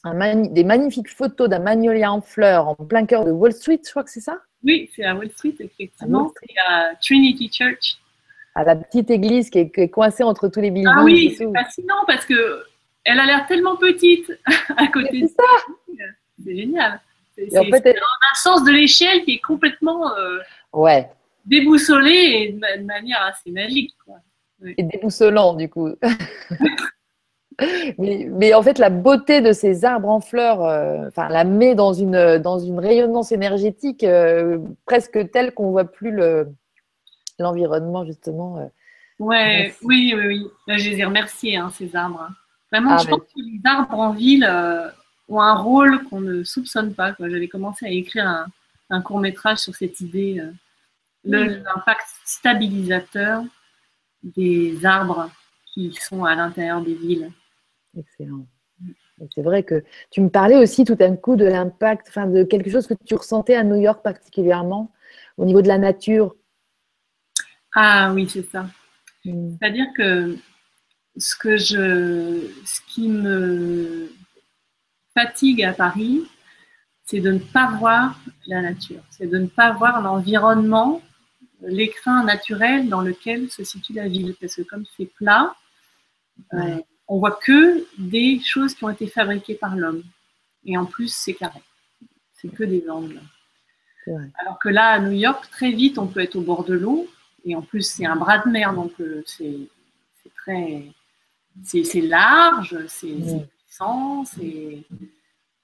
des 0.05 0.65
magnifiques 0.65 1.09
photos 1.09 1.49
d'un 1.49 1.61
magnolia 1.61 2.13
en 2.13 2.21
fleurs 2.21 2.69
en 2.69 2.75
plein 2.75 3.07
cœur 3.07 3.25
de 3.25 3.31
Wall 3.31 3.53
Street, 3.53 3.81
je 3.85 3.91
crois 3.91 4.05
que 4.05 4.11
c'est 4.11 4.21
ça? 4.21 4.39
Oui, 4.63 4.91
c'est 4.95 5.05
à 5.05 5.15
Wall 5.15 5.31
Street, 5.31 5.55
effectivement. 5.61 6.33
C'est 6.41 6.55
à 6.69 6.95
Trinity 7.01 7.51
Church. 7.53 7.97
À 8.55 8.65
la 8.65 8.77
petite 8.77 9.11
église 9.11 9.51
qui 9.51 9.59
est, 9.59 9.89
coincée 9.89 10.23
entre 10.23 10.49
tous 10.49 10.61
les 10.61 10.71
buildings. 10.71 10.95
Ah 10.97 11.05
oui, 11.05 11.35
c'est 11.37 11.51
fascinant 11.53 12.05
parce 12.07 12.25
que 12.25 12.65
elle 13.05 13.19
a 13.19 13.27
l'air 13.27 13.47
tellement 13.47 13.77
petite 13.77 14.33
à 14.77 14.87
côté 14.89 15.23
de 15.23 15.27
ça. 15.27 15.45
C'est 16.43 16.57
génial. 16.57 17.01
C'est 17.37 17.57
un 17.57 18.35
sens 18.35 18.65
de 18.65 18.71
l'échelle 18.71 19.25
qui 19.25 19.33
est 19.33 19.41
complètement 19.41 20.17
euh, 20.17 20.39
ouais. 20.73 21.11
déboussolé 21.45 22.13
et 22.13 22.53
de, 22.53 22.85
manière 22.85 23.23
assez 23.23 23.51
magique. 23.51 23.95
Et 24.79 24.83
déboussolant, 24.83 25.55
du 25.55 25.69
coup. 25.69 25.91
mais, 27.99 28.55
en 28.55 28.63
fait, 28.63 28.79
la 28.79 28.91
beauté 28.91 29.41
de 29.41 29.53
ces 29.53 29.85
arbres 29.85 30.09
en 30.09 30.21
fleurs, 30.21 30.65
euh, 30.65 31.09
la 31.17 31.45
met 31.45 31.75
dans 31.75 31.93
une, 31.93 32.39
dans 32.39 32.59
une 32.59 32.79
rayonnance 32.79 33.33
énergétique 33.33 34.05
euh, 34.05 34.59
presque 34.87 35.31
telle 35.31 35.53
qu'on 35.53 35.67
ne 35.67 35.73
voit 35.73 35.85
plus 35.85 36.17
l'environnement, 37.39 38.05
justement. 38.05 38.59
Euh. 38.59 38.67
ouais, 39.19 39.75
oui, 39.83 40.15
oui, 40.17 40.27
oui. 40.27 40.47
Là, 40.67 40.77
je 40.77 40.91
les 40.91 40.99
ai 40.99 41.05
remerciés, 41.05 41.57
hein, 41.57 41.71
ces 41.75 41.95
arbres. 41.95 42.29
Vraiment, 42.73 42.93
ah, 42.93 42.99
je 42.99 43.09
pense 43.09 43.21
que 43.21 43.41
les 43.41 43.61
arbres 43.65 43.99
en 43.99 44.13
ville 44.13 44.49
ont 45.29 45.41
un 45.41 45.55
rôle 45.55 46.03
qu'on 46.05 46.21
ne 46.21 46.43
soupçonne 46.43 46.95
pas. 46.95 47.15
J'avais 47.19 47.49
commencé 47.49 47.87
à 47.87 47.91
écrire 47.91 48.27
un, 48.27 48.47
un 48.91 49.01
court 49.01 49.21
métrage 49.21 49.59
sur 49.59 49.75
cette 49.75 50.01
idée, 50.01 50.43
l'impact 51.25 52.07
stabilisateur 52.25 53.45
des 54.23 54.85
arbres 54.85 55.31
qui 55.73 55.93
sont 55.93 56.25
à 56.25 56.35
l'intérieur 56.35 56.81
des 56.81 56.95
villes. 56.95 57.31
Excellent. 57.99 58.47
C'est 59.35 59.43
vrai 59.43 59.63
que 59.63 59.85
tu 60.11 60.21
me 60.21 60.29
parlais 60.29 60.57
aussi 60.57 60.85
tout 60.85 60.97
d'un 60.97 61.17
coup 61.17 61.37
de 61.37 61.45
l'impact, 61.45 62.07
enfin 62.09 62.27
de 62.27 62.43
quelque 62.43 62.71
chose 62.71 62.87
que 62.87 62.95
tu 63.05 63.15
ressentais 63.15 63.55
à 63.55 63.63
New 63.63 63.77
York 63.77 64.03
particulièrement 64.03 64.93
au 65.37 65.45
niveau 65.45 65.63
de 65.63 65.69
la 65.69 65.79
nature. 65.79 66.35
Ah 67.75 68.13
oui, 68.13 68.29
c'est 68.29 68.49
ça. 68.51 68.67
Mm. 69.25 69.57
C'est-à-dire 69.59 69.87
que 69.97 70.37
ce 71.17 71.37
que 71.37 71.57
je, 71.57 72.51
ce 72.65 72.81
qui 72.89 73.09
me 73.09 74.11
fatigue 75.15 75.63
à 75.63 75.73
Paris, 75.73 76.23
c'est 77.05 77.21
de 77.21 77.33
ne 77.33 77.39
pas 77.39 77.77
voir 77.79 78.19
la 78.47 78.63
nature, 78.63 79.03
c'est 79.11 79.27
de 79.27 79.39
ne 79.39 79.47
pas 79.47 79.73
voir 79.73 80.03
l'environnement, 80.03 81.03
l'écrin 81.63 82.25
naturel 82.25 82.89
dans 82.89 83.01
lequel 83.01 83.51
se 83.51 83.63
situe 83.63 83.93
la 83.93 84.09
ville. 84.09 84.35
Parce 84.41 84.57
que 84.57 84.63
comme 84.63 84.85
c'est 84.97 85.07
plat, 85.07 85.55
euh, 86.55 86.81
on 87.09 87.19
voit 87.19 87.39
que 87.43 87.87
des 87.99 88.41
choses 88.41 88.75
qui 88.75 88.85
ont 88.85 88.91
été 88.91 89.07
fabriquées 89.07 89.55
par 89.55 89.77
l'homme. 89.77 90.03
Et 90.65 90.77
en 90.77 90.87
plus, 90.87 91.15
c'est 91.15 91.35
carré. 91.35 91.61
C'est 92.33 92.49
que 92.49 92.65
des 92.65 92.89
angles. 92.89 93.21
Alors 94.39 94.59
que 94.59 94.69
là, 94.69 94.89
à 94.89 95.01
New 95.01 95.13
York, 95.13 95.49
très 95.51 95.71
vite, 95.71 95.99
on 95.99 96.07
peut 96.07 96.21
être 96.21 96.37
au 96.37 96.43
bord 96.43 96.65
de 96.65 96.75
l'eau. 96.75 97.07
Et 97.45 97.55
en 97.55 97.63
plus, 97.63 97.83
c'est 97.83 98.07
un 98.07 98.17
bras 98.17 98.39
de 98.39 98.51
mer, 98.51 98.73
donc 98.75 98.93
euh, 99.01 99.23
c'est 99.27 99.69
très. 100.37 100.85
C'est 101.63 102.01
large, 102.01 102.77
c'est 102.89 103.15
puissant, 103.65 104.25
c'est. 104.25 104.85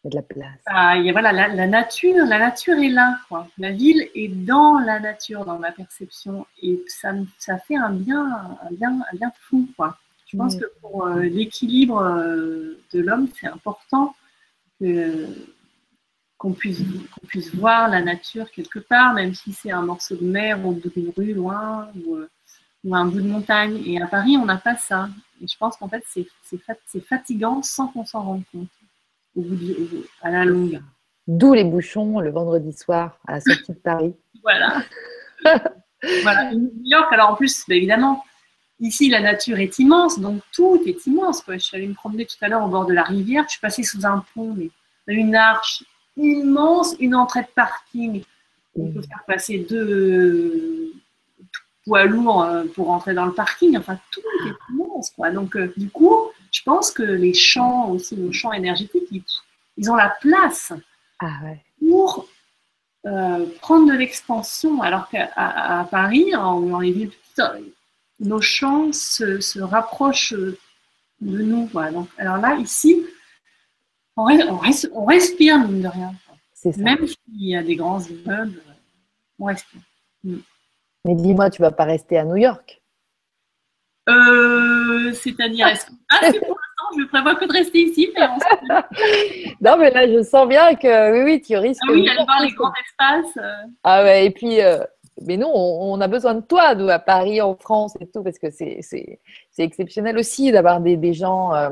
Il 0.03 0.05
y 0.05 0.07
a 0.07 0.11
de 0.11 0.17
la 0.17 0.23
place. 0.23 0.61
Ah, 0.67 0.97
il 0.97 1.05
y 1.05 1.11
a, 1.11 1.13
voilà, 1.13 1.33
la, 1.33 1.67
nature, 1.67 2.25
la 2.25 2.39
nature 2.39 2.79
est 2.79 2.89
là. 2.89 3.19
Quoi. 3.29 3.49
La 3.59 3.73
ville 3.73 4.09
est 4.15 4.29
dans 4.29 4.79
la 4.79 4.99
nature, 4.99 5.45
dans 5.45 5.59
ma 5.59 5.73
perception. 5.73 6.47
Et 6.63 6.83
ça, 6.87 7.13
ça 7.39 7.59
fait 7.59 7.77
un 7.77 7.91
bien, 7.91 8.57
un 8.63 8.73
bien, 8.73 8.99
un 9.13 9.17
bien 9.17 9.31
fou. 9.41 9.69
Quoi. 9.77 9.99
Je 10.31 10.37
pense 10.37 10.55
que 10.57 10.67
pour 10.81 11.07
euh, 11.07 11.23
l'équilibre 11.23 12.03
euh, 12.03 12.79
de 12.93 13.01
l'homme, 13.01 13.29
c'est 13.39 13.49
important 13.49 14.15
qu'on 16.39 16.53
puisse, 16.53 16.83
puisse 17.27 17.55
voir 17.55 17.89
la 17.89 18.01
nature 18.01 18.51
quelque 18.51 18.79
part, 18.79 19.13
même 19.13 19.35
si 19.35 19.53
c'est 19.53 19.73
un 19.73 19.83
morceau 19.83 20.17
de 20.17 20.25
mer 20.25 20.65
ou 20.65 20.75
d'une 20.75 21.13
rue 21.17 21.35
loin 21.35 21.89
ou, 21.97 22.17
euh, 22.17 22.31
ou, 22.85 22.95
un 22.95 23.07
bout 23.07 23.21
de 23.21 23.27
montagne. 23.27 23.83
Et 23.85 24.01
à 24.01 24.07
Paris, 24.07 24.37
on 24.37 24.47
n'a 24.47 24.57
pas 24.57 24.77
ça. 24.77 25.09
Et 25.43 25.49
je 25.49 25.57
pense 25.59 25.77
qu'en 25.77 25.89
fait, 25.89 26.05
c'est 26.07 27.01
fatigant 27.01 27.61
sans 27.63 27.89
qu'on 27.89 28.05
s'en 28.05 28.23
rende 28.23 28.45
compte 28.53 28.69
au 29.35 29.43
bout 29.43 29.59
à 30.23 30.31
la 30.31 30.45
longue. 30.45 30.81
D'où 31.27 31.55
les 31.55 31.65
bouchons 31.65 32.21
le 32.21 32.31
vendredi 32.31 32.73
soir 32.73 33.19
à 33.27 33.33
la 33.33 33.41
sortie 33.41 33.73
de 33.73 33.79
Paris. 33.79 34.15
voilà. 34.43 34.83
voilà. 36.23 36.55
New 36.55 36.71
York, 36.85 37.13
alors 37.13 37.31
en 37.31 37.35
plus, 37.35 37.65
bah, 37.69 37.75
évidemment, 37.75 38.23
Ici, 38.81 39.11
la 39.11 39.21
nature 39.21 39.59
est 39.59 39.79
immense, 39.79 40.19
donc 40.19 40.43
tout 40.55 40.81
est 40.87 41.07
immense. 41.07 41.43
Je 41.47 41.59
suis 41.59 41.77
allée 41.77 41.87
me 41.87 41.95
promener 41.95 42.25
tout 42.25 42.37
à 42.41 42.49
l'heure 42.49 42.65
au 42.65 42.69
bord 42.69 42.87
de 42.87 42.95
la 42.95 43.03
rivière. 43.03 43.45
Je 43.45 43.53
suis 43.53 43.61
passée 43.61 43.83
sous 43.83 44.07
un 44.07 44.25
pont, 44.35 44.55
mais 44.57 44.71
une 45.07 45.35
arche 45.35 45.85
immense, 46.17 46.95
une 46.99 47.15
entrée 47.15 47.43
de 47.43 47.49
parking. 47.55 48.23
On 48.79 48.91
peut 48.91 49.03
faire 49.03 49.23
passer 49.27 49.59
deux 49.59 50.93
poids 51.85 52.05
lourds 52.05 52.43
euh, 52.43 52.65
pour 52.75 52.87
rentrer 52.87 53.13
dans 53.13 53.27
le 53.27 53.33
parking. 53.33 53.77
Enfin, 53.77 53.99
tout 54.11 54.23
est 54.47 54.73
immense. 54.73 55.13
Donc, 55.35 55.57
euh, 55.57 55.73
du 55.77 55.91
coup, 55.91 56.17
je 56.51 56.63
pense 56.63 56.91
que 56.91 57.03
les 57.03 57.35
champs, 57.35 57.91
aussi, 57.91 58.17
nos 58.17 58.33
champs 58.33 58.53
énergétiques, 58.53 59.09
ils, 59.77 59.91
ont 59.91 59.97
la 59.97 60.15
place 60.21 60.73
ah 61.21 61.29
pour 61.79 62.29
euh, 63.07 63.47
prendre 63.61 63.91
de 63.91 63.97
l'expansion. 63.97 64.81
Alors 64.81 65.09
qu'à 65.09 65.87
Paris, 65.91 66.35
en, 66.35 66.61
dans 66.61 66.81
les 66.81 66.93
villes 66.93 67.13
nos 68.21 68.41
champs 68.41 68.93
se, 68.93 69.61
rapprochent 69.61 70.35
de 70.35 70.57
nous. 71.21 71.69
Donc, 71.73 72.09
alors 72.19 72.37
là, 72.37 72.57
ici, 72.57 73.05
on, 74.17 74.25
respire, 75.05 75.59
mine 75.59 75.83
de 75.83 75.89
rien. 75.89 76.13
Même 76.77 77.07
s'il 77.07 77.49
y 77.49 77.57
a 77.57 77.63
des 77.63 77.77
grands 77.77 78.01
immeubles, 78.01 78.61
on 79.39 79.47
respire. 79.47 79.81
Mm. 80.25 80.37
Mais 81.07 81.15
dis-moi, 81.15 81.49
tu 81.49 81.63
vas 81.63 81.71
pas 81.71 81.85
rester 81.85 82.19
à 82.19 82.25
New 82.25 82.37
York? 82.37 82.83
Euh, 84.09 85.13
C'est-à-dire, 85.15 85.69
est-ce 85.69 85.87
que... 85.87 85.93
Ah, 86.11 86.19
c'est 86.23 86.41
pour 86.41 86.59
l'instant, 86.59 86.99
je 86.99 87.05
prévois 87.07 87.35
que 87.37 87.47
de 87.47 87.53
rester 87.53 87.83
ici. 87.85 88.13
non, 89.63 89.79
mais 89.79 89.91
là, 89.91 90.07
je 90.07 90.23
sens 90.23 90.47
bien 90.47 90.75
que 90.75 91.13
oui, 91.13 91.23
oui, 91.25 91.41
tu 91.41 91.57
risques. 91.57 91.81
Ah 91.89 91.93
oui, 91.93 92.07
aller 92.09 92.25
voir 92.25 92.43
les 92.43 92.51
grands 92.51 92.73
espaces. 92.85 93.37
Euh. 93.39 93.67
Ah 93.83 94.03
ouais, 94.03 94.27
et 94.27 94.31
puis, 94.31 94.61
euh, 94.61 94.85
mais 95.27 95.37
nous, 95.37 95.49
on, 95.49 96.01
a 96.01 96.09
besoin 96.09 96.35
de 96.35 96.41
toi, 96.41 96.75
nous, 96.75 96.89
à 96.89 96.99
Paris, 96.99 97.41
en 97.41 97.55
France 97.55 97.97
et 98.01 98.07
tout, 98.07 98.23
parce 98.23 98.39
que 98.39 98.51
c'est 98.51 99.21
exceptionnel 99.59 100.19
aussi 100.19 100.53
d'avoir 100.53 100.81
des, 100.81 101.13
gens, 101.13 101.55
euh, 101.55 101.71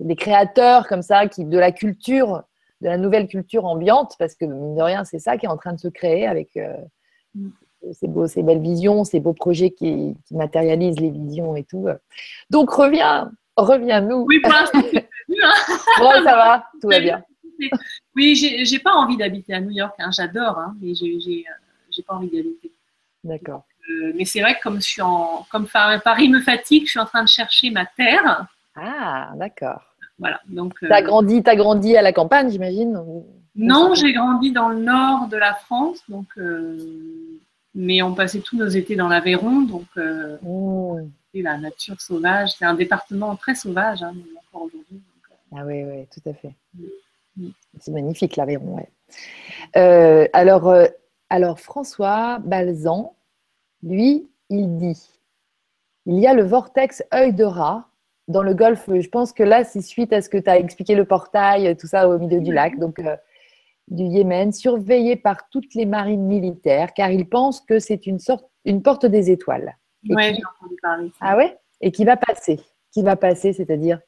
des 0.00 0.16
créateurs 0.16 0.86
comme 0.86 1.02
ça, 1.02 1.26
qui, 1.26 1.44
de 1.44 1.58
la 1.58 1.72
culture, 1.72 2.42
de 2.80 2.88
la 2.88 2.98
nouvelle 2.98 3.28
culture 3.28 3.64
ambiante, 3.64 4.14
parce 4.18 4.34
que, 4.34 4.44
mine 4.44 4.74
de 4.74 4.82
rien, 4.82 5.04
c'est 5.04 5.18
ça 5.18 5.36
qui 5.36 5.46
est 5.46 5.48
en 5.48 5.56
train 5.56 5.72
de 5.72 5.80
se 5.80 5.88
créer 5.88 6.26
avec 6.26 6.56
euh, 6.56 6.76
ces, 7.92 8.08
beaux, 8.08 8.26
ces 8.26 8.42
belles 8.42 8.60
visions, 8.60 9.04
ces 9.04 9.20
beaux 9.20 9.32
projets 9.32 9.70
qui, 9.70 10.16
matérialisent 10.30 11.00
les 11.00 11.10
visions 11.10 11.56
et 11.56 11.64
tout. 11.64 11.86
Donc, 12.50 12.70
reviens, 12.70 13.32
reviens-nous. 13.56 14.26
Oui, 14.28 14.40
pour 14.40 14.52
l'instant, 14.52 14.80
hein. 14.98 16.22
ça 16.24 16.36
va, 16.36 16.64
tout 16.80 16.88
va 16.88 17.00
bien. 17.00 17.22
Oui, 18.16 18.34
j'ai 18.64 18.78
pas 18.78 18.92
envie 18.92 19.16
d'habiter 19.16 19.54
à 19.54 19.60
New 19.60 19.70
York, 19.70 19.94
hein, 19.98 20.10
j'adore, 20.12 20.58
hein, 20.58 20.74
mais 20.80 20.94
j'ai 20.94 21.44
j'ai 21.90 22.02
pas 22.02 22.14
envie 22.14 22.28
d'y 22.28 22.40
habiter. 22.40 22.72
D'accord. 23.24 23.64
Euh, 23.90 24.12
mais 24.14 24.24
c'est 24.24 24.40
vrai 24.40 24.56
que 24.56 24.62
comme 24.62 24.76
je 24.76 24.86
suis 24.86 25.02
en, 25.02 25.46
comme 25.50 25.66
Paris 25.66 26.28
me 26.28 26.40
fatigue, 26.40 26.84
je 26.84 26.90
suis 26.90 27.00
en 27.00 27.06
train 27.06 27.22
de 27.22 27.28
chercher 27.28 27.70
ma 27.70 27.86
terre. 27.86 28.46
Ah, 28.76 29.32
d'accord. 29.36 29.82
Voilà. 30.18 30.40
Donc. 30.48 30.74
Euh, 30.82 30.88
t'as 30.88 31.02
grandi, 31.02 31.42
as 31.44 31.56
grandi 31.56 31.96
à 31.96 32.02
la 32.02 32.12
campagne, 32.12 32.50
j'imagine. 32.50 33.02
Non, 33.56 33.94
j'ai 33.94 34.12
grandi 34.12 34.52
dans 34.52 34.68
le 34.68 34.80
nord 34.80 35.28
de 35.28 35.36
la 35.36 35.54
France, 35.54 36.02
donc. 36.08 36.26
Euh, 36.38 36.78
mais 37.74 38.02
on 38.02 38.14
passait 38.14 38.40
tous 38.40 38.56
nos 38.56 38.68
étés 38.68 38.96
dans 38.96 39.08
l'Aveyron, 39.08 39.62
donc. 39.62 39.86
Oh. 40.44 40.98
la 41.34 41.58
nature 41.58 42.00
sauvage, 42.00 42.50
c'est 42.58 42.64
un 42.64 42.74
département 42.74 43.36
très 43.36 43.54
sauvage, 43.54 44.02
hein, 44.02 44.14
encore 44.48 44.66
aujourd'hui. 44.66 45.00
ah 45.56 45.62
oui, 45.64 45.84
oui, 45.84 46.06
tout 46.12 46.28
à 46.28 46.34
fait. 46.34 46.52
C'est 47.78 47.92
magnifique 47.92 48.36
l'Aveyron, 48.36 48.76
ouais. 48.76 50.30
alors, 50.32 50.74
alors 51.30 51.60
François 51.60 52.40
Balzan, 52.40 53.16
lui, 53.82 54.28
il 54.50 54.76
dit, 54.76 55.00
il 56.06 56.18
y 56.18 56.26
a 56.26 56.34
le 56.34 56.42
vortex 56.42 57.02
œil 57.14 57.32
de 57.32 57.44
rat 57.44 57.88
dans 58.28 58.42
le 58.42 58.52
golfe. 58.52 58.88
Je 58.88 59.08
pense 59.08 59.32
que 59.32 59.42
là, 59.42 59.64
c'est 59.64 59.80
suite 59.80 60.12
à 60.12 60.22
ce 60.22 60.28
que 60.28 60.38
tu 60.38 60.50
as 60.50 60.58
expliqué 60.58 60.94
le 60.94 61.04
portail, 61.04 61.76
tout 61.76 61.86
ça 61.86 62.08
au 62.08 62.18
milieu 62.18 62.40
du 62.40 62.52
lac, 62.52 62.78
donc 62.78 62.98
euh, 62.98 63.16
du 63.88 64.04
Yémen, 64.04 64.52
surveillé 64.52 65.16
par 65.16 65.48
toutes 65.50 65.74
les 65.74 65.86
marines 65.86 66.26
militaires, 66.26 66.92
car 66.94 67.10
ils 67.10 67.28
pensent 67.28 67.60
que 67.60 67.78
c'est 67.78 68.06
une 68.06 68.18
sorte, 68.18 68.44
une 68.64 68.82
porte 68.82 69.06
des 69.06 69.30
étoiles. 69.30 69.76
Oui, 70.08 70.22
j'ai 70.22 70.42
entendu 70.60 70.76
parler. 70.82 71.12
Ah 71.20 71.36
ouais? 71.36 71.58
Et 71.80 71.92
qui 71.92 72.04
va 72.04 72.16
passer 72.16 72.60
Qui 72.92 73.02
va 73.02 73.16
passer, 73.16 73.52
c'est-à-dire 73.52 74.00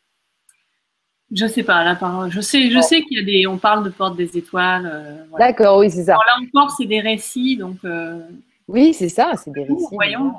je 1.34 1.46
sais 1.46 1.62
pas, 1.62 1.82
là, 1.84 1.98
je 2.28 2.40
sais, 2.40 2.70
je 2.70 2.80
sais 2.80 3.02
qu'il 3.02 3.18
y 3.18 3.22
a 3.22 3.24
des, 3.24 3.46
on 3.46 3.59
parle 3.59 3.84
de 3.84 3.90
porte 3.90 4.16
des 4.16 4.36
étoiles. 4.36 4.90
Euh, 4.92 5.38
D'accord, 5.38 5.78
oui, 5.78 5.90
c'est 5.90 6.04
ça. 6.04 6.12
là 6.12 6.36
encore, 6.42 6.70
c'est 6.76 6.86
des 6.86 7.00
récits, 7.00 7.56
donc. 7.56 7.78
Euh, 7.84 8.20
oui, 8.68 8.92
c'est 8.92 9.09
ça, 9.09 9.32
c'est 9.36 9.50
des 9.50 9.64
récits. 9.64 9.86
Voyons. 9.92 10.32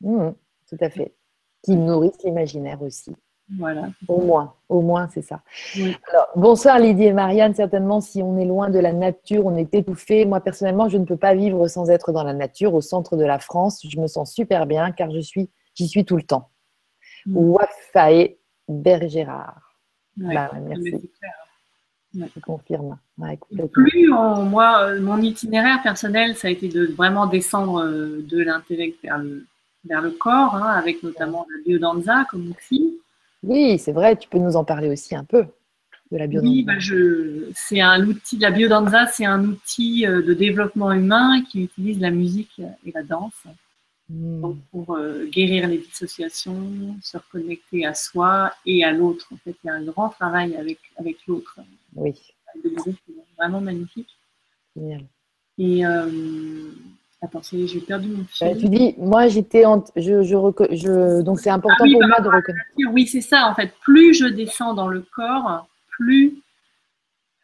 Mmh, 0.00 0.30
tout 0.68 0.76
à 0.80 0.90
fait. 0.90 1.14
Qui 1.62 1.76
nourrissent 1.76 2.22
l'imaginaire 2.24 2.80
aussi. 2.82 3.14
Voilà. 3.58 3.90
Au 4.08 4.20
moins, 4.22 4.54
au 4.68 4.80
moins, 4.80 5.08
c'est 5.12 5.22
ça. 5.22 5.42
Alors, 6.10 6.28
bonsoir 6.34 6.78
Lydie 6.78 7.04
et 7.04 7.12
Marianne. 7.12 7.54
Certainement, 7.54 8.00
si 8.00 8.22
on 8.22 8.38
est 8.38 8.46
loin 8.46 8.70
de 8.70 8.78
la 8.78 8.92
nature, 8.92 9.44
on 9.44 9.56
est 9.56 9.74
étouffé. 9.74 10.24
Moi, 10.24 10.40
personnellement, 10.40 10.88
je 10.88 10.96
ne 10.96 11.04
peux 11.04 11.16
pas 11.16 11.34
vivre 11.34 11.68
sans 11.68 11.90
être 11.90 12.12
dans 12.12 12.24
la 12.24 12.32
nature, 12.32 12.74
au 12.74 12.80
centre 12.80 13.16
de 13.16 13.24
la 13.24 13.38
France. 13.38 13.86
Je 13.86 14.00
me 14.00 14.06
sens 14.06 14.32
super 14.32 14.66
bien 14.66 14.92
car 14.92 15.10
je 15.10 15.20
suis, 15.20 15.50
j'y 15.74 15.88
suis 15.88 16.06
tout 16.06 16.16
le 16.16 16.22
temps. 16.22 16.50
Mmh. 17.26 17.36
Wafae 17.36 18.36
Bergérard. 18.68 19.63
Bah, 20.16 20.50
merci. 20.66 21.10
Je 22.14 22.40
confirme. 22.40 22.96
plus 23.72 24.08
moi, 24.08 24.84
euh, 24.84 25.00
mon 25.00 25.20
itinéraire 25.20 25.82
personnel, 25.82 26.36
ça 26.36 26.48
a 26.48 26.50
été 26.50 26.68
de 26.68 26.86
vraiment 26.86 27.26
descendre 27.26 27.82
euh, 27.82 28.24
de 28.28 28.40
l'intellect 28.40 29.02
vers 29.02 29.18
le, 29.18 29.46
vers 29.84 30.00
le 30.00 30.10
corps, 30.10 30.54
hein, 30.54 30.68
avec 30.76 31.02
notamment 31.02 31.46
le 31.48 31.62
biodanza 31.64 32.24
comme 32.30 32.48
outil. 32.48 33.00
Oui, 33.42 33.78
c'est 33.78 33.92
vrai, 33.92 34.16
tu 34.16 34.28
peux 34.28 34.38
nous 34.38 34.56
en 34.56 34.64
parler 34.64 34.88
aussi 34.88 35.16
un 35.16 35.24
peu 35.24 35.44
de 36.12 36.18
la 36.18 36.26
biodanza. 36.28 36.52
Oui, 36.52 36.62
bah 36.62 36.78
je, 36.78 37.50
c'est 37.54 37.80
un 37.80 38.06
outil, 38.06 38.38
la 38.38 38.52
biodanza, 38.52 39.06
c'est 39.06 39.26
un 39.26 39.44
outil 39.44 40.06
euh, 40.06 40.22
de 40.22 40.34
développement 40.34 40.92
humain 40.92 41.42
qui 41.50 41.64
utilise 41.64 41.98
la 41.98 42.10
musique 42.10 42.60
et 42.86 42.92
la 42.92 43.02
danse 43.02 43.44
hmm. 44.08 44.54
pour 44.70 44.96
euh, 44.96 45.26
guérir 45.26 45.68
les 45.68 45.78
dissociations, 45.78 46.96
se 47.02 47.16
reconnecter 47.16 47.86
à 47.86 47.94
soi 47.94 48.52
et 48.66 48.84
à 48.84 48.92
l'autre. 48.92 49.26
En 49.32 49.36
fait, 49.36 49.56
il 49.62 49.66
y 49.66 49.70
a 49.70 49.74
un 49.74 49.84
grand 49.84 50.08
travail 50.08 50.56
avec, 50.56 50.78
avec 50.96 51.16
l'autre. 51.26 51.60
Oui. 51.94 52.14
vraiment 53.36 53.60
magnifique. 53.60 54.10
Génial. 54.76 55.04
Et 55.58 55.86
euh, 55.86 56.70
attends, 57.22 57.42
j'ai 57.42 57.80
perdu 57.80 58.08
mon 58.08 58.24
fil. 58.24 58.48
Bah, 58.48 58.54
tu 58.58 58.68
dis, 58.68 58.94
moi 58.98 59.28
j'étais 59.28 59.64
en, 59.64 59.84
je, 59.96 60.22
je, 60.22 61.22
donc 61.22 61.38
c'est 61.38 61.50
important 61.50 61.84
ah 61.84 61.92
pour 61.92 62.08
moi 62.08 62.20
de 62.20 62.28
reconnaître. 62.28 62.66
Oui, 62.90 63.06
c'est 63.06 63.20
ça. 63.20 63.46
En 63.46 63.54
fait, 63.54 63.72
plus 63.82 64.14
je 64.14 64.26
descends 64.26 64.74
dans 64.74 64.88
le 64.88 65.04
corps, 65.14 65.66
plus 65.88 66.42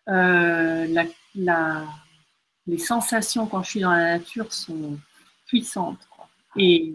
euh, 0.09 1.05
la, 1.35 1.85
les 2.67 2.79
sensations 2.79 3.47
quand 3.47 3.63
je 3.63 3.71
suis 3.71 3.81
dans 3.81 3.91
la 3.91 4.19
nature 4.19 4.53
sont 4.53 4.99
puissantes 5.47 6.01
et 6.57 6.95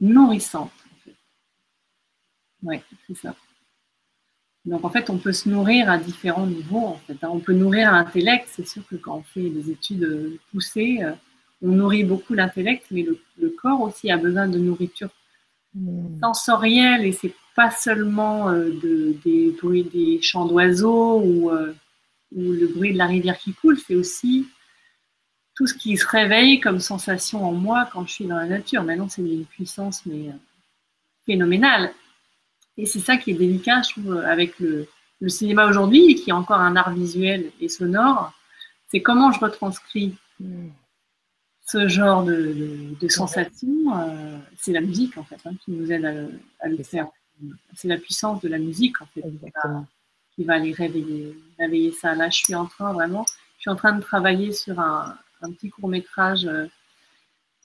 nourrissantes. 0.00 0.70
En 0.70 1.04
fait. 1.04 1.16
Oui, 2.62 2.76
c'est 3.06 3.16
ça. 3.16 3.34
Donc 4.64 4.84
en 4.84 4.90
fait, 4.90 5.10
on 5.10 5.18
peut 5.18 5.32
se 5.32 5.48
nourrir 5.48 5.90
à 5.90 5.98
différents 5.98 6.46
niveaux. 6.46 6.86
En 6.86 6.98
fait. 7.06 7.22
Hein. 7.22 7.30
On 7.32 7.40
peut 7.40 7.52
nourrir 7.52 7.92
l'intellect. 7.92 8.48
C'est 8.50 8.66
sûr 8.66 8.86
que 8.86 8.96
quand 8.96 9.16
on 9.18 9.22
fait 9.22 9.50
des 9.50 9.70
études 9.70 10.38
poussées, 10.50 11.00
euh, 11.02 11.12
on 11.62 11.68
nourrit 11.68 12.04
beaucoup 12.04 12.34
l'intellect, 12.34 12.86
mais 12.90 13.06
le, 13.38 13.50
corps 13.50 13.80
aussi 13.80 14.10
a 14.10 14.16
besoin 14.16 14.48
de 14.48 14.58
nourriture 14.58 15.10
mmh. 15.74 16.20
sensorielle 16.20 17.04
et 17.06 17.12
c'est 17.12 17.34
pas 17.54 17.70
seulement 17.70 18.48
euh, 18.48 18.70
de, 18.82 19.14
des 19.24 19.54
bruits 19.62 19.84
des 19.84 20.20
chants 20.20 20.46
d'oiseaux 20.46 21.20
ou, 21.20 21.50
euh, 21.50 21.72
ou, 22.34 22.52
le 22.52 22.66
bruit 22.66 22.92
de 22.92 22.98
la 22.98 23.06
rivière 23.06 23.38
qui 23.38 23.52
coule, 23.52 23.78
c'est 23.78 23.94
aussi 23.94 24.48
tout 25.54 25.66
ce 25.66 25.74
qui 25.74 25.96
se 25.96 26.06
réveille 26.06 26.60
comme 26.60 26.80
sensation 26.80 27.44
en 27.44 27.52
moi 27.52 27.88
quand 27.92 28.06
je 28.06 28.12
suis 28.12 28.26
dans 28.26 28.36
la 28.36 28.46
nature. 28.46 28.82
Maintenant, 28.82 29.08
c'est 29.08 29.22
une 29.22 29.44
puissance 29.44 30.06
mais 30.06 30.30
phénoménale. 31.26 31.92
Et 32.78 32.86
c'est 32.86 33.00
ça 33.00 33.16
qui 33.16 33.32
est 33.32 33.34
délicat, 33.34 33.82
je 33.82 33.90
trouve, 33.92 34.16
avec 34.18 34.58
le, 34.58 34.88
cinéma 35.28 35.66
aujourd'hui, 35.68 36.16
qui 36.16 36.30
est 36.30 36.32
encore 36.32 36.58
un 36.58 36.74
art 36.74 36.92
visuel 36.92 37.52
et 37.60 37.68
sonore. 37.68 38.32
C'est 38.88 39.02
comment 39.02 39.30
je 39.30 39.38
retranscris 39.38 40.16
ce 41.64 41.86
genre 41.86 42.24
de, 42.24 42.96
de, 43.00 43.08
sensations. 43.08 43.96
Euh, 43.96 44.38
c'est 44.58 44.72
la 44.72 44.80
musique, 44.80 45.16
en 45.16 45.22
fait, 45.22 45.38
hein, 45.44 45.52
qui 45.64 45.70
nous 45.70 45.92
aide 45.92 46.04
à, 46.60 46.68
le 46.68 46.82
faire. 46.82 47.06
C'est 47.74 47.88
la 47.88 47.98
puissance 47.98 48.40
de 48.40 48.48
la 48.48 48.58
musique, 48.58 49.00
en 49.00 49.06
fait, 49.06 49.22
qui 50.34 50.44
va, 50.44 50.54
aller 50.54 50.72
réveiller, 50.72 51.36
réveiller 51.58 51.92
ça. 51.92 52.14
Là, 52.16 52.28
je 52.28 52.38
suis 52.38 52.54
en 52.54 52.66
train, 52.66 52.92
vraiment, 52.92 53.24
je 53.58 53.62
suis 53.62 53.70
en 53.70 53.76
train 53.76 53.92
de 53.92 54.02
travailler 54.02 54.50
sur 54.52 54.80
un, 54.80 55.16
un 55.42 55.52
petit 55.52 55.70
court-métrage 55.70 56.46
euh, 56.46 56.66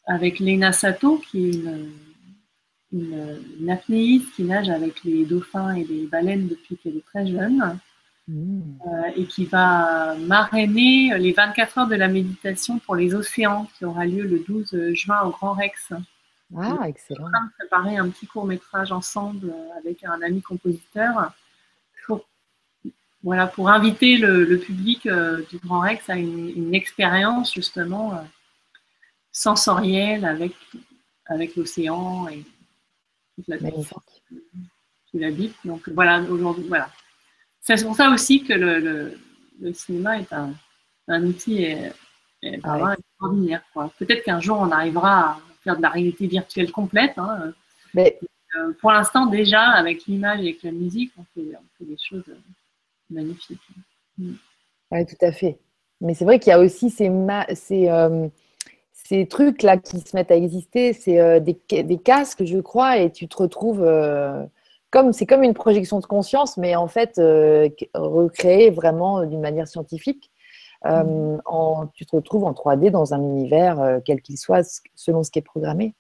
avec 0.06 0.40
Lena 0.40 0.72
Sato, 0.72 1.18
qui 1.18 1.50
est 1.50 1.54
une 1.54 1.92
une, 2.94 3.70
apnéiste 3.70 4.34
qui 4.36 4.44
nage 4.44 4.70
avec 4.70 5.04
les 5.04 5.26
dauphins 5.26 5.76
et 5.76 5.84
les 5.84 6.06
baleines 6.06 6.48
depuis 6.48 6.78
qu'elle 6.78 6.98
est 6.98 7.06
très 7.06 7.28
jeune 7.28 7.80
mmh. 8.28 8.62
euh, 8.88 9.12
et 9.16 9.26
qui 9.26 9.46
va 9.46 10.16
marrainer 10.16 11.18
les 11.18 11.34
24 11.34 11.78
heures 11.80 11.88
de 11.88 11.96
la 11.96 12.08
méditation 12.08 12.80
pour 12.80 12.96
les 12.96 13.14
océans 13.14 13.68
qui 13.78 13.86
aura 13.86 14.06
lieu 14.06 14.24
le 14.24 14.40
12 14.40 14.94
juin 14.94 15.22
au 15.24 15.32
Grand 15.32 15.54
Rex. 15.54 15.94
Ah, 16.56 16.78
excellent. 16.88 17.26
On 17.26 17.26
est 17.26 17.28
en 17.28 17.32
train 17.32 17.46
de 17.46 17.52
préparer 17.60 17.98
un 17.98 18.10
petit 18.10 18.26
court 18.26 18.46
métrage 18.46 18.92
ensemble 18.94 19.54
avec 19.78 20.06
un 20.06 20.22
ami 20.22 20.42
compositeur 20.42 21.34
voilà, 23.24 23.48
pour 23.48 23.70
inviter 23.70 24.18
le, 24.18 24.58
public 24.58 25.06
euh, 25.06 25.44
du 25.50 25.58
Grand 25.58 25.82
Rex 25.82 26.10
à 26.10 26.16
une, 26.16 26.74
expérience 26.74 27.54
justement 27.54 28.14
euh, 28.14 28.22
sensorielle 29.32 30.26
avec, 30.26 30.54
avec 31.26 31.56
l'océan 31.56 32.28
et 32.28 32.44
la 33.48 33.58
qui 33.58 35.20
l'habite. 35.20 35.56
Donc 35.66 35.88
voilà, 35.90 36.22
aujourd'hui, 36.22 36.66
voilà. 36.68 36.90
C'est 37.62 37.84
pour 37.84 37.96
ça 37.96 38.10
aussi 38.12 38.44
que 38.44 38.54
le, 38.54 39.20
le, 39.60 39.74
cinéma 39.74 40.20
est 40.20 40.32
un, 40.32 40.54
un 41.08 41.24
outil 41.24 41.76
ah 42.64 42.96
extraordinaire. 42.98 43.62
Peut-être 43.98 44.24
qu'un 44.24 44.40
jour 44.40 44.58
on 44.60 44.72
arrivera 44.72 45.32
à 45.32 45.42
faire 45.64 45.78
de 45.78 45.82
la 45.82 45.90
réalité 45.90 46.28
virtuelle 46.28 46.72
complète. 46.72 47.18
Hein. 47.18 47.54
Mais 47.94 48.18
euh, 48.56 48.74
pour 48.80 48.92
l'instant, 48.92 49.26
déjà, 49.26 49.62
avec 49.72 50.06
l'image 50.06 50.40
et 50.40 50.50
avec 50.50 50.64
la 50.64 50.72
musique, 50.72 51.12
on 51.18 51.24
fait, 51.34 51.56
on 51.56 51.78
fait 51.78 51.86
des 51.86 51.98
choses 51.98 52.24
magnifiques. 53.10 53.60
Mm. 54.18 54.34
Oui, 54.92 55.06
tout 55.06 55.26
à 55.26 55.32
fait. 55.32 55.60
Mais 56.02 56.14
c'est 56.14 56.26
vrai 56.26 56.40
qu'il 56.40 56.52
y 56.52 56.54
a 56.54 56.60
aussi 56.60 56.90
ces, 56.90 57.12
ces, 57.54 57.90
euh, 57.90 58.28
ces 58.94 59.28
trucs-là 59.28 59.78
qui 59.78 60.00
se 60.00 60.16
mettent 60.16 60.32
à 60.32 60.36
exister, 60.36 60.94
c'est 60.94 61.20
euh, 61.20 61.40
des, 61.40 61.60
des, 61.84 61.98
casques, 61.98 62.46
je 62.46 62.60
crois, 62.60 62.98
et 62.98 63.12
tu 63.12 63.28
te 63.28 63.38
retrouves 63.38 63.84
euh, 63.84 64.44
comme 64.92 65.12
c'est 65.12 65.26
comme 65.26 65.44
une 65.44 65.54
projection 65.54 66.00
de 66.00 66.06
conscience, 66.06 66.58
mais 66.58 66.76
en 66.76 66.88
fait 66.88 67.20
recréée 67.94 68.70
vraiment 68.70 69.26
d'une 69.26 69.42
manière 69.42 69.68
scientifique. 69.68 70.32
Mmh. 70.86 71.40
En, 71.46 71.88
tu 71.88 72.06
te 72.06 72.16
retrouves 72.16 72.46
en 72.46 72.54
3D 72.54 72.92
dans 72.92 73.14
un 73.14 73.22
univers, 73.22 74.00
quel 74.06 74.22
qu'il 74.22 74.38
soit, 74.38 74.82
selon 74.96 75.24
ce 75.24 75.32
qui 75.32 75.40
est 75.40 75.42
programmé. 75.42 75.96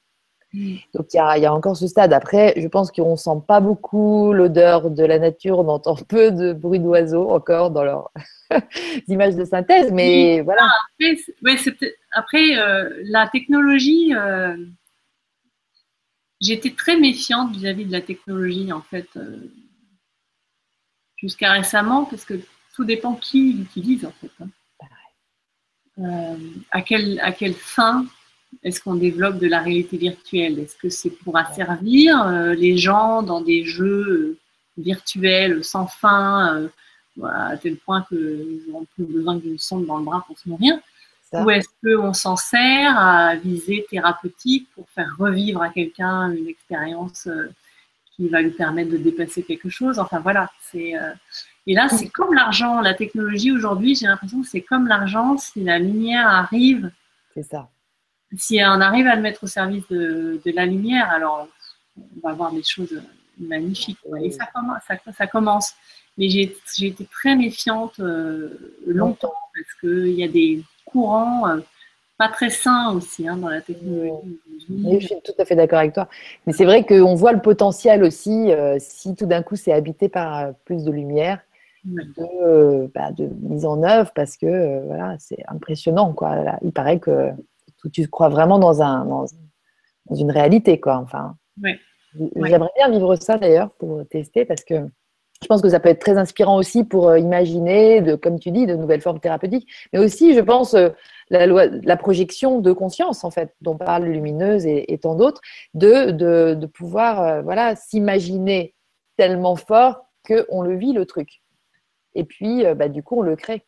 Mmh. 0.53 0.75
Donc 0.93 1.07
il 1.13 1.17
y, 1.17 1.41
y 1.41 1.45
a, 1.45 1.53
encore 1.53 1.75
ce 1.75 1.87
stade. 1.87 2.13
Après, 2.13 2.53
je 2.57 2.67
pense 2.67 2.91
qu'on 2.91 3.17
sent 3.17 3.41
pas 3.47 3.59
beaucoup 3.59 4.31
l'odeur 4.31 4.89
de 4.89 5.03
la 5.03 5.19
nature, 5.19 5.59
on 5.59 5.67
entend 5.67 5.95
peu 6.07 6.31
de 6.31 6.53
bruit 6.53 6.79
d'oiseaux 6.79 7.29
encore 7.29 7.71
dans 7.71 7.83
leur 7.83 8.11
images 9.07 9.35
de 9.35 9.45
synthèse, 9.45 9.91
mais 9.91 10.41
voilà. 10.41 10.61
Ah, 10.63 11.11
après, 11.41 11.55
après 12.11 12.57
euh, 12.57 12.89
la 13.05 13.27
technologie, 13.27 14.13
euh, 14.15 14.55
j'étais 16.39 16.71
très 16.71 16.97
méfiante 16.97 17.55
vis-à-vis 17.55 17.85
de 17.85 17.91
la 17.91 18.01
technologie 18.01 18.71
en 18.71 18.81
fait, 18.81 19.09
euh, 19.17 19.51
jusqu'à 21.17 21.51
récemment, 21.51 22.05
parce 22.05 22.23
que 22.23 22.35
tout 22.73 22.85
dépend 22.85 23.15
qui 23.15 23.53
l'utilise 23.53 24.05
en 24.05 24.13
fait. 24.21 24.31
Hein. 24.39 24.49
à, 26.71 26.81
quelle, 26.81 27.19
à 27.21 27.31
quelle 27.31 27.55
fin 27.55 28.05
est-ce 28.63 28.81
qu'on 28.81 28.95
développe 28.95 29.37
de 29.39 29.47
la 29.47 29.59
réalité 29.59 29.97
virtuelle? 29.97 30.59
Est-ce 30.59 30.75
que 30.75 30.89
c'est 30.89 31.09
pour 31.09 31.37
asservir 31.37 32.25
les 32.57 32.77
gens 32.77 33.21
dans 33.21 33.41
des 33.41 33.65
jeux 33.65 34.37
virtuels 34.77 35.63
sans 35.63 35.87
fin 35.87 36.69
à 37.23 37.57
tel 37.57 37.77
point 37.77 38.05
qu'ils 38.07 38.61
n'auront 38.67 38.85
plus 38.95 39.05
besoin 39.05 39.35
d'une 39.35 39.59
sonde 39.59 39.85
dans 39.85 39.97
le 39.97 40.05
bras 40.05 40.23
pour 40.27 40.37
se 40.37 40.47
nourrir? 40.49 40.79
Ou 41.33 41.49
est-ce 41.49 41.67
qu'on 41.83 42.13
s'en 42.13 42.37
sert 42.37 42.97
à 42.97 43.35
visée 43.35 43.85
thérapeutique 43.89 44.67
pour 44.75 44.87
faire 44.89 45.13
revivre 45.17 45.61
à 45.61 45.69
quelqu'un 45.69 46.31
une 46.31 46.47
expérience 46.47 47.27
euh, 47.27 47.51
qui 48.15 48.29
va 48.29 48.41
lui 48.41 48.51
permettre 48.51 48.91
de 48.91 48.97
dépasser 48.97 49.43
quelque 49.43 49.69
chose? 49.69 49.99
Enfin 49.99 50.19
voilà, 50.19 50.49
c'est. 50.61 50.97
Euh, 50.97 51.13
et 51.65 51.73
là, 51.73 51.89
c'est 51.89 52.07
comme 52.07 52.33
l'argent. 52.33 52.79
La 52.79 52.93
technologie 52.93 53.51
aujourd'hui, 53.51 53.93
j'ai 53.93 54.07
l'impression 54.07 54.41
que 54.41 54.47
c'est 54.47 54.61
comme 54.61 54.87
l'argent. 54.87 55.37
Si 55.37 55.61
la 55.63 55.79
lumière 55.79 56.27
arrive, 56.27 56.91
c'est 57.33 57.43
ça. 57.43 57.69
Si 58.35 58.59
on 58.61 58.81
arrive 58.81 59.07
à 59.07 59.15
le 59.15 59.21
mettre 59.21 59.43
au 59.43 59.47
service 59.47 59.87
de, 59.89 60.41
de 60.43 60.51
la 60.51 60.65
lumière, 60.65 61.09
alors 61.09 61.47
on 61.97 62.19
va 62.21 62.31
avoir 62.31 62.51
des 62.51 62.63
choses 62.63 63.01
magnifiques. 63.39 63.99
Et 64.21 64.31
ça 64.31 64.45
commence. 64.53 64.81
Ça, 64.87 64.95
ça 65.13 65.27
commence. 65.27 65.73
Mais 66.17 66.29
j'ai 66.29 66.51
été 66.81 67.05
très 67.05 67.35
méfiante 67.35 67.99
euh, 67.99 68.75
longtemps 68.87 69.33
parce 69.53 69.73
qu'il 69.79 70.13
y 70.13 70.23
a 70.23 70.27
des 70.27 70.63
courants 70.85 71.47
euh, 71.47 71.57
pas 72.17 72.29
très 72.29 72.49
sains 72.49 72.91
aussi 72.93 73.27
hein, 73.27 73.37
dans 73.37 73.49
la 73.49 73.61
technologie. 73.61 74.39
je 74.67 75.05
suis 75.05 75.15
tout 75.23 75.33
à 75.37 75.45
fait 75.45 75.55
d'accord 75.55 75.79
avec 75.79 75.93
toi. 75.93 76.07
Mais 76.47 76.53
c'est 76.53 76.65
vrai 76.65 76.83
qu'on 76.83 77.13
voit 77.13 77.33
le 77.33 77.41
potentiel 77.41 78.03
aussi, 78.03 78.51
euh, 78.51 78.77
si 78.79 79.15
tout 79.15 79.27
d'un 79.27 79.43
coup 79.43 79.55
c'est 79.55 79.71
habité 79.71 80.09
par 80.09 80.55
plus 80.65 80.83
de 80.83 80.91
lumière, 80.91 81.39
de, 81.85 82.87
bah, 82.95 83.11
de, 83.11 83.29
mise 83.41 83.65
en 83.65 83.83
œuvre, 83.83 84.11
parce 84.15 84.35
que 84.35 84.83
voilà, 84.87 85.15
c'est 85.19 85.43
impressionnant. 85.47 86.13
Quoi. 86.13 86.57
il 86.63 86.71
paraît 86.71 86.99
que 86.99 87.29
tu 87.93 88.07
crois 88.07 88.29
vraiment 88.29 88.59
dans, 88.59 88.81
un, 88.81 89.05
dans, 89.05 89.25
une 90.15 90.31
réalité. 90.31 90.79
Quoi. 90.79 90.97
Enfin, 90.97 91.35
J'aimerais 92.13 92.71
bien 92.75 92.89
vivre 92.89 93.15
ça 93.15 93.37
d'ailleurs 93.37 93.71
pour 93.71 94.07
tester, 94.07 94.45
parce 94.45 94.63
que 94.63 94.75
je 95.41 95.47
pense 95.47 95.61
que 95.61 95.69
ça 95.69 95.79
peut 95.79 95.89
être 95.89 95.99
très 95.99 96.17
inspirant 96.17 96.57
aussi 96.57 96.83
pour 96.83 97.09
euh, 97.09 97.19
imaginer, 97.19 98.01
de, 98.01 98.15
comme 98.15 98.39
tu 98.39 98.51
dis, 98.51 98.65
de 98.65 98.75
nouvelles 98.75 99.01
formes 99.01 99.19
thérapeutiques, 99.19 99.69
mais 99.93 99.99
aussi, 99.99 100.33
je 100.33 100.39
pense, 100.39 100.73
euh, 100.73 100.89
la, 101.29 101.45
loi, 101.45 101.67
la 101.67 101.97
projection 101.97 102.59
de 102.59 102.71
conscience, 102.71 103.23
en 103.23 103.29
fait, 103.29 103.53
dont 103.61 103.77
parle 103.77 104.05
Lumineuse 104.05 104.65
et, 104.65 104.97
tant 105.01 105.15
d'autres, 105.15 105.41
de, 105.73 106.11
de, 106.11 106.65
pouvoir 106.65 107.21
euh, 107.21 107.41
voilà, 107.41 107.75
s'imaginer 107.75 108.73
tellement 109.15 109.55
fort 109.55 110.05
qu'on 110.27 110.61
le 110.61 110.75
vit, 110.75 110.93
le 110.93 111.05
truc. 111.05 111.41
Et 112.15 112.23
puis, 112.23 112.63
bah, 112.75 112.89
du 112.89 113.03
coup, 113.03 113.19
on 113.19 113.21
le 113.21 113.35
crée. 113.35 113.63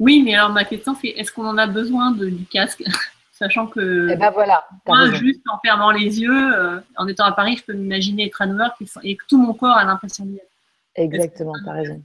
Oui, 0.00 0.22
mais 0.24 0.34
alors 0.34 0.50
ma 0.50 0.64
question, 0.64 0.96
c'est 1.00 1.08
est-ce 1.08 1.30
qu'on 1.30 1.46
en 1.46 1.58
a 1.58 1.66
besoin 1.66 2.10
de, 2.10 2.28
du 2.28 2.46
casque? 2.46 2.82
Sachant 3.32 3.66
que 3.68 4.08
eh 4.10 4.16
ben 4.16 4.30
voilà, 4.30 4.66
moi, 4.86 5.10
juste 5.14 5.40
en 5.50 5.58
fermant 5.64 5.90
les 5.92 6.20
yeux, 6.20 6.54
euh, 6.54 6.78
en 6.96 7.08
étant 7.08 7.24
à 7.24 7.32
Paris, 7.32 7.56
je 7.56 7.64
peux 7.64 7.72
m'imaginer 7.72 8.26
être 8.26 8.42
à 8.42 8.46
New 8.46 8.58
York 8.58 8.76
et, 9.02 9.16
que 9.16 9.24
tout 9.26 9.38
mon 9.38 9.54
corps 9.54 9.78
a 9.78 9.84
l'impression 9.84 10.26
d'y 10.26 10.36
être. 10.36 10.50
Exactement, 10.94 11.54
tu 11.62 11.70
as 11.70 11.72
raison. 11.72 12.02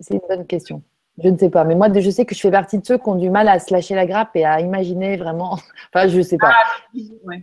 C'est 0.00 0.14
une 0.14 0.20
bonne 0.28 0.46
question. 0.46 0.82
Je 1.22 1.28
ne 1.28 1.38
sais 1.38 1.50
pas, 1.50 1.62
mais 1.62 1.76
moi, 1.76 1.86
je 1.92 2.10
sais 2.10 2.24
que 2.24 2.34
je 2.34 2.40
fais 2.40 2.50
partie 2.50 2.78
de 2.80 2.84
ceux 2.84 2.98
qui 2.98 3.08
ont 3.08 3.14
du 3.14 3.30
mal 3.30 3.46
à 3.46 3.60
se 3.60 3.72
lâcher 3.72 3.94
la 3.94 4.06
grappe 4.06 4.34
et 4.34 4.44
à 4.44 4.60
imaginer 4.60 5.16
vraiment. 5.16 5.60
enfin, 5.94 6.08
je 6.08 6.18
ne 6.18 6.22
sais 6.22 6.38
pas. 6.38 6.52
Ah, 6.52 7.36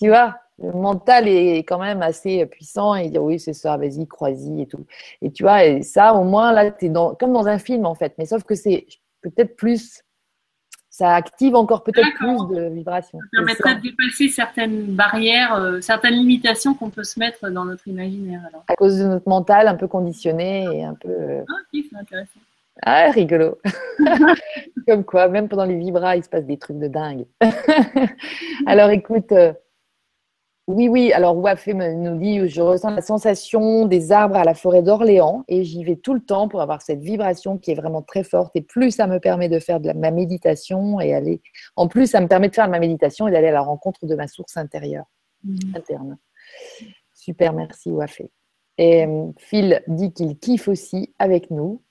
tu 0.00 0.08
vois, 0.08 0.38
le 0.62 0.72
mental 0.72 1.28
est 1.28 1.58
quand 1.58 1.78
même 1.78 2.02
assez 2.02 2.44
puissant 2.46 2.94
et 2.94 3.08
dire 3.10 3.22
oui, 3.22 3.38
c'est 3.38 3.52
ça, 3.52 3.76
vas-y, 3.76 4.06
crois-y 4.06 4.62
et 4.62 4.66
tout. 4.66 4.84
Et 5.22 5.30
tu 5.30 5.44
vois, 5.44 5.64
et 5.64 5.82
ça, 5.82 6.14
au 6.14 6.24
moins, 6.24 6.52
là, 6.52 6.70
tu 6.70 6.86
es 6.86 6.88
dans, 6.88 7.14
comme 7.14 7.32
dans 7.32 7.46
un 7.46 7.58
film 7.58 7.86
en 7.86 7.94
fait, 7.94 8.14
mais 8.18 8.26
sauf 8.26 8.42
que 8.44 8.54
c'est 8.54 8.86
peut-être 9.22 9.56
plus 9.56 10.02
ça 10.98 11.14
active 11.14 11.54
encore 11.54 11.84
peut-être 11.84 12.12
plus 12.16 12.56
de 12.56 12.74
vibrations. 12.74 13.20
Ça 13.20 13.26
permettrait 13.30 13.76
de 13.76 13.82
dépasser 13.82 14.28
certaines 14.28 14.96
barrières, 14.96 15.54
euh, 15.54 15.80
certaines 15.80 16.14
limitations 16.14 16.74
qu'on 16.74 16.90
peut 16.90 17.04
se 17.04 17.20
mettre 17.20 17.50
dans 17.50 17.64
notre 17.64 17.86
imaginaire. 17.86 18.40
Alors. 18.48 18.64
À 18.66 18.74
cause 18.74 18.98
de 18.98 19.04
notre 19.04 19.28
mental 19.28 19.68
un 19.68 19.76
peu 19.76 19.86
conditionné 19.86 20.64
et 20.64 20.82
un 20.82 20.94
peu. 20.94 21.08
Euh, 21.08 21.44
ah, 21.48 21.52
ok, 21.72 21.84
c'est 21.88 21.96
intéressant. 21.96 22.40
Ah, 22.82 23.10
rigolo. 23.12 23.58
Comme 24.88 25.04
quoi, 25.04 25.28
même 25.28 25.48
pendant 25.48 25.66
les 25.66 25.76
vibras, 25.76 26.16
il 26.16 26.24
se 26.24 26.28
passe 26.28 26.46
des 26.46 26.58
trucs 26.58 26.80
de 26.80 26.88
dingue. 26.88 27.26
alors 28.66 28.90
écoute. 28.90 29.30
Euh, 29.30 29.52
oui, 30.68 30.86
oui. 30.86 31.12
Alors, 31.14 31.34
Wafé 31.38 31.72
nous 31.72 32.18
dit 32.18 32.46
Je 32.46 32.60
ressens 32.60 32.90
la 32.90 33.00
sensation 33.00 33.86
des 33.86 34.12
arbres 34.12 34.36
à 34.36 34.44
la 34.44 34.52
forêt 34.52 34.82
d'Orléans 34.82 35.42
et 35.48 35.64
j'y 35.64 35.82
vais 35.82 35.96
tout 35.96 36.12
le 36.12 36.20
temps 36.20 36.46
pour 36.46 36.60
avoir 36.60 36.82
cette 36.82 37.00
vibration 37.00 37.56
qui 37.56 37.70
est 37.70 37.74
vraiment 37.74 38.02
très 38.02 38.22
forte. 38.22 38.54
Et 38.54 38.60
plus 38.60 38.90
ça 38.90 39.06
me 39.06 39.18
permet 39.18 39.48
de 39.48 39.60
faire 39.60 39.80
de 39.80 39.90
ma 39.92 40.10
méditation 40.10 41.00
et 41.00 41.14
aller. 41.14 41.40
En 41.74 41.88
plus, 41.88 42.08
ça 42.08 42.20
me 42.20 42.28
permet 42.28 42.50
de 42.50 42.54
faire 42.54 42.68
ma 42.68 42.80
méditation 42.80 43.26
et 43.26 43.30
d'aller 43.30 43.48
à 43.48 43.52
la 43.52 43.62
rencontre 43.62 44.04
de 44.04 44.14
ma 44.14 44.28
source 44.28 44.58
intérieure, 44.58 45.06
mmh. 45.42 45.56
interne. 45.74 46.18
Super, 47.14 47.54
merci, 47.54 47.90
Wafé. 47.90 48.30
Et 48.76 49.06
euh, 49.06 49.32
Phil 49.38 49.82
dit 49.88 50.12
qu'il 50.12 50.38
kiffe 50.38 50.68
aussi 50.68 51.14
avec 51.18 51.50
nous. 51.50 51.82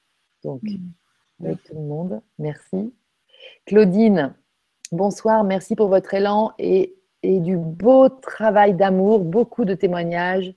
Donc, 0.43 0.61
mmh. 0.61 1.45
avec 1.45 1.63
tout 1.63 1.73
le 1.73 1.81
monde. 1.81 2.21
Merci. 2.37 2.93
Claudine, 3.65 4.35
bonsoir. 4.91 5.43
Merci 5.43 5.75
pour 5.75 5.87
votre 5.87 6.13
élan 6.13 6.51
et 6.59 6.96
et 7.27 7.41
du 7.41 7.57
beau 7.57 8.07
travail 8.07 8.73
d'amour, 8.73 9.19
beaucoup 9.19 9.65
de 9.65 9.73
témoignages 9.73 10.55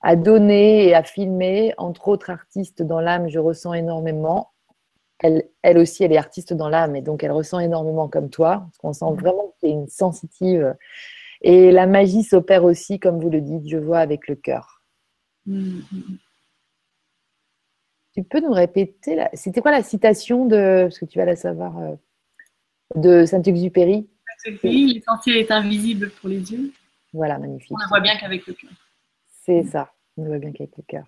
à 0.00 0.16
donner 0.16 0.86
et 0.88 0.94
à 0.94 1.02
filmer. 1.02 1.74
Entre 1.76 2.08
autres 2.08 2.30
artistes 2.30 2.82
dans 2.82 3.00
l'âme, 3.00 3.28
je 3.28 3.38
ressens 3.38 3.74
énormément. 3.74 4.52
Elle, 5.18 5.44
elle 5.62 5.76
aussi, 5.76 6.04
elle 6.04 6.12
est 6.12 6.16
artiste 6.16 6.54
dans 6.54 6.70
l'âme 6.70 6.96
et 6.96 7.02
donc 7.02 7.22
elle 7.22 7.32
ressent 7.32 7.58
énormément 7.58 8.08
comme 8.08 8.30
toi. 8.30 8.60
Parce 8.66 8.78
qu'on 8.78 8.92
sent 8.94 9.20
vraiment 9.20 9.48
que 9.48 9.60
tu 9.60 9.66
es 9.66 9.70
une 9.70 9.88
sensitive. 9.88 10.74
Et 11.42 11.70
la 11.70 11.86
magie 11.86 12.22
s'opère 12.22 12.64
aussi, 12.64 12.98
comme 12.98 13.20
vous 13.20 13.28
le 13.28 13.42
dites, 13.42 13.68
je 13.68 13.76
vois 13.76 13.98
avec 13.98 14.26
le 14.26 14.36
cœur. 14.36 14.80
Tu 18.14 18.24
peux 18.24 18.40
nous 18.40 18.52
répéter, 18.52 19.22
c'était 19.34 19.60
quoi 19.60 19.70
la 19.70 19.82
citation 19.82 20.46
de, 20.46 20.84
parce 20.84 20.98
que 20.98 21.04
tu 21.04 21.18
vas 21.18 21.26
la 21.26 21.36
savoir, 21.36 21.78
euh, 21.78 21.94
de 22.94 23.26
Saint-Exupéry? 23.26 24.08
L'essentiel 24.62 25.36
est 25.36 25.50
invisible 25.50 26.10
pour 26.10 26.28
les 26.28 26.52
yeux. 26.52 26.72
Voilà, 27.12 27.38
magnifique. 27.38 27.72
On 27.72 27.82
ne 27.82 27.88
voit 27.88 28.00
bien 28.00 28.16
qu'avec 28.16 28.46
le 28.46 28.52
cœur. 28.54 28.70
C'est 29.44 29.64
ça, 29.64 29.90
on 30.16 30.22
ne 30.22 30.28
voit 30.28 30.38
bien 30.38 30.52
qu'avec 30.52 30.76
le 30.76 30.82
cœur. 30.86 31.04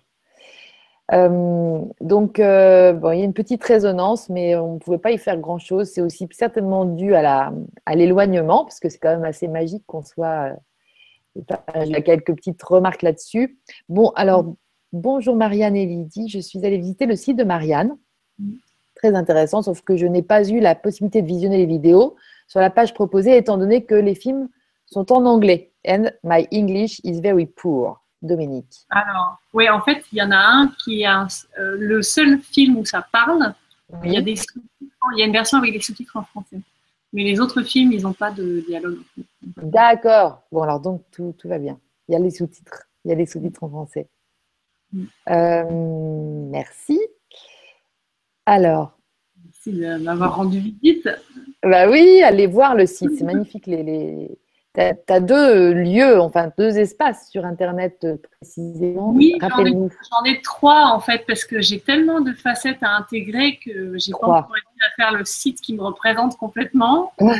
Euh, 1.11 1.81
donc, 2.01 2.39
euh, 2.39 2.93
bon, 2.93 3.11
il 3.11 3.19
y 3.19 3.21
a 3.21 3.25
une 3.25 3.33
petite 3.33 3.63
résonance, 3.63 4.29
mais 4.29 4.55
on 4.55 4.75
ne 4.75 4.79
pouvait 4.79 4.99
pas 4.99 5.11
y 5.11 5.17
faire 5.17 5.37
grand-chose. 5.37 5.89
C'est 5.89 6.01
aussi 6.01 6.27
certainement 6.31 6.85
dû 6.85 7.15
à, 7.15 7.51
à 7.85 7.95
l'éloignement, 7.95 8.63
parce 8.63 8.79
que 8.79 8.89
c'est 8.89 8.99
quand 8.99 9.09
même 9.09 9.23
assez 9.23 9.47
magique 9.47 9.83
qu'on 9.87 10.03
soit. 10.03 10.55
Euh, 11.37 11.85
il 11.85 11.91
y 11.91 11.95
a 11.95 12.01
quelques 12.01 12.35
petites 12.35 12.61
remarques 12.61 13.01
là-dessus. 13.01 13.59
Bon, 13.87 14.09
alors, 14.15 14.55
bonjour 14.91 15.35
Marianne 15.35 15.75
et 15.75 15.85
Lydie. 15.85 16.27
Je 16.27 16.39
suis 16.39 16.63
allée 16.65 16.77
visiter 16.77 17.05
le 17.05 17.15
site 17.15 17.37
de 17.37 17.43
Marianne. 17.43 17.97
Mm. 18.37 18.53
Très 18.95 19.15
intéressant, 19.15 19.61
sauf 19.61 19.81
que 19.81 19.95
je 19.95 20.05
n'ai 20.05 20.23
pas 20.23 20.47
eu 20.49 20.59
la 20.59 20.75
possibilité 20.75 21.21
de 21.21 21.27
visionner 21.27 21.57
les 21.57 21.65
vidéos 21.65 22.15
sur 22.49 22.59
la 22.59 22.69
page 22.69 22.93
proposée, 22.93 23.37
étant 23.37 23.57
donné 23.57 23.85
que 23.85 23.95
les 23.95 24.15
films 24.15 24.49
sont 24.87 25.13
en 25.13 25.25
anglais. 25.25 25.71
And 25.87 26.11
my 26.23 26.47
English 26.51 26.99
is 27.05 27.21
very 27.21 27.45
poor. 27.45 28.03
Dominique. 28.21 28.85
Alors, 28.89 29.39
oui, 29.53 29.69
en 29.69 29.81
fait, 29.81 30.03
il 30.11 30.17
y 30.17 30.21
en 30.21 30.31
a 30.31 30.37
un 30.37 30.67
qui 30.83 31.03
est 31.03 31.07
euh, 31.07 31.77
le 31.79 32.01
seul 32.01 32.41
film 32.41 32.75
où 32.77 32.83
ça 32.83 33.05
parle. 33.13 33.53
Il, 34.03 34.11
y 34.11 34.17
a 34.17 34.21
des 34.21 34.35
il 34.81 35.19
y 35.19 35.21
a 35.21 35.25
une 35.25 35.31
version 35.31 35.57
avec 35.57 35.71
des 35.71 35.79
sous-titres 35.79 36.17
en 36.17 36.23
français. 36.23 36.59
Mais 37.13 37.23
les 37.23 37.39
autres 37.39 37.63
films, 37.63 37.93
ils 37.93 38.03
n'ont 38.03 38.13
pas 38.13 38.31
de 38.31 38.61
dialogue. 38.67 38.99
D'accord. 39.55 40.43
Bon, 40.51 40.63
alors 40.63 40.81
donc 40.81 41.03
tout, 41.11 41.33
tout, 41.37 41.47
va 41.47 41.59
bien. 41.59 41.79
Il 42.09 42.11
y 42.11 42.15
a 42.15 42.19
les 42.19 42.29
sous-titres. 42.29 42.83
Il 43.05 43.09
y 43.09 43.13
a 43.13 43.15
les 43.15 43.25
sous-titres 43.25 43.63
en 43.63 43.69
français. 43.69 44.09
Mm. 44.91 45.03
Euh, 45.29 46.49
merci. 46.51 46.99
Alors, 48.45 48.99
Merci 49.45 49.71
de 49.71 49.97
m'avoir 50.03 50.35
rendu 50.35 50.59
visite. 50.59 51.09
Bah 51.63 51.89
oui, 51.89 52.21
allez 52.23 52.47
voir 52.47 52.75
le 52.75 52.85
site, 52.85 53.11
c'est 53.17 53.25
magnifique. 53.25 53.65
Les, 53.65 53.83
les... 53.83 54.37
Tu 54.75 54.81
as, 54.81 55.19
deux 55.19 55.73
lieux, 55.73 56.21
enfin 56.21 56.51
deux 56.57 56.77
espaces 56.77 57.29
sur 57.29 57.43
Internet 57.43 57.97
euh, 58.03 58.17
précisément. 58.39 59.09
Oui, 59.09 59.35
j'en 59.41 60.23
ai, 60.25 60.41
trois 60.41 60.85
en 60.93 60.99
fait, 60.99 61.25
parce 61.27 61.43
que 61.43 61.59
j'ai 61.59 61.79
tellement 61.79 62.21
de 62.21 62.33
facettes 62.33 62.81
à 62.81 62.95
intégrer 62.95 63.57
que 63.57 63.97
j'ai 63.97 64.11
pas 64.11 64.27
encore 64.27 64.51
réussi 64.51 64.67
à 64.87 64.95
faire 64.95 65.17
le 65.17 65.25
site 65.25 65.59
qui 65.59 65.73
me 65.73 65.81
représente 65.81 66.37
complètement. 66.37 67.11
le 67.19 67.33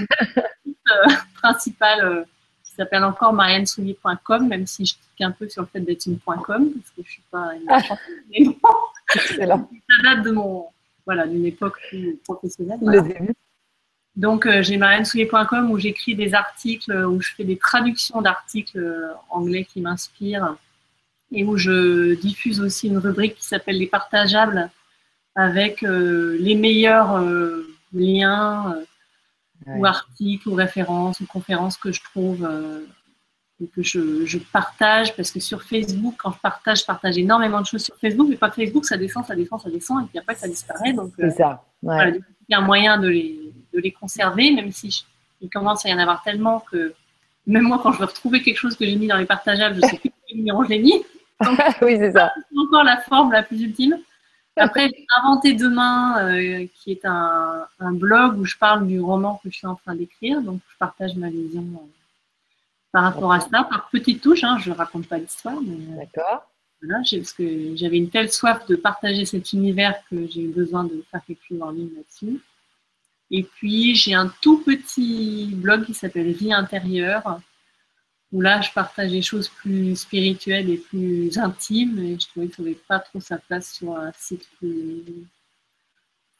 site 0.65 0.77
euh, 0.91 1.13
principal 1.41 2.03
euh, 2.03 2.23
qui 2.63 2.73
s'appelle 2.73 3.05
encore 3.05 3.31
mariannesoulier.com, 3.31 4.47
même 4.47 4.65
si 4.65 4.85
je 4.85 4.95
tique 4.95 5.21
un 5.21 5.31
peu 5.31 5.47
sur 5.47 5.61
le 5.61 5.67
fait 5.67 5.81
d'être 5.81 6.07
une 6.07 6.19
.com, 6.19 6.43
parce 6.73 6.89
que 6.89 7.03
je 7.05 7.11
suis 7.11 7.23
pas 7.31 7.53
une 7.55 7.67
ah. 7.69 7.79
Excellent. 9.15 9.69
Ça 9.87 10.03
date 10.03 10.25
de 10.25 10.31
mon 10.31 10.65
voilà, 11.05 11.25
d'une 11.25 11.45
époque 11.45 11.79
plus 11.89 12.19
professionnelle. 12.23 12.79
Donc, 14.19 14.45
euh, 14.45 14.61
j'ai 14.61 14.75
mariannesoulier.com 14.75 15.71
où 15.71 15.79
j'écris 15.79 16.13
des 16.13 16.33
articles, 16.33 16.93
où 17.05 17.21
je 17.21 17.33
fais 17.35 17.45
des 17.45 17.55
traductions 17.55 18.21
d'articles 18.21 18.77
euh, 18.77 19.13
anglais 19.29 19.63
qui 19.63 19.79
m'inspirent 19.79 20.57
et 21.31 21.45
où 21.45 21.55
je 21.55 22.15
diffuse 22.15 22.59
aussi 22.59 22.89
une 22.89 22.97
rubrique 22.97 23.35
qui 23.35 23.45
s'appelle 23.45 23.77
Les 23.77 23.87
partageables 23.87 24.69
avec 25.35 25.83
euh, 25.83 26.35
les 26.37 26.55
meilleurs 26.55 27.23
liens 27.93 28.75
ou 29.67 29.85
articles 29.85 30.49
ou 30.49 30.53
références 30.53 31.21
ou 31.21 31.25
conférences 31.25 31.77
que 31.77 31.93
je 31.93 32.01
trouve 32.03 32.45
que 33.73 33.81
je, 33.81 34.37
partage 34.51 35.15
parce 35.15 35.31
que 35.31 35.39
sur 35.39 35.63
Facebook, 35.63 36.15
quand 36.17 36.33
je 36.33 36.39
partage, 36.39 36.81
je 36.81 36.85
partage 36.85 37.17
énormément 37.17 37.61
de 37.61 37.67
choses 37.67 37.83
sur 37.83 37.95
Facebook, 37.95 38.27
mais 38.29 38.35
pas 38.35 38.51
Facebook, 38.51 38.83
ça 38.83 38.97
descend, 38.97 39.25
ça 39.25 39.35
descend, 39.35 39.61
ça 39.61 39.69
descend, 39.69 40.03
et 40.03 40.07
puis 40.07 40.19
après 40.19 40.35
ça 40.35 40.47
disparaît. 40.47 40.91
Donc, 40.91 41.13
c'est 41.17 41.29
ça. 41.29 41.63
il 41.83 42.21
y 42.49 42.55
a 42.55 42.57
un 42.57 42.65
moyen 42.65 42.97
de 42.97 43.07
les, 43.07 43.53
de 43.73 43.79
les 43.79 43.91
conserver, 43.91 44.51
même 44.51 44.71
si 44.71 45.05
il 45.41 45.49
commence 45.49 45.85
à 45.85 45.89
y 45.89 45.93
en 45.93 45.99
avoir 45.99 46.23
tellement 46.23 46.59
que 46.71 46.93
même 47.47 47.63
moi, 47.63 47.79
quand 47.81 47.91
je 47.93 47.99
veux 47.99 48.05
retrouver 48.05 48.41
quelque 48.43 48.57
chose 48.57 48.75
que 48.75 48.85
j'ai 48.85 48.95
mis 48.95 49.07
dans 49.07 49.17
les 49.17 49.25
partageables, 49.25 49.75
je 49.75 49.81
sais 49.81 49.97
plus 49.97 50.11
quel 50.27 50.37
numéro 50.37 50.63
je 50.63 50.69
l'ai 50.69 50.79
mis. 50.79 51.03
oui, 51.81 51.97
c'est 51.97 52.11
ça. 52.11 52.31
C'est 52.35 52.57
encore 52.57 52.83
la 52.83 52.97
forme 52.97 53.31
la 53.31 53.43
plus 53.43 53.61
ultime. 53.61 53.97
Après, 54.55 54.89
Inventer 55.17 55.53
demain, 55.53 56.17
euh, 56.21 56.67
qui 56.75 56.91
est 56.91 57.05
un, 57.05 57.65
un, 57.79 57.91
blog 57.93 58.37
où 58.37 58.45
je 58.45 58.57
parle 58.57 58.85
du 58.87 58.99
roman 58.99 59.39
que 59.41 59.49
je 59.49 59.57
suis 59.57 59.67
en 59.67 59.75
train 59.75 59.95
d'écrire. 59.95 60.41
Donc, 60.41 60.59
je 60.71 60.77
partage 60.77 61.15
ma 61.15 61.29
vision 61.29 61.61
euh, 61.61 61.87
par 62.91 63.03
rapport 63.03 63.31
à 63.31 63.39
ça, 63.39 63.63
par 63.63 63.89
petites 63.89 64.21
touches. 64.21 64.43
Hein, 64.43 64.57
je 64.59 64.69
ne 64.69 64.75
raconte 64.75 65.07
pas 65.07 65.17
l'histoire. 65.17 65.57
Euh, 65.57 65.97
D'accord. 65.97 66.45
Voilà, 66.81 67.01
parce 67.09 67.33
que 67.33 67.75
j'avais 67.75 67.97
une 67.97 68.09
telle 68.09 68.31
soif 68.31 68.65
de 68.67 68.75
partager 68.75 69.25
cet 69.25 69.53
univers 69.53 69.95
que 70.09 70.27
j'ai 70.27 70.43
eu 70.43 70.49
besoin 70.49 70.83
de 70.83 71.03
faire 71.09 71.21
quelque 71.25 71.43
chose 71.47 71.61
en 71.61 71.71
ligne 71.71 71.89
là-dessus. 71.95 72.39
Et 73.31 73.43
puis, 73.43 73.95
j'ai 73.95 74.13
un 74.13 74.31
tout 74.41 74.63
petit 74.63 75.51
blog 75.53 75.85
qui 75.85 75.93
s'appelle 75.93 76.31
Vie 76.31 76.53
intérieure, 76.53 77.39
où 78.31 78.41
là, 78.41 78.61
je 78.61 78.71
partage 78.71 79.11
des 79.11 79.21
choses 79.21 79.49
plus 79.49 79.95
spirituelles 79.95 80.69
et 80.69 80.77
plus 80.77 81.37
intimes. 81.37 81.99
Et 81.99 82.19
je 82.19 82.27
trouvais 82.27 82.47
qu'il 82.47 82.65
ne 82.65 82.73
pas 82.73 82.99
trop 82.99 83.19
sa 83.19 83.37
place 83.37 83.71
sur 83.73 83.95
un 83.95 84.11
site 84.17 84.47
plus 84.57 85.03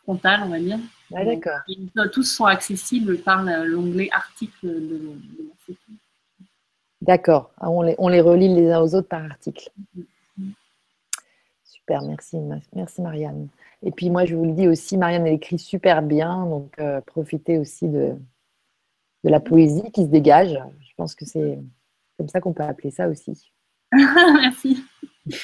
frontal, 0.04 0.42
on 0.44 0.50
va 0.50 0.60
dire. 0.60 0.80
Ah, 1.16 1.26
d'accord. 1.26 1.60
Tous 2.12 2.24
sont 2.24 2.46
accessibles 2.46 3.20
par 3.20 3.44
l'onglet 3.44 4.10
articles 4.12 4.68
de, 4.68 4.80
de 4.80 5.44
mon 5.44 5.56
site. 5.66 5.80
D'accord. 7.02 7.52
Ah, 7.60 7.70
on 7.70 7.82
les, 7.82 7.96
on 7.98 8.08
les 8.08 8.22
relie 8.22 8.54
les 8.54 8.72
uns 8.72 8.82
aux 8.82 8.94
autres 8.96 9.08
par 9.08 9.24
article. 9.24 9.70
Super, 11.64 12.02
merci, 12.02 12.38
merci 12.74 13.02
Marianne. 13.02 13.48
Et 13.84 13.92
puis 13.92 14.10
moi, 14.10 14.26
je 14.26 14.36
vous 14.36 14.46
le 14.46 14.54
dis 14.54 14.68
aussi, 14.68 14.98
Marianne, 14.98 15.26
elle 15.26 15.34
écrit 15.34 15.60
super 15.60 16.02
bien, 16.02 16.46
donc 16.46 16.78
euh, 16.80 17.02
profitez 17.02 17.58
aussi 17.58 17.88
de, 17.88 18.16
de 19.24 19.30
la 19.30 19.40
poésie 19.40 19.92
qui 19.92 20.04
se 20.04 20.10
dégage. 20.10 20.60
Je 20.82 20.94
pense 20.98 21.16
que 21.16 21.26
c'est 21.26 21.60
comme 22.18 22.28
ça 22.28 22.42
qu'on 22.42 22.54
peut 22.54 22.64
appeler 22.64 22.92
ça 22.92 23.08
aussi. 23.08 23.52
merci. 23.92 24.84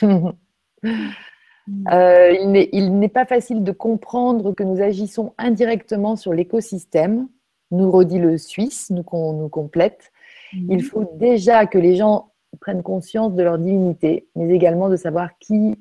Euh, 1.91 2.31
il 2.73 2.99
n'est 2.99 3.09
pas 3.09 3.25
facile 3.25 3.63
de 3.63 3.71
comprendre 3.71 4.53
que 4.53 4.61
nous 4.61 4.83
agissons 4.83 5.33
indirectement 5.39 6.15
sur 6.15 6.31
l'écosystème 6.31 7.27
nous 7.71 7.91
redit 7.91 8.19
le 8.19 8.37
Suisse, 8.37 8.89
nous, 8.91 9.03
nous 9.11 9.49
complète. 9.49 10.11
Mhm. 10.53 10.71
Il 10.71 10.83
faut 10.83 11.11
déjà 11.15 11.65
que 11.65 11.77
les 11.77 11.95
gens 11.95 12.31
prennent 12.59 12.83
conscience 12.83 13.33
de 13.33 13.43
leur 13.43 13.57
divinité, 13.57 14.27
mais 14.35 14.53
également 14.53 14.89
de 14.89 14.95
savoir 14.95 15.37
qui 15.39 15.75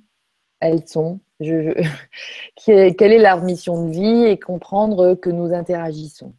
elles 0.60 0.88
sont, 0.88 1.20
je, 1.40 1.72
quelle 2.64 3.12
est 3.12 3.18
leur 3.18 3.42
mission 3.42 3.86
de 3.86 3.92
vie 3.92 4.24
et 4.24 4.38
comprendre 4.38 5.14
que 5.14 5.30
nous 5.30 5.52
interagissons. 5.52 6.34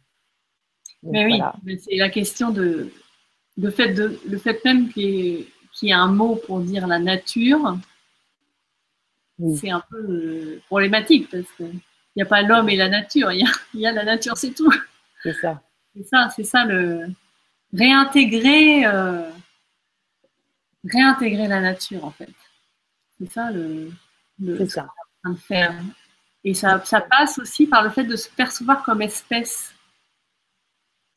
mais 1.02 1.24
oui, 1.24 1.40
c'est 1.78 1.96
la 1.96 2.10
question 2.10 2.50
de 2.50 2.90
le 3.58 3.70
fait, 3.70 3.92
de, 3.92 4.18
le 4.28 4.38
fait 4.38 4.62
même 4.64 4.88
qu'il 4.90 5.46
y, 5.82 5.88
ait 5.88 5.92
un 5.92 6.08
mot 6.08 6.36
pour 6.36 6.60
dire 6.60 6.86
la 6.86 6.98
nature, 6.98 7.78
c'est 9.56 9.70
un 9.70 9.82
peu 9.90 9.98
euh, 9.98 10.62
problématique 10.66 11.30
parce 11.30 11.50
qu'il 11.56 11.80
n'y 12.16 12.22
a 12.22 12.26
pas 12.26 12.42
l'homme 12.42 12.68
et 12.68 12.76
la 12.76 12.88
nature, 12.88 13.32
il 13.32 13.46
y 13.74 13.86
a, 13.86 13.92
la 13.92 14.04
nature, 14.04 14.36
c'est 14.36 14.54
tout. 14.54 14.72
C'est 15.22 15.34
ça. 15.34 15.62
C'est 15.94 16.04
ça, 16.04 16.28
c'est 16.34 16.44
ça 16.44 16.64
le 16.64 17.06
réintégrer, 17.72 18.86
euh, 18.86 19.30
réintégrer 20.84 21.48
la 21.48 21.60
nature 21.60 22.04
en 22.04 22.10
fait. 22.10 22.28
C'est 23.18 23.30
ça 23.30 23.50
le, 23.50 23.90
c'est 24.44 24.70
ça. 24.70 24.88
faire. 25.38 25.74
Et 26.44 26.54
ça, 26.54 26.80
ça 26.84 27.00
passe 27.00 27.38
aussi 27.38 27.66
par 27.66 27.82
le 27.82 27.90
fait 27.90 28.04
de 28.04 28.16
se 28.16 28.28
percevoir 28.28 28.84
comme 28.84 29.02
espèce 29.02 29.74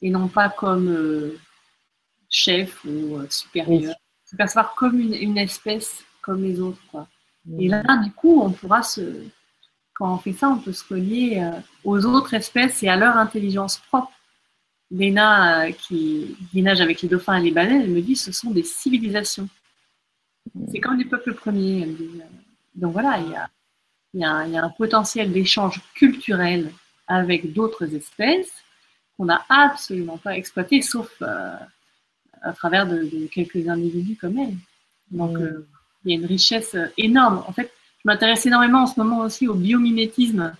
et 0.01 0.09
non 0.09 0.27
pas 0.27 0.49
comme 0.49 0.89
euh, 0.89 1.37
chef 2.29 2.83
ou 2.85 3.17
euh, 3.17 3.27
supérieur. 3.29 3.95
Se 4.25 4.35
percevoir 4.35 4.75
comme 4.75 4.99
une, 4.99 5.37
espèce 5.37 6.03
comme 6.21 6.43
les 6.43 6.59
autres. 6.59 6.81
Quoi. 6.91 7.07
Et 7.57 7.67
là, 7.67 7.83
du 8.03 8.11
coup, 8.11 8.41
on 8.41 8.51
pourra 8.51 8.83
se. 8.83 9.23
Quand 9.93 10.13
on 10.13 10.17
fait 10.17 10.33
ça, 10.33 10.49
on 10.49 10.59
peut 10.59 10.71
se 10.71 10.93
relier 10.93 11.41
euh, 11.41 11.59
aux 11.83 12.05
autres 12.05 12.33
espèces 12.33 12.83
et 12.83 12.89
à 12.89 12.95
leur 12.95 13.17
intelligence 13.17 13.77
propre. 13.77 14.11
Léna, 14.91 15.71
qui, 15.71 16.35
qui, 16.49 16.63
nage 16.63 16.81
avec 16.81 17.03
les 17.03 17.09
dauphins 17.09 17.37
et 17.37 17.43
les 17.43 17.51
baleines, 17.51 17.81
elle 17.81 17.91
me 17.91 18.01
dit 18.01 18.15
ce 18.15 18.31
sont 18.31 18.49
des 18.49 18.63
civilisations. 18.63 19.47
C'est 20.71 20.79
comme 20.79 20.97
des 20.97 21.05
peuples 21.05 21.35
premiers. 21.35 21.81
Elle 21.81 21.95
dit, 21.95 22.09
donc 22.79 22.93
voilà, 22.93 23.19
il 24.13 24.19
y 24.19 24.23
a, 24.23 24.35
un 24.37 24.69
potentiel 24.69 25.31
d'échange 25.31 25.81
culturel 25.93 26.71
avec 27.07 27.53
d'autres 27.53 27.93
espèces 27.93 28.51
qu'on 29.17 29.25
n'a 29.25 29.43
absolument 29.49 30.17
pas 30.17 30.37
exploité, 30.37 30.81
sauf 30.81 31.11
euh, 31.21 31.55
à 32.41 32.53
travers 32.53 32.87
de, 32.87 33.27
quelques 33.31 33.67
individus 33.67 34.15
comme 34.15 34.37
elle. 34.37 34.55
Donc 35.11 35.31
mm. 35.31 35.41
euh, 35.41 35.67
il 36.05 36.11
y 36.11 36.15
a 36.15 36.19
une 36.19 36.25
richesse 36.25 36.77
énorme. 36.97 37.43
En 37.47 37.51
fait, 37.51 37.71
je 37.97 38.03
m'intéresse 38.05 38.45
énormément 38.45 38.83
en 38.83 38.87
ce 38.87 38.97
moment 38.97 39.19
aussi 39.19 39.47
au 39.47 39.55
biomimétisme, 39.55 40.55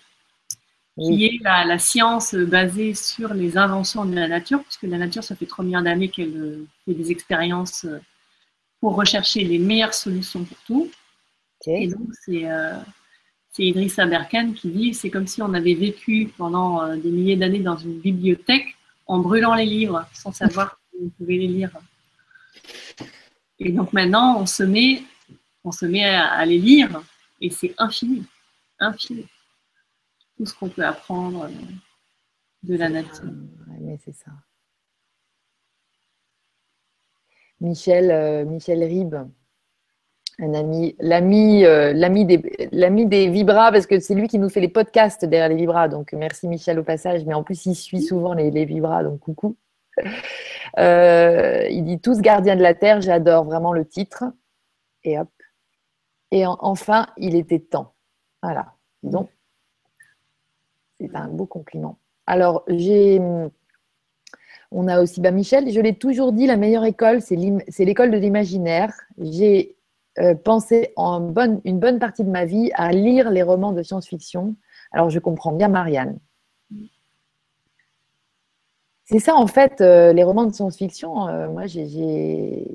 qui 0.97 1.25
est 1.25 1.39
la, 1.41 1.79
science 1.79 2.35
basée 2.35 2.93
sur 2.93 3.33
les 3.33 3.57
inventions 3.57 4.03
de 4.03 4.13
la 4.13 4.27
nature, 4.27 4.61
puisque 4.63 4.83
la 4.83 4.97
nature, 4.97 5.23
ça 5.23 5.37
fait 5.37 5.45
trop 5.45 5.63
millions 5.63 5.81
d'années 5.81 6.09
qu'elle 6.09 6.35
euh, 6.35 6.67
fait 6.83 6.93
des 6.93 7.11
expériences 7.11 7.87
pour 8.81 8.95
rechercher 8.95 9.45
les 9.45 9.59
meilleures 9.59 9.93
solutions 9.93 10.43
pour 10.43 10.57
tout. 10.65 10.91
Et 11.65 11.87
donc, 11.87 12.09
euh, 12.29 12.79
c'est 13.51 13.63
Idriss 13.63 13.99
Aberkan 13.99 14.53
qui 14.53 14.69
dit 14.69 14.93
c'est 14.93 15.09
comme 15.09 15.27
si 15.27 15.41
on 15.41 15.53
avait 15.53 15.73
vécu 15.73 16.31
pendant 16.37 16.83
euh, 16.83 16.95
des 16.95 17.11
milliers 17.11 17.35
d'années 17.35 17.59
dans 17.59 17.77
une 17.77 17.99
bibliothèque 17.99 18.75
en 19.07 19.19
brûlant 19.19 19.55
les 19.55 19.65
livres 19.65 20.07
sans 20.13 20.31
savoir 20.31 20.79
qu'on 20.91 21.09
pouvait 21.09 21.37
les 21.37 21.47
lire. 21.47 21.71
Et 23.59 23.71
donc 23.71 23.91
maintenant, 23.91 24.39
on 24.39 24.45
se 24.45 24.63
met, 24.63 25.03
on 25.63 25.71
se 25.71 25.85
met 25.85 26.05
à, 26.05 26.45
les 26.45 26.57
lire 26.57 27.01
et 27.41 27.49
c'est 27.49 27.73
infini, 27.77 28.25
infini. 28.79 29.27
Tout 30.37 30.45
ce 30.45 30.53
qu'on 30.53 30.69
peut 30.69 30.85
apprendre 30.85 31.43
euh, 31.43 31.49
de 32.63 32.75
la 32.77 32.89
nature. 32.89 33.25
mais 33.81 33.99
c'est 34.05 34.15
ça. 34.15 34.31
Michel, 37.59 38.47
Michel 38.47 38.81
Ribes, 38.81 39.27
un 40.41 40.53
ami, 40.53 40.95
l'ami, 40.99 41.65
euh, 41.65 41.91
l'ami 41.93 42.25
des, 42.25 42.69
l'ami 42.71 43.05
des 43.05 43.29
Vibras, 43.29 43.71
parce 43.71 43.85
que 43.85 43.99
c'est 43.99 44.15
lui 44.15 44.27
qui 44.27 44.39
nous 44.39 44.49
fait 44.49 44.61
les 44.61 44.69
podcasts 44.69 45.25
derrière 45.25 45.49
les 45.49 45.55
Vibras. 45.55 45.89
Donc 45.89 46.13
merci 46.13 46.47
Michel 46.47 46.79
au 46.79 46.83
passage, 46.83 47.25
mais 47.25 47.33
en 47.33 47.43
plus 47.43 47.65
il 47.65 47.75
suit 47.75 48.01
souvent 48.01 48.33
les, 48.33 48.49
les 48.51 48.65
Vibras, 48.65 49.03
donc 49.03 49.19
coucou. 49.19 49.55
Euh, 50.77 51.65
il 51.71 51.83
dit 51.83 51.99
tous 51.99 52.21
gardiens 52.21 52.55
de 52.55 52.61
la 52.61 52.75
terre, 52.75 53.01
j'adore 53.01 53.43
vraiment 53.43 53.73
le 53.73 53.85
titre. 53.85 54.23
Et 55.03 55.17
hop. 55.17 55.29
Et 56.29 56.45
enfin, 56.45 57.07
il 57.17 57.35
était 57.35 57.59
temps. 57.59 57.95
Voilà. 58.43 58.75
Donc, 59.01 59.29
c'est 60.99 61.13
un 61.15 61.27
beau 61.27 61.47
compliment. 61.47 61.97
Alors, 62.27 62.63
j'ai. 62.67 63.19
On 64.71 64.87
a 64.87 65.01
aussi 65.01 65.21
bah, 65.21 65.31
Michel, 65.31 65.71
je 65.71 65.79
l'ai 65.79 65.95
toujours 65.95 66.31
dit, 66.31 66.45
la 66.45 66.55
meilleure 66.55 66.85
école, 66.85 67.21
c'est, 67.23 67.35
c'est 67.69 67.83
l'école 67.83 68.11
de 68.11 68.17
l'imaginaire. 68.17 68.93
J'ai 69.17 69.78
euh, 70.19 70.35
pensé 70.35 70.91
en 70.95 71.21
bonne, 71.21 71.61
une 71.63 71.79
bonne 71.79 71.99
partie 71.99 72.23
de 72.23 72.29
ma 72.29 72.45
vie 72.45 72.71
à 72.73 72.91
lire 72.91 73.29
les 73.31 73.43
romans 73.43 73.71
de 73.71 73.83
science-fiction. 73.83 74.55
Alors, 74.91 75.09
je 75.09 75.19
comprends 75.19 75.51
bien 75.53 75.67
Marianne. 75.67 76.19
C'est 79.05 79.19
ça, 79.19 79.35
en 79.35 79.47
fait, 79.47 79.81
euh, 79.81 80.13
les 80.13 80.23
romans 80.23 80.45
de 80.45 80.53
science-fiction. 80.53 81.27
Euh, 81.27 81.49
moi, 81.49 81.65
j'ai 81.65 82.67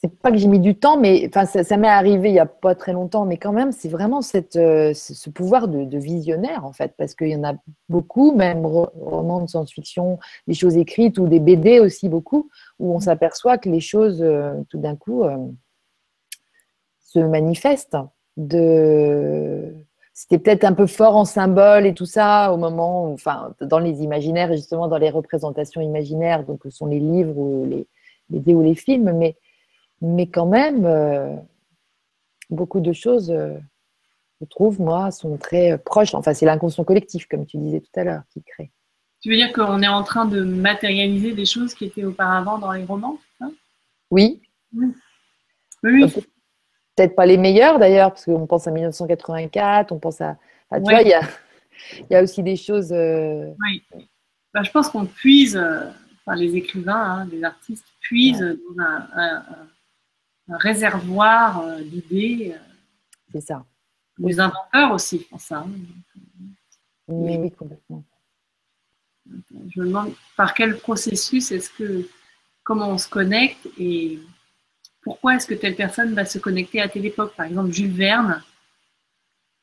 c'est 0.00 0.16
pas 0.20 0.30
que 0.30 0.36
j'ai 0.36 0.46
mis 0.46 0.60
du 0.60 0.76
temps, 0.76 0.96
mais 0.96 1.28
enfin, 1.28 1.44
ça, 1.44 1.76
m'est 1.76 1.88
arrivé 1.88 2.28
il 2.28 2.32
n'y 2.32 2.38
a 2.38 2.46
pas 2.46 2.76
très 2.76 2.92
longtemps, 2.92 3.24
mais 3.24 3.36
quand 3.36 3.52
même, 3.52 3.72
c'est 3.72 3.88
vraiment 3.88 4.22
cette, 4.22 4.54
euh, 4.54 4.94
ce 4.94 5.28
pouvoir 5.28 5.66
de, 5.66 5.98
visionnaire, 5.98 6.64
en 6.64 6.72
fait, 6.72 6.94
parce 6.96 7.16
qu'il 7.16 7.28
y 7.28 7.36
en 7.36 7.42
a 7.42 7.54
beaucoup, 7.88 8.32
même 8.32 8.64
romans 8.64 9.42
de 9.42 9.48
science-fiction, 9.48 10.20
des 10.46 10.54
choses 10.54 10.76
écrites 10.76 11.18
ou 11.18 11.26
des 11.26 11.40
BD 11.40 11.80
aussi 11.80 12.08
beaucoup, 12.08 12.48
où 12.78 12.94
on 12.94 13.00
s'aperçoit 13.00 13.58
que 13.58 13.68
les 13.68 13.80
choses, 13.80 14.22
euh, 14.22 14.54
tout 14.68 14.78
d'un 14.78 14.94
coup, 14.94 15.24
euh, 15.24 15.36
se 17.00 17.18
manifestent. 17.18 17.96
De... 18.36 19.74
C'était 20.14 20.38
peut-être 20.38 20.62
un 20.62 20.74
peu 20.74 20.86
fort 20.86 21.16
en 21.16 21.24
symbole 21.24 21.86
et 21.86 21.94
tout 21.94 22.06
ça, 22.06 22.52
au 22.52 22.56
moment, 22.56 23.12
enfin, 23.12 23.52
dans 23.60 23.80
les 23.80 24.04
imaginaires, 24.04 24.52
justement, 24.52 24.86
dans 24.86 24.98
les 24.98 25.10
représentations 25.10 25.80
imaginaires, 25.80 26.44
donc 26.44 26.60
ce 26.62 26.70
sont 26.70 26.86
les 26.86 27.00
livres 27.00 27.36
ou 27.36 27.66
les 27.68 27.88
BD 28.30 28.54
ou 28.54 28.62
les 28.62 28.76
films, 28.76 29.12
mais 29.12 29.36
mais 30.00 30.26
quand 30.28 30.46
même, 30.46 30.84
euh, 30.84 31.34
beaucoup 32.50 32.80
de 32.80 32.92
choses, 32.92 33.30
euh, 33.30 33.54
je 34.40 34.46
trouve, 34.46 34.80
moi, 34.80 35.10
sont 35.10 35.36
très 35.36 35.72
euh, 35.72 35.78
proches. 35.78 36.14
Enfin, 36.14 36.34
c'est 36.34 36.46
l'inconscient 36.46 36.84
collectif, 36.84 37.26
comme 37.26 37.46
tu 37.46 37.58
disais 37.58 37.80
tout 37.80 38.00
à 38.00 38.04
l'heure, 38.04 38.22
qui 38.30 38.42
crée. 38.42 38.70
Tu 39.20 39.30
veux 39.30 39.36
dire 39.36 39.52
qu'on 39.52 39.82
est 39.82 39.88
en 39.88 40.04
train 40.04 40.26
de 40.26 40.42
matérialiser 40.42 41.32
des 41.32 41.44
choses 41.44 41.74
qui 41.74 41.86
étaient 41.86 42.04
auparavant 42.04 42.58
dans 42.58 42.70
les 42.70 42.84
romans 42.84 43.18
Oui. 44.10 44.40
Oui. 44.72 44.94
oui. 45.82 46.12
Peut-être 46.94 47.16
pas 47.16 47.26
les 47.26 47.36
meilleurs 47.36 47.78
d'ailleurs, 47.78 48.10
parce 48.10 48.24
qu'on 48.24 48.46
pense 48.46 48.66
à 48.66 48.70
1984, 48.70 49.92
on 49.92 49.98
pense 49.98 50.20
à. 50.20 50.36
tu 50.72 50.80
vois, 50.80 51.02
il 51.02 51.08
y 51.08 51.14
a, 51.14 51.20
y 52.10 52.14
a, 52.14 52.22
aussi 52.22 52.42
des 52.42 52.56
choses. 52.56 52.92
Oui. 52.92 53.82
Bah, 54.54 54.62
je 54.62 54.70
pense 54.70 54.88
qu'on 54.88 55.06
puise, 55.06 55.56
enfin, 55.56 56.36
les 56.36 56.56
écrivains, 56.56 57.20
hein, 57.22 57.28
les 57.30 57.42
artistes 57.42 57.86
puisent 58.00 58.40
dans 58.40 58.82
un, 58.82 59.08
un 59.14 59.42
réservoir 60.48 61.60
euh, 61.60 61.82
d'idées. 61.82 62.54
Euh, 62.54 62.58
c'est 63.32 63.40
ça. 63.40 63.64
Les 64.18 64.40
inventeurs 64.40 64.92
aussi 64.92 65.20
font 65.20 65.38
ça. 65.38 65.58
Hein. 65.58 65.70
Oui, 67.08 67.36
oui, 67.38 67.50
complètement. 67.52 68.04
Je 69.70 69.80
me 69.80 69.86
demande 69.86 70.12
par 70.36 70.54
quel 70.54 70.78
processus 70.78 71.52
est-ce 71.52 71.70
que, 71.70 72.08
comment 72.64 72.88
on 72.88 72.98
se 72.98 73.08
connecte 73.08 73.68
et 73.78 74.18
pourquoi 75.02 75.36
est-ce 75.36 75.46
que 75.46 75.54
telle 75.54 75.76
personne 75.76 76.14
va 76.14 76.24
se 76.24 76.38
connecter 76.38 76.80
à 76.80 76.88
telle 76.88 77.06
époque? 77.06 77.34
Par 77.36 77.46
exemple, 77.46 77.72
Jules 77.72 77.92
Verne, 77.92 78.42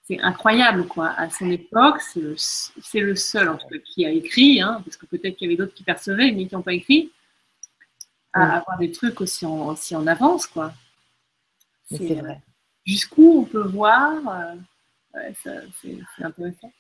c'est 0.04 0.20
incroyable, 0.22 0.88
quoi. 0.88 1.10
À 1.10 1.30
son 1.30 1.50
époque, 1.50 2.00
c'est 2.02 3.00
le, 3.00 3.16
seul, 3.16 3.50
en 3.50 3.58
tout 3.58 3.68
cas, 3.68 3.78
qui 3.84 4.06
a 4.06 4.12
écrit, 4.12 4.62
hein, 4.62 4.82
parce 4.86 4.98
que 4.98 5.06
peut-être 5.08 5.36
qu'il 5.36 5.48
y 5.48 5.50
avait 5.50 5.58
d'autres 5.58 5.74
qui 5.74 5.84
percevaient, 5.84 6.32
mais 6.32 6.48
qui 6.48 6.56
n'ont 6.56 6.62
pas 6.62 6.74
écrit 6.74 7.12
à 8.36 8.58
avoir 8.58 8.78
des 8.78 8.92
trucs 8.92 9.22
aussi 9.22 9.46
en, 9.46 9.68
aussi 9.68 9.96
en 9.96 10.06
avance, 10.08 10.46
quoi. 10.46 10.74
C'est 11.90 12.16
vrai. 12.16 12.42
Jusqu'où 12.86 13.40
on 13.40 13.44
peut 13.46 13.68
voir, 13.68 14.12
euh, 15.16 15.32
c'est 15.42 16.24
intéressant. 16.24 16.72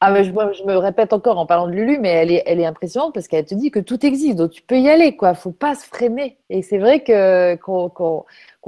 Ah, 0.00 0.12
mais 0.12 0.22
je, 0.22 0.30
je, 0.30 0.64
me 0.64 0.76
répète 0.76 1.12
encore 1.12 1.38
en 1.38 1.46
parlant 1.46 1.66
de 1.66 1.72
Lulu, 1.72 1.98
mais 1.98 2.10
elle 2.10 2.30
est, 2.30 2.44
elle 2.46 2.60
est 2.60 2.66
impressionnante 2.66 3.14
parce 3.14 3.26
qu'elle 3.26 3.44
te 3.44 3.54
dit 3.56 3.72
que 3.72 3.80
tout 3.80 4.06
existe, 4.06 4.36
donc 4.36 4.52
tu 4.52 4.62
peux 4.62 4.78
y 4.78 4.88
aller, 4.88 5.16
quoi. 5.16 5.34
Faut 5.34 5.50
pas 5.50 5.74
se 5.74 5.84
freiner. 5.84 6.38
Et 6.50 6.62
c'est 6.62 6.78
vrai 6.78 7.02
que 7.02 7.56
qu'on 7.56 8.24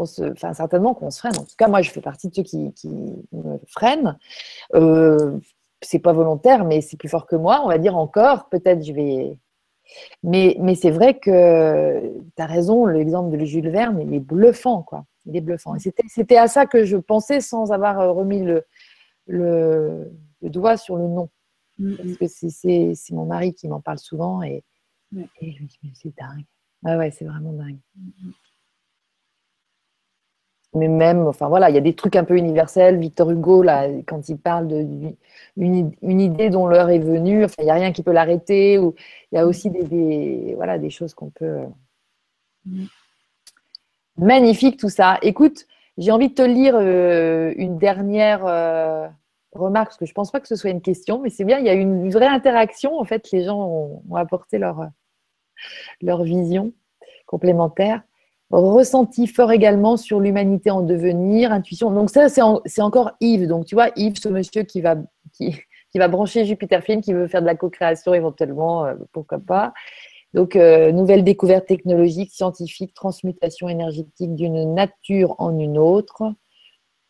se, 0.06 0.32
enfin 0.32 0.54
certainement 0.54 0.92
qu'on 0.92 1.12
se 1.12 1.20
freine. 1.20 1.36
En 1.38 1.44
tout 1.44 1.54
cas, 1.56 1.68
moi, 1.68 1.82
je 1.82 1.90
fais 1.90 2.00
partie 2.00 2.28
de 2.30 2.34
ceux 2.34 2.42
qui, 2.42 2.72
qui 2.74 2.88
me 2.88 3.60
freinent. 3.68 4.18
Euh, 4.74 5.38
c'est 5.82 6.00
pas 6.00 6.12
volontaire, 6.12 6.64
mais 6.64 6.80
c'est 6.80 6.96
plus 6.96 7.08
fort 7.08 7.26
que 7.26 7.36
moi. 7.36 7.60
On 7.64 7.68
va 7.68 7.78
dire 7.78 7.96
encore. 7.96 8.48
Peut-être 8.48 8.84
je 8.84 8.92
vais 8.92 9.36
mais, 10.22 10.56
mais 10.60 10.74
c'est 10.74 10.90
vrai 10.90 11.18
que 11.18 12.00
tu 12.36 12.42
as 12.42 12.46
raison, 12.46 12.86
l'exemple 12.86 13.36
de 13.36 13.44
Jules 13.44 13.70
Verne, 13.70 14.00
il 14.00 14.14
est 14.14 14.20
bluffant, 14.20 14.82
quoi. 14.82 15.04
Il 15.26 15.36
est 15.36 15.40
bluffant. 15.40 15.74
Et 15.74 15.80
c'était 16.08 16.36
à 16.36 16.48
ça 16.48 16.66
que 16.66 16.84
je 16.84 16.96
pensais 16.96 17.40
sans 17.40 17.72
avoir 17.72 18.00
euh, 18.00 18.12
remis 18.12 18.42
le, 18.42 18.64
le, 19.26 20.10
doigt 20.42 20.76
sur 20.76 20.96
le 20.96 21.06
nom. 21.06 21.28
Mm, 21.78 21.94
Parce 22.18 22.42
mm. 22.42 22.48
que 22.48 22.94
c'est 22.94 23.14
mon 23.14 23.26
mari 23.26 23.54
qui 23.54 23.68
m'en 23.68 23.80
parle 23.80 23.98
souvent 23.98 24.42
et, 24.42 24.64
et 25.40 25.52
je 25.52 25.62
me 25.62 25.68
dis, 25.68 25.78
mais 25.82 25.90
c'est 25.94 26.14
dingue. 26.16 26.44
Ah 26.84 26.96
ouais, 26.96 27.10
c'est 27.10 27.26
vraiment 27.26 27.52
dingue. 27.52 27.78
Mm, 27.96 28.30
mais 30.74 30.88
même, 30.88 31.26
enfin 31.26 31.48
voilà, 31.48 31.68
il 31.68 31.74
y 31.74 31.78
a 31.78 31.80
des 31.80 31.94
trucs 31.94 32.16
un 32.16 32.24
peu 32.24 32.36
universels. 32.36 32.98
Victor 32.98 33.30
Hugo, 33.30 33.62
là, 33.62 33.88
quand 34.06 34.28
il 34.28 34.38
parle 34.38 34.68
d'une 34.68 35.16
une, 35.56 36.20
idée 36.20 36.50
dont 36.50 36.66
l'heure 36.66 36.90
est 36.90 36.98
venue, 36.98 37.44
enfin, 37.44 37.56
il 37.58 37.64
n'y 37.64 37.70
a 37.70 37.74
rien 37.74 37.92
qui 37.92 38.02
peut 38.02 38.12
l'arrêter. 38.12 38.78
Ou 38.78 38.94
il 39.32 39.36
y 39.36 39.38
a 39.38 39.46
aussi 39.46 39.70
des, 39.70 40.54
voilà, 40.56 40.78
des 40.78 40.90
choses 40.90 41.14
qu'on 41.14 41.30
peut. 41.30 41.64
Euh, 42.66 42.84
magnifique 44.16 44.78
tout 44.78 44.88
ça. 44.88 45.18
Écoute, 45.22 45.66
j'ai 45.98 46.12
envie 46.12 46.28
de 46.28 46.34
te 46.34 46.42
lire 46.42 46.76
euh, 46.76 47.52
une 47.56 47.78
dernière 47.78 48.46
euh, 48.46 49.08
remarque, 49.52 49.88
parce 49.88 49.98
que 49.98 50.06
je 50.06 50.12
ne 50.12 50.14
pense 50.14 50.30
pas 50.30 50.40
que 50.40 50.48
ce 50.48 50.56
soit 50.56 50.70
une 50.70 50.82
question, 50.82 51.20
mais 51.20 51.30
c'est 51.30 51.44
bien, 51.44 51.58
il 51.58 51.66
y 51.66 51.70
a 51.70 51.74
une, 51.74 52.10
vraie 52.10 52.26
interaction. 52.26 52.98
En 52.98 53.04
fait, 53.04 53.30
les 53.32 53.44
gens 53.44 53.58
ont, 54.08 54.14
apporté 54.14 54.58
leur, 54.58 54.88
leur 56.00 56.22
vision 56.22 56.72
complémentaire. 57.26 58.02
Ressenti 58.50 59.28
fort 59.28 59.52
également 59.52 59.96
sur 59.96 60.18
l'humanité 60.18 60.70
en 60.70 60.82
devenir, 60.82 61.52
intuition. 61.52 61.92
Donc 61.92 62.10
ça, 62.10 62.28
c'est 62.28 62.82
encore 62.82 63.12
Yves. 63.20 63.46
Donc 63.46 63.64
tu 63.64 63.76
vois, 63.76 63.90
Yves, 63.96 64.18
ce 64.18 64.28
monsieur 64.28 64.64
qui 64.64 64.80
va, 64.80 64.96
qui, 65.32 65.54
va 65.94 66.08
brancher 66.08 66.44
Jupiter 66.44 66.82
Film, 66.82 67.00
qui 67.00 67.12
veut 67.12 67.28
faire 67.28 67.42
de 67.42 67.46
la 67.46 67.54
co-création 67.54 68.12
éventuellement, 68.12 68.86
euh, 68.86 68.94
pourquoi 69.12 69.38
pas. 69.38 69.72
Donc, 70.32 70.54
euh, 70.54 70.92
nouvelle 70.92 71.24
découverte 71.24 71.66
technologique, 71.66 72.30
scientifique, 72.32 72.94
transmutation 72.94 73.68
énergétique 73.68 74.34
d'une 74.34 74.74
nature 74.74 75.34
en 75.38 75.58
une 75.58 75.76
autre. 75.76 76.22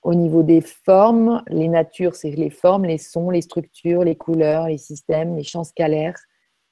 Au 0.03 0.15
niveau 0.15 0.43
des 0.43 0.63
formes, 0.63 1.43
les 1.49 1.69
natures, 1.69 2.15
c'est 2.15 2.31
les 2.31 2.49
formes, 2.49 2.87
les 2.87 2.97
sons, 2.97 3.29
les 3.29 3.43
structures, 3.43 4.05
les 4.05 4.17
couleurs, 4.17 4.69
les 4.69 4.79
systèmes, 4.79 5.37
les 5.37 5.43
champs 5.43 5.65
scalaires, 5.65 6.17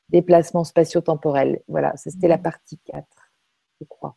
déplacements 0.08 0.64
spatio-temporels. 0.64 1.60
Voilà, 1.68 1.92
c'était 1.96 2.28
la 2.28 2.38
partie 2.38 2.78
4, 2.86 3.04
je 3.80 3.86
crois. 3.86 4.16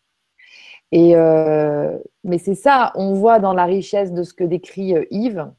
Et, 0.92 1.16
euh, 1.16 1.98
mais 2.24 2.38
c'est 2.38 2.56
ça, 2.56 2.92
on 2.96 3.14
voit 3.14 3.40
dans 3.40 3.54
la 3.54 3.66
richesse 3.66 4.12
de 4.12 4.24
ce 4.24 4.34
que 4.34 4.44
décrit 4.44 4.96
euh, 4.96 5.06
Yves, 5.10 5.50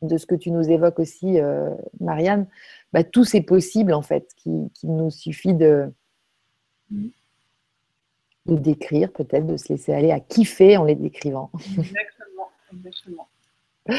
de 0.00 0.16
ce 0.16 0.26
que 0.26 0.34
tu 0.34 0.50
nous 0.50 0.70
évoques 0.70 0.98
aussi, 0.98 1.38
euh, 1.38 1.70
Marianne, 2.00 2.46
bah, 2.92 3.04
tout 3.04 3.24
c'est 3.24 3.42
possible 3.42 3.92
en 3.92 4.02
fait, 4.02 4.28
qu'il 4.36 4.70
nous 4.84 5.10
suffit 5.10 5.54
de, 5.54 5.92
de 6.90 8.56
décrire, 8.56 9.12
peut-être 9.12 9.46
de 9.46 9.56
se 9.56 9.68
laisser 9.72 9.92
aller 9.92 10.10
à 10.10 10.20
kiffer 10.20 10.76
en 10.76 10.84
les 10.84 10.94
décrivant. 10.94 11.50
Exactement, 11.78 12.48
exactement. 12.72 13.28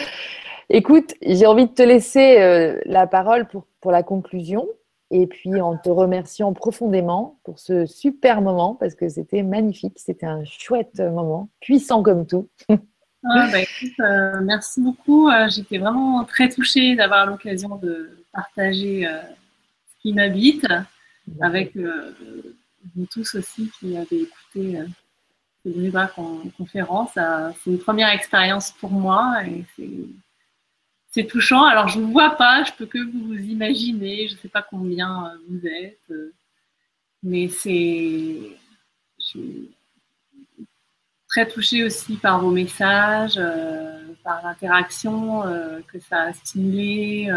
Écoute, 0.70 1.14
j'ai 1.22 1.46
envie 1.46 1.68
de 1.68 1.74
te 1.74 1.84
laisser 1.84 2.80
la 2.86 3.06
parole 3.06 3.48
pour, 3.48 3.68
pour 3.80 3.92
la 3.92 4.02
conclusion 4.02 4.68
et 5.14 5.28
puis 5.28 5.62
en 5.62 5.78
te 5.78 5.90
remerciant 5.90 6.54
profondément 6.54 7.40
pour 7.44 7.60
ce 7.60 7.86
super 7.86 8.42
moment 8.42 8.74
parce 8.74 8.96
que 8.96 9.08
c'était 9.08 9.44
magnifique, 9.44 9.94
c'était 9.98 10.26
un 10.26 10.44
chouette 10.44 11.00
moment, 11.00 11.50
puissant 11.62 12.02
comme 12.02 12.26
tout. 12.26 12.50
Ah, 13.26 13.48
bah, 13.52 13.60
euh, 14.02 14.42
merci 14.42 14.82
beaucoup. 14.82 15.30
Euh, 15.30 15.48
j'étais 15.48 15.78
vraiment 15.78 16.26
très 16.26 16.50
touchée 16.50 16.96
d'avoir 16.96 17.26
l'occasion 17.26 17.78
de 17.78 18.10
partager 18.34 19.08
euh, 19.08 19.22
ce 19.88 20.02
qui 20.02 20.14
m'habite 20.14 20.68
avec 21.40 21.78
vous 21.78 23.06
tous 23.10 23.36
aussi 23.36 23.72
qui 23.80 23.96
avez 23.96 24.24
écouté 24.24 24.78
cette 25.64 26.54
conférence. 26.58 27.12
C'est 27.14 27.72
une 27.72 27.80
première 27.80 28.10
expérience 28.10 28.72
pour 28.72 28.92
moi 28.92 29.36
et 29.46 29.64
c'est 29.78 29.90
c'est 31.14 31.26
touchant. 31.26 31.64
Alors, 31.66 31.88
je 31.88 32.00
ne 32.00 32.06
vous 32.06 32.12
vois 32.12 32.32
pas, 32.32 32.64
je 32.64 32.72
peux 32.74 32.88
que 32.88 32.98
vous 32.98 33.36
imaginer. 33.36 34.28
Je 34.28 34.34
ne 34.34 34.40
sais 34.40 34.50
pas 34.50 34.64
combien 34.64 35.28
euh, 35.28 35.38
vous 35.48 35.68
êtes, 35.68 36.00
euh, 36.10 36.34
mais 37.22 37.48
c'est. 37.48 38.58
Je 39.20 39.24
suis 39.24 39.72
très 41.30 41.48
touchée 41.48 41.84
aussi 41.84 42.18
par 42.18 42.42
vos 42.42 42.52
messages, 42.52 43.38
euh, 43.38 44.00
par 44.24 44.44
l'interaction 44.44 45.44
que 45.88 46.00
ça 46.00 46.22
a 46.22 46.34
stimulé, 46.34 47.30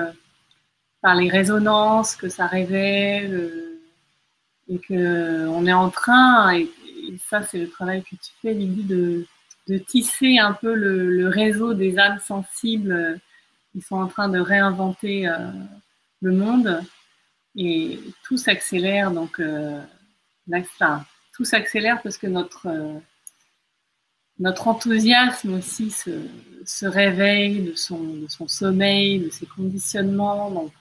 par 1.00 1.14
les 1.14 1.28
résonances 1.28 2.16
que 2.16 2.28
ça 2.28 2.46
révèle, 2.46 3.50
et 4.68 4.78
qu'on 4.78 5.66
est 5.66 5.72
en 5.72 5.90
train, 5.90 6.54
et, 6.54 6.70
ça, 7.28 7.42
c'est 7.42 7.58
le 7.58 7.68
travail 7.68 8.02
que 8.02 8.16
tu 8.16 8.32
fais, 8.42 8.52
Lily, 8.52 8.84
de, 8.84 9.26
de 9.68 9.78
tisser 9.78 10.38
un 10.38 10.52
peu 10.52 10.74
le 10.74 11.28
réseau 11.28 11.74
des 11.74 11.98
âmes 11.98 12.20
sensibles 12.20 13.20
ils 13.76 13.82
sont 13.82 13.96
en 13.96 14.08
train 14.08 14.28
de 14.28 14.40
réinventer 14.40 15.28
euh, 15.28 15.50
le 16.22 16.32
monde 16.32 16.82
et 17.54 18.00
tout 18.24 18.38
s'accélère. 18.38 19.10
Donc, 19.12 19.38
euh, 19.38 19.80
tout 21.34 21.44
s'accélère 21.44 22.00
parce 22.02 22.16
que 22.16 22.26
notre, 22.26 22.66
euh, 22.66 22.98
notre 24.38 24.68
enthousiasme 24.68 25.54
aussi 25.54 25.90
se, 25.90 26.86
réveille 26.86 27.64
de 27.64 27.74
son, 27.74 28.02
de 28.02 28.28
son 28.28 28.48
sommeil, 28.48 29.18
de 29.20 29.30
ses 29.30 29.46
conditionnements. 29.46 30.50
Donc, 30.50 30.72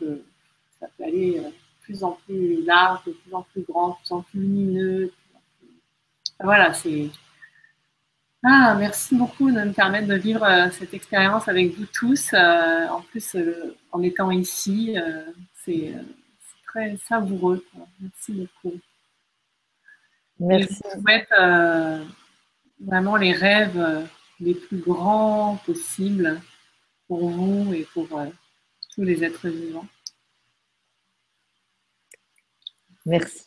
ça 0.79 0.87
peut 0.97 1.03
aller 1.03 1.39
de 1.39 1.51
plus 1.81 2.03
en 2.03 2.17
plus 2.25 2.63
large, 2.63 3.03
de 3.05 3.11
plus 3.11 3.33
en 3.33 3.41
plus 3.43 3.61
grand, 3.63 3.89
de 3.89 3.95
plus 3.95 4.11
en 4.13 4.21
plus 4.21 4.39
lumineux. 4.39 5.11
Voilà, 6.41 6.73
c'est 6.73 7.09
ah, 8.47 8.75
merci 8.77 9.15
beaucoup 9.15 9.49
de 9.49 9.59
me 9.59 9.73
permettre 9.73 10.07
de 10.07 10.13
vivre 10.13 10.43
euh, 10.43 10.69
cette 10.69 10.93
expérience 10.93 11.47
avec 11.47 11.75
vous 11.75 11.87
tous. 11.87 12.31
Euh, 12.33 12.87
en 12.89 13.01
plus, 13.01 13.33
euh, 13.33 13.75
en 13.91 14.03
étant 14.03 14.29
ici, 14.29 14.95
c'est 15.63 15.93
très 16.67 16.95
savoureux. 16.97 17.65
Merci 17.99 18.33
beaucoup. 18.33 18.79
Merci. 20.39 20.79
je 20.83 20.95
vous 20.95 21.01
souhaite 21.01 21.29
vraiment 22.79 23.15
les 23.15 23.31
rêves 23.31 24.07
les 24.39 24.53
plus 24.53 24.77
grands 24.77 25.55
possibles 25.65 26.39
pour 27.07 27.29
vous 27.29 27.73
et 27.73 27.87
pour 27.93 28.07
tous 28.93 29.01
les 29.01 29.23
êtres 29.23 29.47
vivants. 29.47 29.87
Merci. 33.07 33.45